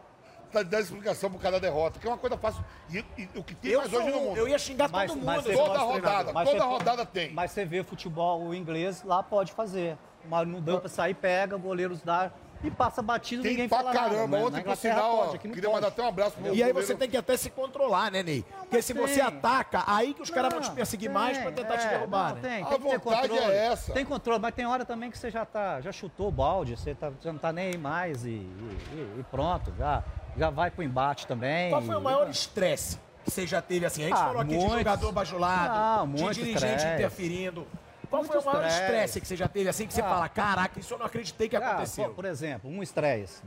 tá 0.53 0.63
dando 0.63 0.83
explicação 0.85 1.29
pro 1.29 1.41
cara 1.41 1.59
da 1.59 1.67
derrota, 1.69 1.99
que 1.99 2.07
é 2.07 2.11
uma 2.11 2.17
coisa 2.19 2.39
fácil. 2.39 2.65
E, 2.89 2.99
e 3.19 3.29
o 3.35 3.43
que 3.43 3.57
tem 3.57 3.73
Eu, 3.73 3.81
mais 3.81 3.91
sou 3.91 4.01
hoje 4.01 4.11
no 4.13 4.21
mundo. 4.21 4.37
eu 4.37 4.47
ia 4.47 4.59
xingar 4.59 4.89
Mas- 4.89 5.11
todo 5.11 5.25
mas 5.25 5.45
mundo. 5.45 5.57
Toda 5.57 5.79
rodada, 5.81 6.33
toda 6.45 6.65
rodada 6.65 7.07
tem. 7.07 7.33
Mas 7.33 7.51
você 7.51 7.65
vê 7.65 7.83
futebol 7.83 8.55
inglês, 8.55 9.03
lá 9.03 9.25
pode 9.25 9.53
fazer. 9.53 9.99
Mas 10.27 10.47
não 10.47 10.61
deu 10.61 10.79
pra 10.79 10.89
sair, 10.89 11.15
pega, 11.15 11.57
goleiros 11.57 12.01
dá 12.01 12.31
e 12.67 12.71
passa 12.71 13.03
batido, 13.03 13.43
Tem 13.43 13.53
ninguém 13.53 13.69
pra 13.69 13.79
fala 13.79 13.93
caramba. 13.93 14.39
Ontem, 14.39 14.63
por 14.63 14.77
sinal, 14.77 15.27
pode, 15.27 15.39
queria 15.39 15.63
pode. 15.63 15.75
mandar 15.75 15.89
até 15.89 16.03
um 16.03 16.09
abraço 16.09 16.33
pro 16.33 16.43
meu 16.43 16.55
E 16.55 16.63
aí 16.63 16.73
você 16.73 16.95
tem 16.95 17.09
que 17.09 17.17
até 17.17 17.37
se 17.37 17.51
controlar, 17.51 18.11
né, 18.11 18.23
Ney? 18.23 18.45
Porque 18.61 18.81
se 18.83 18.93
você 18.93 19.21
ataca, 19.21 19.85
aí 19.87 20.15
que 20.15 20.23
os 20.23 20.31
caras 20.31 20.53
vão 20.53 20.61
te 20.63 20.71
perseguir 20.71 21.09
tem, 21.09 21.15
mais 21.15 21.39
pra 21.39 21.53
tentar 21.53 21.77
te 21.79 21.87
é, 21.87 21.91
derrubar, 21.91 22.29
não, 22.31 22.35
né? 22.37 22.41
Tem, 22.43 22.63
A 22.63 22.67
tem 22.67 22.79
vontade 22.79 23.29
controle. 23.29 23.53
é 23.53 23.67
essa. 23.67 23.93
Tem 23.93 24.05
controle, 24.05 24.41
mas 24.41 24.55
tem 24.55 24.67
hora 24.67 24.85
também 24.85 25.11
que 25.11 25.19
você 25.19 25.31
já 25.31 25.45
tá, 25.45 25.81
já 25.81 25.93
chutou 25.93 26.29
o 26.29 26.33
balde, 26.33 26.77
você, 26.77 26.95
tá, 26.95 27.13
não 27.25 27.39
tá 27.39 27.53
nem 27.53 27.69
aí 27.69 27.77
mais 27.79 28.25
e, 28.25 28.29
e- 28.31 29.15
e 29.19 29.25
pronto, 29.31 29.73
já, 29.79 30.03
já 30.37 30.51
vai 30.51 30.71
pro 30.71 30.83
embate 30.83 31.27
também. 31.27 31.71
Qual 31.71 31.83
foi 31.83 31.95
o 31.97 32.01
maior 32.01 32.29
estresse 32.31 32.99
que 33.25 33.31
você 33.31 33.47
já 33.47 33.61
teve 33.63 33.87
assim? 33.87 34.03
A 34.05 34.09
gente 34.09 34.17
Ah, 34.17 34.25
falou 34.27 34.41
aqui 34.43 34.57
de 34.57 34.69
jogador 34.69 35.13
bajulado, 35.13 36.07
Não, 36.07 36.29
de 36.29 36.35
dirigente 36.35 36.55
estresse. 36.65 36.87
interferindo. 36.95 37.67
Qual 38.15 38.23
Muito 38.23 38.33
foi 38.33 38.53
o 38.53 38.55
maior 38.55 38.67
estresse. 38.69 39.21
que 39.21 39.27
você 39.27 39.35
já 39.37 39.49
teve, 39.49 39.69
assim, 39.69 39.87
que 39.89 39.93
você 39.95 40.01
Ah. 40.01 40.09
fala, 40.09 40.29
caraca, 40.29 40.79
isso 40.79 40.95
eu 40.95 40.99
não 40.99 41.07
acreditei 41.07 41.49
que 41.49 41.57
Ah, 41.57 41.71
aconteceu? 41.71 42.05
por, 42.07 42.15
por 42.15 42.25
exemplo, 42.27 42.71
um 42.71 42.81
estresse, 42.83 43.43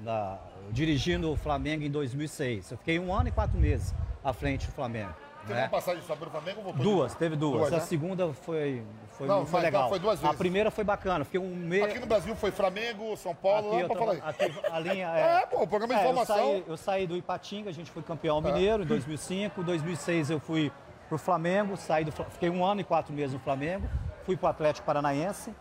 dirigindo 0.72 1.32
o 1.32 1.38
Flamengo 1.38 1.84
em 1.84 1.89
2006. 1.89 2.72
Eu 2.72 2.78
fiquei 2.78 2.99
um 2.99 3.13
ano 3.13 3.30
e 3.30 3.32
quatro 3.32 3.57
meses 3.57 3.93
à 4.24 4.34
frente 4.34 4.65
do 4.68 4.74
Flamengo. 4.74 5.13
Teve 5.41 5.53
né? 5.53 5.63
uma 5.63 5.70
passagem 5.70 6.03
só 6.05 6.13
pelo 6.18 6.30
Flamengo 6.30 6.61
ou? 6.65 6.74
Duas, 6.74 7.13
de- 7.13 7.18
teve 7.20 7.38
duas. 7.38 7.59
Duas, 7.61 7.74
a 7.74 7.78
né? 7.78 7.84
segunda 7.84 8.34
foi, 8.34 8.84
foi, 9.11 9.28
Não, 9.28 9.45
foi 9.45 9.53
mas 9.53 9.63
legal. 9.63 9.82
então 9.84 9.89
foi 9.89 9.99
duas 9.99 10.20
A 10.20 10.22
vezes. 10.24 10.38
primeira 10.38 10.70
foi 10.70 10.84
bacana, 10.84 11.24
fiquei 11.24 11.39
um 11.39 11.55
mês. 11.55 11.86
Aqui 11.86 11.99
no 11.99 12.05
Brasil 12.05 12.36
foi 12.36 12.51
Flamengo, 12.51 13.15
São 13.15 13.34
Paulo, 13.34 13.70
lá 13.74 13.80
eu 13.80 13.88
pra 13.88 13.95
tô- 13.95 14.03
falar 14.05 14.13
aí. 14.15 14.22
aqui 14.26 14.53
a 14.70 14.80
linha 14.80 15.07
É, 15.15 15.45
pô, 15.45 15.63
o 15.63 15.68
programa 15.68 15.93
de 15.93 16.01
É, 16.01 16.03
eu 16.05 16.09
informação. 16.11 16.36
saí, 16.36 16.63
eu 16.68 16.76
saí 16.78 17.07
do 17.07 17.15
Ipatinga, 17.15 17.70
a 17.70 17.74
gente 17.74 17.89
foi 17.89 18.03
campeão 18.03 18.41
mineiro 18.41 18.84
em 18.84 18.86
2005. 18.86 19.61
Em 19.61 19.63
2006 19.63 20.30
eu 20.30 20.39
fui 20.41 20.70
pro 21.07 21.18
Flamengo, 21.18 21.78
saí 21.78 22.03
do, 22.03 22.11
fiquei 22.11 22.49
um 22.49 22.65
ano 22.65 22.82
e 22.82 22.84
quatro 22.84 23.13
meses 23.13 23.32
no 23.34 23.39
Flamengo. 23.39 23.88
Fui 24.28 24.36
pro 24.36 24.49
Atlético 24.49 24.86
Paranaense, 24.86 25.55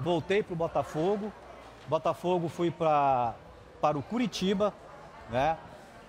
voltei 0.00 0.42
pro 0.42 0.56
Botafogo. 0.56 1.32
Botafogo 1.86 2.48
fui 2.48 2.68
pra, 2.68 3.32
para 3.80 3.96
o 3.96 4.02
Curitiba, 4.02 4.74
né? 5.30 5.56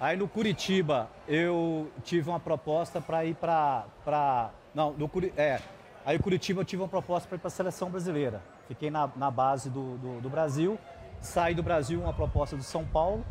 Aí 0.01 0.17
no 0.17 0.27
Curitiba 0.27 1.07
eu 1.27 1.87
tive 2.03 2.27
uma 2.27 2.39
proposta 2.39 2.99
para 2.99 3.25
ir 3.25 3.35
para 3.35 3.85
para 4.03 4.49
não, 4.73 4.91
no 4.91 5.07
é. 5.37 5.61
Aí 6.03 6.17
o 6.17 6.23
Curitiba 6.23 6.61
eu 6.61 6.65
tive 6.65 6.81
uma 6.81 6.87
proposta 6.87 7.29
para 7.29 7.35
ir 7.35 7.39
para 7.41 7.47
a 7.47 7.51
seleção 7.51 7.91
brasileira. 7.91 8.41
Fiquei 8.67 8.89
na, 8.89 9.07
na 9.15 9.29
base 9.29 9.69
do, 9.69 9.95
do, 9.99 10.19
do 10.19 10.29
Brasil. 10.31 10.79
Saí 11.21 11.53
do 11.53 11.61
Brasil 11.61 12.01
uma 12.01 12.13
proposta 12.13 12.57
do 12.57 12.63
São 12.63 12.83
Paulo. 12.83 13.23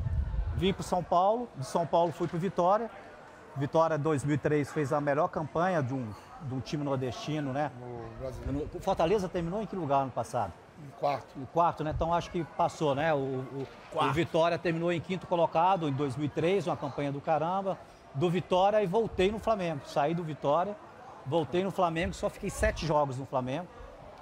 Vim 0.55 0.73
para 0.73 0.85
São 0.85 1.03
Paulo. 1.03 1.49
De 1.57 1.67
São 1.67 1.85
Paulo 1.85 2.13
fui 2.13 2.29
para 2.29 2.39
Vitória. 2.39 2.89
Vitória 3.57 3.99
2003 3.99 4.71
fez 4.71 4.93
a 4.93 5.01
melhor 5.01 5.27
campanha 5.27 5.83
de 5.83 5.95
um, 5.95 6.13
de 6.43 6.55
um 6.55 6.61
time 6.61 6.85
nordestino, 6.85 7.53
né? 7.53 7.71
No 7.81 8.19
Brasil, 8.21 8.69
O 8.75 8.81
Fortaleza 8.81 9.29
terminou 9.29 9.63
em 9.63 9.67
que 9.67 9.75
lugar 9.77 10.03
ano 10.03 10.11
passado? 10.11 10.53
em 10.81 10.91
quarto. 11.01 11.27
O 11.37 11.47
quarto, 11.49 11.83
né? 11.83 11.93
Então 11.93 12.15
acho 12.15 12.31
que 12.31 12.45
passou, 12.57 12.95
né? 12.95 13.13
O, 13.13 13.17
o- 13.19 13.67
o. 13.95 14.13
Vitória 14.13 14.57
terminou 14.57 14.93
em 14.93 15.01
quinto 15.01 15.27
colocado 15.27 15.89
em 15.89 15.93
2003, 15.93 16.69
uma 16.69 16.77
campanha 16.77 17.11
do 17.11 17.21
caramba. 17.21 17.77
Do 18.15 18.31
Vitória 18.31 18.81
e 18.83 18.87
voltei 18.87 19.31
no 19.33 19.41
Flamengo. 19.41 19.81
Saí 19.87 20.15
do 20.15 20.23
Vitória, 20.23 20.77
voltei 21.27 21.65
no 21.65 21.71
Flamengo, 21.73 22.15
só 22.15 22.31
fiquei 22.31 22.49
sete 22.49 22.87
jogos 22.87 23.19
no 23.19 23.27
Flamengo. 23.27 23.67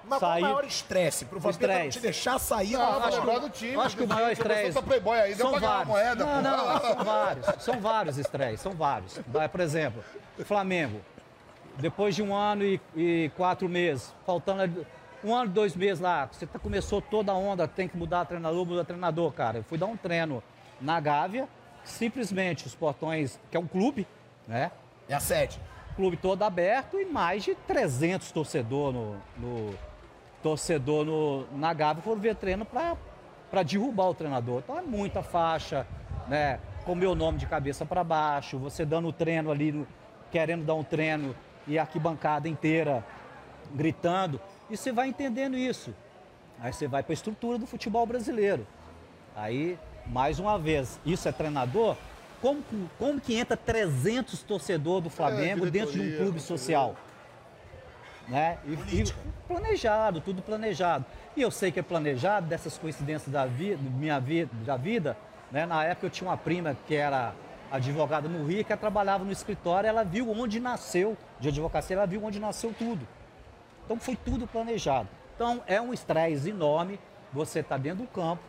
Mas 0.09 0.19
qual 0.19 0.31
Saí. 0.33 0.43
o 0.43 0.45
maior 0.47 0.65
estresse? 0.65 1.25
Pro 1.27 1.39
Vampeta 1.41 1.67
não 1.67 1.75
Estresse. 1.75 1.99
te 1.99 2.03
deixar 2.03 2.39
sair 2.39 2.73
Não, 2.73 2.81
não, 2.93 3.01
fora? 3.03 3.17
lembrar 3.17 3.39
do 3.41 3.51
time. 3.51 3.77
acho 3.77 3.97
que 3.97 4.05
o 4.05 4.09
maior 4.09 4.31
estresse. 4.33 4.73
são 4.73 4.83
vários. 5.61 5.89
moeda. 5.89 6.25
Não, 6.25 6.35
pô. 6.37 6.41
não, 6.43 6.81
são 6.95 7.05
vários. 7.05 7.47
São 7.65 7.81
vários 7.81 8.19
estresses, 8.19 8.61
são 8.61 8.73
vários. 8.73 9.19
Vai, 9.27 9.49
Por 9.49 9.61
exemplo, 9.61 10.03
o 10.39 10.45
Flamengo. 10.45 11.01
Depois 11.79 12.15
de 12.15 12.23
um 12.23 12.35
ano 12.35 12.65
e, 12.65 12.81
e 12.97 13.31
quatro 13.37 13.69
meses, 13.69 14.15
faltando 14.25 14.87
um 15.23 15.35
ano 15.35 15.51
e 15.51 15.53
dois 15.53 15.75
meses 15.77 16.01
lá, 16.01 16.27
você 16.31 16.47
tá- 16.47 16.59
começou 16.59 17.01
toda 17.03 17.33
a 17.33 17.35
onda, 17.35 17.69
tem 17.69 17.87
que 17.89 17.97
mudar 17.97 18.25
treinador, 18.25 18.65
mudar 18.65 18.85
treinador, 18.85 19.33
cara. 19.33 19.59
Eu 19.59 19.65
fui 19.65 19.77
dar 19.77 19.87
um 19.87 19.97
treino 19.97 20.43
na 20.81 20.99
Gávea, 21.01 21.49
simplesmente 21.85 22.67
os 22.67 22.75
portões, 22.75 23.39
que 23.51 23.57
é 23.57 23.61
um 23.61 23.67
clube, 23.67 24.07
né? 24.49 24.71
É 25.09 25.15
a 25.15 25.21
sede. 25.21 25.61
clube 25.95 26.17
todo 26.19 26.43
aberto 26.43 27.01
e 27.01 27.07
mais 27.07 27.43
de 27.45 27.55
300 27.55 28.31
torcedor 28.31 28.93
no, 28.93 29.17
no- 29.39 29.75
torcedor 30.43 31.05
no, 31.07 31.47
na 31.57 31.73
Gávea 31.73 32.03
foram 32.03 32.21
ver 32.21 32.37
treino 32.37 32.65
para 32.67 33.63
derrubar 33.63 34.09
o 34.11 34.15
treinador. 34.15 34.61
Então 34.63 34.79
é 34.79 34.83
muita 34.83 35.23
faixa, 35.23 35.87
né? 36.29 36.61
Com 36.85 36.95
meu 36.95 37.15
nome 37.15 37.39
de 37.39 37.47
cabeça 37.47 37.85
para 37.87 38.05
baixo, 38.05 38.59
você 38.59 38.85
dando 38.85 39.09
o 39.09 39.13
treino 39.13 39.51
ali, 39.51 39.87
querendo 40.31 40.65
dar 40.65 40.75
um 40.75 40.85
treino 40.85 41.35
e 41.67 41.79
a 41.79 41.83
arquibancada 41.83 42.49
inteira 42.49 43.05
gritando. 43.75 44.41
E 44.71 44.77
você 44.77 44.93
vai 44.93 45.09
entendendo 45.09 45.57
isso. 45.57 45.95
Aí 46.61 46.73
você 46.73 46.87
vai 46.89 47.03
para 47.03 47.13
a 47.13 47.15
estrutura 47.15 47.59
do 47.59 47.67
futebol 47.67 48.07
brasileiro. 48.07 48.67
Aí, 49.35 49.79
mais 50.07 50.39
uma 50.39 50.59
vez, 50.59 50.99
isso 51.05 51.29
é 51.29 51.33
treinador? 51.33 51.97
Como, 52.41 52.63
que- 52.63 52.89
como 52.99 53.21
que 53.21 53.35
entra 53.37 53.57
300 53.57 54.43
torcedor 54.43 55.01
do 55.01 55.11
Flamengo 55.11 55.65
dentro 55.71 55.93
de 55.93 56.01
um 56.01 56.17
clube 56.19 56.41
social? 56.41 56.95
Né? 58.29 58.59
E, 58.65 59.01
e 59.03 59.05
planejado, 59.47 60.21
tudo 60.21 60.43
planejado. 60.43 61.05
E 61.37 61.43
eu 61.43 61.51
sei 61.51 61.71
que 61.71 61.79
é 61.79 61.83
planejado, 61.83 62.47
dessas 62.47 62.77
coincidências 62.77 63.31
da 63.33 63.47
vida, 63.47 63.79
minha 63.83 64.19
vida, 64.19 64.51
da 64.65 64.77
vida, 64.77 65.17
né? 65.53 65.65
Na 65.65 65.85
época 65.85 66.07
eu 66.07 66.11
tinha 66.11 66.29
uma 66.29 66.37
prima 66.37 66.77
que 66.89 66.95
era 66.97 67.33
advogada 67.71 68.29
no 68.29 68.47
Rio, 68.47 68.65
que 68.65 68.73
ela 68.73 68.81
trabalhava 68.81 69.25
no 69.25 69.33
escritório, 69.33 69.89
ela 69.89 70.05
viu 70.05 70.31
onde 70.31 70.61
nasceu, 70.61 71.17
de 71.41 71.49
advocacia, 71.49 71.97
ela 71.97 72.07
viu 72.07 72.25
onde 72.25 72.39
nasceu 72.39 72.75
tudo. 72.79 73.07
Então 73.85 73.99
foi 73.99 74.17
tudo 74.17 74.47
planejado. 74.47 75.09
Então 75.35 75.63
é 75.67 75.81
um 75.81 75.93
estresse 75.93 76.51
enorme 76.51 76.99
você 77.33 77.63
tá 77.63 77.77
dentro 77.77 78.05
do 78.05 78.09
campo, 78.09 78.43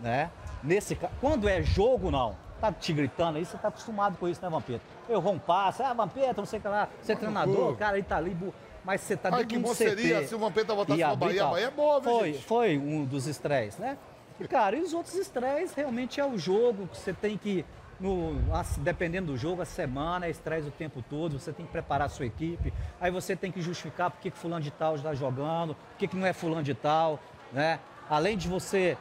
né? 0.00 0.30
Nesse 0.62 0.96
quando 1.20 1.48
é 1.48 1.62
jogo 1.62 2.10
não, 2.10 2.36
tá 2.60 2.72
te 2.72 2.92
gritando 2.92 3.38
aí, 3.38 3.44
você 3.44 3.56
tá 3.58 3.68
acostumado 3.68 4.16
com 4.18 4.28
isso, 4.28 4.40
né, 4.42 4.48
Vampeta? 4.48 4.82
Errou 5.08 5.32
um 5.32 5.38
passe, 5.38 5.82
ah, 5.82 5.92
Vampeta, 5.92 6.34
não 6.40 6.46
sei 6.46 6.58
o 6.58 6.62
que 6.62 6.68
lá, 6.68 6.88
você 7.00 7.12
é 7.12 7.16
treinador, 7.16 7.76
cara, 7.76 7.98
ele 7.98 8.06
tá 8.06 8.16
ali, 8.16 8.36
mas 8.84 9.00
você 9.00 9.16
tá 9.16 9.28
Ai, 9.28 9.44
dentro 9.44 9.48
que 9.48 9.54
de 9.56 9.60
um 9.60 9.68
bom 9.68 9.74
seria 9.74 10.26
se 10.26 10.34
o 10.34 10.38
Vampeta 10.38 10.72
e 10.72 10.76
pra 10.76 11.10
abrir 11.10 11.16
Bahia. 11.16 11.46
Bahia 11.46 11.66
é 11.66 11.70
boa, 11.70 12.00
viu, 12.00 12.10
Foi, 12.10 12.32
gente? 12.32 12.44
foi 12.44 12.78
um 12.78 13.04
dos 13.04 13.26
estresses, 13.26 13.78
né? 13.78 13.96
E, 14.38 14.48
cara, 14.48 14.76
e 14.76 14.80
os 14.80 14.94
outros 14.94 15.14
estresses 15.16 15.74
realmente 15.74 16.18
é 16.18 16.24
o 16.24 16.38
jogo, 16.38 16.86
que 16.86 16.96
você 16.96 17.12
tem 17.12 17.36
que, 17.36 17.64
no, 18.00 18.34
dependendo 18.78 19.32
do 19.32 19.36
jogo, 19.36 19.60
a 19.62 19.66
semana 19.66 20.28
estresse 20.28 20.66
o 20.66 20.70
tempo 20.70 21.04
todo, 21.08 21.38
você 21.38 21.52
tem 21.52 21.66
que 21.66 21.72
preparar 21.72 22.06
a 22.06 22.08
sua 22.08 22.26
equipe, 22.26 22.72
aí 23.00 23.10
você 23.10 23.36
tem 23.36 23.52
que 23.52 23.60
justificar 23.60 24.10
por 24.10 24.20
que 24.20 24.30
fulano 24.30 24.62
de 24.62 24.70
tal 24.70 24.96
está 24.96 25.14
jogando, 25.14 25.74
por 25.74 25.98
que 25.98 26.08
que 26.08 26.16
não 26.16 26.26
é 26.26 26.32
fulano 26.32 26.62
de 26.62 26.74
tal, 26.74 27.20
né? 27.52 27.78
Além 28.08 28.36
de 28.36 28.48
você 28.48 28.96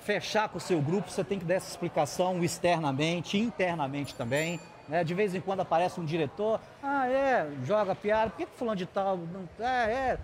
fechar 0.00 0.48
com 0.48 0.58
o 0.58 0.60
seu 0.60 0.80
grupo, 0.80 1.10
você 1.10 1.24
tem 1.24 1.38
que 1.38 1.44
dar 1.44 1.54
essa 1.54 1.70
explicação 1.70 2.42
externamente, 2.42 3.38
internamente 3.38 4.14
também. 4.14 4.60
Né? 4.88 5.04
De 5.04 5.14
vez 5.14 5.34
em 5.34 5.40
quando 5.40 5.60
aparece 5.60 6.00
um 6.00 6.04
diretor, 6.04 6.60
ah, 6.82 7.08
é, 7.08 7.48
joga 7.64 7.94
piada, 7.94 8.30
por 8.30 8.38
que, 8.38 8.46
que 8.46 8.56
fulano 8.56 8.76
de 8.76 8.86
tal 8.86 9.16
não. 9.16 9.48
É, 9.64 9.92
é. 9.92 10.18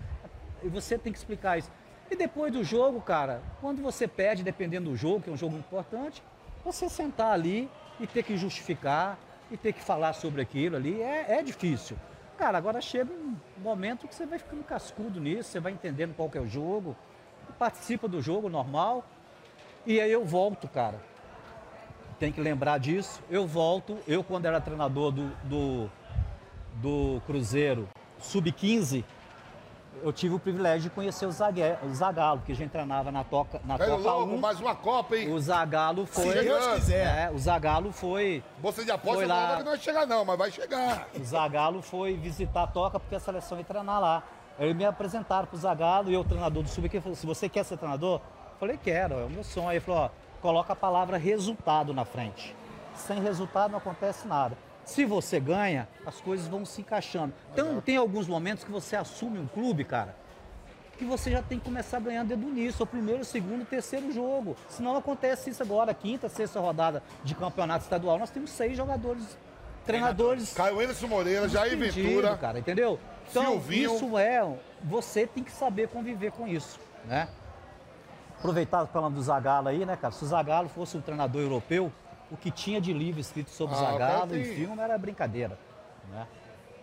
E 0.63 0.67
você 0.67 0.97
tem 0.97 1.13
que 1.13 1.19
explicar 1.19 1.57
isso. 1.57 1.71
E 2.11 2.15
depois 2.15 2.51
do 2.51 2.63
jogo, 2.63 2.99
cara, 2.99 3.41
quando 3.61 3.81
você 3.81 4.07
perde, 4.07 4.43
dependendo 4.43 4.89
do 4.89 4.95
jogo, 4.97 5.21
que 5.21 5.29
é 5.29 5.33
um 5.33 5.37
jogo 5.37 5.55
importante, 5.55 6.23
você 6.63 6.89
sentar 6.89 7.31
ali 7.31 7.69
e 7.99 8.07
ter 8.07 8.23
que 8.23 8.37
justificar 8.37 9.17
e 9.51 9.57
ter 9.57 9.73
que 9.73 9.81
falar 9.81 10.13
sobre 10.13 10.41
aquilo 10.41 10.75
ali 10.75 11.01
é, 11.01 11.39
é 11.39 11.43
difícil. 11.43 11.97
Cara, 12.37 12.57
agora 12.57 12.79
chega 12.79 13.11
um 13.11 13.35
momento 13.57 14.07
que 14.07 14.15
você 14.15 14.25
vai 14.25 14.39
ficando 14.39 14.63
cascudo 14.63 15.19
nisso, 15.19 15.49
você 15.49 15.59
vai 15.59 15.71
entendendo 15.71 16.15
qual 16.15 16.29
que 16.29 16.37
é 16.37 16.41
o 16.41 16.47
jogo, 16.47 16.95
participa 17.57 18.07
do 18.07 18.21
jogo 18.21 18.47
normal, 18.47 19.03
e 19.85 19.99
aí 19.99 20.11
eu 20.11 20.23
volto, 20.23 20.67
cara. 20.67 21.01
Tem 22.19 22.31
que 22.31 22.41
lembrar 22.41 22.77
disso. 22.79 23.21
Eu 23.29 23.47
volto. 23.47 23.97
Eu, 24.07 24.23
quando 24.23 24.45
era 24.45 24.59
treinador 24.59 25.11
do, 25.11 25.29
do, 25.45 25.89
do 26.75 27.21
Cruzeiro 27.25 27.87
Sub-15, 28.19 29.05
eu 30.03 30.13
tive 30.13 30.35
o 30.35 30.39
privilégio 30.39 30.89
de 30.89 30.89
conhecer 30.89 31.25
o, 31.25 31.31
Zague, 31.31 31.61
o 31.83 31.93
Zagalo, 31.93 32.41
que 32.45 32.51
a 32.51 32.55
gente 32.55 32.69
treinava 32.71 33.11
na, 33.11 33.23
toca, 33.23 33.61
na 33.65 33.77
Velho 33.77 33.97
Copa 33.97 34.11
Lobo, 34.11 34.33
1. 34.35 34.37
mais 34.37 34.59
uma 34.59 34.75
Copa, 34.75 35.15
hein? 35.15 35.31
O 35.31 35.39
Zagalo 35.39 36.05
foi. 36.05 36.31
Se 36.31 36.43
Deus 36.43 36.67
quiser. 36.75 37.27
É, 37.27 37.31
o 37.31 37.37
Zagalo 37.39 37.91
foi. 37.91 38.43
Bolsa 38.59 38.83
de 38.83 38.91
aposta 38.91 39.17
Foi 39.17 39.25
lá. 39.27 39.57
não 39.57 39.65
vai 39.65 39.79
chegar 39.79 40.05
não, 40.05 40.25
mas 40.25 40.37
vai 40.37 40.51
chegar. 40.51 41.07
O 41.19 41.23
Zagalo 41.23 41.81
foi 41.81 42.15
visitar 42.15 42.63
a 42.63 42.67
Toca 42.67 42.99
porque 42.99 43.15
a 43.15 43.19
seleção 43.19 43.57
ia 43.57 43.63
treinar 43.63 43.99
lá. 43.99 44.23
Aí 44.57 44.73
me 44.73 44.85
apresentaram 44.85 45.47
pro 45.47 45.57
Zagalo 45.57 46.09
e 46.09 46.13
eu, 46.13 46.23
treinador 46.23 46.63
do 46.63 46.69
Sub, 46.69 46.87
que 46.89 46.99
falou: 46.99 47.15
se 47.15 47.25
você 47.25 47.47
quer 47.47 47.63
ser 47.63 47.77
treinador? 47.77 48.19
Eu 48.19 48.57
falei, 48.59 48.77
quero, 48.77 49.13
é 49.15 49.25
o 49.25 49.29
meu 49.29 49.43
sonho. 49.43 49.69
Aí 49.69 49.77
ele 49.77 49.85
falou, 49.85 50.01
ó, 50.01 50.09
coloca 50.41 50.73
a 50.73 50.75
palavra 50.75 51.17
resultado 51.17 51.93
na 51.93 52.03
frente. 52.03 52.55
Sem 52.93 53.21
resultado 53.21 53.71
não 53.71 53.77
acontece 53.77 54.27
nada. 54.27 54.57
Se 54.85 55.05
você 55.05 55.39
ganha, 55.39 55.87
as 56.05 56.19
coisas 56.19 56.47
vão 56.47 56.65
se 56.65 56.81
encaixando. 56.81 57.33
Então 57.53 57.79
tem 57.79 57.97
alguns 57.97 58.27
momentos 58.27 58.63
que 58.63 58.71
você 58.71 58.95
assume 58.95 59.37
um 59.37 59.47
clube, 59.47 59.83
cara, 59.83 60.15
que 60.97 61.05
você 61.05 61.31
já 61.31 61.41
tem 61.41 61.57
que 61.57 61.65
começar 61.65 61.99
ganhando 61.99 62.27
dedo 62.27 62.45
nisso, 62.47 62.83
o 62.83 62.85
primeiro, 62.85 63.21
o 63.21 63.25
segundo, 63.25 63.61
o 63.61 63.65
terceiro 63.65 64.11
jogo. 64.11 64.57
Senão 64.67 64.97
acontece 64.97 65.49
isso 65.49 65.63
agora, 65.63 65.93
quinta, 65.93 66.27
sexta 66.27 66.59
rodada 66.59 67.01
de 67.23 67.33
campeonato 67.33 67.85
estadual, 67.85 68.19
nós 68.19 68.29
temos 68.29 68.49
seis 68.49 68.75
jogadores, 68.75 69.37
treinadores 69.85 70.53
Caio 70.53 70.79
Anderson 70.81 71.07
Moreira, 71.07 71.47
Jair 71.47 71.77
Ventura. 71.77 72.35
cara, 72.35 72.59
entendeu? 72.59 72.99
Então, 73.29 73.51
Silvinho. 73.51 73.95
isso 73.95 74.17
é, 74.17 74.57
você 74.83 75.25
tem 75.25 75.41
que 75.43 75.51
saber 75.51 75.87
conviver 75.87 76.31
com 76.31 76.45
isso, 76.45 76.79
né? 77.05 77.29
Aproveitar 78.37 78.85
falando 78.87 79.15
do 79.15 79.21
Zagallo 79.21 79.67
aí, 79.69 79.85
né, 79.85 79.95
cara? 79.95 80.13
Se 80.13 80.23
o 80.23 80.27
Zagallo 80.27 80.67
fosse 80.67 80.97
um 80.97 81.01
treinador 81.01 81.41
europeu, 81.41 81.91
o 82.31 82.37
que 82.37 82.51
tinha 82.51 82.79
de 82.79 82.93
livro 82.93 83.19
escrito 83.19 83.49
sobre 83.49 83.75
o 83.75 83.79
Ah, 83.79 83.91
Zagallo 83.91 84.37
em 84.37 84.43
filme 84.43 84.81
era 84.81 84.97
brincadeira, 84.97 85.57
né? 86.11 86.27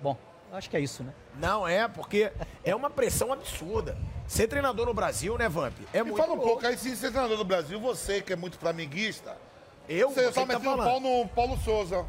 Bom, 0.01 0.17
acho 0.53 0.69
que 0.69 0.77
é 0.77 0.81
isso, 0.81 1.03
né? 1.03 1.13
Não 1.39 1.67
é, 1.67 1.87
porque 1.89 2.33
é 2.65 2.75
uma 2.75 2.91
pressão 2.91 3.33
absurda. 3.33 3.97
Ser 4.27 4.49
treinador 4.49 4.87
no 4.87 4.95
Brasil, 4.95 5.39
né, 5.39 5.49
Vamp? 5.49 5.75
É 5.93 6.03
Me 6.03 6.11
muito 6.11 6.23
fala 6.23 6.35
um 6.35 6.39
pouco 6.41 6.67
aí, 6.67 6.77
se 6.77 6.97
ser 6.97 7.11
treinador 7.11 7.37
do 7.37 7.45
Brasil, 7.45 7.79
você 7.79 8.21
que 8.21 8.33
é 8.33 8.37
muito 8.37 8.59
flamenguista, 8.59 9.37
Eu, 9.89 10.11
você 10.11 10.25
você 10.25 10.33
tá 10.33 10.41
tá 10.41 10.47
metendo 10.47 10.75
o 10.75 10.77
pau 10.79 11.01
no 11.01 11.29
Paulo 11.29 11.57
Souza. 11.59 12.05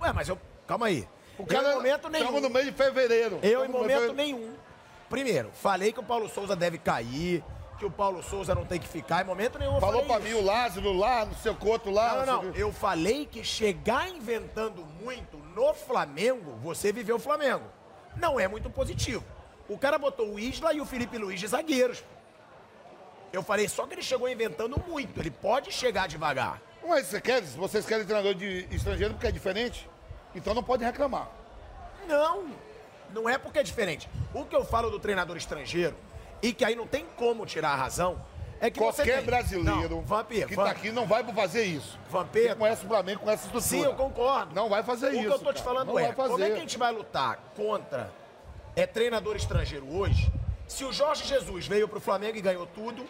Ué, 0.00 0.12
mas 0.12 0.28
eu... 0.28 0.38
Calma 0.66 0.86
aí. 0.86 1.06
O 1.38 1.42
eu 1.42 1.46
cara 1.46 1.72
em 1.72 1.74
momento 1.74 2.08
nenhum. 2.08 2.24
Estamos 2.24 2.42
no 2.42 2.50
mês 2.50 2.66
de 2.66 2.72
fevereiro. 2.72 3.38
Eu 3.42 3.64
em 3.64 3.68
no 3.68 3.78
momento 3.78 4.08
de- 4.08 4.14
nenhum 4.14 4.54
Primeiro, 5.08 5.50
falei 5.52 5.92
que 5.92 6.00
o 6.00 6.02
Paulo 6.02 6.28
Souza 6.28 6.56
deve 6.56 6.78
cair, 6.78 7.44
que 7.78 7.84
o 7.84 7.90
Paulo 7.90 8.22
Souza 8.22 8.54
não 8.54 8.64
tem 8.64 8.80
que 8.80 8.88
ficar. 8.88 9.22
Em 9.22 9.26
momento 9.26 9.58
nenhum 9.58 9.78
Falou 9.80 10.04
pra 10.04 10.18
isso. 10.18 10.28
mim 10.28 10.34
o 10.34 10.44
Lázaro 10.44 10.92
lá, 10.92 11.24
no 11.24 11.34
seu 11.36 11.54
coto 11.54 11.90
lá. 11.90 12.24
Não, 12.24 12.26
não, 12.26 12.42
não. 12.44 12.54
Eu 12.54 12.72
falei 12.72 13.26
que 13.26 13.44
chegar 13.44 14.08
inventando 14.08 14.84
muito 15.02 15.36
no 15.54 15.74
Flamengo, 15.74 16.52
você 16.62 16.92
viveu 16.92 17.16
o 17.16 17.20
Flamengo. 17.20 17.64
Não 18.16 18.40
é 18.40 18.48
muito 18.48 18.70
positivo. 18.70 19.24
O 19.68 19.76
cara 19.76 19.98
botou 19.98 20.34
o 20.34 20.38
Isla 20.38 20.72
e 20.72 20.80
o 20.80 20.86
Felipe 20.86 21.18
Luiz 21.18 21.38
de 21.40 21.46
zagueiros. 21.46 22.02
Eu 23.32 23.42
falei 23.42 23.68
só 23.68 23.86
que 23.86 23.94
ele 23.94 24.02
chegou 24.02 24.28
inventando 24.28 24.82
muito. 24.86 25.20
Ele 25.20 25.30
pode 25.30 25.72
chegar 25.72 26.08
devagar. 26.08 26.62
Mas 26.86 27.06
você 27.06 27.20
quer, 27.20 27.42
se 27.42 27.56
vocês 27.56 27.84
querem 27.84 28.04
treinador 28.06 28.34
de 28.34 28.66
estrangeiro 28.70 29.14
porque 29.14 29.26
é 29.26 29.32
diferente, 29.32 29.88
então 30.34 30.54
não 30.54 30.62
pode 30.62 30.84
reclamar. 30.84 31.28
Não, 32.06 32.46
não 33.12 33.28
é 33.28 33.36
porque 33.36 33.58
é 33.58 33.62
diferente. 33.62 34.08
O 34.32 34.44
que 34.44 34.54
eu 34.54 34.64
falo 34.64 34.88
do 34.88 35.00
treinador 35.00 35.36
estrangeiro, 35.36 35.96
e 36.42 36.52
que 36.52 36.64
aí 36.64 36.74
não 36.76 36.86
tem 36.86 37.06
como 37.16 37.44
tirar 37.46 37.70
a 37.70 37.76
razão, 37.76 38.20
é 38.60 38.70
que 38.70 38.78
você 38.78 39.02
Qualquer 39.02 39.16
tem... 39.18 39.26
brasileiro 39.26 39.96
Não, 39.96 40.02
Vampir, 40.02 40.46
que 40.46 40.54
Van- 40.56 40.64
tá 40.64 40.70
aqui 40.70 40.90
não 40.90 41.06
vai 41.06 41.22
fazer 41.24 41.64
isso. 41.64 41.98
Vampeta. 42.10 42.48
Que 42.50 42.54
conhece 42.54 42.84
o 42.84 42.88
Flamengo 42.88 43.20
com 43.20 43.30
essa 43.30 43.46
estrutura. 43.46 43.62
Sim, 43.62 43.82
eu 43.84 43.94
concordo. 43.94 44.54
Não 44.54 44.68
vai 44.68 44.82
fazer 44.82 45.08
o 45.08 45.10
isso. 45.12 45.18
O 45.20 45.22
que 45.24 45.28
eu 45.34 45.38
tô 45.38 45.52
te 45.52 45.62
falando 45.62 45.88
não 45.88 45.98
é, 45.98 46.04
vai 46.06 46.12
fazer. 46.14 46.30
como 46.30 46.44
é 46.44 46.46
que 46.50 46.56
a 46.56 46.60
gente 46.60 46.78
vai 46.78 46.92
lutar 46.92 47.38
contra 47.54 48.10
é 48.74 48.86
treinador 48.86 49.36
estrangeiro 49.36 49.86
hoje, 49.94 50.30
se 50.66 50.84
o 50.84 50.92
Jorge 50.92 51.24
Jesus 51.24 51.66
veio 51.66 51.86
pro 51.88 52.00
Flamengo 52.00 52.36
e 52.36 52.40
ganhou 52.40 52.66
tudo, 52.66 53.04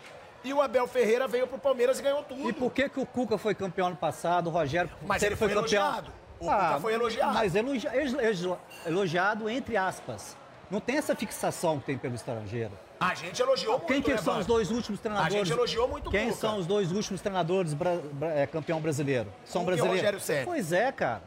e 0.45 0.53
o 0.53 0.61
Abel 0.61 0.87
Ferreira 0.87 1.27
veio 1.27 1.47
pro 1.47 1.59
Palmeiras 1.59 1.99
e 1.99 2.03
ganhou 2.03 2.23
tudo. 2.23 2.49
E 2.49 2.53
por 2.53 2.71
que, 2.73 2.89
que 2.89 3.01
o 3.01 3.07
Cuca 3.07 3.37
foi 3.39 3.55
campeão 3.55 3.89
ano 3.89 3.97
passado, 3.97 4.47
o 4.49 4.51
Rogério 4.51 4.91
Mas 5.07 5.23
ele 5.23 5.35
foi 5.35 5.49
campeão? 5.49 5.63
Ah, 5.85 5.89
elogiado. 5.99 6.13
O 6.39 6.45
Cuca 6.45 6.79
foi 6.81 6.95
elogiado. 6.95 7.35
Mas 7.35 7.55
elogi- 7.55 7.87
elo- 7.89 8.59
elogiado 8.85 9.49
entre 9.49 9.77
aspas. 9.77 10.37
Não 10.71 10.81
tem 10.81 10.97
essa 10.99 11.15
fixação 11.17 11.79
que 11.81 11.87
tem 11.87 11.99
pelo 11.99 12.15
estrangeiro. 12.15 12.73
A 12.99 13.15
gente 13.15 13.41
elogiou 13.43 13.79
Quem 13.81 13.97
muito, 13.97 14.05
que 14.07 14.11
né, 14.13 14.17
são 14.19 14.39
os 14.39 14.47
dois 14.47 14.71
últimos 14.71 15.01
treinadores? 15.01 15.35
A 15.35 15.39
gente 15.39 15.53
elogiou 15.53 15.87
muito 15.89 16.11
Quem 16.11 16.29
Cuca. 16.29 16.41
são 16.41 16.59
os 16.59 16.67
dois 16.67 16.91
últimos 16.93 17.21
treinadores 17.21 17.75
bra- 17.75 17.97
bra- 18.13 18.33
é, 18.33 18.47
campeão 18.47 18.81
brasileiro? 18.81 19.33
São 19.45 19.63
Cuca 19.63 19.63
o 19.63 19.67
brasileiros. 19.77 20.01
Rogério 20.01 20.21
Ceni. 20.21 20.45
Pois 20.47 20.73
é, 20.73 20.91
cara. 20.93 21.23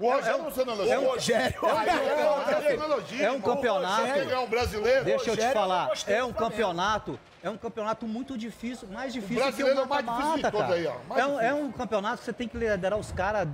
O 0.00 0.10
Rogério 0.10 0.42
você 0.42 0.64
não 0.64 0.72
elogia. 0.74 0.98
O 1.00 1.10
Rogério... 1.12 1.58
É 1.62 1.70
um 1.70 2.44
campeonato. 2.44 3.14
É 3.20 3.30
um 3.30 3.40
campeonato. 3.40 4.06
Ele 4.18 4.32
é 4.32 4.38
um 4.38 4.46
brasileiro. 4.48 5.04
Deixa 5.04 5.20
eu 5.30 5.36
te 5.36 5.40
Rogério, 5.42 5.52
falar, 5.52 5.90
é 6.08 6.24
um 6.24 6.32
campeonato, 6.32 7.20
é 7.40 7.50
um 7.50 7.56
campeonato 7.56 8.06
muito 8.06 8.36
difícil, 8.36 8.88
mais 8.88 9.12
difícil 9.12 9.52
que 9.52 9.62
o 9.62 9.68
é 9.68 9.72
o 9.82 9.86
mais 9.88 10.04
difícil 10.04 10.36
de 10.36 10.42
mata-mata, 10.42 10.50
todos 10.50 10.66
cara. 10.66 10.74
aí, 10.74 11.20
É 11.20 11.26
um, 11.26 11.40
é 11.40 11.54
um 11.54 11.70
campeonato 11.70 12.18
que 12.18 12.24
você 12.24 12.32
tem 12.32 12.48
que 12.48 12.56
liderar 12.56 12.98
os 12.98 13.12
caras 13.12 13.46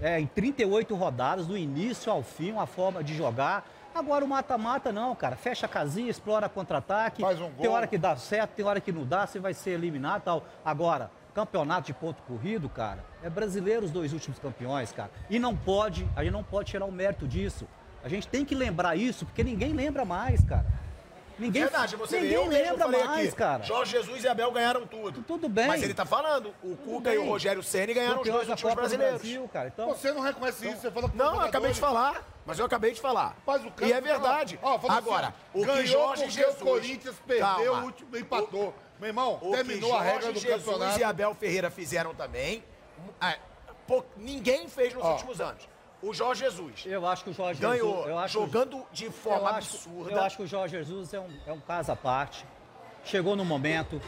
é, 0.00 0.18
em 0.18 0.26
38 0.26 0.94
rodadas, 0.94 1.46
do 1.46 1.54
início 1.58 2.10
ao 2.10 2.22
fim, 2.22 2.52
uma 2.52 2.66
forma 2.66 3.04
de 3.04 3.14
jogar. 3.14 3.68
Agora 3.94 4.24
o 4.24 4.28
mata-mata 4.28 4.92
não, 4.92 5.14
cara. 5.14 5.36
Fecha 5.36 5.66
a 5.66 5.68
casinha, 5.68 6.10
explora 6.10 6.48
contra-ataque. 6.48 7.22
Faz 7.22 7.40
um 7.40 7.50
Tem 7.50 7.66
gol. 7.66 7.74
hora 7.74 7.86
que 7.86 7.98
dá 7.98 8.16
certo, 8.16 8.52
tem 8.52 8.64
hora 8.64 8.80
que 8.80 8.92
não 8.92 9.04
dá, 9.04 9.26
você 9.26 9.38
vai 9.38 9.52
ser 9.52 9.70
eliminado 9.70 10.20
e 10.20 10.24
tal. 10.24 10.44
Agora, 10.64 11.10
campeonato 11.34 11.86
de 11.88 11.94
ponto 11.94 12.22
corrido, 12.22 12.68
cara, 12.68 13.04
é 13.22 13.28
brasileiro 13.28 13.84
os 13.84 13.90
dois 13.90 14.12
últimos 14.12 14.38
campeões, 14.38 14.92
cara. 14.92 15.10
E 15.28 15.38
não 15.38 15.56
pode, 15.56 16.08
a 16.16 16.22
gente 16.22 16.32
não 16.32 16.44
pode 16.44 16.70
tirar 16.70 16.86
o 16.86 16.92
mérito 16.92 17.26
disso. 17.26 17.66
A 18.02 18.08
gente 18.08 18.26
tem 18.28 18.44
que 18.44 18.54
lembrar 18.54 18.96
isso, 18.96 19.26
porque 19.26 19.44
ninguém 19.44 19.72
lembra 19.72 20.04
mais, 20.04 20.42
cara. 20.44 20.66
Ninguém, 21.40 21.62
Verdade, 21.62 21.96
você 21.96 22.20
ninguém 22.20 22.34
eu 22.34 22.46
mesmo 22.46 22.64
lembra 22.64 22.84
falei 22.84 23.04
mais, 23.04 23.28
aqui. 23.28 23.36
cara. 23.36 23.62
Jorge 23.64 23.92
Jesus 23.92 24.22
e 24.22 24.28
Abel 24.28 24.52
ganharam 24.52 24.86
tudo. 24.86 25.22
Tudo 25.22 25.48
bem. 25.48 25.66
Mas 25.66 25.82
ele 25.82 25.94
tá 25.94 26.04
falando, 26.04 26.54
o 26.62 26.76
Cuca 26.76 27.14
e 27.14 27.18
o. 27.18 27.24
Rogério 27.24 27.62
Ceni 27.62 27.94
ganharam 27.94 28.20
os 28.20 28.28
dois 28.28 28.46
da 28.46 28.52
últimos 28.52 28.60
Copa 28.62 28.74
do 28.74 28.80
brasileiros. 28.80 29.20
Brasil, 29.22 29.48
cara. 29.52 29.68
Então, 29.68 29.88
Você 29.88 30.12
não 30.12 30.20
reconhece 30.20 30.68
isso, 30.68 30.80
você 30.82 30.90
fala 30.90 31.08
que 31.08 31.16
Não, 31.16 31.34
eu 31.36 31.40
acabei 31.40 31.72
de 31.72 31.80
falar. 31.80 32.22
Mas 32.44 32.58
eu 32.58 32.64
acabei 32.66 32.92
de 32.92 33.00
falar. 33.00 33.36
Mas 33.46 33.62
o 33.64 33.66
e 33.80 33.84
é 33.84 33.88
fala- 33.88 34.00
verdade. 34.00 34.58
Ó, 34.62 34.78
fala 34.78 34.94
Agora, 34.98 35.26
assim, 35.28 35.36
o 35.54 35.66
que 35.66 35.86
Jorge 35.86 36.30
Jesus... 36.30 36.56
o 36.60 36.64
Corinthians 36.64 37.14
perdeu 37.26 37.72
Calma. 37.72 37.80
o 37.80 37.84
último 37.86 38.16
empatou. 38.18 38.74
Meu 38.98 39.08
irmão, 39.08 39.38
O 39.40 39.50
terminou 39.52 39.90
que 39.92 39.96
a 39.96 40.00
regra 40.02 40.20
Jorge 40.22 40.34
do 40.34 40.40
Jesus 40.40 40.64
campeonato. 40.64 40.98
e 41.00 41.04
Abel 41.04 41.34
Ferreira 41.34 41.70
fizeram 41.70 42.14
também, 42.14 42.62
é, 43.22 43.38
pô, 43.86 44.04
ninguém 44.16 44.68
fez 44.68 44.92
nos 44.92 45.02
Ó. 45.04 45.12
últimos 45.12 45.40
anos. 45.40 45.66
O 46.02 46.14
Jorge 46.14 46.44
Jesus 46.44 46.84
eu 46.86 47.06
acho 47.06 47.24
que 47.24 47.30
o 47.30 47.34
Jorge 47.34 47.60
ganhou 47.60 47.94
Jesus... 47.96 48.08
Eu 48.08 48.18
acho, 48.18 48.32
jogando 48.32 48.86
de 48.92 49.04
eu 49.04 49.12
forma 49.12 49.50
acho, 49.50 49.76
absurda. 49.76 50.10
eu 50.10 50.20
acho 50.22 50.36
que 50.36 50.42
o 50.42 50.46
Jorge 50.46 50.76
Jesus 50.76 51.12
é 51.12 51.20
um, 51.20 51.28
é 51.46 51.52
um 51.52 51.60
caso 51.60 51.92
à 51.92 51.96
parte. 51.96 52.46
Chegou 53.04 53.36
no 53.36 53.44
momento, 53.44 54.00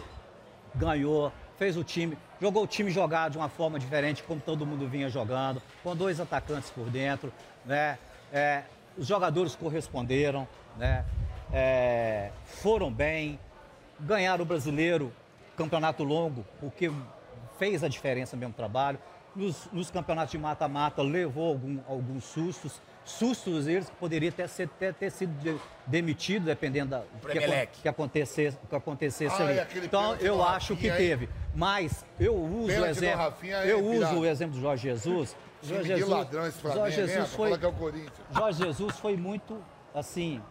ganhou, 0.75 1.33
fez 1.59 1.77
o 1.77 1.85
time, 1.85 2.17
jogou 2.41 2.65
o 2.65 2.67
time 2.67 2.91
jogar 2.91 3.31
de 3.31 3.37
uma 3.37 3.49
forma 3.49 3.79
diferente, 3.79 4.23
como 4.23 4.41
todo 4.41 4.67
mundo 4.67 4.89
vinha 4.89 5.09
jogando, 5.09 5.63
com 5.83 5.95
dois 5.95 6.19
atacantes 6.19 6.71
por 6.71 6.89
dentro, 6.89 7.33
né? 7.65 7.99
É, 8.33 8.65
os 8.97 9.07
jogadores 9.07 9.55
corresponderam, 9.55 10.49
né? 10.77 11.05
É, 11.53 12.31
foram 12.45 12.91
bem, 12.91 13.39
ganharam 14.01 14.43
o 14.43 14.47
brasileiro, 14.47 15.13
campeonato 15.57 16.03
longo, 16.03 16.45
o 16.63 16.71
que 16.71 16.91
fez 17.59 17.85
a 17.85 17.89
diferença 17.89 18.37
mesmo 18.37 18.51
no 18.51 18.57
trabalho. 18.57 18.99
Nos, 19.35 19.67
nos 19.73 19.91
campeonatos 19.91 20.33
de 20.33 20.39
mata-mata 20.39 21.01
levou 21.03 21.49
algum- 21.49 21.81
alguns 21.89 22.25
sustos, 22.25 22.83
sustos 23.03 23.67
eles 23.67 23.89
que 23.89 23.97
poderiam 23.97 24.29
até, 24.29 24.47
ser, 24.47 24.65
até 24.65 24.93
ter 24.93 25.11
sido 25.11 25.33
de- 25.41 25.59
demitido, 25.87 26.45
dependendo 26.45 26.91
da, 26.91 27.03
que, 27.67 27.81
que 27.81 27.89
acontecesse, 27.89 28.59
que 28.69 28.77
acontecesse 28.77 29.43
Ai, 29.43 29.61
ali. 29.61 29.87
Então 29.87 30.15
eu 30.17 30.43
acho 30.47 30.77
que 30.77 30.89
Rafinha, 30.89 30.93
hein? 31.13 31.19
teve. 31.19 31.29
Mas 31.55 32.05
eu 32.21 32.35
uso 32.37 32.79
o 32.81 32.85
exemplo. 32.87 33.19
Rafinha 33.19 33.57
é 33.57 33.73
Eu 33.73 33.79
uso 33.83 33.99
pirata. 34.01 34.17
o 34.17 34.27
exemplo 34.27 34.55
do 34.57 34.61
Jorge 34.61 34.83
Jesus. 34.91 35.37
Jorge 35.63 35.85
Jesus, 35.89 36.09
ladrão 36.11 36.47
esse 36.47 36.59
Flamengo, 36.59 36.81
Jorge 36.83 36.97
Jesus 36.97 37.33
foi, 37.35 37.59
que 37.59 37.65
é 37.65 37.69
o 37.69 37.73
Corinthians. 37.73 38.13
Jorge 38.33 38.65
Jesus 38.65 38.99
foi 38.99 39.17
muito, 39.17 39.65
assim, 39.95 40.43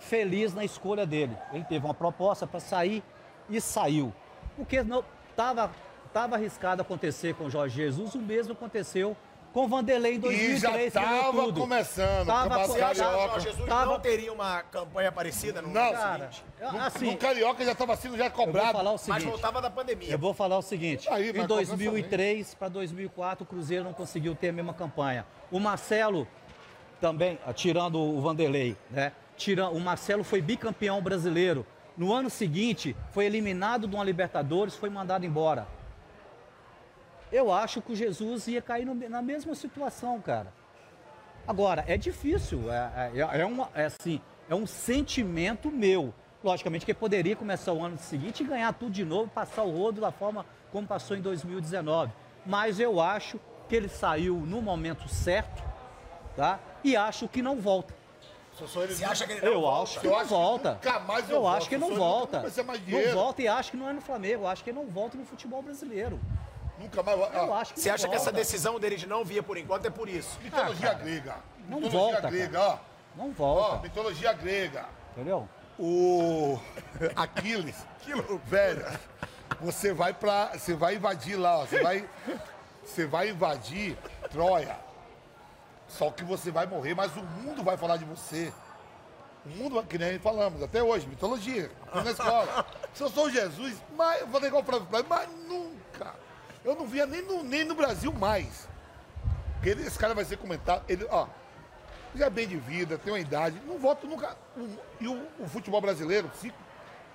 feliz 0.00 0.52
na 0.54 0.64
escolha 0.64 1.06
dele. 1.06 1.36
Ele 1.52 1.62
teve 1.64 1.84
uma 1.84 1.94
proposta 1.94 2.44
para 2.46 2.58
sair 2.58 3.02
e 3.48 3.60
saiu. 3.60 4.12
Porque 4.56 4.82
não 4.82 5.04
estava 5.30 5.70
tava 6.12 6.36
arriscado 6.36 6.82
acontecer 6.82 7.34
com 7.34 7.44
o 7.44 7.50
Jorge 7.50 7.76
Jesus, 7.76 8.14
o 8.14 8.18
mesmo 8.18 8.52
aconteceu 8.52 9.16
com 9.52 9.64
o 9.64 9.68
Vanderlei 9.68 10.12
em 10.12 10.16
E 10.16 10.18
2003. 10.18 10.92
já 10.92 11.00
que 11.00 11.06
ganhou 11.08 11.24
tava 11.24 11.42
tudo. 11.42 11.60
começando, 11.60 12.26
Tava 12.26 12.38
o 12.38 12.42
Campeonato 12.50 12.68
co- 12.68 12.72
Você 12.74 12.80
acha 12.82 12.94
que 12.94 13.00
o 13.00 13.04
Carioca. 13.10 13.28
Jorge 13.32 13.46
Jesus 13.50 13.68
Tava- 13.68 13.86
não 13.86 14.00
teria 14.00 14.32
uma 14.32 14.62
campanha 14.62 15.10
parecida 15.12 15.60
no 15.60 15.68
Não, 15.70 15.80
ano 15.80 15.92
Cara, 15.92 16.18
seguinte? 16.30 16.44
eu- 16.60 16.80
assim, 16.82 17.10
no 17.10 17.16
Carioca 17.16 17.64
já 17.64 17.72
estava 17.72 17.96
sendo 17.96 18.16
já 18.16 18.30
cobrado. 18.30 18.72
falar 18.72 18.90
o 18.90 18.92
Mas 18.92 19.00
seguinte. 19.00 19.24
voltava 19.26 19.60
da 19.60 19.68
pandemia. 19.70 20.08
Eu 20.12 20.18
vou 20.18 20.32
falar 20.32 20.56
o 20.58 20.62
seguinte: 20.62 21.08
Aí, 21.10 21.30
em 21.30 21.32
mas 21.32 21.46
2003 21.48 22.54
para 22.54 22.68
2004, 22.68 23.42
o 23.42 23.46
Cruzeiro 23.46 23.82
não 23.82 23.92
conseguiu 23.92 24.36
ter 24.36 24.50
a 24.50 24.52
mesma 24.52 24.72
campanha. 24.72 25.26
O 25.50 25.58
Marcelo, 25.58 26.28
também, 27.00 27.36
tirando 27.54 27.98
o 27.98 28.20
Vanderlei, 28.20 28.76
né? 28.90 29.12
Tirando, 29.36 29.74
o 29.74 29.80
Marcelo 29.80 30.22
foi 30.22 30.40
bicampeão 30.40 31.02
brasileiro. 31.02 31.66
No 31.96 32.12
ano 32.14 32.30
seguinte, 32.30 32.94
foi 33.10 33.24
eliminado 33.24 33.88
de 33.88 33.94
uma 33.96 34.04
Libertadores, 34.04 34.76
foi 34.76 34.90
mandado 34.90 35.26
embora. 35.26 35.66
Eu 37.32 37.52
acho 37.52 37.80
que 37.80 37.92
o 37.92 37.96
Jesus 37.96 38.46
ia 38.48 38.60
cair 38.60 38.84
no- 38.84 38.94
na 39.08 39.22
mesma 39.22 39.54
situação, 39.54 40.20
cara. 40.20 40.52
Agora, 41.46 41.84
é 41.86 41.96
difícil, 41.96 42.70
é, 42.72 43.10
é, 43.14 43.40
é 43.40 43.44
uma- 43.46 43.68
é 43.74 43.84
assim, 43.86 44.20
é 44.48 44.54
um 44.54 44.66
sentimento 44.66 45.70
meu. 45.70 46.12
Logicamente 46.42 46.84
que 46.84 46.92
ele 46.92 46.98
poderia 46.98 47.36
começar 47.36 47.72
o 47.72 47.84
ano 47.84 47.98
seguinte 47.98 48.42
e 48.42 48.46
ganhar 48.46 48.72
tudo 48.72 48.90
de 48.92 49.04
novo, 49.04 49.28
passar 49.30 49.62
o 49.62 49.70
rodo 49.70 50.00
da 50.00 50.10
forma 50.10 50.44
como 50.72 50.86
passou 50.86 51.16
em 51.16 51.20
2019. 51.20 52.12
Mas 52.46 52.80
eu 52.80 53.00
acho 53.00 53.38
que 53.68 53.76
ele 53.76 53.88
saiu 53.88 54.34
no 54.36 54.62
momento 54.62 55.06
certo, 55.08 55.62
tá? 56.36 56.58
E 56.82 56.96
acho 56.96 57.28
que 57.28 57.42
não 57.42 57.60
volta. 57.60 57.94
Você 58.58 59.04
acha 59.04 59.26
que 59.26 59.32
ele 59.34 59.40
não 59.42 59.52
Eu 59.52 59.60
volta? 59.60 59.82
acho 59.82 60.00
que 60.00 60.06
Eu 60.06 60.10
não 60.10 60.18
acho 60.18 60.28
que 60.28 60.34
volta. 60.34 60.72
nunca 60.72 61.00
mais 61.00 61.30
eu 61.30 61.36
eu 61.36 61.42
volto. 61.42 61.56
acho 61.56 61.68
que 61.68 61.78
não 61.78 61.88
ele 61.88 61.96
volta. 61.96 62.42
não 62.42 62.64
mais 62.64 62.80
Não 62.80 62.86
dinheiro. 62.86 63.14
volta 63.14 63.42
e 63.42 63.48
acho 63.48 63.70
que 63.70 63.76
não 63.76 63.88
é 63.88 63.92
no 63.92 64.00
Flamengo. 64.00 64.42
Eu 64.44 64.48
acho 64.48 64.64
que 64.64 64.70
ele 64.70 64.78
não 64.78 64.86
volta 64.86 65.16
no 65.16 65.24
futebol 65.24 65.62
brasileiro. 65.62 66.20
Nunca 66.80 67.02
mais. 67.02 67.18
Eu 67.18 67.54
Ah, 67.54 67.58
acho 67.60 67.74
que 67.74 67.80
Você 67.80 67.90
acha 67.90 68.08
que 68.08 68.14
essa 68.14 68.24
volta. 68.26 68.38
decisão 68.38 68.80
dele 68.80 68.96
de 68.96 69.06
não 69.06 69.24
vir 69.24 69.42
por 69.42 69.56
enquanto 69.58 69.86
é 69.86 69.90
por 69.90 70.08
isso? 70.08 70.38
mitologia 70.42 70.90
Ah, 70.90 70.94
grega. 70.94 71.36
Não 71.68 71.80
mitologia 71.80 72.00
volta, 72.12 72.30
grega, 72.30 72.60
ó. 72.60 72.78
Não 73.16 73.28
Ó, 73.28 73.32
volta. 73.32 73.82
mitologia 73.82 74.32
grega. 74.32 74.86
Entendeu? 75.12 75.48
O 75.78 76.58
Aquiles, 77.16 77.76
velho, 78.44 78.86
você 79.60 79.92
vai 79.92 80.12
para, 80.14 80.46
você 80.58 80.74
vai 80.74 80.94
invadir 80.96 81.36
lá, 81.36 81.58
ó, 81.58 81.66
você 81.66 81.82
vai, 81.82 82.08
você 82.84 83.06
vai 83.06 83.28
invadir 83.30 83.96
Troia. 84.30 84.76
Só 85.88 86.10
que 86.10 86.22
você 86.24 86.50
vai 86.50 86.66
morrer, 86.66 86.94
mas 86.94 87.14
o 87.16 87.22
mundo 87.22 87.62
vai 87.64 87.76
falar 87.76 87.96
de 87.96 88.04
você. 88.04 88.52
O 89.44 89.48
mundo, 89.48 89.82
que 89.84 89.98
nem 89.98 90.18
falamos 90.18 90.62
até 90.62 90.82
hoje, 90.82 91.06
mitologia, 91.08 91.70
na 91.92 92.10
escola. 92.10 92.64
Se 92.94 93.02
eu 93.02 93.08
sou 93.10 93.28
Jesus, 93.30 93.74
mas 93.96 94.20
eu 94.20 94.26
vou 94.28 94.44
igual 94.44 94.62
para 94.62 94.78
mas 95.08 95.28
nunca. 95.48 96.14
Eu 96.64 96.74
não 96.74 96.86
via 96.86 97.06
nem 97.06 97.22
no, 97.22 97.42
nem 97.42 97.64
no 97.64 97.74
Brasil 97.74 98.12
mais. 98.12 98.68
Porque 99.54 99.70
esse 99.70 99.98
cara 99.98 100.14
vai 100.14 100.24
ser 100.24 100.36
comentado. 100.38 100.82
Ele, 100.88 101.06
ó, 101.10 101.26
já 102.14 102.26
é 102.26 102.30
bem 102.30 102.46
de 102.48 102.56
vida, 102.56 102.98
tem 102.98 103.12
uma 103.12 103.18
idade, 103.20 103.60
não 103.66 103.78
volta 103.78 104.06
nunca. 104.06 104.36
E 105.00 105.06
o, 105.08 105.26
o 105.38 105.46
futebol 105.48 105.80
brasileiro, 105.80 106.30
cinco 106.34 106.56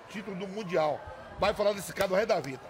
títulos 0.08 0.38
do 0.38 0.48
Mundial, 0.48 1.00
vai 1.38 1.52
falar 1.54 1.72
desse 1.72 1.92
cara 1.92 2.08
do 2.08 2.14
resto 2.14 2.28
da 2.28 2.40
vida. 2.40 2.60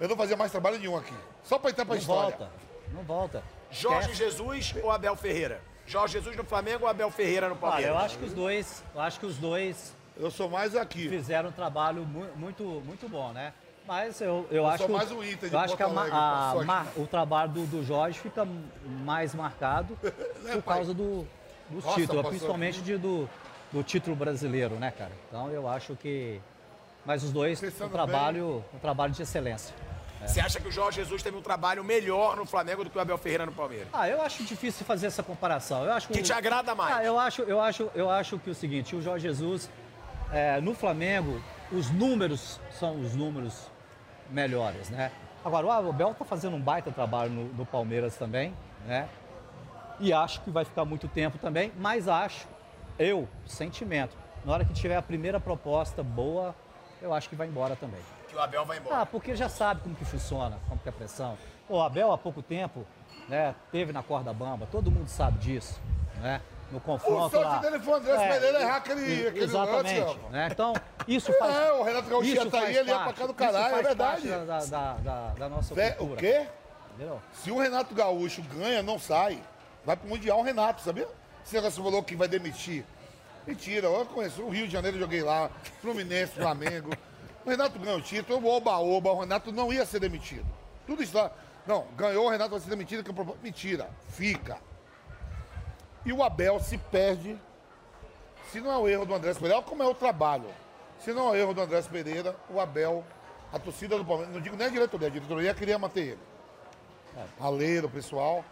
Eu 0.00 0.08
não 0.08 0.16
fazia 0.16 0.36
mais 0.36 0.50
trabalho 0.50 0.78
nenhum 0.78 0.96
aqui. 0.96 1.14
Só 1.44 1.58
pra 1.58 1.70
entrar 1.70 1.84
pra 1.84 1.94
Não 1.94 2.00
história. 2.00 2.36
volta. 2.36 2.52
Não 2.92 3.02
volta. 3.02 3.42
Jorge 3.70 4.10
Esquece. 4.12 4.24
Jesus 4.30 4.74
ou 4.82 4.90
Abel 4.90 5.16
Ferreira? 5.16 5.60
Jorge 5.86 6.14
Jesus 6.14 6.36
no 6.36 6.44
Flamengo 6.44 6.84
ou 6.84 6.90
Abel 6.90 7.10
Ferreira 7.10 7.48
no 7.48 7.56
Palmeiras? 7.56 7.90
eu 7.90 7.98
acho 7.98 8.18
que 8.18 8.24
os 8.24 8.32
dois, 8.32 8.82
eu 8.94 9.00
acho 9.00 9.18
que 9.20 9.26
os 9.26 9.36
dois 9.36 9.92
Eu 10.16 10.30
sou 10.30 10.48
mais 10.48 10.76
aqui. 10.76 11.08
fizeram 11.08 11.48
um 11.48 11.52
trabalho 11.52 12.02
mu- 12.04 12.30
muito, 12.36 12.62
muito 12.84 13.08
bom, 13.08 13.32
né? 13.32 13.52
Mas 13.86 14.20
eu, 14.20 14.46
eu, 14.50 14.66
acho 14.66 14.86
que, 14.86 14.92
mais 14.92 15.10
o 15.10 15.24
Inter 15.24 15.48
de 15.48 15.54
eu 15.54 15.58
acho 15.60 15.76
que 15.76 15.82
a 15.82 15.86
a 15.86 16.64
mar- 16.64 16.86
o 16.96 17.06
trabalho 17.06 17.50
do, 17.50 17.66
do 17.66 17.84
Jorge 17.84 18.18
fica 18.18 18.46
mais 19.04 19.34
marcado 19.34 19.98
Né, 20.42 20.52
por 20.54 20.62
pai? 20.62 20.76
causa 20.76 20.94
do, 20.94 21.26
dos 21.68 21.84
Nossa, 21.84 21.96
títulos, 22.00 22.22
passou 22.22 22.30
principalmente 22.30 22.80
de, 22.80 22.96
do, 22.96 23.28
do 23.72 23.82
título 23.82 24.14
brasileiro, 24.14 24.76
né, 24.76 24.92
cara? 24.96 25.12
Então 25.28 25.50
eu 25.50 25.68
acho 25.68 25.96
que. 25.96 26.40
Mas 27.04 27.24
os 27.24 27.32
dois, 27.32 27.58
Pensando 27.60 27.88
um 27.88 27.92
trabalho, 27.92 28.64
um 28.72 28.78
trabalho 28.78 29.12
de 29.12 29.20
excelência. 29.22 29.74
Você 30.24 30.38
acha 30.40 30.60
que 30.60 30.68
o 30.68 30.70
Jorge 30.70 31.00
Jesus 31.00 31.20
teve 31.20 31.36
um 31.36 31.42
trabalho 31.42 31.82
melhor 31.82 32.36
no 32.36 32.46
Flamengo 32.46 32.84
do 32.84 32.90
que 32.90 32.96
o 32.96 33.00
Abel 33.00 33.18
Ferreira 33.18 33.44
no 33.44 33.50
Palmeiras? 33.50 33.88
Ah, 33.92 34.08
eu 34.08 34.22
acho 34.22 34.44
difícil 34.44 34.86
fazer 34.86 35.08
essa 35.08 35.20
comparação. 35.20 35.84
Eu 35.84 35.92
acho 35.92 36.06
Que 36.06 36.20
o- 36.20 36.22
te 36.22 36.32
agrada 36.32 36.76
mais? 36.76 36.96
Ah, 36.96 37.02
eu 37.04 37.18
acho, 37.18 37.42
eu 37.42 37.60
acho, 37.60 37.90
eu 37.92 38.08
acho 38.08 38.38
que 38.38 38.48
o 38.48 38.54
seguinte, 38.54 38.94
o 38.94 39.02
Jorge 39.02 39.26
Jesus 39.26 39.68
é, 40.30 40.60
no 40.60 40.74
Flamengo, 40.74 41.42
os 41.72 41.90
números 41.90 42.60
são 42.70 43.00
os 43.00 43.14
números 43.16 43.68
melhores, 44.32 44.90
né? 44.90 45.12
Agora, 45.44 45.66
o 45.66 45.70
Abel 45.70 46.14
tá 46.14 46.24
fazendo 46.24 46.56
um 46.56 46.60
baita 46.60 46.90
trabalho 46.90 47.30
no, 47.30 47.44
no 47.52 47.66
Palmeiras 47.66 48.16
também, 48.16 48.54
né? 48.86 49.08
E 50.00 50.12
acho 50.12 50.40
que 50.40 50.50
vai 50.50 50.64
ficar 50.64 50.84
muito 50.84 51.06
tempo 51.08 51.38
também, 51.38 51.72
mas 51.78 52.08
acho, 52.08 52.46
eu, 52.98 53.28
sentimento, 53.46 54.16
na 54.44 54.52
hora 54.52 54.64
que 54.64 54.72
tiver 54.72 54.96
a 54.96 55.02
primeira 55.02 55.38
proposta 55.38 56.02
boa, 56.02 56.54
eu 57.00 57.12
acho 57.12 57.28
que 57.28 57.36
vai 57.36 57.46
embora 57.46 57.76
também. 57.76 58.00
Que 58.28 58.36
o 58.36 58.40
Abel 58.40 58.64
vai 58.64 58.78
embora. 58.78 59.00
Ah, 59.00 59.06
porque 59.06 59.34
já 59.36 59.48
sabe 59.48 59.80
como 59.82 59.94
que 59.94 60.04
funciona, 60.04 60.58
como 60.68 60.80
que 60.80 60.88
é 60.88 60.90
a 60.90 60.92
pressão. 60.92 61.36
O 61.68 61.80
Abel, 61.80 62.12
há 62.12 62.18
pouco 62.18 62.42
tempo, 62.42 62.84
né, 63.28 63.54
teve 63.70 63.92
na 63.92 64.02
corda 64.02 64.32
bamba, 64.32 64.66
todo 64.70 64.90
mundo 64.90 65.08
sabe 65.08 65.38
disso, 65.38 65.80
né? 66.20 66.40
No 66.72 66.80
confronto 66.80 67.26
O 67.26 67.30
sorte 67.30 67.44
lá. 67.44 67.58
dele 67.58 67.78
foi 67.80 67.92
o 67.92 67.96
Andrés 67.96 68.18
Pereira 68.20 68.60
errar 68.62 68.76
aquele- 68.76 69.28
aquele 69.28 69.44
Exatamente, 69.44 70.00
lance, 70.00 70.18
né? 70.30 70.48
Então, 70.50 70.72
isso 71.06 71.30
faz... 71.38 71.54
É, 71.54 71.72
o 71.72 71.82
Renato 71.82 72.08
Gaúcho 72.08 72.50
tá 72.50 72.60
aí, 72.60 72.76
ele 72.76 72.90
ia 72.90 72.98
pra 72.98 73.12
cá 73.12 73.26
do 73.26 73.34
caralho, 73.34 73.76
é 73.76 73.82
verdade. 73.82 74.28
Da, 74.28 74.44
da, 74.64 74.94
da, 74.94 75.28
da 75.34 75.48
nossa 75.50 75.74
Vé- 75.74 75.90
cultura. 75.90 76.14
o 76.14 76.16
quê? 76.18 76.46
Entendeu? 76.94 77.22
Se 77.34 77.50
o 77.50 77.58
Renato 77.58 77.94
Gaúcho 77.94 78.42
ganha, 78.56 78.82
não 78.82 78.98
sai. 78.98 79.38
Vai 79.84 79.96
pro 79.96 80.08
Mundial 80.08 80.38
o 80.38 80.42
Renato, 80.42 80.80
sabia? 80.80 81.06
Esse 81.44 81.54
negócio 81.54 81.82
falou 81.82 82.02
que 82.02 82.16
vai 82.16 82.26
demitir. 82.28 82.84
Mentira, 83.46 83.88
eu 83.88 84.06
conheço 84.06 84.40
o 84.42 84.48
Rio 84.48 84.66
de 84.66 84.72
Janeiro, 84.72 84.98
joguei 84.98 85.20
lá, 85.22 85.50
Fluminense, 85.82 86.32
Flamengo. 86.34 86.90
O 87.44 87.50
Renato 87.50 87.78
ganhou 87.78 87.98
o 87.98 88.02
título, 88.02 88.46
oba-oba, 88.48 89.10
o 89.10 89.20
Renato 89.20 89.50
não 89.52 89.72
ia 89.72 89.84
ser 89.84 89.98
demitido. 90.00 90.46
Tudo 90.86 91.02
isso 91.02 91.16
lá. 91.16 91.30
Não, 91.66 91.86
ganhou, 91.96 92.26
o 92.26 92.30
Renato 92.30 92.50
vai 92.52 92.60
ser 92.60 92.70
demitido. 92.70 93.02
que 93.04 93.10
eu 93.10 93.14
propo- 93.14 93.36
Mentira, 93.42 93.90
fica. 94.10 94.56
E 96.04 96.12
o 96.12 96.22
Abel 96.22 96.58
se 96.60 96.76
perde. 96.76 97.38
Se 98.50 98.60
não 98.60 98.72
é 98.72 98.76
o 98.76 98.88
erro 98.88 99.06
do 99.06 99.14
Andrés 99.14 99.36
Pereira, 99.36 99.58
olha 99.58 99.66
como 99.66 99.82
é 99.82 99.86
o 99.86 99.94
trabalho. 99.94 100.48
Se 100.98 101.12
não 101.12 101.28
é 101.28 101.30
o 101.30 101.34
erro 101.36 101.54
do 101.54 101.62
Andrés 101.62 101.86
Pereira, 101.86 102.36
o 102.50 102.60
Abel, 102.60 103.04
a 103.52 103.58
torcida 103.58 103.96
do 103.96 104.04
Palmeiras, 104.04 104.34
não 104.34 104.40
digo 104.40 104.56
nem 104.56 104.66
a 104.66 104.70
diretoria, 104.70 105.08
a 105.08 105.10
diretoria 105.10 105.54
queria 105.54 105.78
manter 105.78 106.00
ele. 106.00 106.18
Aleiro, 107.40 107.88
pessoal. 107.88 108.44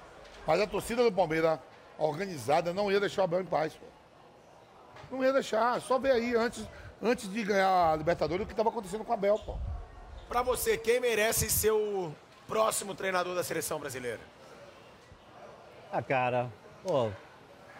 Mas 0.47 0.61
a 0.61 0.67
torcida 0.67 1.03
do 1.03 1.13
Palmeiras 1.13 1.59
organizada 1.99 2.73
não 2.73 2.91
ia 2.91 2.99
deixar 2.99 3.23
o 3.23 3.25
Abel 3.25 3.41
em 3.41 3.47
paz. 3.47 3.75
Pô. 3.75 3.87
Não 5.11 5.25
ia 5.25 5.33
deixar. 5.33 5.81
Só 5.81 5.99
ver 5.99 6.13
aí 6.13 6.35
antes, 6.35 6.67
antes 7.03 7.31
de 7.31 7.45
ganhar 7.45 7.93
a 7.93 7.97
Libertadores 7.97 8.45
o 8.45 8.47
que 8.47 8.53
estava 8.53 8.69
acontecendo 8.69 9.05
com 9.05 9.11
o 9.11 9.15
Abel, 9.15 9.39
pô. 9.39 9.57
Pra 10.29 10.43
você, 10.43 10.77
quem 10.77 11.01
merece 11.01 11.51
ser 11.51 11.73
o 11.73 12.13
próximo 12.47 12.95
treinador 12.95 13.35
da 13.35 13.43
seleção 13.43 13.79
brasileira? 13.79 14.21
Ah, 15.93 16.03
cara, 16.03 16.49
pô, 16.85 17.11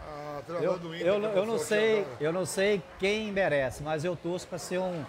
Ah, 0.07 0.41
eu, 0.61 0.79
do 0.79 0.95
Inter. 0.95 1.07
eu, 1.07 1.19
não- 1.19 1.29
eu 1.31 1.47
não 1.47 1.59
passou 1.59 1.77
aqui 1.77 1.85
sei, 1.87 2.01
agora. 2.01 2.17
eu 2.21 2.33
não 2.33 2.47
sei 2.47 2.83
quem 2.99 3.31
merece, 3.33 3.83
mas 3.83 4.05
eu 4.05 4.17
torço 4.17 4.47
para 4.47 4.59
ser 4.59 4.79
um, 4.79 5.05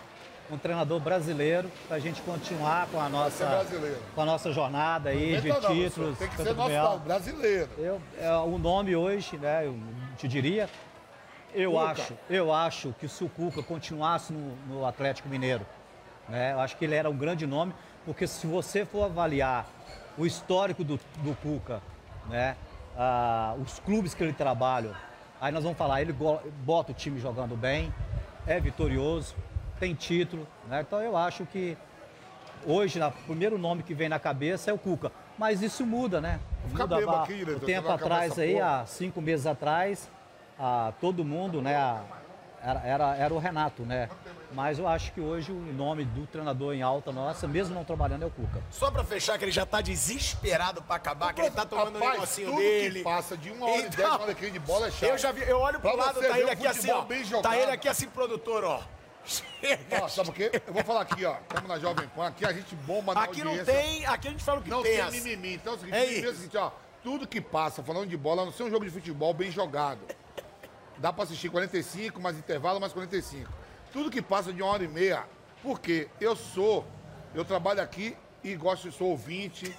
um 0.51 0.57
treinador 0.57 0.99
brasileiro, 0.99 1.71
para 1.87 1.97
a 1.97 1.99
gente 1.99 2.21
continuar 2.21 2.87
com 2.87 2.99
a 2.99 3.07
nossa, 3.09 3.65
com 4.13 4.21
a 4.21 4.25
nossa 4.25 4.51
jornada 4.51 5.09
aí 5.09 5.39
de 5.39 5.47
não, 5.49 5.61
títulos. 5.61 6.17
Tem 6.17 6.27
que 6.27 6.35
ser 6.37 6.53
nosso 6.53 6.99
brasileiro. 6.99 7.69
Eu, 7.77 8.01
é, 8.19 8.31
o 8.35 8.57
nome 8.57 8.95
hoje, 8.95 9.37
né, 9.37 9.65
eu 9.65 9.77
te 10.17 10.27
diria, 10.27 10.69
eu 11.53 11.71
Cuca. 11.71 11.85
acho, 11.91 12.13
eu 12.29 12.53
acho 12.53 12.93
que 12.99 13.07
se 13.07 13.23
o 13.23 13.29
Cuca 13.29 13.63
continuasse 13.63 14.31
no, 14.33 14.55
no 14.67 14.85
Atlético 14.85 15.29
Mineiro, 15.29 15.65
né, 16.29 16.53
eu 16.53 16.59
acho 16.59 16.75
que 16.77 16.85
ele 16.85 16.95
era 16.95 17.09
um 17.09 17.17
grande 17.17 17.47
nome, 17.47 17.73
porque 18.05 18.27
se 18.27 18.45
você 18.47 18.85
for 18.85 19.05
avaliar 19.05 19.65
o 20.17 20.25
histórico 20.25 20.83
do, 20.83 20.99
do 21.17 21.35
Cuca, 21.41 21.81
né, 22.29 22.55
ah, 22.97 23.55
os 23.61 23.79
clubes 23.79 24.13
que 24.13 24.23
ele 24.23 24.33
trabalha, 24.33 24.91
aí 25.39 25.51
nós 25.51 25.63
vamos 25.63 25.77
falar, 25.77 26.01
ele 26.01 26.13
bota 26.13 26.91
o 26.91 26.95
time 26.95 27.19
jogando 27.19 27.55
bem, 27.55 27.93
é 28.45 28.59
vitorioso, 28.59 29.35
tem 29.79 29.93
título, 29.95 30.47
né, 30.67 30.81
então 30.81 31.01
eu 31.01 31.15
acho 31.17 31.45
que 31.45 31.77
Hoje, 32.65 32.99
o 33.01 33.11
primeiro 33.25 33.57
nome 33.57 33.81
que 33.81 33.93
vem 33.93 34.07
na 34.07 34.19
cabeça 34.19 34.69
é 34.69 34.73
o 34.73 34.77
Cuca. 34.77 35.11
Mas 35.37 35.61
isso 35.61 35.85
muda, 35.85 36.21
né? 36.21 36.39
Muda 36.69 37.03
ba- 37.05 37.23
aqui, 37.23 37.43
você 37.43 37.65
tempo 37.65 37.89
atrás 37.91 38.37
aí, 38.37 38.53
porra. 38.53 38.81
há 38.81 38.85
cinco 38.85 39.19
meses 39.19 39.47
atrás, 39.47 40.09
ah, 40.59 40.93
todo 41.01 41.25
mundo, 41.25 41.61
né? 41.61 41.75
ah, 41.75 42.03
Era, 42.63 42.79
era, 42.81 43.15
era 43.15 43.33
o 43.33 43.39
Renato, 43.39 43.81
né? 43.83 44.07
Mas 44.53 44.77
eu 44.79 44.87
acho 44.87 45.13
que 45.13 45.21
hoje 45.21 45.51
o 45.51 45.55
nome 45.55 46.03
do 46.03 46.27
treinador 46.27 46.73
em 46.73 46.81
alta 46.81 47.11
nossa, 47.11 47.47
mesmo 47.47 47.73
não 47.73 47.85
trabalhando, 47.85 48.23
é 48.23 48.25
o 48.25 48.29
Cuca. 48.31 48.61
Só 48.69 48.91
pra 48.91 49.03
fechar, 49.03 49.37
que 49.37 49.45
ele 49.45 49.51
já 49.51 49.65
tá 49.65 49.79
desesperado 49.79 50.81
pra 50.81 50.97
acabar, 50.97 51.33
que 51.33 51.39
ele 51.41 51.51
tá 51.51 51.65
tomando 51.65 51.95
um 51.95 51.99
Rapaz, 51.99 52.13
negocinho 52.15 52.47
tudo 52.49 52.57
dele. 52.59 52.99
que 52.99 53.03
passa 53.03 53.37
de 53.37 53.49
uma 53.49 53.65
hora 53.65 53.75
e 53.77 53.79
Então, 53.79 53.89
dez, 53.97 54.09
uma 54.09 54.21
hora 54.21 54.31
e 54.31 54.51
de 54.51 54.59
bola 54.59 54.87
é 54.87 54.91
chato. 54.91 55.03
Eu 55.09 55.17
já 55.17 55.31
vi, 55.31 55.41
eu 55.43 55.57
olho 55.57 55.79
pro 55.79 55.89
Pra 55.93 56.05
lado, 56.05 56.19
tá 56.19 56.37
ele 56.37 56.49
aqui 56.49 56.67
assim, 56.67 56.91
ó. 56.91 57.41
Tá 57.41 57.57
ele 57.57 57.71
aqui 57.71 57.87
assim, 57.87 58.09
produtor, 58.09 58.63
ó. 58.65 58.81
Ó, 60.01 60.07
sabe 60.09 60.29
por 60.29 60.35
quê? 60.35 60.51
Eu 60.67 60.73
vou 60.73 60.83
falar 60.83 61.01
aqui, 61.01 61.23
ó. 61.23 61.35
Estamos 61.37 61.69
na 61.69 61.79
Jovem 61.79 62.07
Pan, 62.09 62.27
aqui 62.27 62.45
a 62.45 62.51
gente 62.51 62.75
bomba 62.75 63.13
na 63.13 63.23
Aqui 63.23 63.41
não 63.43 63.51
audiência. 63.51 63.73
tem, 63.73 64.05
aqui 64.05 64.27
a 64.27 64.31
gente 64.31 64.43
fala 64.43 64.59
o 64.59 64.63
que 64.63 64.69
Não 64.69 64.81
tem 64.83 64.97
pensa. 64.97 65.11
mimimi. 65.11 65.53
Então 65.55 65.73
é 65.73 65.75
o 65.75 65.79
seguinte, 65.79 65.95
É 65.97 66.19
é 66.25 66.29
o 66.29 66.35
seguinte, 66.35 66.57
ó. 66.57 66.71
Tudo 67.03 67.25
que 67.27 67.39
passa, 67.39 67.81
falando 67.81 68.07
de 68.09 68.17
bola, 68.17 68.41
a 68.41 68.45
não 68.45 68.51
ser 68.51 68.63
um 68.63 68.69
jogo 68.69 68.83
de 68.83 68.91
futebol 68.91 69.33
bem 69.33 69.49
jogado. 69.49 69.99
Dá 70.97 71.13
pra 71.13 71.23
assistir 71.23 71.49
45, 71.49 72.19
mais 72.19 72.37
intervalo, 72.37 72.79
mais 72.79 72.91
45. 72.93 73.49
Tudo 73.91 74.09
que 74.09 74.21
passa 74.21 74.53
de 74.53 74.61
uma 74.61 74.71
hora 74.71 74.83
e 74.83 74.87
meia, 74.87 75.23
porque 75.61 76.07
eu 76.19 76.35
sou, 76.35 76.85
eu 77.35 77.43
trabalho 77.43 77.81
aqui 77.81 78.15
e 78.43 78.55
gosto, 78.55 78.91
sou 78.91 79.09
ouvinte, 79.09 79.75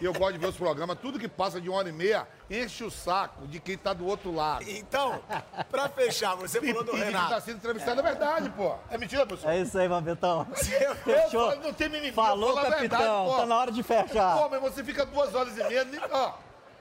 e 0.00 0.04
eu 0.04 0.12
gosto 0.12 0.32
de 0.34 0.38
ver 0.38 0.46
os 0.48 0.56
programas. 0.56 0.98
Tudo 0.98 1.18
que 1.18 1.28
passa 1.28 1.60
de 1.60 1.68
uma 1.68 1.78
hora 1.78 1.88
e 1.88 1.92
meia 1.92 2.26
enche 2.50 2.84
o 2.84 2.90
saco 2.90 3.46
de 3.46 3.58
quem 3.60 3.76
tá 3.78 3.92
do 3.92 4.06
outro 4.06 4.30
lado. 4.34 4.64
Então, 4.68 5.22
pra 5.70 5.88
fechar, 5.88 6.34
você 6.36 6.60
falou 6.60 6.84
do 6.84 6.92
Renato. 6.92 7.30
tá 7.30 7.40
sendo 7.40 7.56
entrevistado 7.56 8.00
é 8.00 8.02
verdade, 8.02 8.50
pô. 8.50 8.74
É 8.90 8.98
mentira, 8.98 9.24
professor? 9.26 9.50
É 9.50 9.60
isso 9.60 9.78
aí, 9.78 9.88
Mambetão. 9.88 10.46
Eu 10.80 10.94
Fechou. 10.96 11.50
falo, 11.50 11.62
não 11.62 11.72
tem 11.72 11.88
mimimi, 11.88 12.08
eu 12.08 12.14
Falou, 12.14 12.54
capitão. 12.54 12.78
verdade, 12.80 13.04
pô. 13.30 13.36
tá 13.36 13.46
na 13.46 13.56
hora 13.58 13.72
de 13.72 13.82
fechar. 13.82 14.36
Pô, 14.38 14.48
mas 14.48 14.60
você 14.60 14.82
fica 14.84 15.04
duas 15.06 15.34
horas 15.34 15.56
e 15.56 15.64
meia, 15.64 15.84
nem, 15.84 16.00
ó, 16.10 16.32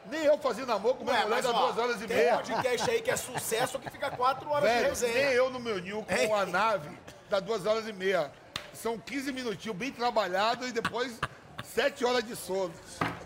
nem 0.10 0.24
eu 0.26 0.38
fazia 0.40 0.66
namoro 0.66 0.96
com 0.96 1.04
minha 1.04 1.16
Ué, 1.18 1.24
mulher 1.26 1.42
dá 1.42 1.50
ó, 1.52 1.54
duas 1.66 1.78
horas 1.78 2.02
e 2.02 2.08
tem 2.08 2.18
meia. 2.18 2.38
podcast 2.38 2.90
aí 2.92 3.02
que 3.02 3.12
é 3.12 3.16
sucesso 3.16 3.80
que 3.80 3.90
fica 3.90 4.10
quatro 4.12 4.50
horas 4.50 4.70
de 4.70 4.76
Velho, 4.76 4.90
resenha. 4.90 5.14
nem 5.14 5.24
eu 5.34 5.50
no 5.50 5.60
meu 5.60 5.80
ninho 5.80 6.04
com 6.28 6.36
a 6.36 6.46
nave 6.46 6.90
dá 7.30 7.40
duas 7.40 7.66
horas 7.66 7.88
e 7.88 7.94
meia. 7.94 8.32
São 8.74 8.98
15 8.98 9.32
minutinhos 9.34 9.78
bem 9.78 9.92
trabalhado 9.92 10.68
e 10.68 10.72
depois 10.72 11.20
sete 11.64 12.04
horas 12.06 12.24
de 12.24 12.36
sono. 12.36 12.74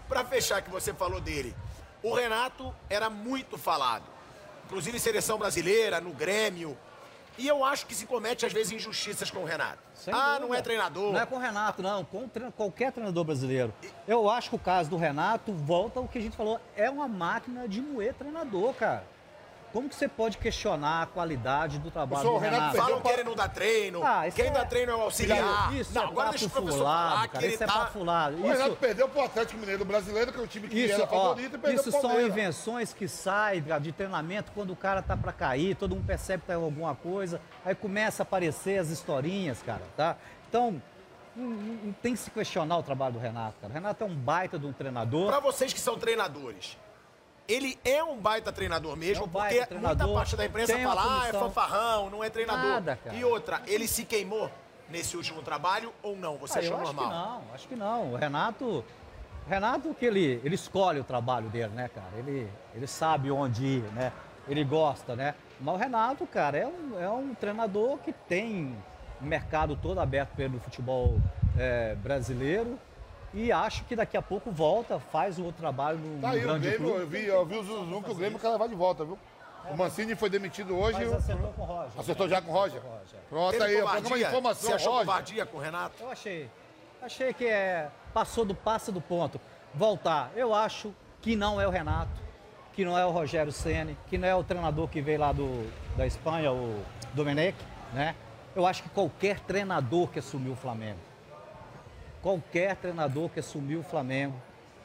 Pra 0.09 0.23
fechar 0.25 0.61
que 0.61 0.69
você 0.69 0.93
falou 0.93 1.21
dele, 1.21 1.55
o 2.01 2.13
Renato 2.13 2.73
era 2.89 3.09
muito 3.09 3.57
falado. 3.57 4.03
Inclusive 4.65 4.97
em 4.97 4.99
seleção 4.99 5.37
brasileira, 5.37 6.01
no 6.01 6.11
Grêmio. 6.11 6.77
E 7.37 7.47
eu 7.47 7.63
acho 7.65 7.85
que 7.85 7.95
se 7.95 8.05
comete, 8.05 8.45
às 8.45 8.53
vezes, 8.53 8.71
injustiças 8.71 9.31
com 9.31 9.39
o 9.39 9.45
Renato. 9.45 9.79
Sem 9.95 10.13
ah, 10.13 10.17
dúvida. 10.37 10.39
não 10.47 10.53
é 10.55 10.61
treinador. 10.61 11.13
Não 11.13 11.19
é 11.19 11.25
com 11.25 11.35
o 11.35 11.39
Renato, 11.39 11.81
não. 11.81 12.05
Com 12.05 12.27
tre- 12.27 12.51
qualquer 12.55 12.91
treinador 12.91 13.23
brasileiro. 13.23 13.73
Eu 14.07 14.29
acho 14.29 14.49
que 14.49 14.55
o 14.55 14.59
caso 14.59 14.89
do 14.89 14.97
Renato 14.97 15.51
volta 15.51 15.99
ao 15.99 16.07
que 16.07 16.17
a 16.17 16.21
gente 16.21 16.37
falou. 16.37 16.59
É 16.75 16.89
uma 16.89 17.07
máquina 17.07 17.67
de 17.67 17.81
moer 17.81 18.13
treinador, 18.13 18.73
cara. 18.73 19.05
Como 19.73 19.89
que 19.89 19.95
você 19.95 20.07
pode 20.07 20.37
questionar 20.37 21.01
a 21.01 21.05
qualidade 21.07 21.79
do 21.79 21.89
trabalho 21.89 22.23
do 22.29 22.37
Renato 22.37 22.61
Renato? 22.61 22.77
Falam 22.77 23.01
que 23.01 23.07
ele 23.09 23.23
não 23.23 23.33
dá 23.35 23.49
treino. 23.49 24.03
Ah, 24.03 24.27
isso 24.27 24.37
Quem 24.37 24.45
é- 24.45 24.51
dá 24.51 24.63
treino 24.65 24.91
é 24.91 24.95
o 24.95 25.01
auxiliar. 25.01 25.73
Isso 25.73 25.93
não, 25.95 26.03
é 26.03 26.05
agora 26.05 26.29
deixa 26.29 26.45
o 26.45 26.49
professor 26.51 26.77
falar 26.77 27.21
que 27.23 27.27
cara. 27.29 27.45
ele 27.45 27.53
Isso 27.55 27.63
é 27.63 27.67
tá... 27.67 27.73
papo 27.73 27.91
fulado. 27.93 28.37
O 28.37 28.43
Renato 28.43 28.67
Isso, 28.69 28.75
perdeu 28.77 29.09
pro 29.09 29.23
Atlético 29.23 29.59
Mineiro 29.59 29.83
brasileiro, 29.83 30.31
que 30.31 30.39
é 30.39 30.43
o 30.43 30.47
time 30.47 30.67
que 30.67 30.77
isso, 30.79 30.93
era 30.93 31.03
ó, 31.05 31.07
favorito, 31.29 31.55
e 31.55 31.57
perdeu 31.57 31.81
isso 31.81 31.91
são 31.91 32.21
invenções 32.21 32.93
que 32.93 33.07
saem 33.07 33.63
de 33.81 33.91
treinamento 33.91 34.51
quando 34.53 34.71
o 34.71 34.75
cara 34.75 35.01
tá 35.01 35.17
pra 35.17 35.33
cair, 35.33 35.75
todo 35.75 35.95
mundo 35.95 36.05
percebe 36.05 36.41
que 36.41 36.47
tá 36.47 36.53
alguma 36.53 36.93
coisa, 36.93 37.41
aí 37.65 37.73
começa 37.73 38.21
a 38.21 38.23
aparecer 38.25 38.77
as 38.77 38.89
historinhas, 38.89 39.63
cara, 39.63 39.81
tá? 39.97 40.15
Então, 40.47 40.79
não, 41.35 41.45
não- 41.49 41.73
não 41.85 41.93
tem 41.93 42.13
que 42.13 42.19
se 42.19 42.29
questionar 42.29 42.77
o 42.77 42.83
trabalho 42.83 43.13
do 43.13 43.19
Renato, 43.19 43.55
cara. 43.59 43.71
O 43.71 43.73
Renato 43.73 44.03
é 44.03 44.07
um 44.07 44.13
baita 44.15 44.59
de 44.59 44.67
um 44.67 44.71
treinador. 44.71 45.27
Pra 45.31 45.39
vocês 45.39 45.73
que 45.73 45.79
são 45.79 45.97
treinadores, 45.97 46.77
ele 47.47 47.77
é 47.83 48.03
um 48.03 48.17
baita 48.17 48.51
treinador 48.51 48.95
mesmo, 48.95 49.23
É 49.23 49.27
um 49.27 49.29
baita 49.29 49.55
porque 49.55 49.67
treinador, 49.67 50.07
muita 50.07 50.19
parte 50.19 50.35
da 50.35 50.45
imprensa 50.45 50.77
fala, 50.79 51.01
ah, 51.01 51.05
é 51.05 51.19
comissão." 51.31 51.39
fanfarrão, 51.41 52.09
não 52.09 52.23
é 52.23 52.29
treinador. 52.29 52.63
Nada, 52.69 52.95
cara. 53.03 53.15
E 53.15 53.23
outra, 53.25 53.61
ele 53.67 53.87
se 53.87 54.05
queimou 54.05 54.49
nesse 54.89 55.17
último 55.17 55.41
trabalho 55.41 55.91
ou 56.01 56.15
não? 56.15 56.37
Você 56.37 56.59
Ah, 56.59 56.61
achou 56.61 56.77
normal? 56.79 57.05
acho 57.05 57.09
que 57.09 57.15
não, 57.15 57.53
acho 57.55 57.67
que 57.69 57.75
não. 57.75 58.13
O 58.13 58.15
Renato, 58.15 58.65
o 58.65 59.49
Renato 59.49 59.93
que 59.93 60.05
ele, 60.05 60.39
ele 60.43 60.55
escolhe 60.55 60.99
o 60.99 61.03
trabalho 61.03 61.49
dele, 61.49 61.73
né, 61.73 61.89
cara? 61.93 62.11
Ele, 62.17 62.49
ele 62.73 62.87
sabe 62.87 63.31
onde 63.31 63.65
ir, 63.65 63.83
né? 63.93 64.11
ele 64.47 64.63
gosta, 64.65 65.15
né? 65.15 65.35
Mas 65.59 65.75
o 65.75 65.77
Renato, 65.77 66.27
cara, 66.27 66.57
é 66.57 66.67
um, 66.67 66.99
é 66.99 67.09
um 67.09 67.33
treinador 67.33 67.97
que 67.99 68.11
tem 68.11 68.75
o 69.21 69.25
mercado 69.25 69.77
todo 69.77 69.99
aberto 70.01 70.35
pelo 70.35 70.59
futebol 70.59 71.17
é, 71.57 71.95
brasileiro. 71.95 72.77
E 73.33 73.51
acho 73.51 73.83
que 73.85 73.95
daqui 73.95 74.15
a 74.15 74.21
pouco 74.21 74.51
volta, 74.51 74.99
faz 74.99 75.39
o 75.39 75.43
outro 75.45 75.59
trabalho 75.61 75.97
no, 75.97 76.21
Tá 76.21 76.27
no 76.27 76.33
aí 76.33 76.39
o 76.39 76.43
grande 76.43 76.67
Grêmio, 76.69 76.87
clube. 76.87 77.01
eu 77.01 77.07
vi, 77.07 77.25
eu 77.25 77.45
vi 77.45 77.57
o 77.57 77.63
Zuzum 77.63 78.01
que 78.03 78.11
o 78.11 78.15
Grêmio 78.15 78.37
quer 78.39 78.49
levar 78.49 78.67
de 78.67 78.75
volta, 78.75 79.03
viu? 79.03 79.17
O 79.71 79.77
Mancini 79.77 80.13
foi 80.15 80.29
demitido 80.29 80.77
hoje. 80.77 80.99
Mas 80.99 81.11
o- 81.11 81.15
acertou 81.15 81.53
com 81.53 81.61
o 81.61 81.65
Roger. 81.65 81.99
Acertou 81.99 82.29
já 82.29 82.41
com 82.41 82.51
o 82.51 82.53
Roger? 82.53 82.81
Roger. 82.81 83.19
Pronto 83.29 83.51
Teve 83.51 83.63
aí, 83.63 83.81
o 83.81 83.85
programa 83.89 84.17
de 84.17 84.23
informação, 84.23 84.69
Você 84.69 84.75
achou 84.75 84.91
Roger. 84.91 85.05
covardia 85.07 85.45
com 85.45 85.57
o 85.57 85.61
Renato? 85.61 85.95
Eu 86.03 86.11
achei. 86.11 86.49
Achei 87.01 87.33
que 87.33 87.45
é, 87.45 87.89
passou 88.13 88.45
do 88.45 88.53
passo 88.53 88.91
do 88.91 89.01
ponto. 89.01 89.39
Voltar. 89.73 90.31
Eu 90.35 90.53
acho 90.53 90.93
que 91.21 91.35
não 91.35 91.59
é 91.59 91.65
o 91.67 91.69
Renato, 91.71 92.11
que 92.73 92.83
não 92.85 92.97
é 92.97 93.05
o 93.05 93.09
Rogério 93.11 93.51
Ceni, 93.51 93.97
que 94.09 94.17
não 94.17 94.27
é 94.27 94.35
o 94.35 94.43
treinador 94.43 94.87
que 94.87 95.01
veio 95.01 95.19
lá 95.19 95.31
do, 95.31 95.67
da 95.97 96.05
Espanha, 96.05 96.51
o 96.51 96.83
Domenech, 97.13 97.57
né? 97.93 98.15
Eu 98.55 98.65
acho 98.67 98.83
que 98.83 98.89
qualquer 98.89 99.39
treinador 99.39 100.07
que 100.09 100.19
assumiu 100.19 100.51
o 100.53 100.55
Flamengo, 100.55 100.99
qualquer 102.23 102.75
treinador 102.77 103.29
que 103.29 103.39
assumiu 103.39 103.81
o 103.81 103.83
Flamengo, 103.83 104.33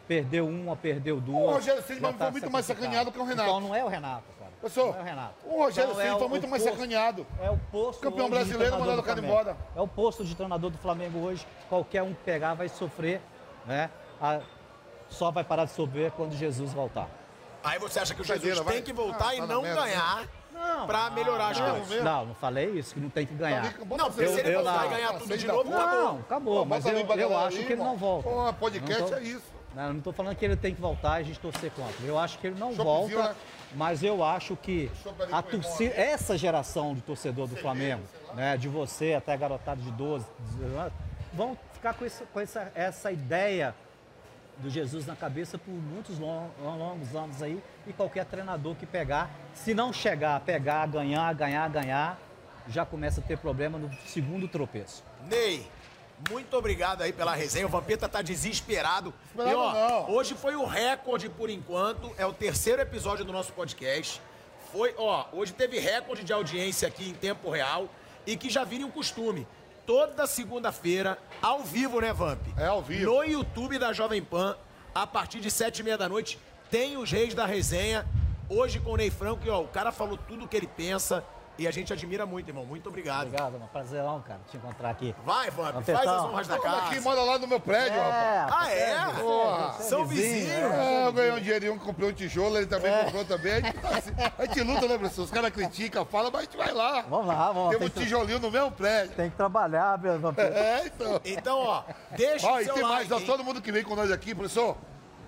perdeu 0.07 0.47
uma, 0.47 0.75
perdeu 0.77 1.21
duas. 1.21 1.43
O 1.49 1.51
Rogério 1.53 1.83
Ceni 1.83 2.01
já 2.01 2.09
foi 2.09 2.17
tá 2.19 2.31
muito 2.31 2.51
mais 2.51 2.67
sacaneado 2.67 3.13
que 3.13 3.19
o 3.19 3.25
Renato. 3.25 3.49
Então 3.49 3.61
não 3.61 3.75
é 3.75 3.85
o 3.85 3.89
Renato, 3.89 4.25
cara. 4.39 4.51
Pessoal, 4.61 4.89
não 4.89 4.97
é 4.99 5.01
o 5.01 5.05
Renato. 5.05 5.35
o 5.45 5.59
Rogério 5.59 5.91
Então, 5.91 6.03
Ceni 6.03 6.15
é 6.17 6.19
foi 6.19 6.29
muito 6.29 6.49
mais 6.49 6.63
posto- 6.63 6.75
sacaneado. 6.77 7.27
É 7.41 7.51
o 7.51 7.59
posto 7.71 8.01
Campeão 8.03 8.29
brasileiro, 8.29 8.59
treinador 8.59 8.81
mandado 8.81 8.97
do 8.97 9.03
o 9.03 9.05
cara 9.07 9.21
Flamengo. 9.23 9.41
embora. 9.41 9.57
É 9.77 9.81
o 9.81 9.89
posto 9.89 10.25
de 10.25 10.35
treinador 10.35 10.71
do 10.71 10.79
Flamengo 10.79 11.19
hoje. 11.21 11.47
Qualquer 11.69 12.03
um 12.03 12.13
que 12.13 12.23
pegar 12.25 12.55
vai 12.55 12.69
sofrer, 12.69 13.21
né? 13.65 13.89
A- 14.21 14.41
só 15.09 15.31
vai 15.31 15.45
parar 15.45 15.65
de 15.67 15.71
sofrer 15.73 16.11
quando 16.11 16.35
Jesus 16.37 16.73
voltar. 16.73 17.09
Aí 17.65 17.79
você 17.79 17.99
acha 18.01 18.15
que 18.15 18.21
o 18.21 18.25
Jesus 18.25 18.59
vai. 18.59 18.75
tem 18.75 18.83
que 18.83 18.93
voltar 18.93 19.29
Ah, 19.29 19.35
e 19.35 19.39
tá 19.39 19.47
não 19.47 19.63
merda, 19.63 19.81
ganhar. 19.83 20.27
Pra 20.87 21.11
melhorar 21.11 21.49
as 21.49 21.59
não, 21.59 21.71
coisas. 21.71 21.89
mesmo. 21.89 22.05
Não, 22.05 22.27
não 22.27 22.35
falei 22.35 22.71
isso, 22.71 22.95
que 22.95 23.01
não 23.01 23.11
tem 23.11 23.27
que 23.27 23.35
ganhar. 23.35 23.63
Não, 23.63 24.11
porque 24.11 24.25
Eu- 24.25 24.33
se 24.35 24.41
ele 24.41 24.51
eu 24.51 24.63
voltar 24.63 24.79
não. 24.81 24.87
e 24.87 24.89
ganhar 24.89 25.13
tudo 25.15 25.39
de 25.39 25.47
novo. 25.47 25.71
Não, 25.71 26.19
acabou, 26.21 26.65
mas 26.65 26.87
eu, 26.87 26.93
eu 26.93 27.39
acho 27.39 27.59
aí, 27.59 27.65
que 27.65 27.73
ele 27.73 27.83
não 27.83 27.97
volta. 27.97 28.29
Pô, 28.29 28.53
podcast 28.55 29.15
é 29.15 29.23
isso. 29.23 29.59
Não, 29.75 29.83
eu 29.85 29.91
não 29.91 29.99
estou 29.99 30.13
falando 30.13 30.35
que 30.35 30.45
ele 30.45 30.57
tem 30.57 30.75
que 30.75 30.81
voltar 30.81 31.19
e 31.19 31.23
a 31.23 31.25
gente 31.25 31.39
torcer 31.39 31.71
contra. 31.71 32.05
Eu 32.05 32.19
acho 32.19 32.39
que 32.39 32.47
ele 32.47 32.59
não 32.59 32.73
volta, 32.73 33.23
né? 33.23 33.35
mas 33.75 34.03
eu 34.03 34.25
acho 34.25 34.57
que 34.57 34.91
a 35.31 35.43
torcida, 35.43 35.95
essa 35.95 36.37
geração 36.39 36.95
de 36.95 37.03
torcedor 37.03 37.47
do 37.47 37.55
Flamengo, 37.55 38.03
né, 38.35 38.57
de 38.57 38.67
você 38.69 39.15
até 39.15 39.35
a 39.35 39.37
garotada 39.37 39.81
de 39.81 39.91
12, 39.93 40.25
19 40.57 40.79
anos, 40.79 40.93
vão 41.33 41.57
ficar 41.73 41.95
com, 41.95 42.05
essa, 42.05 42.25
com 42.33 42.41
essa, 42.41 42.73
essa 42.75 43.13
ideia 43.13 43.75
do 44.59 44.69
Jesus 44.69 45.07
na 45.07 45.15
cabeça 45.15 45.57
por 45.59 45.71
muitos 45.73 46.19
lon- 46.19 46.49
longos 46.61 47.15
anos 47.15 47.43
aí 47.43 47.63
e 47.87 47.93
qualquer 47.93 48.25
treinador 48.25 48.75
que 48.75 48.87
pegar, 48.87 49.31
se 49.55 49.73
não 49.75 49.93
chegar 49.93 50.37
a 50.37 50.41
pegar, 50.41 50.87
ganhar, 50.87 51.33
ganhar, 51.35 51.69
ganhar, 51.71 52.19
já 52.69 52.85
começa 52.85 53.21
a 53.21 53.25
ter 53.25 53.39
problema 53.39 53.79
no 53.79 53.91
segundo 54.07 54.47
tropeço. 54.49 55.03
Ney, 55.31 55.67
muito 56.29 56.55
obrigado 56.57 57.03
aí 57.03 57.13
pela 57.13 57.35
resenha. 57.35 57.67
O 57.67 57.69
Vampeta 57.71 58.09
tá 58.09 58.21
desesperado. 58.21 59.15
E 59.37 59.41
ó, 59.55 59.73
não. 59.73 60.11
hoje 60.11 60.35
foi 60.35 60.57
o 60.57 60.65
recorde 60.67 61.29
por 61.29 61.49
enquanto. 61.49 62.13
É 62.19 62.27
o 62.27 62.33
terceiro 62.33 62.83
episódio 62.83 63.25
do 63.25 63.33
nosso 63.33 63.53
podcast. 63.53 64.21
Foi, 64.73 64.95
ó, 64.99 65.27
hoje 65.33 65.53
teve 65.55 65.79
recorde 65.79 66.25
de 66.25 66.33
audiência 66.33 66.89
aqui 66.89 67.09
em 67.09 67.15
tempo 67.15 67.49
real 67.49 67.89
e 68.27 68.37
que 68.37 68.51
já 68.51 68.65
vira 68.65 68.85
um 68.85 68.91
costume. 68.91 69.47
Toda 69.89 70.27
segunda-feira, 70.27 71.17
ao 71.41 71.63
vivo, 71.63 71.99
né, 71.99 72.13
Vamp? 72.13 72.43
É, 72.59 72.67
ao 72.67 72.83
vivo. 72.83 73.07
No 73.07 73.25
YouTube 73.25 73.79
da 73.79 73.91
Jovem 73.91 74.23
Pan, 74.23 74.55
a 74.95 75.07
partir 75.07 75.41
de 75.41 75.51
sete 75.51 75.79
e 75.79 75.83
meia 75.83 75.97
da 75.97 76.07
noite, 76.07 76.39
tem 76.71 76.99
os 76.99 77.11
Reis 77.11 77.33
da 77.33 77.47
Resenha. 77.47 78.07
Hoje 78.51 78.81
com 78.81 78.93
o 78.93 78.97
Ney 78.99 79.09
Franco, 79.09 79.47
e 79.47 79.49
ó, 79.49 79.63
o 79.63 79.69
cara 79.69 79.91
falou 79.91 80.19
tudo 80.19 80.45
o 80.45 80.49
que 80.49 80.59
ele 80.59 80.67
pensa 80.67 81.25
e 81.59 81.67
a 81.67 81.71
gente 81.71 81.93
admira 81.93 82.25
muito, 82.25 82.49
irmão. 82.49 82.65
Muito 82.65 82.89
obrigado. 82.89 83.27
Obrigado, 83.27 83.53
mano. 83.53 83.69
Prazerão, 83.73 84.23
cara, 84.23 84.41
te 84.51 84.57
encontrar 84.57 84.91
aqui. 84.91 85.15
Vai, 85.25 85.51
Vampetão. 85.51 85.83
faz 85.97 86.09
as 86.09 86.23
honras 86.23 86.47
da 86.49 86.55
Olha 86.55 86.71
aqui, 86.71 86.91
casa. 86.91 87.01
mora 87.01 87.21
lá 87.23 87.39
no 87.39 87.47
meu 87.49 87.59
prédio, 87.61 87.99
rapaz. 88.01 88.53
Ah, 88.57 88.71
é? 88.71 89.21
Porra. 89.21 89.73
São 89.83 90.07
vizinhos. 90.07 90.51
É, 90.51 91.07
eu 91.07 91.13
ganhei 91.13 91.33
um 91.33 91.41
dinheirinho, 91.41 91.79
comprei 91.81 92.09
um 92.09 92.13
tijolo, 92.13 92.57
ele 92.57 92.67
também 92.67 92.93
comprou 93.05 93.25
também. 93.25 93.55
A 93.55 93.61
gente, 93.61 93.79
tá 93.79 93.89
assim, 93.89 94.11
a 94.39 94.47
gente 94.47 94.63
luta, 94.63 94.87
né, 94.89 94.99
professor? 94.99 95.23
Os 95.25 95.31
caras 95.31 95.51
criticam, 95.51 96.05
falam, 96.05 96.31
mas 96.31 96.43
a 96.43 96.45
gente 96.45 96.57
vai 96.57 96.73
lá. 96.73 97.03
Vamos 97.03 97.27
lá, 97.27 97.53
vamos. 97.53 97.71
Tem 97.71 97.79
Tem 97.79 97.87
um 97.89 97.91
que, 97.91 98.01
tijolinho 98.01 98.39
no 98.39 98.51
mesmo 98.51 98.71
prédio. 98.71 99.15
tem 99.17 99.29
que 99.31 99.37
trabalhar, 99.37 99.99
meu 99.99 100.19
Vampeta. 100.19 100.57
É, 100.57 100.87
então. 100.87 101.21
Então, 101.25 101.59
ó, 101.59 101.83
deixa 102.13 102.47
Ó, 102.47 102.57
o 102.57 102.61
e 102.61 102.65
seu 102.65 102.75
tem 102.75 102.83
like, 102.85 103.09
mais, 103.09 103.23
ó, 103.23 103.27
todo 103.27 103.43
mundo 103.43 103.61
que 103.61 103.73
vem 103.73 103.83
com 103.83 103.97
nós 103.97 104.11
aqui, 104.13 104.35
professor. 104.35 104.77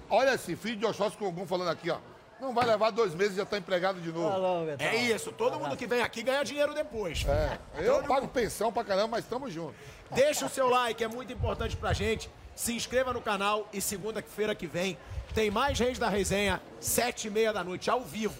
Olha 0.09 0.35
esse 0.35 0.57
filho 0.57 0.77
de 0.77 0.86
Oxóssi 0.86 1.16
com 1.16 1.24
algum 1.24 1.47
falando 1.47 1.70
aqui, 1.70 1.90
ó. 1.90 1.98
Não 2.41 2.55
vai 2.55 2.67
levar 2.67 2.91
dois 2.91 3.15
meses 3.15 3.35
e 3.35 3.37
já 3.37 3.45
tá 3.45 3.59
empregado 3.59 4.01
de 4.01 4.11
novo. 4.11 4.31
Falou, 4.31 4.65
Betão. 4.67 4.87
É 4.87 4.97
isso, 4.97 5.31
todo 5.33 5.59
mundo 5.61 5.77
que 5.77 5.87
vem 5.87 6.01
aqui 6.01 6.23
ganha 6.23 6.43
dinheiro 6.43 6.73
depois. 6.73 7.25
É, 7.29 7.59
eu 7.79 8.03
pago 8.05 8.27
pensão 8.29 8.73
pra 8.73 8.83
caramba, 8.83 9.09
mas 9.09 9.25
tamo 9.27 9.51
junto. 9.51 9.75
Deixa 10.11 10.47
o 10.47 10.49
seu 10.49 10.69
like, 10.69 11.05
é 11.05 11.09
muito 11.09 11.33
importante 11.33 11.77
pra 11.77 11.93
gente. 11.93 12.31
Se 12.55 12.75
inscreva 12.75 13.12
no 13.12 13.21
canal 13.21 13.69
e 13.73 13.81
segunda-feira 13.81 14.55
que 14.55 14.67
vem 14.67 14.97
tem 15.35 15.51
mais 15.51 15.79
Reis 15.79 15.99
da 15.99 16.09
Resenha, 16.09 16.61
sete 16.81 17.29
e 17.29 17.31
meia 17.31 17.53
da 17.53 17.62
noite, 17.62 17.89
ao 17.89 18.01
vivo. 18.01 18.35